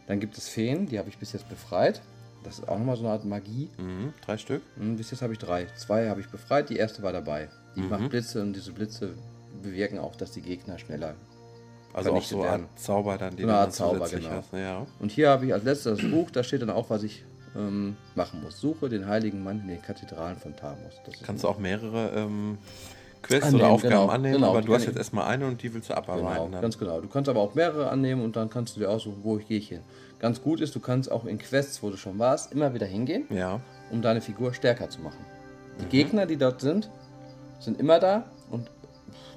Dann 0.07 0.21
gibt 0.21 0.37
es 0.39 0.49
Feen, 0.49 0.87
die 0.87 0.99
habe 0.99 1.09
ich 1.09 1.19
bis 1.19 1.33
jetzt 1.33 1.49
befreit. 1.49 2.03
Das 2.47 2.61
ist 2.61 2.69
auch 2.69 2.79
nochmal 2.79 2.97
so 2.97 3.03
eine 3.03 3.13
Art 3.13 3.25
Magie. 3.25 3.69
Mhm. 3.77 4.15
Drei 4.25 4.39
Stück. 4.39 4.63
Hm, 4.79 4.97
Bis 4.97 5.11
jetzt 5.11 5.21
habe 5.21 5.33
ich 5.33 5.39
drei. 5.41 5.67
Zwei 5.75 6.09
habe 6.09 6.21
ich 6.21 6.29
befreit, 6.29 6.71
die 6.71 6.77
erste 6.77 7.03
war 7.03 7.13
dabei. 7.13 7.49
Die 7.75 7.81
macht 7.81 8.09
Blitze 8.09 8.41
und 8.41 8.55
diese 8.55 8.73
Blitze 8.73 9.11
bewirken 9.63 9.99
auch, 9.99 10.15
dass 10.15 10.31
die 10.31 10.41
Gegner 10.41 10.79
schneller. 10.79 11.15
Also 11.93 12.13
auch 12.13 12.23
so 12.23 12.43
werden. 12.43 12.63
Art 12.63 12.79
Zauber 12.79 13.19
dann, 13.19 13.37
die 13.37 13.43
So 13.43 13.49
eine 13.49 13.59
Art 13.59 13.75
Zauber, 13.75 14.09
genau. 14.09 14.31
hast. 14.31 14.53
Ja. 14.53 14.87
Und 15.01 15.11
hier 15.11 15.31
habe 15.31 15.47
ich 15.47 15.53
als 15.53 15.65
letztes 15.65 15.99
das 15.99 16.11
Buch, 16.11 16.31
da 16.31 16.43
steht 16.43 16.63
dann 16.63 16.71
auch, 16.71 16.89
was 16.89 17.03
ich 17.03 17.25
ähm, 17.57 17.97
machen 18.15 18.43
muss. 18.43 18.61
Suche 18.61 18.89
den 18.89 19.09
heiligen 19.09 19.43
Mann 19.43 19.61
in 19.61 19.69
den 19.69 19.83
Kathedralen 19.83 20.37
von 20.37 20.55
Tamus. 20.55 20.95
Kannst 21.25 21.45
du 21.45 21.49
auch 21.49 21.59
mehrere 21.59 22.13
ähm, 22.15 22.59
Quests 23.23 23.47
Annehmen, 23.47 23.63
oder 23.63 23.73
Aufgaben 23.73 23.95
genau, 23.95 24.09
annehmen, 24.09 24.35
genau, 24.35 24.51
aber 24.51 24.63
du 24.63 24.75
hast 24.75 24.87
jetzt 24.87 24.99
erstmal 24.99 25.27
eine 25.27 25.47
und 25.47 25.63
die 25.63 25.75
willst 25.75 25.91
du 25.91 25.97
abarbeiten. 25.97 26.47
Genau, 26.47 26.61
ganz 26.61 26.79
genau. 26.79 27.01
Du 27.01 27.09
kannst 27.09 27.29
aber 27.29 27.41
auch 27.41 27.55
mehrere 27.55 27.91
annehmen 27.91 28.23
und 28.23 28.37
dann 28.37 28.51
kannst 28.51 28.77
du 28.77 28.81
dir 28.81 28.89
aussuchen, 28.89 29.19
wo 29.23 29.39
ich 29.39 29.49
gehe 29.49 29.59
ich 29.59 29.69
hin. 29.69 29.81
Ganz 30.19 30.41
gut 30.43 30.61
ist, 30.61 30.75
du 30.75 30.81
kannst 30.81 31.11
auch 31.11 31.25
in 31.27 31.39
Quests, 31.39 31.83
wo 31.83 31.91
du 31.91 31.97
schon 31.97 32.19
warst, 32.19 32.53
immer 32.53 32.73
wieder 32.75 32.87
hingehen, 32.87 33.25
Ja. 33.31 33.61
um 33.91 34.01
deine 34.03 34.21
Figur 34.21 34.55
stärker 34.55 34.89
zu 34.89 35.01
machen. 35.03 35.19
Die 35.81 35.85
Mhm. 35.85 35.89
Gegner, 35.91 36.27
die 36.27 36.37
dort 36.37 36.61
sind, 36.61 36.91
sind 37.61 37.79
immer 37.79 37.99
da 38.01 38.25
und 38.51 38.71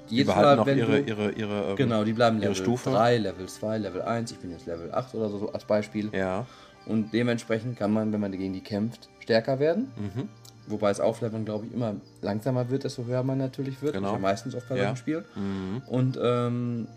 Die 0.08 0.16
jedes 0.16 0.34
Mal, 0.34 0.64
wenn 0.66 0.78
ihre, 0.78 1.02
du, 1.02 1.08
ihre, 1.08 1.30
ihre, 1.32 1.70
ähm, 1.70 1.76
Genau, 1.76 2.02
die 2.04 2.12
bleiben 2.14 2.36
ihre 2.38 2.48
Level 2.52 2.56
Stufe. 2.62 2.90
3, 2.90 3.18
Level 3.18 3.46
2, 3.46 3.78
Level 3.78 4.02
1. 4.02 4.32
Ich 4.32 4.38
bin 4.38 4.50
jetzt 4.50 4.66
Level 4.66 4.92
8 4.92 5.14
oder 5.14 5.28
so, 5.28 5.38
so 5.38 5.52
als 5.52 5.64
Beispiel. 5.64 6.08
Ja. 6.12 6.46
Und 6.86 7.12
dementsprechend 7.12 7.78
kann 7.78 7.92
man, 7.92 8.12
wenn 8.12 8.20
man 8.20 8.32
gegen 8.32 8.52
die 8.54 8.62
kämpft, 8.62 9.08
stärker 9.20 9.58
werden. 9.60 9.92
Mhm. 9.96 10.28
Wobei 10.66 10.88
das 10.88 11.00
Aufleveln, 11.00 11.44
glaube 11.44 11.66
ich, 11.66 11.72
immer 11.74 11.94
langsamer 12.22 12.70
wird, 12.70 12.84
desto 12.84 13.04
höher 13.04 13.22
man 13.22 13.38
natürlich 13.38 13.82
wird. 13.82 13.94
Genau. 13.94 14.12
Ja 14.14 14.18
meistens 14.18 14.54
oft 14.54 14.68
bei 14.68 14.76
Ja. 14.76 14.82
solchen 14.84 14.96
Spielen. 14.96 15.24
Mhm. 15.36 15.82
Und 15.88 16.18
ähm, 16.22 16.88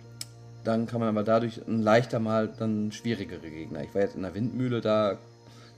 dann 0.63 0.87
kann 0.87 0.99
man 0.99 1.09
aber 1.09 1.23
dadurch 1.23 1.61
ein 1.67 1.81
leichter 1.81 2.19
mal 2.19 2.47
dann 2.57 2.91
schwierigere 2.91 3.49
Gegner. 3.49 3.83
Ich 3.83 3.93
war 3.93 4.01
jetzt 4.01 4.15
in 4.15 4.21
der 4.23 4.33
Windmühle 4.33 4.81
da, 4.81 5.17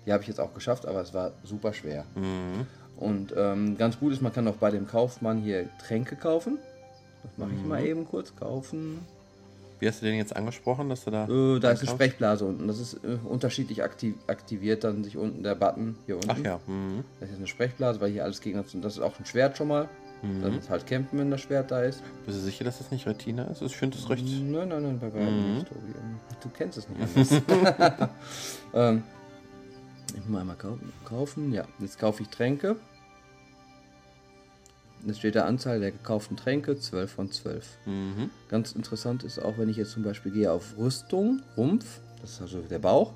die 0.05 0.13
habe 0.13 0.21
ich 0.21 0.27
jetzt 0.27 0.39
auch 0.39 0.53
geschafft, 0.53 0.85
aber 0.85 1.01
es 1.01 1.13
war 1.13 1.31
super 1.43 1.73
schwer. 1.73 2.05
Mhm. 2.15 2.67
Und 2.97 3.33
ähm, 3.35 3.77
ganz 3.77 3.99
gut 3.99 4.13
ist, 4.13 4.21
man 4.21 4.31
kann 4.33 4.47
auch 4.47 4.55
bei 4.55 4.71
dem 4.71 4.87
Kaufmann 4.87 5.41
hier 5.41 5.67
Tränke 5.85 6.15
kaufen. 6.15 6.59
Das 7.23 7.31
mache 7.37 7.51
ich 7.55 7.61
Mhm. 7.63 7.67
mal 7.67 7.83
eben 7.83 8.05
kurz. 8.05 8.35
Kaufen. 8.35 8.99
Wie 9.79 9.87
hast 9.89 10.01
du 10.01 10.05
den 10.05 10.15
jetzt 10.15 10.33
angesprochen, 10.33 10.87
dass 10.89 11.03
du 11.03 11.11
da. 11.11 11.25
Äh, 11.27 11.59
da 11.59 11.71
ist 11.71 11.81
eine? 11.81 11.89
Sprechblase 11.89 12.45
unten. 12.45 12.67
Das 12.67 12.79
ist 12.79 12.93
äh, 13.03 13.17
unterschiedlich 13.25 13.83
aktiv, 13.83 14.15
aktiviert 14.27 14.85
dann 14.85 15.03
sich 15.03 15.17
unten 15.17 15.43
der 15.43 15.55
Button 15.55 15.97
hier 16.05 16.15
unten. 16.15 16.29
Ach 16.31 16.37
ja. 16.37 16.59
Mhm. 16.67 17.03
Das 17.19 17.29
ist 17.29 17.37
eine 17.37 17.47
Sprechblase, 17.47 17.99
weil 17.99 18.11
hier 18.11 18.23
alles 18.23 18.39
Gegner 18.39 18.63
sind. 18.63 18.85
Das 18.85 18.93
ist 18.93 19.01
auch 19.01 19.19
ein 19.19 19.25
Schwert 19.25 19.57
schon 19.57 19.67
mal. 19.67 19.89
Mhm. 20.25 20.41
Dann 20.41 20.57
ist 20.57 20.69
halt 20.69 20.85
campen, 20.87 21.19
wenn 21.19 21.29
das 21.31 21.41
Schwert 21.41 21.71
da 21.71 21.81
ist. 21.83 22.01
Bist 22.25 22.37
du 22.39 22.41
sicher, 22.43 22.63
dass 22.63 22.77
das 22.79 22.91
nicht 22.91 23.05
Retina 23.07 23.43
ist? 23.45 23.61
Ich 23.61 23.75
finde 23.75 23.97
das 23.97 24.09
recht. 24.09 24.23
Nein, 24.25 24.69
nein, 24.69 24.83
nein, 24.83 24.99
bei 24.99 25.13
weitem 25.13 25.49
Mhm. 25.49 25.53
nicht, 25.55 25.67
Tobi. 25.67 25.79
Ähm, 25.99 26.19
Du 26.41 26.49
kennst 26.49 26.77
es 26.77 26.87
nicht 26.89 27.01
anders. 27.01 28.09
ähm, 28.73 29.03
ich 30.09 30.19
muss 30.21 30.27
mal 30.29 30.39
einmal 30.41 30.55
kaufen. 30.55 30.93
kaufen. 31.05 31.53
Ja, 31.53 31.65
jetzt 31.79 31.99
kaufe 31.99 32.21
ich 32.23 32.29
Tränke. 32.29 32.75
Jetzt 35.05 35.19
steht 35.19 35.35
der 35.35 35.45
Anzahl 35.45 35.79
der 35.79 35.91
gekauften 35.91 36.35
Tränke 36.35 36.79
12 36.79 37.11
von 37.11 37.31
12. 37.31 37.65
Mhm. 37.85 38.29
Ganz 38.49 38.71
interessant 38.71 39.23
ist 39.23 39.37
auch, 39.39 39.57
wenn 39.57 39.69
ich 39.69 39.77
jetzt 39.77 39.91
zum 39.91 40.03
Beispiel 40.03 40.31
gehe 40.31 40.51
auf 40.51 40.75
Rüstung, 40.77 41.41
Rumpf, 41.55 41.99
das 42.21 42.31
ist 42.31 42.41
also 42.41 42.59
der 42.61 42.79
Bauch, 42.79 43.11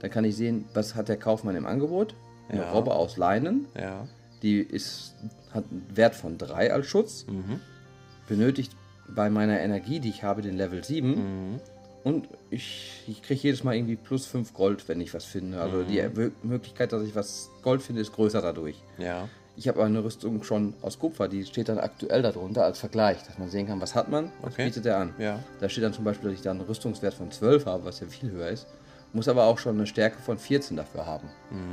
dann 0.00 0.10
kann 0.10 0.24
ich 0.24 0.36
sehen, 0.36 0.64
was 0.74 0.94
hat 0.94 1.08
der 1.08 1.16
Kaufmann 1.18 1.56
im 1.56 1.66
Angebot. 1.66 2.14
Eine 2.48 2.62
Ja. 2.62 2.70
Robbe 2.72 2.94
aus 2.94 3.18
Leinen, 3.18 3.66
Ja. 3.78 4.06
die 4.42 4.60
ist, 4.60 5.14
hat 5.52 5.64
einen 5.70 5.86
Wert 5.94 6.14
von 6.14 6.38
3 6.38 6.72
als 6.72 6.86
Schutz, 6.86 7.26
Mhm. 7.28 7.60
benötigt 8.28 8.72
bei 9.08 9.30
meiner 9.30 9.60
Energie, 9.60 10.00
die 10.00 10.10
ich 10.10 10.22
habe, 10.22 10.42
den 10.42 10.56
Level 10.56 10.84
7. 10.84 11.10
Mhm. 11.54 11.60
Und 12.04 12.28
ich, 12.50 13.02
ich 13.06 13.22
kriege 13.22 13.40
jedes 13.42 13.64
Mal 13.64 13.74
irgendwie 13.74 13.96
plus 13.96 14.26
5 14.26 14.54
Gold, 14.54 14.88
wenn 14.88 15.00
ich 15.00 15.12
was 15.14 15.24
finde. 15.24 15.60
Also 15.60 15.82
die 15.82 16.00
Mö- 16.00 16.30
Möglichkeit, 16.42 16.92
dass 16.92 17.02
ich 17.02 17.14
was 17.14 17.50
Gold 17.62 17.82
finde, 17.82 18.00
ist 18.02 18.12
größer 18.12 18.40
dadurch. 18.40 18.76
Ja. 18.98 19.28
Ich 19.56 19.66
habe 19.66 19.82
eine 19.84 20.04
Rüstung 20.04 20.44
schon 20.44 20.74
aus 20.82 20.98
Kupfer, 21.00 21.26
die 21.26 21.44
steht 21.44 21.68
dann 21.68 21.78
aktuell 21.78 22.22
darunter 22.22 22.64
als 22.64 22.78
Vergleich, 22.78 23.24
dass 23.24 23.38
man 23.38 23.48
sehen 23.50 23.66
kann, 23.66 23.80
was 23.80 23.94
hat 23.96 24.08
man, 24.08 24.30
was 24.40 24.52
Okay. 24.54 24.66
bietet 24.66 24.86
er 24.86 24.98
an. 24.98 25.14
Ja. 25.18 25.40
Da 25.58 25.68
steht 25.68 25.82
dann 25.82 25.92
zum 25.92 26.04
Beispiel, 26.04 26.30
dass 26.30 26.38
ich 26.38 26.44
da 26.44 26.52
einen 26.52 26.60
Rüstungswert 26.60 27.14
von 27.14 27.32
12 27.32 27.66
habe, 27.66 27.84
was 27.84 27.98
ja 28.00 28.06
viel 28.06 28.30
höher 28.30 28.48
ist. 28.50 28.66
Muss 29.14 29.26
aber 29.26 29.44
auch 29.44 29.58
schon 29.58 29.76
eine 29.76 29.86
Stärke 29.86 30.20
von 30.20 30.38
14 30.38 30.76
dafür 30.76 31.06
haben. 31.06 31.28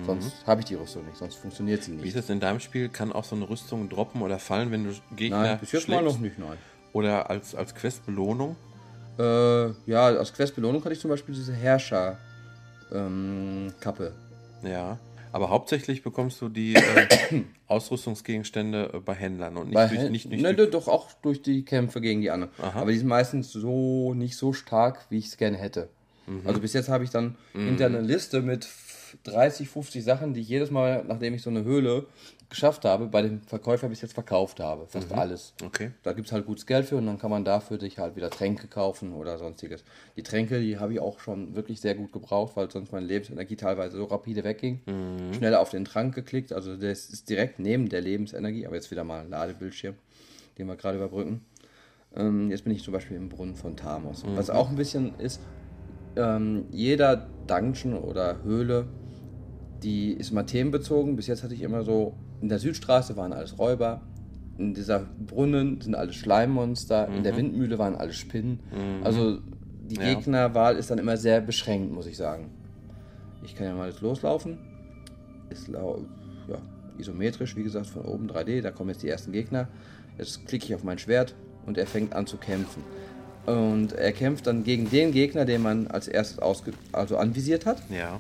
Sonst 0.06 0.34
habe 0.48 0.62
ich 0.62 0.66
die 0.68 0.76
Rüstung 0.76 1.06
nicht, 1.06 1.18
sonst 1.18 1.36
funktioniert 1.36 1.84
sie 1.84 1.92
Wie 1.92 1.96
ist 1.98 2.04
nicht. 2.04 2.16
es 2.16 2.30
in 2.30 2.40
deinem 2.40 2.60
Spiel? 2.62 2.88
Kann 2.90 3.12
auch 3.12 3.26
so 3.26 3.36
eine 3.36 3.50
Rüstung 3.50 3.90
droppen 3.90 4.22
oder 4.22 4.40
fallen, 4.40 4.72
wenn 4.72 4.86
du 4.86 4.92
Gegner 5.16 5.42
Nein, 5.42 5.60
bis 5.60 5.72
jetzt 5.74 5.90
mal 5.90 5.98
schlägst? 6.00 6.16
noch 6.16 6.22
nicht, 6.22 6.40
nein. 6.40 6.58
Oder 6.94 7.30
als, 7.30 7.54
als 7.54 7.76
Questbelohnung? 7.76 8.56
Äh, 9.20 9.66
ja, 9.86 10.06
als 10.08 10.34
Questbelohnung 10.34 10.82
hatte 10.84 10.94
ich 10.94 11.00
zum 11.02 11.10
Beispiel 11.10 11.36
diese 11.36 11.54
Herrscher 11.54 12.18
ähm, 12.94 13.74
Kappe. 13.82 14.14
Ja. 14.64 14.98
Aber 15.34 15.50
hauptsächlich 15.50 16.02
bekommst 16.04 16.40
du 16.42 16.48
die 16.48 16.76
äh, 16.76 17.44
Ausrüstungsgegenstände 17.68 18.92
äh, 18.94 19.00
bei 19.00 19.14
Händlern 19.14 19.58
und 19.58 19.66
nicht 19.68 19.74
Bei 19.76 19.88
durch, 19.88 20.00
Hen- 20.00 20.12
nicht, 20.12 20.30
nicht 20.30 20.42
ne, 20.42 20.54
durch, 20.54 20.70
doch 20.72 20.88
auch 20.88 21.12
durch 21.22 21.42
die 21.42 21.66
Kämpfe 21.66 22.00
gegen 22.00 22.22
die 22.22 22.32
anderen. 22.32 22.54
Aha. 22.62 22.80
Aber 22.82 22.92
die 22.92 22.98
sind 22.98 23.08
meistens 23.08 23.52
so 23.52 24.14
nicht 24.14 24.38
so 24.38 24.54
stark, 24.54 25.06
wie 25.10 25.18
ich 25.18 25.28
es 25.28 25.38
gerne 25.38 25.58
hätte. 25.58 25.90
Mhm. 26.28 26.42
Also 26.46 26.60
bis 26.60 26.74
jetzt 26.74 26.90
habe 26.90 27.04
ich 27.04 27.10
dann 27.10 27.36
hinter 27.54 27.86
eine 27.86 28.02
Liste 28.02 28.42
mit 28.42 28.68
30, 29.24 29.70
50 29.70 30.04
Sachen, 30.04 30.34
die 30.34 30.42
ich 30.42 30.50
jedes 30.50 30.72
Mal, 30.72 31.04
nachdem 31.08 31.34
ich 31.34 31.42
so 31.42 31.50
eine 31.50 31.64
Höhle 31.64 32.06
geschafft 32.50 32.86
habe, 32.86 33.08
bei 33.08 33.22
dem 33.22 33.42
Verkäufer 33.42 33.90
bis 33.90 34.02
jetzt 34.02 34.14
verkauft 34.14 34.60
habe. 34.60 34.86
Fast 34.88 35.12
alles. 35.12 35.54
Okay. 35.64 35.92
Da 36.04 36.14
gibt 36.14 36.28
es 36.28 36.34
halt 36.34 36.46
gutes 36.46 36.66
Geld 36.66 36.86
für 36.86 36.96
und 36.98 37.06
dann 37.06 37.18
kann 37.18 37.32
man 37.32 37.44
dafür 37.44 37.80
sich 37.80 37.98
halt 37.98 38.16
wieder 38.16 38.30
Tränke 38.30 38.68
kaufen 38.68 39.14
oder 39.14 39.38
sonstiges. 39.38 39.84
Die 40.16 40.24
Tränke, 40.24 40.60
die 40.62 40.78
habe 40.78 40.94
ich 40.94 41.00
auch 41.00 41.20
schon 41.20 41.56
wirklich 41.56 41.82
sehr 41.82 41.96
gut 41.96 42.12
gebraucht, 42.12 42.56
weil 42.56 42.70
sonst 42.70 42.92
meine 42.92 43.06
Lebensenergie 43.06 43.56
teilweise 43.56 43.98
so 43.98 44.06
rapide 44.06 44.44
wegging. 44.44 44.82
Schnell 45.36 45.56
auf 45.56 45.72
den 45.72 45.86
Trank 45.86 46.14
geklickt, 46.14 46.54
also 46.54 46.76
das 46.76 47.08
ist 47.08 47.30
direkt 47.30 47.60
neben 47.60 47.90
der 47.90 48.02
Lebensenergie, 48.02 48.68
aber 48.68 48.76
jetzt 48.76 48.92
wieder 48.92 49.04
mal 49.04 49.22
ein 49.22 49.30
Ladebildschirm, 49.30 49.96
den 50.58 50.68
wir 50.68 50.76
gerade 50.76 50.98
überbrücken. 50.98 51.42
Ähm, 52.16 52.50
jetzt 52.52 52.64
bin 52.64 52.74
ich 52.74 52.84
zum 52.84 52.94
Beispiel 52.94 53.18
im 53.18 53.28
Brunnen 53.28 53.56
von 53.56 53.76
Thamos. 53.76 54.24
Was 54.36 54.50
auch 54.50 54.70
ein 54.70 54.76
bisschen 54.76 55.18
ist, 55.20 55.42
ähm, 56.16 56.66
jeder 56.72 57.28
Dungeon 57.48 57.94
oder 57.96 58.44
Höhle, 58.44 58.86
die 59.84 60.14
ist 60.14 60.32
mal 60.32 60.44
themenbezogen. 60.44 61.16
Bis 61.16 61.28
jetzt 61.28 61.44
hatte 61.44 61.54
ich 61.54 61.62
immer 61.62 61.84
so, 61.84 62.14
in 62.42 62.50
der 62.50 62.60
Südstraße 62.60 63.16
waren 63.18 63.34
alles 63.34 63.58
Räuber, 63.60 64.02
in 64.58 64.74
dieser 64.74 65.00
Brunnen 65.00 65.82
sind 65.82 65.96
alles 65.96 66.16
Schleimmonster, 66.16 67.08
in 67.10 67.24
der 67.24 67.36
Windmühle 67.36 67.78
waren 67.78 67.96
alles 67.96 68.16
Spinnen. 68.16 68.60
Also 69.04 69.40
die 69.90 69.96
Ja. 69.98 70.14
Gegnerwahl 70.14 70.78
ist 70.78 70.90
dann 70.90 70.98
immer 70.98 71.18
sehr 71.18 71.42
beschränkt, 71.42 71.92
muss 71.94 72.08
ich 72.08 72.18
sagen. 72.18 72.50
Ich 73.44 73.56
kann 73.56 73.68
ja 73.68 73.76
mal 73.76 73.90
jetzt 73.90 74.02
loslaufen. 74.02 74.58
Ist 75.50 75.68
lau 75.68 76.00
ja, 76.48 76.58
isometrisch, 76.98 77.56
wie 77.56 77.64
gesagt, 77.64 77.88
von 77.88 78.04
oben 78.04 78.28
3D. 78.28 78.62
Da 78.62 78.72
kommen 78.72 78.90
jetzt 78.90 79.04
die 79.04 79.10
ersten 79.10 79.32
Gegner. 79.32 79.68
Jetzt 80.18 80.48
klicke 80.48 80.66
ich 80.66 80.74
auf 80.74 80.84
mein 80.84 80.98
Schwert 80.98 81.36
und 81.66 81.78
er 81.78 81.86
fängt 81.86 82.14
an 82.14 82.26
zu 82.26 82.38
kämpfen. 82.38 82.82
Und 83.46 83.94
er 83.94 84.12
kämpft 84.12 84.48
dann 84.48 84.64
gegen 84.64 84.90
den 84.90 85.12
Gegner, 85.12 85.46
den 85.46 85.62
man 85.62 85.88
als 85.88 86.08
erstes 86.08 86.40
ausge 86.40 86.74
also 86.92 87.18
anvisiert 87.18 87.66
hat. 87.66 87.82
Ja. 87.90 88.20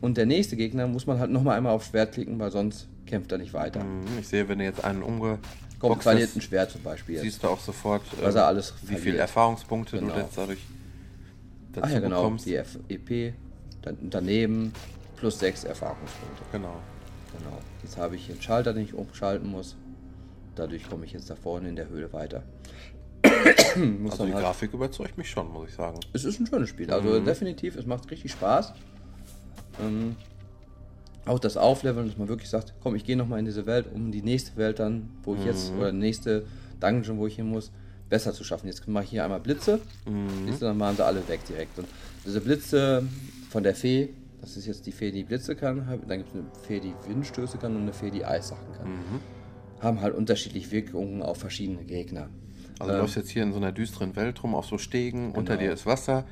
Und 0.00 0.16
der 0.16 0.26
nächste 0.26 0.56
Gegner 0.56 0.86
muss 0.86 1.06
man 1.06 1.18
halt 1.18 1.30
nochmal 1.30 1.56
einmal 1.56 1.72
aufs 1.72 1.88
Schwert 1.88 2.12
klicken, 2.12 2.38
weil 2.38 2.50
sonst 2.50 2.88
kämpft 3.06 3.30
er 3.32 3.38
nicht 3.38 3.52
weiter. 3.54 3.82
Mhm, 3.84 4.04
Ich 4.20 4.28
sehe, 4.28 4.48
wenn 4.48 4.58
du 4.58 4.64
jetzt 4.64 4.84
einen 4.84 5.00
Kommt 5.02 5.22
umgeboxt 5.22 6.02
verliert 6.02 6.34
ein 6.36 6.40
Schwert 6.40 6.70
zum 6.72 6.82
Beispiel. 6.82 7.14
Jetzt. 7.16 7.24
siehst 7.24 7.42
du 7.42 7.48
auch 7.48 7.60
sofort, 7.60 8.02
Was 8.20 8.34
äh, 8.34 8.38
er 8.38 8.46
alles 8.46 8.74
wie 8.82 8.96
viele. 8.96 9.18
Erfahrungspunkte 9.18 9.98
Genau. 9.98 10.14
du 10.14 10.20
jetzt 10.20 10.36
dadurch 10.36 10.58
dazu 11.72 11.86
Ach 11.86 11.92
ja, 11.92 12.00
genau. 12.00 12.16
bekommst. 12.22 12.46
Die 12.46 12.54
F 12.56 12.78
EP, 12.88 13.34
dann 13.82 13.96
daneben 14.10 14.72
plus 15.16 15.38
6 15.38 15.64
Erfahrungspunkte. 15.64 16.42
Genau. 16.52 16.74
Genau. 17.38 17.58
Jetzt 17.82 17.96
habe 17.96 18.16
ich 18.16 18.30
einen 18.30 18.42
Schalter, 18.42 18.72
den 18.72 18.84
ich 18.84 18.94
umschalten 18.94 19.50
muss. 19.50 19.76
Dadurch 20.54 20.88
komme 20.88 21.04
ich 21.04 21.12
jetzt 21.12 21.28
da 21.30 21.34
vorne 21.36 21.68
in 21.68 21.76
der 21.76 21.88
Höhle 21.88 22.12
weiter. 22.12 22.42
Also 24.10 24.26
die 24.26 24.32
halt, 24.32 24.44
Grafik 24.44 24.72
überzeugt 24.72 25.18
mich 25.18 25.28
schon, 25.28 25.52
muss 25.52 25.68
ich 25.70 25.74
sagen. 25.74 25.98
es 26.12 26.24
ist 26.24 26.38
ein 26.38 26.46
schönes 26.46 26.68
Spiel. 26.68 26.90
Also 26.92 27.18
definitiv, 27.20 27.76
es 27.76 27.86
macht 27.86 28.08
richtig 28.10 28.30
Spaß. 28.32 28.72
Ähm, 29.82 30.14
auch 31.26 31.38
das 31.38 31.56
Aufleveln, 31.56 32.06
dass 32.06 32.16
man 32.18 32.28
wirklich 32.28 32.48
sagt, 32.50 32.74
komm, 32.82 32.94
ich 32.94 33.04
gehe 33.04 33.16
nochmal 33.16 33.38
in 33.40 33.46
diese 33.46 33.66
Welt, 33.66 33.86
um 33.92 34.12
die 34.12 34.22
nächste 34.22 34.56
Welt 34.56 34.78
dann, 34.78 35.08
wo 35.24 35.34
ich 35.34 35.44
jetzt, 35.44 35.72
oder 35.78 35.90
die 35.90 35.98
nächste 35.98 36.44
Dungeon, 36.80 37.18
wo 37.18 37.26
ich 37.26 37.36
hin 37.36 37.48
muss, 37.48 37.72
besser 38.10 38.32
zu 38.32 38.44
schaffen. 38.44 38.66
Jetzt 38.66 38.86
mache 38.86 39.04
ich 39.04 39.10
hier 39.10 39.24
einmal 39.24 39.40
Blitze, 39.40 39.80
siehst 40.46 40.60
du, 40.62 40.66
dann 40.66 40.78
waren 40.78 40.94
sie 40.94 41.04
alle 41.04 41.26
weg 41.28 41.40
direkt. 41.48 41.78
Und 41.78 41.88
diese 42.24 42.40
Blitze 42.40 43.02
von 43.50 43.62
der 43.62 43.74
Fee, 43.74 44.10
das 44.40 44.56
ist 44.58 44.66
jetzt 44.66 44.86
die 44.86 44.92
Fee, 44.92 45.10
die 45.10 45.24
Blitze 45.24 45.56
kann, 45.56 45.86
dann 46.06 46.18
gibt 46.18 46.28
es 46.30 46.34
eine 46.36 46.44
Fee, 46.66 46.80
die 46.80 46.94
Windstöße 47.08 47.56
kann 47.58 47.74
und 47.74 47.82
eine 47.82 47.92
Fee, 47.94 48.10
die 48.10 48.24
Eissachen 48.24 48.72
kann. 48.76 48.86
Haben 49.80 50.00
halt 50.02 50.14
unterschiedliche 50.14 50.70
Wirkungen 50.70 51.22
auf 51.22 51.38
verschiedene 51.38 51.82
Gegner. 51.84 52.28
Also 52.78 52.92
du 52.92 52.98
läufst 52.98 53.16
jetzt 53.16 53.30
hier 53.30 53.42
in 53.42 53.52
so 53.52 53.58
einer 53.58 53.72
düsteren 53.72 54.16
Welt 54.16 54.42
rum, 54.42 54.54
auf 54.54 54.66
so 54.66 54.78
Stegen, 54.78 55.32
unter 55.32 55.56
dir 55.56 55.72
ist 55.72 55.86
Wasser, 55.86 56.24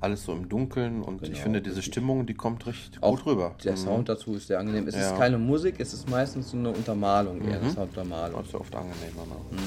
alles 0.00 0.24
so 0.24 0.32
im 0.32 0.48
Dunkeln 0.48 1.02
und 1.02 1.22
ich 1.22 1.30
Genau, 1.30 1.42
finde 1.42 1.60
diese 1.62 1.76
richtig. 1.76 1.92
Stimmung, 1.92 2.24
die 2.26 2.32
kommt 2.34 2.66
recht 2.66 2.98
Auch 3.02 3.16
gut 3.16 3.26
rüber. 3.26 3.54
Der 3.64 3.76
Sound 3.76 4.08
dazu 4.08 4.34
ist 4.34 4.46
sehr 4.46 4.58
angenehm. 4.58 4.86
Es 4.88 4.94
Ja. 4.94 5.12
ist 5.12 5.16
keine 5.18 5.36
Musik, 5.36 5.74
es 5.78 5.92
ist 5.92 6.08
meistens 6.08 6.50
so 6.50 6.56
eine 6.56 6.70
Untermalung, 6.70 7.40
eher 7.46 7.60
eine 7.60 7.70
Sounduntermalung. 7.70 8.38
Das 8.40 8.48
ist 8.48 8.54
oft 8.54 8.74
angenehmer. 8.74 9.26
Ne? 9.26 9.58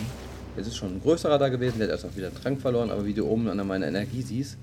Es 0.58 0.68
ist 0.68 0.76
schon 0.76 0.96
ein 0.96 1.02
größerer 1.02 1.38
da 1.38 1.50
gewesen, 1.50 1.78
der 1.80 1.88
hat 1.88 1.92
erst 1.94 2.06
auch 2.06 2.16
wieder 2.16 2.34
Trank 2.34 2.60
verloren, 2.62 2.90
aber 2.90 3.06
wie 3.06 3.14
du 3.14 3.26
oben 3.28 3.48
an 3.48 3.66
meiner 3.68 3.88
Energie 3.88 4.22
siehst, 4.24 4.58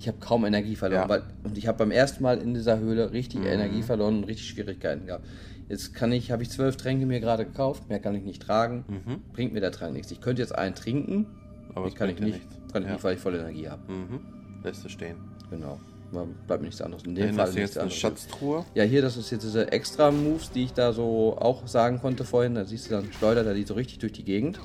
ich 0.00 0.06
habe 0.08 0.18
kaum 0.20 0.44
Energie 0.44 0.76
verloren. 0.76 1.02
Ja. 1.02 1.08
Weil, 1.08 1.22
und 1.42 1.56
ich 1.58 1.66
habe 1.66 1.78
beim 1.78 1.90
ersten 1.90 2.22
Mal 2.22 2.38
in 2.38 2.54
dieser 2.54 2.78
Höhle 2.78 3.10
richtig 3.12 3.40
Mhm. 3.40 3.46
Energie 3.46 3.82
verloren 3.82 4.18
und 4.18 4.24
richtig 4.24 4.48
Schwierigkeiten 4.48 5.06
gehabt. 5.06 5.24
Jetzt 5.68 5.94
kann 5.94 6.12
ich, 6.12 6.30
habe 6.30 6.42
ich 6.42 6.50
zwölf 6.50 6.76
Tränke 6.76 7.04
mir 7.06 7.20
gerade 7.20 7.44
gekauft, 7.44 7.88
mehr 7.88 7.98
kann 8.00 8.14
ich 8.14 8.24
nicht 8.24 8.40
tragen, 8.42 8.84
bringt 9.32 9.52
mir 9.52 9.60
der 9.60 9.72
Trank 9.72 9.92
nichts. 9.92 10.10
Ich 10.10 10.20
könnte 10.20 10.42
jetzt 10.42 10.54
einen 10.54 10.74
trinken, 10.74 11.26
Mhm. 11.68 11.74
Aber 11.76 11.86
es 11.86 11.94
kann 11.94 12.08
ich 12.08 12.18
nicht, 12.18 12.32
nichts. 12.34 12.56
kann 12.72 12.82
ich 12.82 12.88
Ja. 12.88 12.94
nicht, 12.94 13.04
weil 13.04 13.14
ich 13.14 13.20
voll 13.20 13.34
Energie 13.36 13.68
habe. 13.68 13.92
Mhm. 13.92 14.20
Lässt 14.64 14.82
du 14.84 14.88
stehen. 14.88 15.16
Genau. 15.50 15.78
Bleibt 16.10 16.62
mir 16.62 16.68
nichts 16.68 16.80
anderes. 16.80 17.04
In 17.04 17.14
dem 17.14 17.34
Fall 17.34 17.44
nichts 17.44 17.56
jetzt 17.60 17.76
eine 17.76 17.82
anderes. 17.82 17.98
Schatztruhe. 18.00 18.64
Ja, 18.74 18.82
hier, 18.84 19.02
das 19.02 19.18
ist 19.18 19.30
jetzt 19.30 19.42
diese 19.44 19.70
extra 19.70 20.10
Moves, 20.10 20.50
die 20.50 20.64
ich 20.64 20.72
da 20.72 20.94
so 20.94 21.36
auch 21.38 21.66
sagen 21.68 22.00
konnte 22.00 22.24
vorhin. 22.24 22.54
Da 22.54 22.64
siehst 22.64 22.86
du 22.86 22.94
dann, 22.94 23.12
schleudert 23.12 23.46
er 23.46 23.52
die 23.52 23.64
so 23.64 23.74
richtig 23.74 23.98
durch 23.98 24.12
die 24.14 24.24
Gegend. 24.24 24.58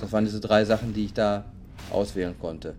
Das 0.00 0.10
waren 0.12 0.24
diese 0.24 0.40
drei 0.40 0.64
Sachen, 0.64 0.94
die 0.94 1.04
ich 1.04 1.12
da 1.12 1.44
auswählen 1.90 2.34
konnte, 2.40 2.74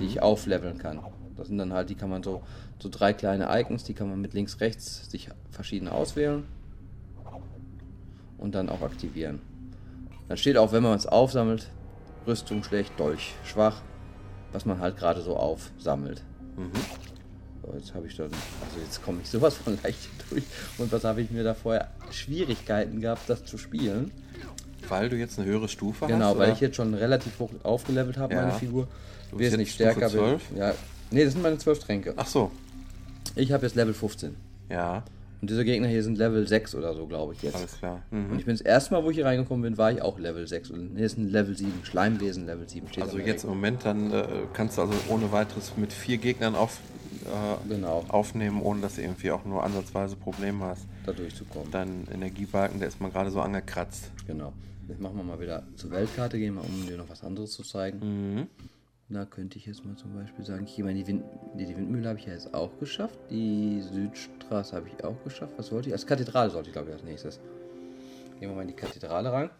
die 0.00 0.06
ich 0.06 0.22
aufleveln 0.22 0.78
kann. 0.78 1.00
Das 1.36 1.48
sind 1.48 1.58
dann 1.58 1.72
halt, 1.72 1.90
die 1.90 1.94
kann 1.96 2.08
man 2.10 2.22
so, 2.22 2.42
so 2.78 2.88
drei 2.88 3.12
kleine 3.12 3.48
Icons, 3.60 3.82
die 3.84 3.94
kann 3.94 4.08
man 4.08 4.20
mit 4.20 4.32
links, 4.34 4.60
rechts 4.60 5.10
sich 5.10 5.28
verschiedene 5.50 5.90
auswählen 5.92 6.44
und 8.38 8.54
dann 8.54 8.68
auch 8.68 8.82
aktivieren. 8.82 9.40
Dann 10.28 10.36
steht 10.36 10.56
auch, 10.56 10.72
wenn 10.72 10.82
man 10.82 10.96
es 10.96 11.06
aufsammelt, 11.06 11.70
Rüstung 12.26 12.62
schlecht, 12.62 12.98
Dolch 12.98 13.34
schwach, 13.44 13.82
was 14.52 14.64
man 14.64 14.78
halt 14.80 14.96
gerade 14.96 15.20
so 15.22 15.36
aufsammelt. 15.36 16.22
So, 17.62 17.74
jetzt 17.74 17.94
habe 17.94 18.06
ich 18.06 18.16
dann, 18.16 18.26
also 18.26 18.80
jetzt 18.82 19.02
komme 19.02 19.20
ich 19.22 19.28
sowas 19.28 19.54
von 19.54 19.78
leicht 19.82 20.08
durch. 20.30 20.44
Und 20.78 20.90
was 20.90 21.04
habe 21.04 21.20
ich 21.22 21.30
mir 21.30 21.44
da 21.44 21.54
vorher 21.54 21.88
Schwierigkeiten 22.10 23.00
gehabt, 23.00 23.28
das 23.28 23.44
zu 23.44 23.58
spielen? 23.58 24.10
Weil 24.88 25.08
du 25.08 25.16
jetzt 25.16 25.38
eine 25.38 25.48
höhere 25.48 25.68
Stufe 25.68 26.06
hast. 26.06 26.10
Genau, 26.10 26.36
weil 26.38 26.52
ich 26.52 26.60
jetzt 26.60 26.76
schon 26.76 26.94
relativ 26.94 27.38
hoch 27.38 27.50
aufgelevelt 27.62 28.16
habe, 28.16 28.34
Ja. 28.34 28.42
meine 28.42 28.52
Figur. 28.54 28.88
Du 29.30 29.36
bist 29.36 29.52
Wesentlich 29.52 29.68
jetzt 29.78 29.90
Stufe 29.96 30.08
stärker 30.08 30.08
bin. 30.10 30.40
12? 30.40 30.42
Ja. 30.56 30.74
Nee, 31.10 31.24
das 31.24 31.32
sind 31.34 31.42
meine 31.42 31.58
12 31.58 31.78
Tränke. 31.80 32.14
Ach 32.16 32.26
so. 32.26 32.50
Ich 33.34 33.52
habe 33.52 33.66
jetzt 33.66 33.76
Level 33.76 33.92
15. 33.94 34.34
Ja, 34.70 35.02
Und 35.40 35.50
diese 35.50 35.64
Gegner 35.64 35.86
hier 35.88 36.02
sind 36.02 36.18
Level 36.18 36.46
6 36.48 36.74
oder 36.74 36.94
so, 36.94 37.06
glaube 37.06 37.32
ich 37.34 37.42
jetzt. 37.42 37.54
alles 37.56 37.78
klar. 37.78 38.02
Und 38.10 38.32
Mhm. 38.32 38.38
ich 38.38 38.44
bin 38.44 38.54
das 38.54 38.60
erste 38.60 38.92
Mal, 38.94 39.04
wo 39.04 39.10
ich 39.10 39.16
hier 39.16 39.24
reingekommen 39.26 39.62
bin, 39.62 39.78
war 39.78 39.92
ich 39.92 40.02
auch 40.02 40.18
Level 40.18 40.46
6. 40.46 40.70
Und 40.70 40.96
hier 40.96 41.06
ist 41.06 41.16
ein 41.16 41.28
Level 41.30 41.56
7. 41.56 41.72
Schleimwesen 41.84 42.46
Level 42.46 42.68
7 42.68 42.88
steht 42.88 43.04
Also 43.04 43.18
jetzt 43.18 43.44
im 43.44 43.50
Moment 43.50 43.84
dann 43.84 44.12
äh, 44.12 44.24
kannst 44.52 44.78
du 44.78 44.82
also 44.82 44.94
ohne 45.08 45.30
weiteres 45.30 45.76
mit 45.76 45.92
vier 45.92 46.18
Gegnern 46.18 46.54
auf, 46.56 46.80
äh, 47.24 47.68
Genau, 47.68 48.04
aufnehmen, 48.08 48.60
ohne 48.62 48.80
dass 48.80 48.96
du 48.96 49.02
irgendwie 49.02 49.30
auch 49.30 49.44
nur 49.44 49.62
ansatzweise 49.62 50.16
Probleme 50.16 50.64
hast. 50.64 50.86
da 51.06 51.12
durchzukommen. 51.12 51.70
Dein 51.70 52.06
Energiebalken, 52.12 52.80
der 52.80 52.88
ist 52.88 53.00
mal 53.00 53.10
gerade 53.10 53.30
so 53.30 53.40
angekratzt. 53.40 54.10
Genau. 54.26 54.52
Jetzt 54.88 55.00
machen 55.00 55.16
wir 55.18 55.22
mal 55.22 55.38
wieder 55.40 55.62
zur 55.76 55.90
Weltkarte, 55.90 56.38
gehen 56.38 56.54
wir 56.54 56.62
um, 56.64 56.86
dir 56.86 56.96
noch 56.96 57.08
was 57.10 57.22
anderes 57.22 57.52
zu 57.52 57.62
zeigen. 57.62 57.98
Mhm. 58.00 58.46
Da 59.10 59.24
könnte 59.24 59.56
ich 59.56 59.64
jetzt 59.64 59.84
mal 59.86 59.96
zum 59.96 60.14
Beispiel 60.14 60.44
sagen, 60.44 60.64
ich 60.64 60.78
in 60.78 60.94
die, 60.94 61.06
Wind, 61.06 61.24
die, 61.54 61.64
die 61.64 61.74
Windmühle 61.76 62.08
habe 62.10 62.18
ich 62.18 62.26
ja 62.26 62.32
jetzt 62.34 62.52
auch 62.52 62.78
geschafft. 62.78 63.18
Die 63.30 63.80
Südstraße 63.80 64.76
habe 64.76 64.86
ich 64.88 65.02
auch 65.02 65.16
geschafft. 65.24 65.54
Was 65.56 65.72
wollte 65.72 65.88
ich? 65.88 65.94
Als 65.94 66.06
Kathedrale 66.06 66.50
sollte 66.50 66.68
ich, 66.68 66.74
glaube 66.74 66.88
ich, 66.88 66.94
als 66.94 67.04
nächstes. 67.04 67.40
Gehen 68.38 68.50
wir 68.50 68.54
mal 68.54 68.62
in 68.62 68.68
die 68.68 68.74
Kathedrale 68.76 69.32
rein. 69.32 69.50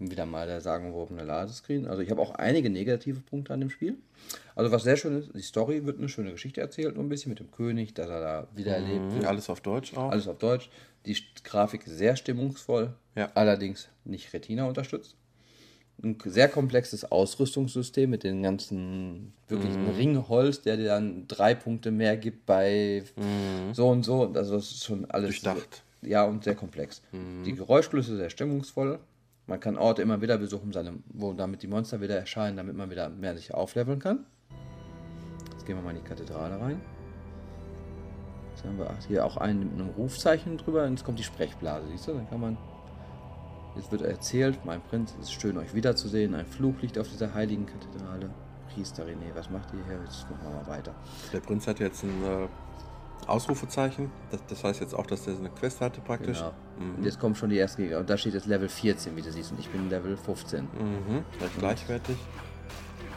Wieder 0.00 0.26
mal 0.26 0.46
der 0.46 0.60
sagenumwobene 0.60 1.22
Ladescreen. 1.24 1.86
Also 1.86 2.02
ich 2.02 2.10
habe 2.10 2.20
auch 2.20 2.32
einige 2.34 2.68
negative 2.68 3.20
Punkte 3.20 3.52
an 3.54 3.60
dem 3.60 3.70
Spiel. 3.70 3.96
Also 4.56 4.72
was 4.72 4.82
sehr 4.82 4.96
schön 4.96 5.16
ist, 5.18 5.30
die 5.34 5.42
Story 5.42 5.84
wird 5.86 5.98
eine 5.98 6.08
schöne 6.08 6.32
Geschichte 6.32 6.60
erzählt, 6.60 6.94
nur 6.96 7.04
ein 7.04 7.08
bisschen 7.10 7.28
mit 7.30 7.38
dem 7.38 7.50
König, 7.52 7.94
dass 7.94 8.08
er 8.08 8.20
da 8.20 8.48
wieder 8.56 8.74
erlebt 8.74 9.12
Mhm. 9.12 9.24
Alles 9.26 9.48
auf 9.50 9.60
Deutsch 9.60 9.96
auch. 9.96 10.10
alles 10.10 10.26
auf 10.26 10.38
Deutsch. 10.38 10.68
Die 11.06 11.16
Grafik 11.44 11.86
ist 11.86 11.96
sehr 11.98 12.16
stimmungsvoll, 12.16 12.94
Ja. 13.14 13.30
allerdings 13.34 13.88
nicht 14.04 14.32
Retina 14.32 14.64
unterstützt. 14.66 15.16
Ein 16.02 16.16
sehr 16.24 16.48
komplexes 16.48 17.10
Ausrüstungssystem 17.10 18.08
mit 18.08 18.24
den 18.24 18.42
ganzen 18.42 19.32
wirklich 19.48 19.76
Mhm. 19.76 19.90
Ringholz, 19.90 20.62
der 20.62 20.76
dir 20.78 20.86
dann 20.88 21.26
drei 21.28 21.54
Punkte 21.54 21.90
mehr 21.90 22.16
gibt 22.16 22.46
bei 22.46 23.02
so 23.72 23.88
und 23.88 24.04
so. 24.04 24.32
Also 24.34 24.54
das 24.54 24.70
ist 24.70 24.84
schon 24.84 25.04
alles 25.10 25.28
Mhm. 25.42 25.44
Durchdacht. 25.44 25.82
Mhm. 26.02 26.08
ja 26.08 26.24
und 26.24 26.44
sehr 26.44 26.54
komplex. 26.54 27.02
Die 27.12 27.54
Geräuschkulisse 27.54 28.16
sehr 28.16 28.30
stimmungsvoll. 28.30 28.98
Man 29.46 29.60
kann 29.60 29.76
Orte 29.76 30.00
immer 30.00 30.20
wieder 30.22 30.38
besuchen, 30.38 30.72
seine, 30.72 30.94
wo 31.12 31.32
damit 31.32 31.62
die 31.62 31.66
Monster 31.66 32.00
wieder 32.00 32.16
erscheinen, 32.16 32.56
damit 32.56 32.76
man 32.76 32.88
wieder 32.90 33.08
mehr 33.10 33.36
sich 33.36 33.52
aufleveln 33.52 33.98
kann. 33.98 34.24
Jetzt 35.52 35.66
gehen 35.66 35.76
wir 35.76 35.82
mal 35.82 35.90
in 35.90 35.96
die 36.02 36.08
Kathedrale 36.08 36.58
rein. 36.60 36.80
Jetzt 38.54 38.64
haben 38.64 38.78
wir 38.78 38.90
hier 39.08 39.24
auch 39.26 39.36
einen 39.36 39.58
mit 39.60 39.72
einem 39.72 39.88
Rufzeichen 39.90 40.56
drüber 40.56 40.84
und 40.84 40.92
jetzt 40.92 41.04
kommt 41.04 41.18
die 41.18 41.24
Sprechblase, 41.24 41.86
siehst 41.90 42.08
du? 42.08 42.12
Dann 42.12 42.28
kann 42.30 42.40
man. 42.40 42.56
Jetzt 43.76 43.92
wird 43.92 44.02
erzählt, 44.02 44.58
mein 44.64 44.80
Prinz, 44.82 45.14
es 45.20 45.26
ist 45.30 45.40
schön 45.40 45.56
euch 45.56 45.74
wiederzusehen. 45.74 46.34
Ein 46.34 46.46
Fluch 46.46 46.74
liegt 46.82 46.98
auf 46.98 47.08
dieser 47.08 47.32
heiligen 47.34 47.66
Kathedrale. 47.66 48.30
Priester 48.74 49.04
René, 49.04 49.34
was 49.34 49.50
macht 49.50 49.68
ihr 49.72 49.84
hier? 49.86 50.00
Jetzt 50.04 50.28
machen 50.30 50.40
wir 50.42 50.50
mal 50.62 50.66
weiter. 50.66 50.94
Der 51.32 51.40
Prinz 51.40 51.66
hat 51.66 51.80
jetzt 51.80 52.04
einen, 52.04 52.22
äh, 52.24 52.48
Ausrufezeichen. 53.26 54.10
Das, 54.30 54.40
das 54.48 54.64
heißt 54.64 54.80
jetzt 54.80 54.94
auch, 54.94 55.06
dass 55.06 55.24
so 55.24 55.30
eine 55.30 55.50
Quest 55.50 55.80
hatte 55.80 56.00
praktisch. 56.00 56.38
Genau. 56.38 56.52
Und 56.96 57.04
jetzt 57.04 57.20
kommen 57.20 57.34
schon 57.34 57.50
die 57.50 57.58
ersten 57.58 57.82
Gegner. 57.82 57.98
Und 57.98 58.10
da 58.10 58.16
steht 58.16 58.34
jetzt 58.34 58.46
Level 58.46 58.68
14, 58.68 59.14
wie 59.16 59.22
du 59.22 59.30
siehst. 59.30 59.52
Und 59.52 59.60
ich 59.60 59.68
bin 59.68 59.88
Level 59.90 60.16
15. 60.16 60.62
Mhm. 60.64 60.68
Recht 61.40 61.58
gleichwertig. 61.58 62.16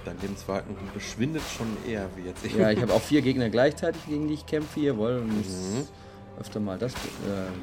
Dein 0.06 0.20
Lebensbalken 0.20 0.76
verschwindet 0.92 1.42
schon 1.58 1.68
eher 1.88 2.08
wie 2.16 2.24
jetzt. 2.28 2.46
Ja, 2.54 2.70
ich 2.72 2.82
habe 2.82 2.94
auch 2.94 3.02
vier 3.02 3.22
Gegner 3.22 3.50
gleichzeitig, 3.50 4.06
gegen 4.06 4.28
die 4.28 4.34
ich 4.34 4.46
kämpfe 4.46 4.80
hier. 4.80 4.98
Wollen 4.98 5.22
und 5.24 5.38
Mhm. 5.38 5.88
Öfter 6.40 6.60
mal 6.60 6.78
das, 6.78 6.94
äh, 6.94 6.98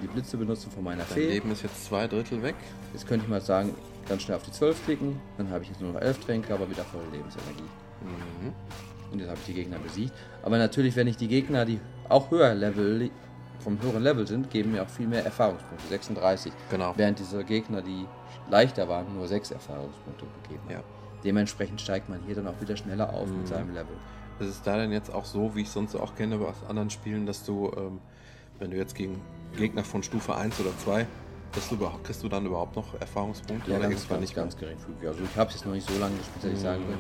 die 0.03 0.07
Blitze 0.07 0.37
benutzen 0.37 0.71
von 0.71 0.85
meiner 0.85 1.05
Dein 1.05 1.15
Fee. 1.15 1.29
Leben 1.29 1.51
ist 1.51 1.63
jetzt 1.63 1.85
zwei 1.85 2.07
Drittel 2.07 2.43
weg. 2.43 2.55
Jetzt 2.93 3.07
könnte 3.07 3.25
ich 3.25 3.31
mal 3.31 3.41
sagen, 3.41 3.75
ganz 4.09 4.23
schnell 4.23 4.37
auf 4.37 4.43
die 4.43 4.53
12 4.53 4.85
klicken. 4.85 5.21
Dann 5.39 5.51
habe 5.51 5.63
ich 5.63 5.71
jetzt 5.71 5.81
nur 5.81 5.93
noch 5.93 6.01
11 6.01 6.25
Tränke, 6.25 6.55
aber 6.55 6.69
wieder 6.71 6.85
volle 6.85 7.05
Lebensenergie. 7.13 7.63
Mhm. 8.03 8.53
Und 9.13 9.19
jetzt 9.19 9.29
habe 9.29 9.39
ich 9.41 9.47
die 9.47 9.55
Gegner 9.55 9.79
besiegt. 9.79 10.13
Aber 10.43 10.59
natürlich, 10.59 10.97
wenn 10.97 11.07
ich 11.07 11.17
die 11.17 11.29
Gegner, 11.29 11.65
die 11.65 11.81
auch 12.09 12.31
höher 12.31 12.55
Level, 12.55 13.11
vom 13.59 13.81
höheren 13.83 14.03
Level 14.03 14.27
sind, 14.27 14.51
geben 14.51 14.73
mir 14.73 14.83
auch 14.83 14.89
viel 14.89 15.07
mehr 15.07 15.25
Erfahrungspunkte. 15.25 15.87
36. 15.89 16.53
Genau. 16.71 16.95
Während 16.97 17.19
diese 17.19 17.45
Gegner, 17.45 17.83
die 17.83 18.07
leichter 18.49 18.89
waren, 18.89 19.15
nur 19.15 19.29
6 19.29 19.51
Erfahrungspunkte 19.51 20.27
gegeben 20.43 20.63
haben. 20.65 20.73
Ja. 20.73 20.83
Dementsprechend 21.25 21.81
steigt 21.81 22.09
man 22.09 22.21
hier 22.27 22.35
dann 22.35 22.47
auch 22.47 22.61
wieder 22.61 22.77
schneller 22.77 23.13
auf 23.13 23.29
mit 23.29 23.47
seinem 23.47 23.75
Level. 23.75 23.95
Ist 24.39 24.49
es 24.49 24.63
da 24.63 24.79
denn 24.79 24.91
jetzt 24.91 25.13
auch 25.13 25.27
so, 25.27 25.55
wie 25.55 25.63
ich 25.63 25.71
sonst 25.71 25.95
auch 25.95 26.15
kenne 26.15 26.39
aus 26.39 26.55
anderen 26.67 26.89
Spielen, 26.89 27.27
dass 27.27 27.45
du, 27.45 27.71
ähm, 27.77 27.99
wenn 28.61 28.71
du 28.71 28.77
jetzt 28.77 28.95
gegen 28.95 29.21
Gegner 29.57 29.83
von 29.83 30.03
Stufe 30.03 30.35
1 30.37 30.61
oder 30.61 30.77
2, 30.85 31.07
dass 31.53 31.69
du 31.69 31.75
überhaupt, 31.75 32.05
kriegst 32.05 32.23
du 32.23 32.29
dann 32.29 32.47
überhaupt 32.47 32.77
noch 32.77 32.99
Erfahrungspunkte 33.01 33.71
Ja, 33.71 33.79
oder 33.79 33.85
ganz, 33.89 33.95
kriegst 33.97 34.09
ganz, 34.09 34.21
nicht 34.21 34.35
ganz 34.37 34.57
geringfügig. 34.57 35.09
Also 35.09 35.21
ich 35.25 35.37
habe 35.37 35.49
es 35.49 35.57
jetzt 35.57 35.67
noch 35.67 35.73
nicht 35.73 35.89
so 35.91 35.99
lange 35.99 36.17
gespielt, 36.17 36.45
dass 36.45 36.53
ich 36.53 36.61
sagen 36.61 36.85
Mhm. 36.85 36.89
will. 36.91 36.99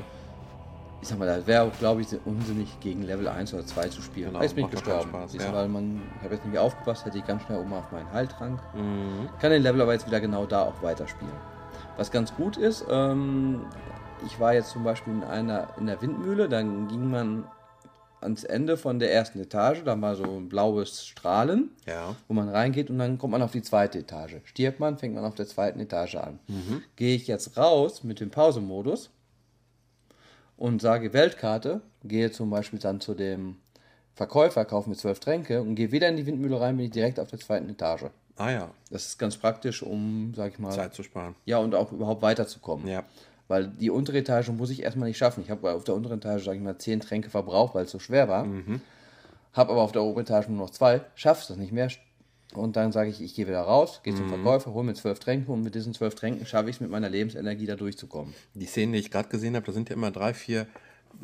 Ich 1.03 1.09
sag 1.09 1.19
mal, 1.19 1.27
das 1.27 1.47
wäre 1.47 1.63
auch, 1.63 1.73
glaube 1.79 2.03
ich, 2.03 2.09
unsinnig, 2.27 2.79
gegen 2.81 3.03
Level 3.03 3.27
1 3.29 3.55
oder 3.55 3.65
2 3.65 3.89
zu 3.89 4.03
spielen. 4.03 4.33
Genau, 4.33 4.43
jetzt 4.43 4.55
bin 4.55 4.67
ich 4.67 4.71
gestorben. 4.73 5.09
Spaß, 5.09 5.35
ja. 5.35 5.53
weil 5.53 5.69
man, 5.69 6.03
ich 6.19 6.25
habe 6.25 6.35
jetzt 6.35 6.45
nicht 6.45 6.59
aufgepasst, 6.59 7.07
hätte 7.07 7.17
ich 7.19 7.27
ganz 7.27 7.43
schnell 7.45 7.59
oben 7.61 7.73
auf 7.73 7.91
meinen 7.91 8.13
Heiltrank. 8.13 8.61
Mhm. 8.75 9.29
Kann 9.41 9.51
den 9.51 9.63
Level 9.63 9.81
aber 9.81 9.93
jetzt 9.95 10.07
wieder 10.07 10.21
genau 10.21 10.45
da 10.45 10.65
auch 10.65 10.83
weiterspielen. 10.83 11.33
Was 11.97 12.11
ganz 12.11 12.35
gut 12.35 12.57
ist, 12.59 12.85
ähm, 12.91 13.63
ich 14.27 14.39
war 14.41 14.53
jetzt 14.53 14.71
zum 14.71 14.85
Beispiel 14.85 15.15
in 15.15 15.25
einer 15.25 15.69
in 15.79 15.87
der 15.87 16.03
Windmühle, 16.03 16.49
dann 16.51 16.89
ging 16.89 17.11
man 17.11 17.45
ans 18.21 18.45
Ende 18.45 18.77
von 18.77 18.99
der 18.99 19.13
ersten 19.13 19.41
Etage, 19.41 19.83
da 19.85 20.01
war 20.01 20.15
so 20.17 20.25
ein 20.25 20.49
blaues 20.49 21.07
Strahlen, 21.07 21.71
Ja. 21.87 22.17
wo 22.29 22.35
man 22.35 22.49
reingeht 22.49 22.91
und 22.91 22.99
dann 22.99 23.17
kommt 23.19 23.33
man 23.33 23.43
auf 23.43 23.53
die 23.53 23.63
zweite 23.63 23.99
Etage. 23.99 24.37
Stirbt 24.45 24.79
man, 24.81 24.99
fängt 24.99 25.15
man 25.15 25.25
auf 25.25 25.35
der 25.35 25.47
zweiten 25.47 25.81
Etage 25.81 26.17
an. 26.17 26.39
Gehe 26.97 27.15
ich 27.17 27.27
jetzt 27.27 27.57
raus 27.57 28.05
mit 28.05 28.21
dem 28.21 28.31
Pausemodus 28.31 29.11
und 30.57 30.83
sage 30.83 31.13
Weltkarte, 31.13 31.81
gehe 32.05 32.31
zum 32.31 32.51
Beispiel 32.51 32.79
dann 32.79 33.01
zu 33.01 33.15
dem 33.15 33.57
Verkäufer, 34.15 34.65
kaufe 34.65 34.91
mir 34.91 34.97
zwölf 34.97 35.21
Tränke 35.21 35.63
und 35.63 35.75
gehe 35.75 35.93
wieder 35.93 36.09
in 36.09 36.17
die 36.17 36.27
Windmühle 36.27 36.61
rein, 36.61 36.77
bin 36.77 36.87
ich 36.87 36.93
direkt 36.93 37.19
auf 37.19 37.29
der 37.31 37.39
zweiten 37.39 37.69
Etage. 37.71 38.07
Ah 38.37 38.51
ja, 38.51 38.71
Das 38.91 39.07
ist 39.07 39.19
ganz 39.19 39.37
praktisch, 39.37 39.83
um, 39.83 40.33
sag 40.35 40.53
ich 40.53 40.59
mal, 40.59 40.73
Zeit 40.73 40.95
zu 40.95 41.03
sparen. 41.03 41.35
ja, 41.45 41.59
und 41.59 41.75
auch 41.75 41.93
überhaupt 41.93 42.23
weiterzukommen. 42.23 42.87
Ja. 42.87 43.05
Weil 43.51 43.67
die 43.67 43.91
untere 43.91 44.19
Etage 44.19 44.49
muss 44.51 44.71
ich 44.71 44.85
erstmal 44.85 45.09
nicht 45.09 45.19
schaffen. 45.19 45.43
Ich 45.43 45.51
habe 45.51 45.73
auf 45.73 45.83
der 45.83 45.97
unteren 45.97 46.19
Etage, 46.19 46.45
sag 46.45 46.55
ich 46.55 46.61
mal, 46.61 46.79
zehn 46.79 47.01
Tränke 47.01 47.31
verbraucht, 47.31 47.75
weil 47.75 47.85
es 47.85 47.91
so 47.91 47.99
schwer 47.99 48.29
war. 48.29 48.45
Mhm. 48.45 48.81
Habe 49.55 49.73
aber 49.73 49.83
auf 49.83 49.91
der 49.91 50.05
oberen 50.05 50.23
Etage 50.23 50.47
nur 50.47 50.59
noch 50.59 50.71
zwei, 50.71 51.01
schaff's 51.17 51.49
das 51.49 51.57
nicht 51.57 51.73
mehr. 51.73 51.89
Und 52.55 52.77
dann 52.77 52.93
sage 52.93 53.11
ich, 53.11 53.21
ich 53.21 53.35
gehe 53.35 53.49
wieder 53.49 53.63
raus, 53.63 54.03
gehe 54.05 54.15
zum 54.15 54.27
Mhm. 54.27 54.29
Verkäufer, 54.31 54.73
hole 54.73 54.85
mir 54.85 54.95
zwölf 54.95 55.19
Tränke 55.19 55.51
und 55.51 55.63
mit 55.63 55.75
diesen 55.75 55.93
zwölf 55.95 56.15
Tränken 56.15 56.47
schaffe 56.47 56.71
ich 56.71 56.77
es 56.77 56.81
mit 56.81 56.91
meiner 56.91 57.09
Lebensenergie 57.09 57.67
da 57.67 57.75
durchzukommen. 57.75 58.35
Die 58.55 58.67
Szenen, 58.67 58.93
die 58.93 59.01
ich 59.01 59.11
gerade 59.11 59.29
gesehen 59.29 59.57
habe, 59.57 59.67
da 59.67 59.73
sind 59.73 59.89
ja 59.89 59.97
immer 59.97 60.13
drei, 60.13 60.33
vier 60.33 60.69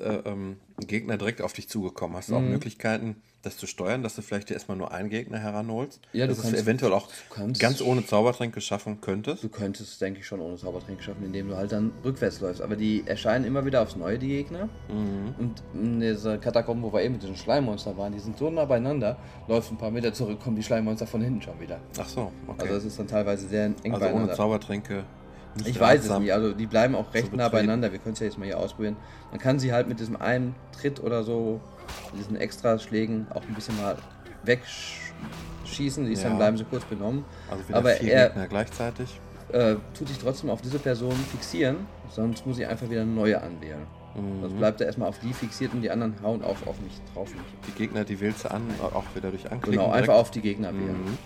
äh, 0.00 0.16
ähm, 0.24 0.56
Gegner 0.80 1.18
direkt 1.18 1.42
auf 1.42 1.52
dich 1.52 1.68
zugekommen. 1.68 2.16
Hast 2.16 2.30
du 2.30 2.34
auch 2.34 2.40
Mhm. 2.40 2.50
Möglichkeiten, 2.50 3.22
das 3.46 3.56
zu 3.56 3.66
steuern, 3.66 4.02
dass 4.02 4.14
du 4.16 4.22
vielleicht 4.22 4.50
dir 4.50 4.54
erstmal 4.54 4.76
nur 4.76 4.92
einen 4.92 5.08
Gegner 5.08 5.38
heranholst? 5.38 6.00
Ja, 6.12 6.26
du 6.26 6.32
dass 6.32 6.38
du 6.42 6.42
es 6.42 6.50
kannst- 6.52 6.62
eventuell 6.64 6.92
auch 6.92 7.08
kannst- 7.30 7.60
ganz 7.60 7.80
ohne 7.80 8.04
Zaubertränke 8.04 8.60
schaffen 8.60 9.00
könntest. 9.00 9.42
Du 9.44 9.48
könntest 9.48 9.92
es, 9.92 9.98
denke 9.98 10.20
ich, 10.20 10.26
schon 10.26 10.40
ohne 10.40 10.56
Zaubertränke 10.56 11.02
schaffen, 11.02 11.24
indem 11.24 11.48
du 11.48 11.56
halt 11.56 11.72
dann 11.72 11.92
rückwärts 12.04 12.40
läufst. 12.40 12.60
Aber 12.60 12.76
die 12.76 13.04
erscheinen 13.06 13.44
immer 13.44 13.64
wieder 13.64 13.80
aufs 13.82 13.96
Neue, 13.96 14.18
die 14.18 14.28
Gegner. 14.28 14.68
Mhm. 14.88 15.34
Und 15.38 15.62
in 15.74 16.00
dieser 16.00 16.38
Katakomben, 16.38 16.82
wo 16.84 16.92
wir 16.92 17.02
eben 17.02 17.14
mit 17.14 17.22
diesen 17.22 17.36
Schleimmonstern 17.36 17.96
waren, 17.96 18.12
die 18.12 18.18
sind 18.20 18.36
so 18.36 18.50
nah 18.50 18.64
beieinander, 18.64 19.16
läufst 19.48 19.70
ein 19.70 19.78
paar 19.78 19.90
Meter 19.90 20.12
zurück, 20.12 20.40
kommen 20.42 20.56
die 20.56 20.62
Schleimmonster 20.62 21.06
von 21.06 21.20
hinten 21.22 21.40
schon 21.42 21.58
wieder. 21.60 21.78
Ach 21.98 22.08
so, 22.08 22.32
okay. 22.48 22.62
Also 22.64 22.74
es 22.76 22.84
ist 22.86 22.98
dann 22.98 23.06
teilweise 23.06 23.48
sehr 23.48 23.66
eng 23.82 23.94
Also 23.94 24.06
ohne. 24.08 24.32
Zaubertränke. 24.34 25.04
nicht 25.56 25.68
Ich 25.68 25.80
weiß 25.80 26.04
es 26.08 26.18
nicht, 26.18 26.32
also 26.32 26.52
die 26.52 26.66
bleiben 26.66 26.94
auch 26.94 27.14
recht 27.14 27.32
nah 27.34 27.48
beieinander. 27.48 27.90
Wir 27.92 27.98
können 27.98 28.12
es 28.14 28.20
ja 28.20 28.26
jetzt 28.26 28.36
mal 28.38 28.44
hier 28.44 28.58
ausprobieren. 28.58 28.96
Man 29.30 29.40
kann 29.40 29.58
sie 29.58 29.72
halt 29.72 29.88
mit 29.88 30.00
diesem 30.00 30.16
einen 30.16 30.54
Tritt 30.72 31.00
oder 31.00 31.22
so, 31.24 31.60
diesen 32.18 32.36
Extraschlägen 32.36 33.26
auch 33.30 33.42
ein 33.42 33.54
bisschen 33.54 33.76
mal 33.80 33.96
wegschießen. 34.44 36.04
Die 36.06 36.12
ist 36.12 36.22
Ja. 36.22 36.28
dann 36.30 36.38
bleiben 36.38 36.56
sie 36.56 36.64
kurz 36.64 36.84
benommen. 36.84 37.24
Also 37.50 37.62
Aber 37.72 37.90
vier 37.90 38.12
er 38.12 38.26
Gegner 38.28 38.46
gleichzeitig. 38.48 39.20
äh, 39.52 39.76
tut 39.96 40.08
sich 40.08 40.18
trotzdem 40.18 40.50
auf 40.50 40.60
diese 40.62 40.78
Person 40.78 41.12
fixieren, 41.30 41.86
sonst 42.10 42.46
muss 42.46 42.58
ich 42.58 42.66
einfach 42.66 42.88
wieder 42.90 43.02
eine 43.02 43.10
neue 43.12 43.40
anwählen. 43.40 43.86
Mhm. 44.14 44.40
Sonst 44.40 44.56
bleibt 44.58 44.80
er 44.80 44.86
erstmal 44.86 45.08
auf 45.08 45.18
die 45.18 45.32
fixiert 45.32 45.72
und 45.74 45.82
die 45.82 45.90
anderen 45.90 46.14
hauen 46.22 46.42
auch 46.42 46.56
auf 46.66 46.80
mich 46.80 47.00
drauf. 47.12 47.30
Mich. 47.30 47.42
Die 47.68 47.72
Gegner, 47.72 48.04
die 48.04 48.18
wählst 48.20 48.44
du 48.44 48.50
an, 48.50 48.62
auch 48.82 49.04
wieder 49.14 49.30
durch 49.30 49.44
Anklicken. 49.44 49.72
Genau, 49.72 49.84
direkt. 49.86 49.98
einfach 50.08 50.14
auf 50.14 50.30
die 50.30 50.40
Gegner 50.40 50.72
wählen. 50.72 51.04
Mhm. 51.04 51.18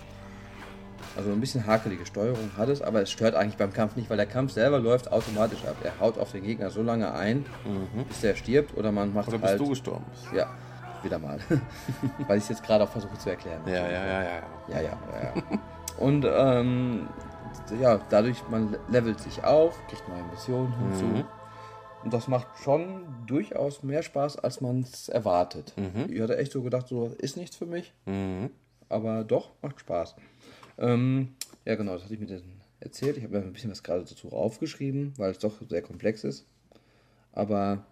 Also 1.17 1.31
ein 1.31 1.39
bisschen 1.39 1.65
hakelige 1.65 2.05
Steuerung 2.05 2.51
hat 2.57 2.69
es, 2.69 2.81
aber 2.81 3.01
es 3.01 3.11
stört 3.11 3.35
eigentlich 3.35 3.57
beim 3.57 3.73
Kampf 3.73 3.95
nicht, 3.95 4.09
weil 4.09 4.17
der 4.17 4.25
Kampf 4.25 4.53
selber 4.53 4.79
läuft 4.79 5.11
automatisch 5.11 5.63
ab. 5.65 5.75
Er 5.83 5.99
haut 5.99 6.17
auf 6.17 6.31
den 6.31 6.43
Gegner 6.43 6.69
so 6.71 6.81
lange 6.81 7.13
ein, 7.13 7.45
bis 8.07 8.21
der 8.21 8.35
stirbt 8.35 8.77
oder 8.77 8.91
man 8.91 9.13
macht 9.13 9.27
Mhm. 9.27 9.33
Oder 9.35 9.41
bis 9.41 9.49
halt... 9.51 9.59
du 9.59 9.69
gestorben 9.69 10.05
bist. 10.11 10.25
Ja, 10.33 10.47
wieder 11.03 11.19
mal. 11.19 11.39
weil 12.27 12.37
ich 12.37 12.43
es 12.43 12.49
jetzt 12.49 12.63
gerade 12.63 12.83
auch 12.83 12.89
versuche 12.89 13.17
zu 13.17 13.29
erklären. 13.29 13.61
Ja, 13.65 13.73
ja, 13.73 13.89
ja, 13.89 14.05
ja. 14.05 14.23
ja. 14.23 14.41
Ja, 14.69 14.81
ja, 14.81 14.97
ja. 15.23 15.33
Und 15.97 16.25
ähm, 16.25 17.07
ja, 17.81 17.99
dadurch, 18.09 18.37
man 18.49 18.77
levelt 18.89 19.19
sich 19.19 19.43
auf, 19.43 19.77
kriegt 19.87 20.07
neue 20.07 20.23
Missionen 20.23 20.73
hinzu. 20.79 21.05
Mhm. 21.05 21.23
Und 22.03 22.13
das 22.13 22.27
macht 22.27 22.47
schon 22.63 23.03
durchaus 23.27 23.83
mehr 23.83 24.01
Spaß, 24.01 24.37
als 24.39 24.59
man 24.61 24.81
es 24.81 25.07
erwartet. 25.07 25.73
Ich 26.09 26.19
hatte 26.19 26.35
echt 26.37 26.51
so 26.51 26.63
gedacht, 26.63 26.87
so 26.87 27.13
ist 27.19 27.37
nichts 27.37 27.55
für 27.55 27.67
mich, 27.67 27.93
Mhm. 28.05 28.49
aber 28.89 29.23
doch, 29.23 29.49
macht 29.61 29.79
Spaß. 29.79 30.15
Ähm, 30.81 31.29
ja, 31.63 31.75
genau, 31.75 31.93
das 31.93 32.03
hatte 32.03 32.15
ich 32.15 32.19
mir 32.19 32.25
dann 32.25 32.41
erzählt. 32.79 33.15
Ich 33.17 33.23
habe 33.23 33.37
mir 33.37 33.43
ein 33.45 33.53
bisschen 33.53 33.71
was 33.71 33.83
gerade 33.83 34.03
dazu 34.03 34.31
aufgeschrieben, 34.31 35.13
weil 35.17 35.31
es 35.31 35.39
doch 35.39 35.53
sehr 35.69 35.81
komplex 35.81 36.23
ist. 36.23 36.45
Aber 37.31 37.85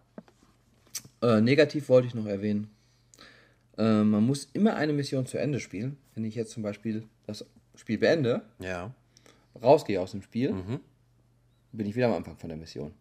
äh, 1.22 1.40
negativ 1.40 1.88
wollte 1.88 2.08
ich 2.08 2.16
noch 2.16 2.26
erwähnen. 2.26 2.70
Äh, 3.78 4.04
man 4.04 4.26
muss 4.26 4.50
immer 4.54 4.76
eine 4.76 4.92
Mission 4.92 5.26
zu 5.26 5.38
Ende 5.38 5.60
spielen. 5.60 5.98
Wenn 6.16 6.26
ich 6.26 6.36
jetzt 6.36 6.52
zum 6.52 6.64
Beispiel 6.64 7.08
das 7.28 7.46
Spiel 7.76 8.00
beende, 8.00 8.42
Ja. 8.60 8.94
rausgehe 9.62 10.02
aus 10.02 10.12
dem 10.12 10.22
Spiel, 10.22 10.54
bin 11.72 11.88
ich 11.88 11.96
wieder 11.96 12.08
am 12.08 12.14
Anfang 12.14 12.36
von 12.38 12.50
der 12.50 12.58
Mission. 12.58 12.94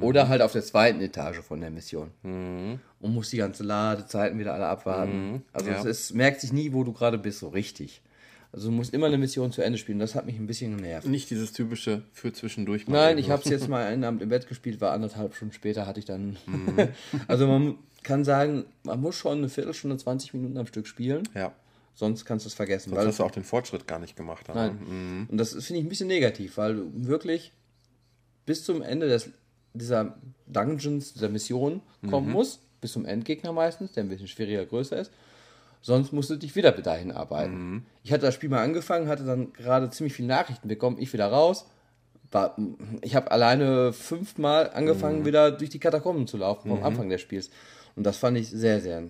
Oder 0.00 0.28
halt 0.28 0.42
auf 0.42 0.52
der 0.52 0.62
zweiten 0.62 1.00
Etage 1.00 1.38
von 1.40 1.60
der 1.60 1.70
Mission. 1.70 2.10
Mhm. 2.22 2.80
Und 3.00 3.14
muss 3.14 3.30
die 3.30 3.36
ganze 3.36 3.62
Ladezeiten 3.62 4.38
wieder 4.38 4.54
alle 4.54 4.66
abwarten. 4.66 5.42
Also 5.52 5.70
ja. 5.70 5.78
es 5.78 5.84
ist, 5.84 6.14
merkt 6.14 6.40
sich 6.40 6.52
nie, 6.52 6.72
wo 6.72 6.84
du 6.84 6.92
gerade 6.92 7.18
bist, 7.18 7.38
so 7.38 7.48
richtig. 7.48 8.02
Also 8.56 8.70
du 8.70 8.74
musst 8.74 8.94
immer 8.94 9.06
eine 9.06 9.18
Mission 9.18 9.52
zu 9.52 9.60
Ende 9.60 9.76
spielen. 9.78 9.98
Das 9.98 10.14
hat 10.14 10.24
mich 10.24 10.36
ein 10.38 10.46
bisschen 10.46 10.74
genervt. 10.78 11.06
Nicht 11.06 11.28
dieses 11.28 11.52
typische 11.52 12.02
für 12.12 12.32
zwischendurch. 12.32 12.88
Nein, 12.88 13.18
ich 13.18 13.28
habe 13.28 13.42
es 13.44 13.50
jetzt 13.50 13.68
mal 13.68 13.84
einen 13.84 14.02
Abend 14.02 14.22
im 14.22 14.30
Bett 14.30 14.48
gespielt, 14.48 14.80
war 14.80 14.92
anderthalb 14.92 15.34
Stunden 15.34 15.52
später, 15.52 15.86
hatte 15.86 16.00
ich 16.00 16.06
dann. 16.06 16.38
also 17.28 17.46
man 17.46 17.76
kann 18.02 18.24
sagen, 18.24 18.64
man 18.82 18.98
muss 19.00 19.14
schon 19.14 19.36
eine 19.38 19.50
Viertelstunde, 19.50 19.98
20 19.98 20.32
Minuten 20.32 20.56
am 20.56 20.66
Stück 20.66 20.86
spielen, 20.86 21.28
Ja. 21.34 21.52
sonst 21.94 22.24
kannst 22.24 22.46
du 22.46 22.48
es 22.48 22.54
vergessen. 22.54 22.88
Sonst 22.88 22.98
weil 22.98 23.06
hast 23.08 23.18
du 23.18 23.24
auch 23.24 23.30
den 23.30 23.44
Fortschritt 23.44 23.86
gar 23.86 23.98
nicht 23.98 24.16
gemacht. 24.16 24.46
Nein. 24.48 24.76
ne? 24.76 24.94
Mhm. 24.94 25.26
Und 25.30 25.36
das 25.36 25.50
finde 25.52 25.80
ich 25.80 25.84
ein 25.86 25.88
bisschen 25.90 26.08
negativ, 26.08 26.56
weil 26.56 26.76
du 26.76 26.90
wirklich 26.94 27.52
bis 28.46 28.64
zum 28.64 28.80
Ende 28.80 29.06
des, 29.06 29.28
dieser 29.74 30.16
Dungeons, 30.46 31.12
dieser 31.12 31.28
Mission 31.28 31.82
Mhm. 32.00 32.10
kommen 32.10 32.30
musst, 32.32 32.60
bis 32.80 32.92
zum 32.92 33.04
Endgegner 33.04 33.52
meistens, 33.52 33.92
der 33.92 34.04
ein 34.04 34.08
bisschen 34.08 34.28
schwieriger, 34.28 34.64
größer 34.64 34.98
ist. 34.98 35.10
Sonst 35.86 36.12
musst 36.12 36.30
du 36.30 36.36
dich 36.36 36.56
wieder 36.56 36.72
dahin 36.72 37.12
arbeiten. 37.12 37.70
Mhm. 37.70 37.82
Ich 38.02 38.12
hatte 38.12 38.22
das 38.26 38.34
Spiel 38.34 38.48
mal 38.48 38.60
angefangen, 38.64 39.06
hatte 39.06 39.22
dann 39.24 39.52
gerade 39.52 39.88
ziemlich 39.90 40.14
viele 40.14 40.26
Nachrichten 40.26 40.66
bekommen, 40.66 40.96
ich 40.98 41.12
wieder 41.12 41.28
raus. 41.28 41.64
War, 42.32 42.56
ich 43.02 43.14
habe 43.14 43.30
alleine 43.30 43.92
fünfmal 43.92 44.70
angefangen, 44.70 45.20
Mhm. 45.20 45.26
wieder 45.26 45.52
durch 45.52 45.70
die 45.70 45.78
Katakomben 45.78 46.26
zu 46.26 46.38
laufen 46.38 46.70
vom 46.70 46.82
Anfang 46.82 47.08
des 47.08 47.20
Spiels. 47.20 47.50
Und 47.94 48.02
das 48.04 48.16
fand 48.16 48.36
ich 48.36 48.48
sehr, 48.50 48.80
sehr 48.80 49.04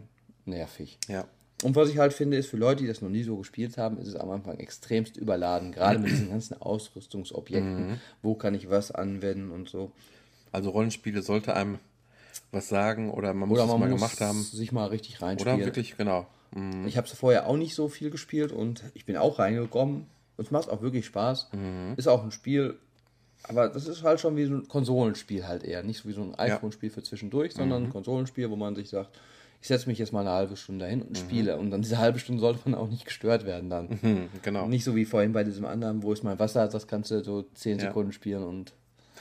nervig. 0.44 0.98
Ja. 1.08 1.24
Und 1.64 1.76
was 1.76 1.88
ich 1.88 1.96
halt 1.96 2.12
finde, 2.12 2.36
ist 2.36 2.50
für 2.50 2.58
Leute, 2.58 2.82
die 2.82 2.88
das 2.88 3.00
noch 3.00 3.08
nie 3.08 3.22
so 3.22 3.38
gespielt 3.38 3.78
haben, 3.78 3.96
ist 3.96 4.08
es 4.08 4.14
am 4.16 4.28
Anfang 4.28 4.58
extremst 4.58 5.16
überladen. 5.16 5.72
Gerade 5.72 5.98
mit 5.98 6.10
diesen 6.10 6.28
ganzen 6.28 6.60
Ausrüstungsobjekten. 6.60 7.88
Mhm. 7.92 8.00
Wo 8.20 8.34
kann 8.34 8.54
ich 8.54 8.68
was 8.68 8.90
anwenden 8.92 9.50
und 9.50 9.70
so. 9.70 9.92
Also 10.52 10.68
Rollenspiele 10.68 11.22
sollte 11.22 11.54
einem 11.56 11.78
was 12.52 12.68
sagen 12.68 13.10
oder 13.10 13.32
man 13.32 13.48
muss 13.48 13.56
Oder 13.56 13.64
es 13.64 13.70
man 13.72 13.80
mal 13.80 13.88
muss 13.88 14.00
gemacht 14.00 14.20
haben. 14.20 14.42
sich 14.42 14.72
mal 14.72 14.88
richtig 14.88 15.16
Oder 15.16 15.26
reinspielen. 15.28 15.64
wirklich, 15.64 15.96
genau. 15.96 16.26
Mhm. 16.54 16.86
Ich 16.86 16.96
habe 16.96 17.06
es 17.06 17.12
vorher 17.12 17.46
auch 17.46 17.56
nicht 17.56 17.74
so 17.74 17.88
viel 17.88 18.10
gespielt 18.10 18.52
und 18.52 18.82
ich 18.94 19.04
bin 19.04 19.16
auch 19.16 19.38
reingekommen. 19.38 20.06
Und 20.36 20.44
es 20.44 20.50
macht 20.50 20.68
auch 20.68 20.82
wirklich 20.82 21.06
Spaß. 21.06 21.48
Mhm. 21.52 21.94
Ist 21.96 22.08
auch 22.08 22.22
ein 22.22 22.30
Spiel, 22.30 22.76
aber 23.44 23.68
das 23.68 23.86
ist 23.88 24.02
halt 24.02 24.20
schon 24.20 24.36
wie 24.36 24.44
so 24.44 24.54
ein 24.54 24.68
Konsolenspiel 24.68 25.46
halt 25.46 25.64
eher. 25.64 25.82
Nicht 25.82 26.02
so 26.02 26.08
wie 26.08 26.12
so 26.12 26.22
ein 26.22 26.34
iPhone-Spiel 26.34 26.90
für 26.90 27.02
zwischendurch, 27.02 27.54
sondern 27.54 27.82
Mhm. 27.82 27.88
ein 27.88 27.92
Konsolenspiel, 27.92 28.50
wo 28.50 28.56
man 28.56 28.74
sich 28.76 28.88
sagt, 28.90 29.18
ich 29.62 29.68
setze 29.68 29.88
mich 29.88 29.98
jetzt 29.98 30.12
mal 30.12 30.20
eine 30.20 30.30
halbe 30.30 30.56
Stunde 30.56 30.86
hin 30.86 31.00
und 31.02 31.16
spiele. 31.16 31.56
Und 31.56 31.70
dann 31.70 31.80
diese 31.82 31.96
halbe 31.98 32.18
Stunde 32.18 32.40
sollte 32.42 32.60
man 32.68 32.78
auch 32.78 32.88
nicht 32.88 33.06
gestört 33.06 33.46
werden 33.46 33.70
dann. 33.70 33.98
Hm, 34.00 34.28
genau. 34.42 34.68
Nicht 34.68 34.84
so 34.84 34.94
wie 34.94 35.06
vorhin 35.06 35.32
bei 35.32 35.42
diesem 35.44 35.64
anderen, 35.64 36.02
wo 36.02 36.12
es 36.12 36.22
mal 36.22 36.38
Wasser 36.38 36.60
hat, 36.62 36.74
das 36.74 36.86
kannst 36.86 37.10
du 37.10 37.24
so 37.24 37.42
10 37.54 37.78
Ja. 37.78 37.86
Sekunden 37.86 38.12
spielen 38.12 38.44
und 38.44 38.74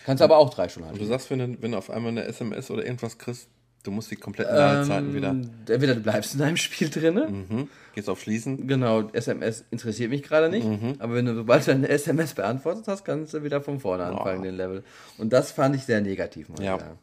kannst 0.06 0.22
aber 0.22 0.38
auch 0.38 0.50
drei 0.54 0.68
Stunden 0.68 0.90
Und 0.90 0.96
du 0.98 1.00
halten. 1.00 1.10
sagst, 1.12 1.30
wenn 1.32 1.40
du, 1.40 1.62
wenn 1.62 1.72
du 1.72 1.78
auf 1.78 1.90
einmal 1.90 2.12
eine 2.12 2.26
SMS 2.26 2.70
oder 2.70 2.84
irgendwas 2.86 3.18
kriegst, 3.18 3.48
du 3.86 3.92
musst 3.92 4.12
die 4.12 4.16
kompletten 4.16 4.56
Ladezeiten 4.56 5.14
wieder. 5.14 5.30
Ähm, 5.30 5.50
Entweder 5.68 5.96
du 5.96 6.02
bleibst 6.02 6.34
in 6.34 6.40
deinem 6.40 6.58
Spiel 6.58 6.90
drinne. 6.90 7.28
Mhm. 7.28 7.70
Gehst 7.94 8.10
auf 8.10 8.22
Schließen. 8.22 8.68
Genau, 8.68 9.10
SMS 9.14 9.64
interessiert 9.72 10.10
mich 10.10 10.24
gerade 10.24 10.50
nicht. 10.50 10.68
Mhm. 10.68 10.96
Aber 11.00 11.16
wenn 11.16 11.26
du, 11.26 11.36
sobald 11.36 11.66
du 11.68 11.72
eine 11.72 11.88
SMS 11.88 12.34
beantwortet 12.34 12.88
hast, 12.88 13.06
kannst 13.06 13.34
du 13.34 13.44
wieder 13.44 13.62
von 13.62 13.80
vorne 13.80 14.06
anfangen, 14.06 14.44
den 14.44 14.56
Level. 14.56 14.84
Und 15.18 15.32
das 15.32 15.52
fand 15.52 15.76
ich 15.76 15.84
sehr 15.84 16.02
negativ. 16.02 16.48
Ja. 16.60 16.76
wieder. 16.76 16.98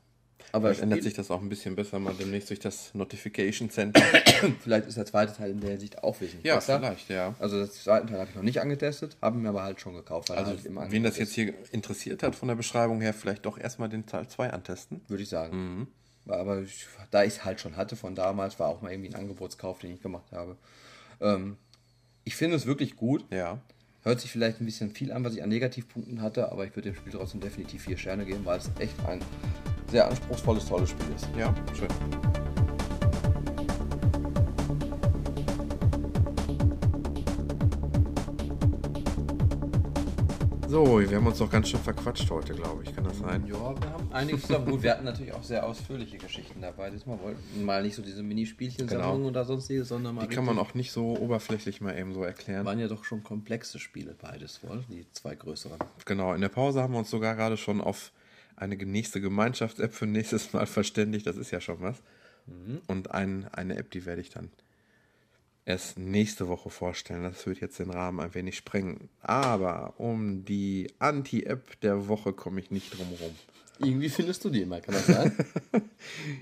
Aber 0.55 0.69
Vielleicht 0.69 0.83
ändert 0.83 1.03
sich 1.03 1.15
das 1.15 1.31
auch 1.31 1.41
ein 1.41 1.49
bisschen 1.49 1.77
besser 1.77 1.99
mal 1.99 2.13
demnächst 2.13 2.51
durch 2.51 2.61
das 2.61 2.93
Notification 2.95 3.71
Center. 3.71 4.03
vielleicht 4.61 4.87
ist 4.87 4.99
der 4.99 5.07
zweite 5.07 5.35
Teil 5.35 5.53
in 5.53 5.61
der 5.61 5.71
Hinsicht 5.71 6.05
auch 6.05 6.21
wesentlich 6.21 6.45
ja, 6.45 6.57
besser. 6.57 6.79
vielleicht, 6.79 7.09
ja. 7.09 7.35
Also 7.39 7.59
den 7.59 7.71
zweiten 7.71 8.09
Teil 8.09 8.19
habe 8.21 8.29
ich 8.29 8.37
noch 8.37 8.43
nicht 8.43 8.61
angetestet, 8.61 9.17
habe 9.23 9.39
mir 9.39 9.49
aber 9.49 9.63
halt 9.63 9.81
schon 9.81 9.95
gekauft. 9.95 10.31
Also, 10.31 10.51
halt 10.51 10.93
wen 10.93 11.03
das 11.03 11.17
jetzt 11.17 11.33
hier 11.33 11.55
interessiert 11.71 12.23
hat 12.23 12.35
von 12.37 12.49
der 12.49 12.55
Beschreibung 12.55 13.01
her, 13.01 13.15
vielleicht 13.15 13.47
doch 13.47 13.59
erstmal 13.59 13.89
den 13.89 14.05
Teil 14.05 14.29
2 14.29 14.51
antesten. 14.51 15.01
würde 15.09 15.23
ich 15.23 15.31
sagen. 15.31 15.57
Mhm. 15.57 15.87
Aber 16.27 16.61
ich, 16.61 16.87
da 17.11 17.25
ich 17.25 17.35
es 17.35 17.45
halt 17.45 17.61
schon 17.61 17.77
hatte 17.77 17.97
von 17.97 18.15
damals, 18.15 18.59
war 18.59 18.69
auch 18.69 18.83
mal 18.83 18.93
irgendwie 18.93 19.11
ein 19.11 19.17
Angebotskauf, 19.17 19.81
den 19.81 19.95
ich 19.95 20.03
gemacht 20.03 20.31
habe. 20.33 20.57
Ähm, 21.21 21.57
ich 22.25 22.37
finde 22.37 22.57
es 22.57 22.67
wirklich 22.67 22.97
gut. 22.97 23.25
Ja. 23.31 23.61
Hört 24.03 24.21
sich 24.21 24.31
vielleicht 24.31 24.61
ein 24.61 24.65
bisschen 24.65 24.91
viel 24.91 25.13
an, 25.13 25.25
was 25.25 25.35
ich 25.35 25.43
an 25.43 25.49
Negativpunkten 25.49 26.23
hatte, 26.23 26.51
aber 26.51 26.65
ich 26.65 26.75
würde 26.75 26.91
dem 26.91 26.97
Spiel 26.97 27.13
trotzdem 27.13 27.41
definitiv 27.41 27.83
vier 27.85 27.97
Sterne 27.97 28.25
geben, 28.25 28.45
weil 28.45 28.59
es 28.59 28.71
echt 28.79 28.99
ein 29.07 29.21
sehr 29.91 30.09
anspruchsvolles, 30.09 30.67
tolles 30.67 30.91
Spiel 30.91 31.07
ist. 31.15 31.29
Ja, 31.37 31.55
schön. 31.75 32.52
So, 40.73 40.99
wir 41.01 41.19
haben 41.19 41.27
uns 41.27 41.37
doch 41.37 41.51
ganz 41.51 41.69
schön 41.69 41.81
verquatscht 41.81 42.31
heute, 42.31 42.55
glaube 42.55 42.83
ich. 42.83 42.97
Kann 42.97 43.05
das 43.05 43.19
sein? 43.19 43.45
Ja, 43.47 43.79
wir 43.79 43.91
haben 43.91 44.11
einiges. 44.11 44.49
Gut, 44.49 44.83
wir 44.83 44.93
hatten 44.93 45.05
natürlich 45.05 45.35
auch 45.35 45.43
sehr 45.43 45.67
ausführliche 45.67 46.17
Geschichten 46.17 46.63
dabei. 46.63 46.89
Diesmal 46.89 47.21
wollten 47.21 47.63
mal 47.63 47.83
nicht 47.83 47.95
so 47.95 48.01
diese 48.01 48.23
Minispielchen-Sammlungen 48.23 49.19
Genau. 49.19 49.29
oder 49.29 49.45
sonstiges, 49.45 49.89
sondern 49.89 50.15
mal 50.15 50.27
Die 50.27 50.35
kann 50.35 50.47
man 50.47 50.59
auch 50.59 50.73
nicht 50.73 50.91
so 50.91 51.15
oberflächlich 51.19 51.83
mal 51.83 51.95
eben 51.99 52.15
so 52.15 52.25
erklären. 52.25 52.65
Waren 52.65 52.79
ja 52.79 52.89
doch 52.89 53.05
schon 53.05 53.23
komplexe 53.23 53.79
Spiele, 53.79 54.17
beides 54.19 54.63
wohl, 54.63 54.83
die 54.89 55.05
zwei 55.13 55.35
größeren. 55.35 55.79
Genau, 56.07 56.33
in 56.33 56.41
der 56.41 56.49
Pause 56.49 56.81
haben 56.81 56.95
wir 56.95 57.01
uns 57.01 57.11
sogar 57.11 57.37
gerade 57.37 57.59
schon 57.59 57.83
auf 57.83 58.11
eine 58.57 58.77
nächste 58.77 59.21
Gemeinschafts-App 59.21 59.93
für 59.93 60.07
nächstes 60.07 60.55
Mal 60.55 60.65
verständigt. 60.79 61.27
Das 61.27 61.37
ist 61.37 61.51
ja 61.51 61.61
schon 61.61 61.83
was. 61.83 62.01
Und 62.87 63.11
ein, 63.11 63.47
eine 63.53 63.77
App, 63.77 63.91
die 63.91 64.07
werde 64.07 64.23
ich 64.23 64.31
dann 64.31 64.51
erst 65.65 65.99
nächste 65.99 66.49
Woche 66.49 66.71
vorstellen. 66.71 67.23
Das 67.23 67.47
wird 67.47 67.61
jetzt 67.61 67.79
den 67.79 67.91
Rahmen 67.91 68.21
ein 68.21 68.35
wenig 68.35 68.57
sprengen. 68.57 69.09
Aber 69.21 69.95
um 69.99 70.45
die 70.45 70.93
Anti-App 70.99 71.81
der 71.81 72.09
Woche 72.09 72.33
komme 72.33 72.61
ich 72.61 72.71
nicht 72.71 72.97
drum 72.97 73.09
rum. 73.21 73.35
Irgendwie 73.79 74.09
findest 74.11 74.45
du 74.45 74.51
die 74.51 74.63
immer, 74.63 74.81
kann 74.81 74.95
das 74.95 75.07
sein? 75.07 75.37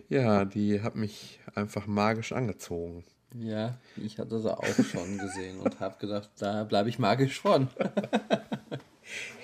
Ja, 0.09 0.45
die 0.45 0.81
hat 0.83 0.97
mich 0.97 1.39
einfach 1.55 1.87
magisch 1.87 2.33
angezogen. 2.33 3.05
ja, 3.35 3.79
ich 3.97 4.19
hatte 4.19 4.41
sie 4.41 4.53
auch 4.57 4.65
schon 4.85 5.19
gesehen 5.19 5.61
und 5.61 5.79
habe 5.81 5.97
gedacht, 5.99 6.31
da 6.39 6.65
bleibe 6.65 6.89
ich 6.89 6.99
magisch 6.99 7.41
von. 7.41 7.69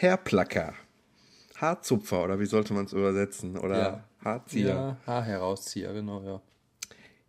Hairplacker. 0.00 0.74
Haarzupfer, 1.60 2.24
oder 2.24 2.38
wie 2.38 2.46
sollte 2.46 2.74
man 2.74 2.84
es 2.86 2.92
übersetzen? 2.92 3.56
Oder 3.56 3.78
Ja. 3.78 4.04
Haarzieher. 4.24 4.68
Ja, 4.74 4.96
Haarherauszieher, 5.06 5.92
genau, 5.92 6.22
ja. 6.22 6.40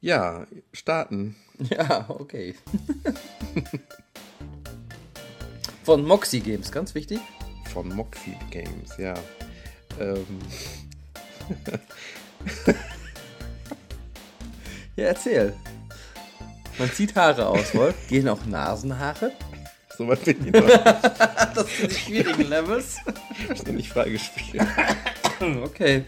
Ja, 0.02 0.45
starten. 0.74 1.36
Ja, 1.72 2.06
okay. 2.10 2.53
Von 5.84 6.06
Moxie 6.06 6.40
Games, 6.40 6.72
ganz 6.72 6.94
wichtig. 6.94 7.19
Von 7.74 7.90
Moxie 7.90 8.38
Games, 8.52 8.95
ja. 8.99 9.15
Ähm, 9.99 10.26
Ja, 14.98 15.06
erzähl. 15.06 15.53
Man 16.80 16.91
zieht 16.91 17.15
Haare 17.15 17.48
aus, 17.48 17.74
Wolf. 17.76 17.95
Gehen 18.10 18.28
auch 18.28 18.44
Nasenhaare? 18.45 19.32
so 19.95 20.07
weit 20.07 20.24
bin 20.26 20.45
ich 20.45 20.53
noch 20.53 20.68
Das 21.56 21.78
sind 21.78 21.91
die 21.91 21.95
schwierigen 21.95 22.49
Levels. 22.49 22.98
noch 23.48 23.74
nicht 23.74 23.90
freigespielt. 23.90 24.65
Okay. 25.64 26.03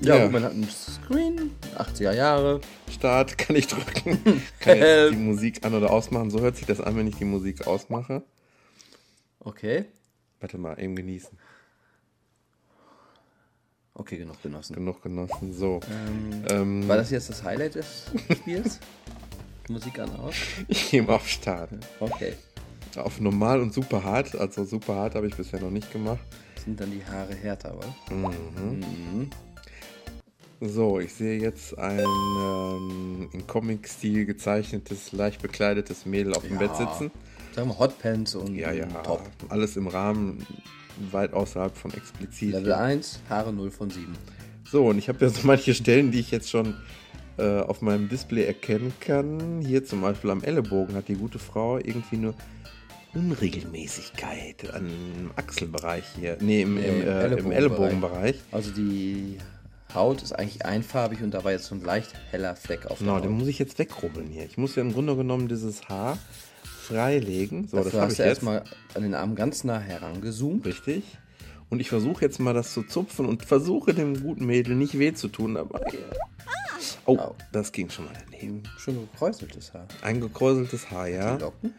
Ja, 0.00 0.16
Ja. 0.18 0.28
man 0.28 0.42
hat 0.42 0.52
einen 0.52 0.68
Screen, 0.68 1.52
80er 1.76 2.12
Jahre. 2.12 2.60
Start 2.90 3.38
kann 3.38 3.56
ich 3.56 3.66
drücken. 3.68 4.18
Kann 4.60 4.76
jetzt 4.78 4.84
Help. 4.86 5.10
die 5.12 5.16
Musik 5.18 5.64
an- 5.64 5.74
oder 5.74 5.90
ausmachen. 5.90 6.30
So 6.30 6.40
hört 6.40 6.56
sich 6.56 6.66
das 6.66 6.80
an, 6.80 6.96
wenn 6.96 7.06
ich 7.06 7.16
die 7.16 7.24
Musik 7.24 7.66
ausmache. 7.66 8.22
Okay. 9.40 9.86
Warte 10.40 10.58
mal, 10.58 10.78
eben 10.78 10.94
genießen. 10.96 11.38
Okay, 13.94 14.18
genug 14.18 14.42
genossen. 14.42 14.74
Genug 14.74 15.02
genossen. 15.02 15.52
So. 15.54 15.80
Ähm, 15.90 16.44
Ähm, 16.50 16.88
war 16.88 16.96
das 16.96 17.10
jetzt 17.10 17.30
das 17.30 17.42
Highlight 17.44 17.76
des 17.76 18.06
Spiels? 18.36 18.80
Musik 19.68 19.98
an 20.00 20.14
aus? 20.16 20.34
ich 20.68 20.90
gehe 20.90 21.02
mal 21.02 21.14
auf 21.14 21.28
Start. 21.28 21.70
Okay. 22.00 22.34
Auf 22.96 23.20
normal 23.20 23.60
und 23.60 23.72
super 23.72 24.02
hart. 24.04 24.34
Also 24.36 24.64
super 24.64 24.96
hart 24.96 25.14
habe 25.14 25.26
ich 25.28 25.34
bisher 25.36 25.60
noch 25.60 25.70
nicht 25.70 25.90
gemacht. 25.92 26.20
Sind 26.62 26.78
dann 26.80 26.90
die 26.90 27.04
Haare 27.04 27.34
härter, 27.34 27.74
wa? 27.78 28.14
Mhm. 28.14 29.30
So, 30.66 30.98
ich 30.98 31.12
sehe 31.12 31.38
jetzt 31.40 31.76
ein 31.78 31.98
ähm, 32.00 33.28
in 33.32 33.46
Comic-Stil 33.46 34.24
gezeichnetes, 34.24 35.12
leicht 35.12 35.42
bekleidetes 35.42 36.06
Mädel 36.06 36.32
auf 36.34 36.42
dem 36.42 36.54
Ja. 36.54 36.66
Bett 36.66 36.76
sitzen. 36.76 37.10
Sagen 37.54 37.68
wir 37.68 37.78
Hotpants 37.78 38.34
und 38.34 38.54
Ja, 38.54 38.72
ja. 38.72 38.86
Top. 39.02 39.22
Alles 39.50 39.76
im 39.76 39.88
Rahmen, 39.88 40.46
weit 41.10 41.34
außerhalb 41.34 41.76
von 41.76 41.92
explizit. 41.92 42.52
Level 42.52 42.72
1, 42.72 43.20
Haare 43.28 43.52
0 43.52 43.70
von 43.70 43.90
7. 43.90 44.06
So, 44.70 44.86
und 44.86 44.96
ich 44.98 45.08
habe 45.08 45.18
ja 45.22 45.28
so 45.28 45.40
manche 45.44 45.74
Stellen, 45.74 46.10
die 46.10 46.20
ich 46.20 46.30
jetzt 46.30 46.48
schon 46.50 46.74
äh, 47.36 47.60
auf 47.60 47.82
meinem 47.82 48.08
Display 48.08 48.44
erkennen 48.44 48.92
kann. 49.00 49.60
Hier 49.60 49.84
zum 49.84 50.00
Beispiel 50.00 50.30
am 50.30 50.42
Ellenbogen 50.42 50.94
hat 50.96 51.08
die 51.08 51.14
gute 51.16 51.38
Frau 51.38 51.76
irgendwie 51.76 52.16
eine 52.16 52.34
Unregelmäßigkeit 53.12 54.74
am 54.74 55.30
Achselbereich 55.36 56.04
hier. 56.18 56.38
Nee, 56.40 56.62
im, 56.62 56.78
im, 56.78 56.84
im 56.84 57.02
äh, 57.02 57.26
im 57.26 57.52
Ellenbogenbereich. 57.52 57.56
Ellenbogenbereich. 57.56 58.40
Also 58.50 58.70
die 58.70 59.36
Haut 59.94 60.22
ist 60.22 60.32
eigentlich 60.32 60.64
einfarbig 60.66 61.22
und 61.22 61.32
da 61.32 61.44
war 61.44 61.52
jetzt 61.52 61.66
so 61.66 61.74
ein 61.74 61.82
leicht 61.82 62.12
heller 62.30 62.56
Fleck 62.56 62.86
auf 62.86 62.98
Genau, 62.98 63.14
der 63.14 63.22
den 63.22 63.32
Haut. 63.32 63.38
muss 63.40 63.48
ich 63.48 63.58
jetzt 63.58 63.78
wegrubbeln 63.78 64.28
hier. 64.28 64.44
Ich 64.44 64.58
muss 64.58 64.74
ja 64.76 64.82
im 64.82 64.92
Grunde 64.92 65.16
genommen 65.16 65.48
dieses 65.48 65.88
Haar 65.88 66.18
freilegen. 66.82 67.68
So, 67.68 67.76
Dafür 67.78 67.90
das 67.90 67.94
habe 68.00 68.04
hast 68.06 68.12
ich 68.12 68.18
du 68.18 68.24
erstmal 68.24 68.64
an 68.94 69.02
den 69.02 69.14
Arm 69.14 69.34
ganz 69.34 69.64
nah 69.64 69.78
herangezoomt. 69.78 70.66
Richtig. 70.66 71.04
Und 71.70 71.80
ich 71.80 71.88
versuche 71.88 72.24
jetzt 72.24 72.38
mal 72.40 72.52
das 72.54 72.72
zu 72.72 72.82
zupfen 72.82 73.26
und 73.26 73.44
versuche 73.44 73.94
dem 73.94 74.20
guten 74.22 74.44
Mädel 74.46 74.74
nicht 74.76 74.98
weh 74.98 75.12
zu 75.14 75.28
tun, 75.28 75.56
aber. 75.56 75.80
Oh, 77.06 77.18
Au. 77.18 77.34
das 77.52 77.72
ging 77.72 77.90
schon 77.90 78.04
mal 78.06 78.14
daneben. 78.30 78.62
Schön 78.78 78.98
gekräuseltes 79.12 79.72
Haar. 79.74 79.86
Ein 80.02 80.20
gekräuseltes 80.20 80.90
Haar, 80.90 81.08
ja. 81.08 81.36
Locken. 81.36 81.74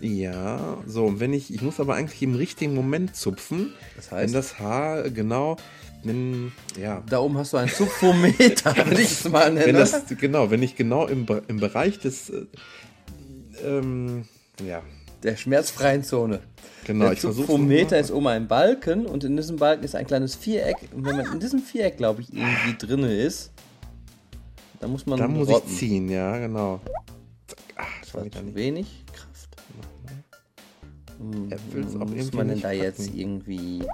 Ja, 0.00 0.78
so, 0.86 1.04
und 1.04 1.20
wenn 1.20 1.34
ich, 1.34 1.52
ich 1.52 1.60
muss 1.60 1.78
aber 1.80 1.94
eigentlich 1.96 2.22
im 2.22 2.34
richtigen 2.34 2.74
Moment 2.74 3.14
zupfen, 3.14 3.72
Das 3.96 4.10
heißt? 4.10 4.24
wenn 4.28 4.32
das 4.32 4.58
Haar 4.58 5.10
genau, 5.10 5.56
wenn, 6.04 6.52
ja, 6.80 7.02
Da 7.08 7.20
oben 7.20 7.38
hast 7.38 7.52
du 7.52 7.56
einen 7.56 7.70
Zupfometer, 7.70 8.76
würde 8.86 9.00
ich 9.00 9.12
es 9.12 9.28
mal 9.28 9.52
nennen. 9.52 9.66
wenn 9.66 9.74
das, 9.76 10.04
genau, 10.18 10.50
wenn 10.50 10.62
ich 10.62 10.76
genau 10.76 11.06
im, 11.06 11.26
im 11.48 11.56
Bereich 11.58 11.98
des, 11.98 12.30
äh, 12.30 12.46
ähm, 13.64 14.24
ja, 14.66 14.82
der 15.22 15.36
schmerzfreien 15.36 16.02
Zone. 16.02 16.40
genau, 16.84 17.04
der 17.04 17.12
ich 17.14 17.20
versuche 17.20 17.46
Zupfometer 17.46 17.98
ist 17.98 18.10
oben 18.10 18.26
ein 18.28 18.48
Balken 18.48 19.06
und 19.06 19.24
in 19.24 19.36
diesem 19.36 19.56
Balken 19.56 19.84
ist 19.84 19.94
ein 19.94 20.06
kleines 20.06 20.34
Viereck. 20.34 20.76
Und 20.94 21.04
wenn 21.04 21.16
man 21.16 21.32
in 21.32 21.40
diesem 21.40 21.60
Viereck, 21.60 21.96
glaube 21.96 22.22
ich, 22.22 22.32
irgendwie 22.32 22.76
drin 22.78 23.04
ist, 23.04 23.52
dann 24.80 24.90
muss 24.90 25.06
man 25.06 25.18
da 25.18 25.28
muss 25.28 25.48
ich 25.48 25.54
rotten. 25.54 25.70
ziehen, 25.70 26.08
ja, 26.08 26.38
genau. 26.38 26.80
Zack, 27.46 27.58
ah, 27.76 27.84
das 28.00 28.14
war 28.14 28.24
nicht. 28.24 28.54
wenig 28.56 29.04
Kraft. 29.12 29.56
Er 31.50 31.58
will's 31.70 31.94
auch 31.94 32.00
Muss 32.00 32.10
irgendwie 32.10 32.36
man 32.36 32.48
denn 32.48 32.60
da 32.60 32.72
jetzt 32.72 33.14
irgendwie... 33.14 33.84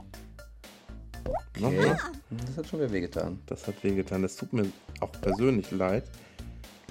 Okay. 1.28 1.60
Nochmal? 1.60 1.98
Das 2.46 2.56
hat 2.56 2.66
schon 2.68 2.80
wieder 2.80 2.92
wehgetan. 2.92 3.40
Das 3.46 3.66
hat 3.66 3.82
wehgetan. 3.82 4.22
Das 4.22 4.36
tut 4.36 4.52
mir 4.52 4.66
auch 5.00 5.12
persönlich 5.20 5.70
leid. 5.70 6.04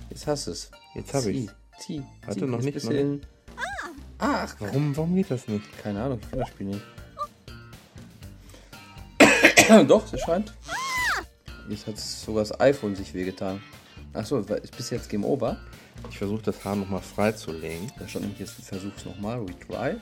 Jetzt 0.09 0.27
hast 0.27 0.47
du 0.47 0.51
es. 0.51 0.72
Jetzt 0.95 1.14
habe 1.14 1.31
ich 1.31 1.49
Zieh, 1.80 2.01
zieh. 2.30 2.41
noch 2.45 2.59
nicht, 2.61 2.73
bisschen- 2.73 3.26
Ach, 4.19 4.55
Warum, 4.59 4.97
warum 4.97 5.15
geht 5.15 5.30
das 5.30 5.47
nicht? 5.47 5.77
keine 5.84 6.01
Ahnung, 6.01 6.19
ich 6.23 6.30
kenne 6.31 6.41
das 6.41 6.49
Spiel 6.49 6.68
nicht. 6.68 6.81
Doch, 9.88 10.11
es 10.11 10.22
scheint. 10.22 10.53
Jetzt 11.69 11.85
hat 11.85 11.99
sogar 11.99 12.43
das 12.43 12.59
iPhone 12.59 12.95
sich 12.95 13.14
wehgetan. 13.14 13.61
Achso, 14.14 14.39
ist 14.39 14.76
bis 14.76 14.89
jetzt 14.89 15.09
Game 15.09 15.23
Over. 15.23 15.57
Ich 16.09 16.18
versuche 16.18 16.41
das 16.41 16.64
Haar 16.65 16.76
nochmal 16.76 17.01
freizulegen. 17.01 17.91
Da 17.99 18.07
stand 18.07 18.26
nämlich 18.26 18.39
jetzt, 18.39 18.53
versuch's 18.64 19.05
nochmal, 19.05 19.39
retry. 19.39 19.97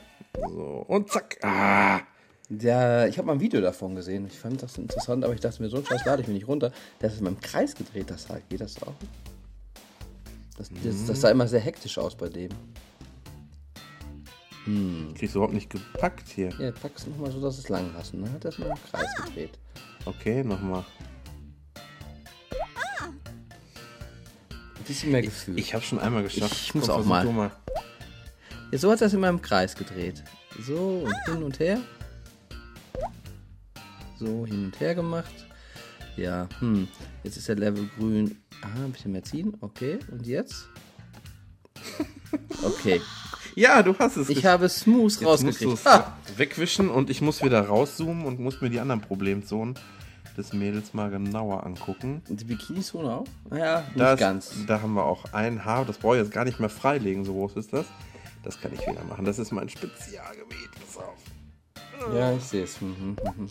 So, 0.48 0.84
und 0.88 1.10
zack. 1.10 1.36
Ah! 1.42 2.00
Der, 2.48 3.08
ich 3.08 3.18
habe 3.18 3.26
mal 3.26 3.32
ein 3.32 3.40
Video 3.40 3.60
davon 3.60 3.96
gesehen. 3.96 4.26
Ich 4.26 4.38
fand 4.38 4.62
das 4.62 4.78
interessant, 4.78 5.24
aber 5.24 5.34
ich 5.34 5.40
dachte 5.40 5.60
mir, 5.62 5.68
so 5.68 5.76
einen 5.78 5.86
Scheiß 5.86 6.04
lade 6.04 6.22
ich 6.22 6.28
mir 6.28 6.34
nicht 6.34 6.46
runter. 6.46 6.70
Der 7.00 7.10
ist 7.10 7.18
in 7.18 7.24
meinem 7.24 7.40
Kreis 7.40 7.74
gedreht, 7.74 8.08
das 8.08 8.28
Haar. 8.28 8.40
Geht 8.48 8.60
das 8.60 8.80
auch? 8.82 8.94
Das, 10.56 10.70
das, 10.84 11.06
das 11.06 11.20
sah 11.20 11.30
immer 11.30 11.48
sehr 11.48 11.60
hektisch 11.60 11.98
aus 11.98 12.14
bei 12.14 12.28
dem. 12.28 12.50
Kriegst 15.14 15.34
du 15.34 15.38
überhaupt 15.38 15.54
nicht 15.54 15.70
gepackt 15.70 16.28
hier. 16.28 16.50
Ja, 16.58 16.72
pack's 16.72 17.06
nochmal 17.06 17.30
so, 17.30 17.40
dass 17.40 17.56
du 17.56 17.62
es 17.62 17.68
lang 17.68 17.92
hast. 17.94 18.14
Und 18.14 18.22
dann 18.22 18.32
hat 18.32 18.44
er 18.44 18.50
es 18.50 18.58
mal 18.58 18.70
im 18.70 18.90
Kreis 18.90 19.14
gedreht. 19.24 19.58
Okay, 20.04 20.42
nochmal. 20.42 20.84
Ein 24.50 24.84
bisschen 24.86 25.12
mehr 25.12 25.22
Gefühl. 25.22 25.58
Ich 25.58 25.74
habe 25.74 25.84
schon 25.84 25.98
einmal 25.98 26.22
geschafft. 26.22 26.52
Ich 26.52 26.74
muss 26.74 26.86
Komm, 26.86 27.00
auch 27.00 27.04
mal. 27.04 27.50
Ja, 28.72 28.78
so 28.78 28.90
hat 28.90 29.00
er 29.00 29.08
es 29.08 29.14
immer 29.14 29.28
im 29.28 29.42
Kreis 29.42 29.74
gedreht. 29.74 30.22
So 30.60 31.04
und 31.04 31.14
hin 31.26 31.42
und 31.42 31.58
her. 31.60 31.80
So 34.18 34.46
hin 34.46 34.66
und 34.66 34.80
her 34.80 34.94
gemacht. 34.94 35.32
Ja, 36.16 36.48
hm. 36.60 36.88
Jetzt 37.24 37.36
ist 37.36 37.48
der 37.48 37.56
Level 37.56 37.88
grün. 37.98 38.38
Ah, 38.62 38.84
ein 38.84 38.92
bisschen 38.92 39.12
mehr 39.12 39.22
ziehen. 39.22 39.54
Okay, 39.60 39.98
und 40.10 40.26
jetzt? 40.26 40.68
Okay. 42.64 43.00
Ja, 43.54 43.82
du 43.82 43.96
hast 43.98 44.16
es. 44.16 44.28
Ich 44.28 44.44
habe 44.44 44.68
smooth 44.68 45.12
Jetzt 45.12 45.24
rausgekriegt. 45.24 45.78
Ah, 45.86 46.16
wegwischen 46.36 46.88
und 46.90 47.08
ich 47.10 47.20
muss 47.22 47.42
wieder 47.42 47.60
rauszoomen 47.62 48.24
und 48.26 48.40
muss 48.40 48.60
mir 48.60 48.68
die 48.70 48.80
anderen 48.80 49.00
Problemzonen 49.00 49.78
des 50.36 50.52
Mädels 50.52 50.92
mal 50.92 51.08
genauer 51.10 51.64
angucken. 51.64 52.22
die 52.28 52.44
Bikini-Zone 52.44 53.08
auch? 53.10 53.26
Naja, 53.48 53.80
nicht 53.88 54.00
Da, 54.00 54.12
ist- 54.14 54.18
ganz. 54.20 54.52
da 54.66 54.82
haben 54.82 54.94
wir 54.94 55.04
auch 55.04 55.32
ein 55.32 55.64
Haar, 55.64 55.84
das 55.86 55.96
brauche 55.98 56.16
ich 56.16 56.22
jetzt 56.24 56.32
gar 56.32 56.44
nicht 56.44 56.60
mehr 56.60 56.68
freilegen, 56.68 57.24
so 57.24 57.32
groß 57.32 57.56
ist 57.56 57.72
das. 57.72 57.86
Das 58.42 58.60
kann 58.60 58.72
ich 58.74 58.80
wieder 58.80 59.02
machen. 59.04 59.24
Das 59.24 59.38
ist 59.38 59.52
mein 59.52 59.68
Spezialgebiet. 59.68 60.70
Pass 60.86 61.02
auf. 61.02 61.14
Ja, 62.14 62.32
ich 62.32 62.42
sehe 62.42 62.64
es. 62.64 62.80
Mhm, 62.80 63.16
mhm, 63.36 63.42
mhm. 63.42 63.50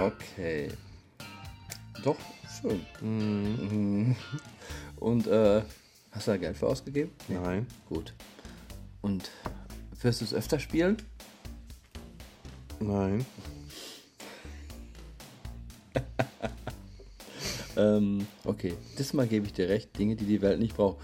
Okay. 0.00 0.70
Doch, 2.02 2.16
schön. 2.60 4.16
Und, 4.96 5.26
äh, 5.26 5.62
hast 6.12 6.26
du 6.26 6.30
da 6.30 6.36
Geld 6.36 6.56
für 6.56 6.66
ausgegeben? 6.66 7.12
Nein. 7.28 7.66
Gut. 7.88 8.14
Und 9.02 9.30
wirst 10.00 10.20
du 10.20 10.24
es 10.24 10.34
öfter 10.34 10.58
spielen? 10.58 10.96
Nein. 12.80 13.24
Ähm, 17.76 18.26
okay. 18.44 18.74
Diesmal 18.98 19.26
gebe 19.26 19.46
ich 19.46 19.52
dir 19.52 19.68
recht. 19.68 19.96
Dinge, 19.98 20.16
die 20.16 20.26
die 20.26 20.42
Welt 20.42 20.58
nicht 20.60 20.76
braucht. 20.76 20.98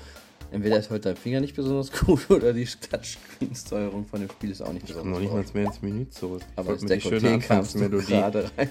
Entweder 0.50 0.78
ist 0.78 0.90
heute 0.90 1.08
dein 1.10 1.16
Finger 1.16 1.40
nicht 1.40 1.54
besonders 1.56 1.90
gut 2.06 2.30
oder 2.30 2.52
die 2.52 2.64
Touchscreen-Steuerung 2.64 4.06
von 4.06 4.20
dem 4.20 4.30
Spiel 4.30 4.50
ist 4.50 4.62
auch 4.62 4.72
nicht 4.72 4.84
Ich 4.84 4.94
besonders 4.94 5.12
noch 5.12 5.20
nicht 5.20 5.30
gut. 5.30 5.54
mal 5.54 5.60
mehr 5.60 5.66
ins 5.66 5.82
Menü 5.82 6.08
zurück. 6.08 6.42
Ich 6.42 6.58
Aber 6.58 6.72
das 6.72 6.82
Dekolleté 6.82 7.38
kamst 7.40 7.74
du 7.74 7.88
gerade 7.90 8.50
rein. 8.58 8.70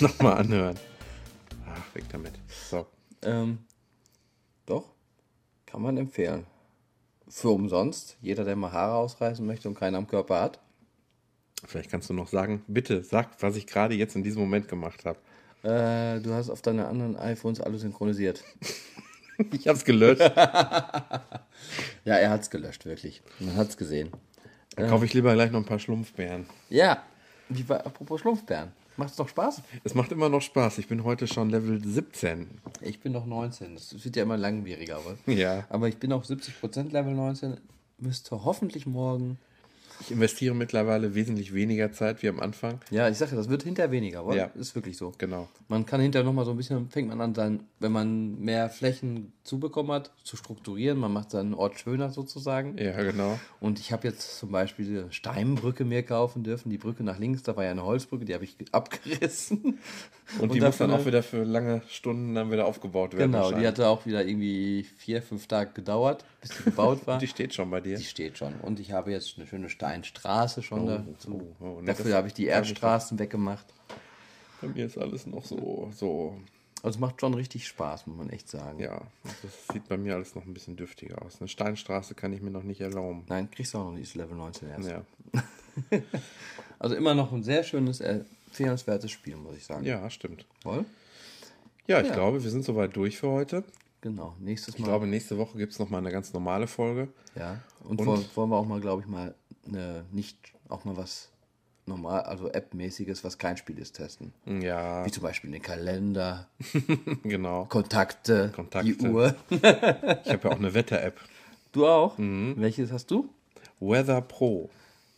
nochmal 0.00 0.38
anhören. 0.38 0.76
Ach, 1.66 1.94
weg 1.94 2.04
damit. 2.10 2.32
So. 2.68 2.86
ähm, 3.22 3.58
doch, 4.66 4.84
kann 5.64 5.80
man 5.82 5.96
empfehlen. 5.96 6.44
Für 7.28 7.50
umsonst. 7.50 8.16
Jeder, 8.20 8.44
der 8.44 8.56
mal 8.56 8.72
Haare 8.72 8.94
ausreißen 8.96 9.44
möchte 9.44 9.68
und 9.68 9.74
keinen 9.76 9.94
am 9.96 10.06
Körper 10.06 10.40
hat. 10.40 10.60
Vielleicht 11.64 11.90
kannst 11.90 12.08
du 12.10 12.14
noch 12.14 12.28
sagen, 12.28 12.62
bitte 12.68 13.02
sag, 13.02 13.30
was 13.42 13.56
ich 13.56 13.66
gerade 13.66 13.94
jetzt 13.94 14.14
in 14.14 14.22
diesem 14.22 14.42
Moment 14.42 14.68
gemacht 14.68 15.04
habe. 15.04 15.18
Äh, 15.62 16.20
du 16.20 16.32
hast 16.34 16.50
auf 16.50 16.62
deine 16.62 16.86
anderen 16.86 17.16
iPhones 17.16 17.60
alles 17.60 17.80
synchronisiert. 17.80 18.44
Ich 19.52 19.68
habe 19.68 19.78
es 19.78 19.84
gelöscht. 19.84 20.20
Ja, 22.04 22.14
er 22.14 22.30
hat's 22.30 22.50
gelöscht, 22.50 22.84
wirklich. 22.86 23.20
Man 23.40 23.56
hat's 23.56 23.76
gesehen. 23.76 24.10
Dann 24.76 24.88
kaufe 24.88 25.04
ich 25.06 25.14
lieber 25.14 25.34
gleich 25.34 25.50
noch 25.50 25.58
ein 25.58 25.64
paar 25.64 25.80
Schlumpfbären. 25.80 26.46
Ja, 26.68 27.02
wie 27.48 27.64
bei, 27.64 27.84
apropos 27.84 28.20
Schlumpfbären. 28.20 28.70
Macht's 28.96 29.16
doch 29.16 29.28
Spaß? 29.28 29.62
Es 29.84 29.94
macht 29.94 30.12
immer 30.12 30.28
noch 30.28 30.40
Spaß. 30.40 30.78
Ich 30.78 30.86
bin 30.86 31.04
heute 31.04 31.26
schon 31.26 31.50
Level 31.50 31.84
17. 31.84 32.46
Ich 32.80 33.00
bin 33.00 33.12
noch 33.12 33.26
19. 33.26 33.74
Das 33.74 34.04
wird 34.04 34.16
ja 34.16 34.22
immer 34.22 34.36
langwieriger, 34.36 34.96
aber. 34.96 35.16
Ja. 35.26 35.66
Aber 35.68 35.88
ich 35.88 35.98
bin 35.98 36.12
auf 36.12 36.24
70% 36.24 36.92
Level 36.92 37.12
19. 37.12 37.56
Müsste 37.98 38.44
hoffentlich 38.44 38.86
morgen. 38.86 39.38
Ich 40.00 40.10
investiere 40.10 40.54
mittlerweile 40.54 41.14
wesentlich 41.14 41.54
weniger 41.54 41.92
Zeit 41.92 42.22
wie 42.22 42.28
am 42.28 42.40
Anfang. 42.40 42.80
Ja, 42.90 43.08
ich 43.08 43.16
sage, 43.16 43.36
das 43.36 43.48
wird 43.48 43.62
hinterher 43.62 43.90
weniger, 43.90 44.24
oder? 44.24 44.36
Ja. 44.36 44.44
Ist 44.54 44.74
wirklich 44.74 44.96
so. 44.96 45.12
Genau. 45.18 45.48
Man 45.68 45.86
kann 45.86 46.00
hinterher 46.00 46.24
nochmal 46.24 46.44
so 46.44 46.50
ein 46.50 46.56
bisschen, 46.56 46.88
fängt 46.90 47.08
man 47.08 47.20
an, 47.20 47.34
sein, 47.34 47.60
wenn 47.80 47.92
man 47.92 48.38
mehr 48.38 48.68
Flächen 48.68 49.32
zubekommen 49.42 49.92
hat, 49.92 50.10
zu 50.22 50.36
strukturieren. 50.36 50.98
Man 50.98 51.12
macht 51.12 51.30
seinen 51.30 51.54
Ort 51.54 51.78
schöner 51.78 52.10
sozusagen. 52.10 52.76
Ja, 52.78 53.00
genau. 53.02 53.38
Und 53.60 53.78
ich 53.78 53.92
habe 53.92 54.06
jetzt 54.06 54.38
zum 54.38 54.50
Beispiel 54.50 54.84
diese 54.84 55.12
Steinbrücke 55.12 55.84
mir 55.84 56.02
kaufen 56.02 56.42
dürfen. 56.42 56.70
Die 56.70 56.78
Brücke 56.78 57.04
nach 57.04 57.18
links, 57.18 57.42
da 57.42 57.56
war 57.56 57.64
ja 57.64 57.70
eine 57.70 57.84
Holzbrücke, 57.84 58.24
die 58.24 58.34
habe 58.34 58.44
ich 58.44 58.56
abgerissen. 58.72 59.78
Und, 60.40 60.52
die 60.52 60.60
muss 60.60 60.78
dann 60.78 60.90
auch 60.90 61.06
wieder 61.06 61.22
für 61.22 61.44
lange 61.44 61.82
Stunden 61.88 62.34
dann 62.34 62.50
wieder 62.50 62.66
aufgebaut 62.66 63.16
werden. 63.16 63.32
Genau, 63.32 63.52
die 63.52 63.66
hatte 63.66 63.88
auch 63.88 64.06
wieder 64.06 64.26
irgendwie 64.26 64.84
vier, 64.96 65.22
fünf 65.22 65.46
Tage 65.46 65.72
gedauert, 65.72 66.24
bis 66.40 66.50
die 66.50 66.64
gebaut 66.64 67.00
war. 67.06 67.18
Die 67.18 67.28
steht 67.28 67.54
schon 67.54 67.70
bei 67.70 67.80
dir. 67.80 67.96
Die 67.96 68.04
steht 68.04 68.38
schon. 68.38 68.54
Und 68.60 68.80
ich 68.80 68.92
habe 68.92 69.12
jetzt 69.12 69.36
eine 69.36 69.46
schöne 69.46 69.68
Steinstraße 69.90 70.62
schon 70.62 70.86
dazu. 70.86 71.54
oh, 71.60 71.64
oh, 71.64 71.80
ne, 71.80 71.86
Dafür 71.86 72.14
habe 72.16 72.28
ich 72.28 72.34
die 72.34 72.46
Erdstraßen 72.46 73.18
weggemacht. 73.18 73.66
Bei 74.60 74.68
mir 74.68 74.86
ist 74.86 74.98
alles 74.98 75.26
noch 75.26 75.44
so, 75.44 75.90
so, 75.94 76.38
Also 76.82 76.96
es 76.96 76.98
macht 76.98 77.20
schon 77.20 77.34
richtig 77.34 77.66
Spaß, 77.68 78.06
muss 78.06 78.16
man 78.16 78.30
echt 78.30 78.48
sagen. 78.48 78.78
ja, 78.80 79.00
das 79.24 79.66
sieht 79.72 79.88
bei 79.88 79.96
mir 79.96 80.14
alles 80.14 80.34
noch 80.34 80.44
ein 80.44 80.54
bisschen 80.54 80.76
dürftiger 80.76 81.22
aus. 81.22 81.36
Eine 81.40 81.48
Steinstraße 81.48 82.14
kann 82.14 82.32
ich 82.32 82.40
mir 82.42 82.50
noch 82.50 82.62
nicht 82.62 82.80
erlauben. 82.80 83.24
Nein, 83.28 83.50
kriegst 83.50 83.74
du 83.74 83.78
auch 83.78 83.84
noch 83.84 83.92
nicht 83.92 84.14
Level 84.14 84.36
19 84.36 84.68
erst. 84.70 84.88
Ja, 84.88 85.02
Also 86.78 86.94
immer 86.94 87.14
noch 87.14 87.32
ein 87.32 87.42
sehr 87.42 87.62
schönes, 87.62 88.00
empfehlenswertes 88.00 89.10
Spiel, 89.10 89.36
muss 89.36 89.56
ich 89.56 89.64
sagen. 89.64 89.84
ja 89.84 90.08
stimmt. 90.10 90.44
Voll? 90.62 90.84
Ja, 91.86 92.00
ich 92.00 92.08
Ja. 92.08 92.14
glaube, 92.14 92.42
wir 92.42 92.50
sind 92.50 92.64
soweit 92.64 92.94
durch 92.96 93.16
für 93.18 93.28
heute. 93.28 93.62
Genau. 94.06 94.36
Nächstes 94.38 94.74
Ich 94.74 94.80
Mal. 94.80 94.86
glaube, 94.86 95.06
nächste 95.08 95.36
Woche 95.36 95.58
gibt 95.58 95.72
es 95.72 95.80
noch 95.80 95.90
mal 95.90 95.98
eine 95.98 96.12
ganz 96.12 96.32
normale 96.32 96.68
Folge. 96.68 97.08
ja. 97.34 97.58
Und, 97.82 97.98
Und? 98.00 98.06
Wollen, 98.06 98.24
wollen 98.36 98.50
wir 98.50 98.56
auch 98.56 98.66
mal, 98.66 98.80
glaube 98.80 99.02
ich, 99.02 99.08
mal 99.08 99.34
eine, 99.66 100.04
nicht 100.12 100.38
auch 100.68 100.84
mal 100.84 100.96
was 100.96 101.28
normal, 101.86 102.20
also 102.22 102.48
App-mäßiges, 102.48 103.24
was 103.24 103.36
kein 103.36 103.56
Spiel 103.56 103.78
ist, 103.80 103.96
testen. 103.96 104.32
Ja, 104.44 105.04
Wie 105.04 105.10
zum 105.10 105.24
Beispiel 105.24 105.50
den 105.50 105.60
Kalender, 105.62 106.48
genau. 107.24 107.64
Kontakte, 107.64 108.52
Kontakte. 108.54 108.92
die 108.92 109.06
Uhr. 109.08 109.34
Ich 109.50 109.62
habe 109.64 110.40
ja 110.44 110.50
auch 110.50 110.58
eine 110.58 110.72
Wetter-App. 110.72 111.20
Du 111.72 111.86
auch? 111.88 112.16
Mhm. 112.16 112.54
Welches 112.58 112.92
hast 112.92 113.10
du? 113.10 113.28
Weather 113.80 114.20
Pro. 114.20 114.70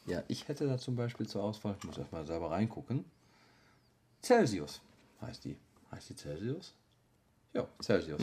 Ja, 0.06 0.22
ich 0.28 0.48
hätte 0.48 0.66
da 0.66 0.78
zum 0.78 0.96
Beispiel 0.96 1.26
zur 1.28 1.42
Auswahl, 1.44 1.74
ich 1.78 1.84
muss 1.86 1.98
erst 1.98 2.10
mal 2.12 2.24
selber 2.24 2.50
reingucken. 2.50 3.04
Celsius 4.22 4.80
heißt 5.20 5.44
die. 5.44 5.56
Heißt 5.92 6.08
die 6.08 6.16
Celsius? 6.16 6.72
Ja, 7.54 7.66
Celsius. 7.82 8.20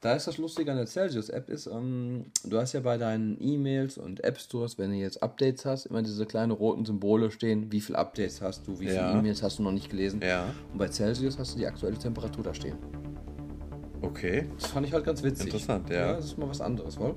Da 0.00 0.14
ist 0.14 0.26
das 0.26 0.38
Lustige 0.38 0.70
an 0.70 0.78
der 0.78 0.86
Celsius-App 0.86 1.50
ist, 1.50 1.66
ähm, 1.66 2.24
du 2.44 2.56
hast 2.58 2.72
ja 2.72 2.80
bei 2.80 2.96
deinen 2.96 3.36
E-Mails 3.38 3.98
und 3.98 4.24
App-Stores, 4.24 4.78
wenn 4.78 4.92
du 4.92 4.96
jetzt 4.96 5.22
Updates 5.22 5.66
hast, 5.66 5.84
immer 5.86 6.00
diese 6.00 6.24
kleinen 6.24 6.52
roten 6.52 6.86
Symbole 6.86 7.30
stehen, 7.30 7.70
wie 7.70 7.82
viele 7.82 7.98
Updates 7.98 8.40
hast 8.40 8.66
du, 8.66 8.80
wie 8.80 8.86
viele 8.86 8.94
Ja. 8.94 9.18
E-Mails 9.18 9.42
hast 9.42 9.58
du 9.58 9.62
noch 9.62 9.72
nicht 9.72 9.90
gelesen. 9.90 10.22
Ja. 10.22 10.54
Und 10.72 10.78
bei 10.78 10.88
Celsius 10.88 11.38
hast 11.38 11.54
du 11.54 11.58
die 11.58 11.66
aktuelle 11.66 11.98
Temperatur 11.98 12.42
da 12.42 12.54
stehen. 12.54 12.78
Okay. 14.00 14.46
Das 14.58 14.70
fand 14.70 14.86
ich 14.86 14.92
halt 14.94 15.04
ganz 15.04 15.22
witzig. 15.22 15.48
Interessant, 15.48 15.90
ja. 15.90 15.96
Ja, 15.96 16.12
das 16.14 16.24
ist 16.24 16.38
mal 16.38 16.48
was 16.48 16.62
anderes, 16.62 16.98
wohl? 16.98 17.14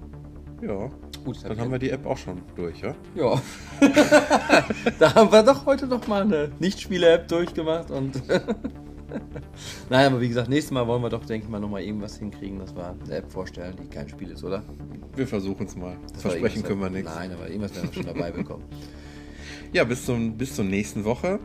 Ja. 0.61 0.89
Gut, 1.23 1.37
Dann 1.41 1.57
haben 1.57 1.71
wir 1.71 1.79
die 1.79 1.89
App 1.89 2.05
auch 2.05 2.17
schon 2.17 2.41
durch, 2.57 2.81
ja? 2.81 2.93
Ja. 3.15 3.41
da 4.99 5.15
haben 5.15 5.31
wir 5.31 5.43
doch 5.43 5.65
heute 5.65 5.87
noch 5.87 6.05
mal 6.07 6.23
eine 6.23 6.51
Nicht-Spiele-App 6.59 7.29
durchgemacht 7.29 7.91
und. 7.91 8.21
Nein, 9.89 10.07
aber 10.07 10.21
wie 10.21 10.27
gesagt, 10.27 10.49
nächstes 10.49 10.71
Mal 10.71 10.85
wollen 10.87 11.01
wir 11.01 11.09
doch, 11.09 11.25
denke 11.25 11.45
ich 11.45 11.51
mal, 11.51 11.59
noch 11.59 11.69
mal 11.69 11.81
irgendwas 11.81 12.17
hinkriegen, 12.17 12.59
dass 12.59 12.75
wir 12.75 12.95
eine 13.03 13.15
App 13.15 13.31
vorstellen, 13.31 13.75
die 13.81 13.87
kein 13.87 14.07
Spiel 14.09 14.31
ist, 14.31 14.43
oder? 14.43 14.63
Wir 15.15 15.27
versuchen 15.27 15.65
es 15.67 15.75
mal. 15.75 15.97
Das 16.11 16.21
Versprechen 16.21 16.63
können 16.63 16.79
wir 16.79 16.87
irgendwas- 16.87 17.03
nichts. 17.03 17.15
Nein, 17.15 17.31
aber 17.33 17.47
irgendwas 17.49 17.75
werden 17.75 17.89
wir 17.89 17.93
schon 18.03 18.13
dabei 18.13 18.31
bekommen. 18.31 18.63
Ja, 19.73 19.83
bis, 19.85 20.05
zum, 20.05 20.37
bis 20.37 20.55
zur 20.55 20.65
nächsten 20.65 21.03
Woche. 21.03 21.39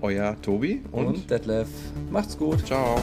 Euer 0.00 0.34
Tobi 0.40 0.80
und, 0.92 1.06
Und 1.06 1.30
Detlef, 1.30 1.68
macht's 2.10 2.38
gut. 2.38 2.66
ciao. 2.66 2.96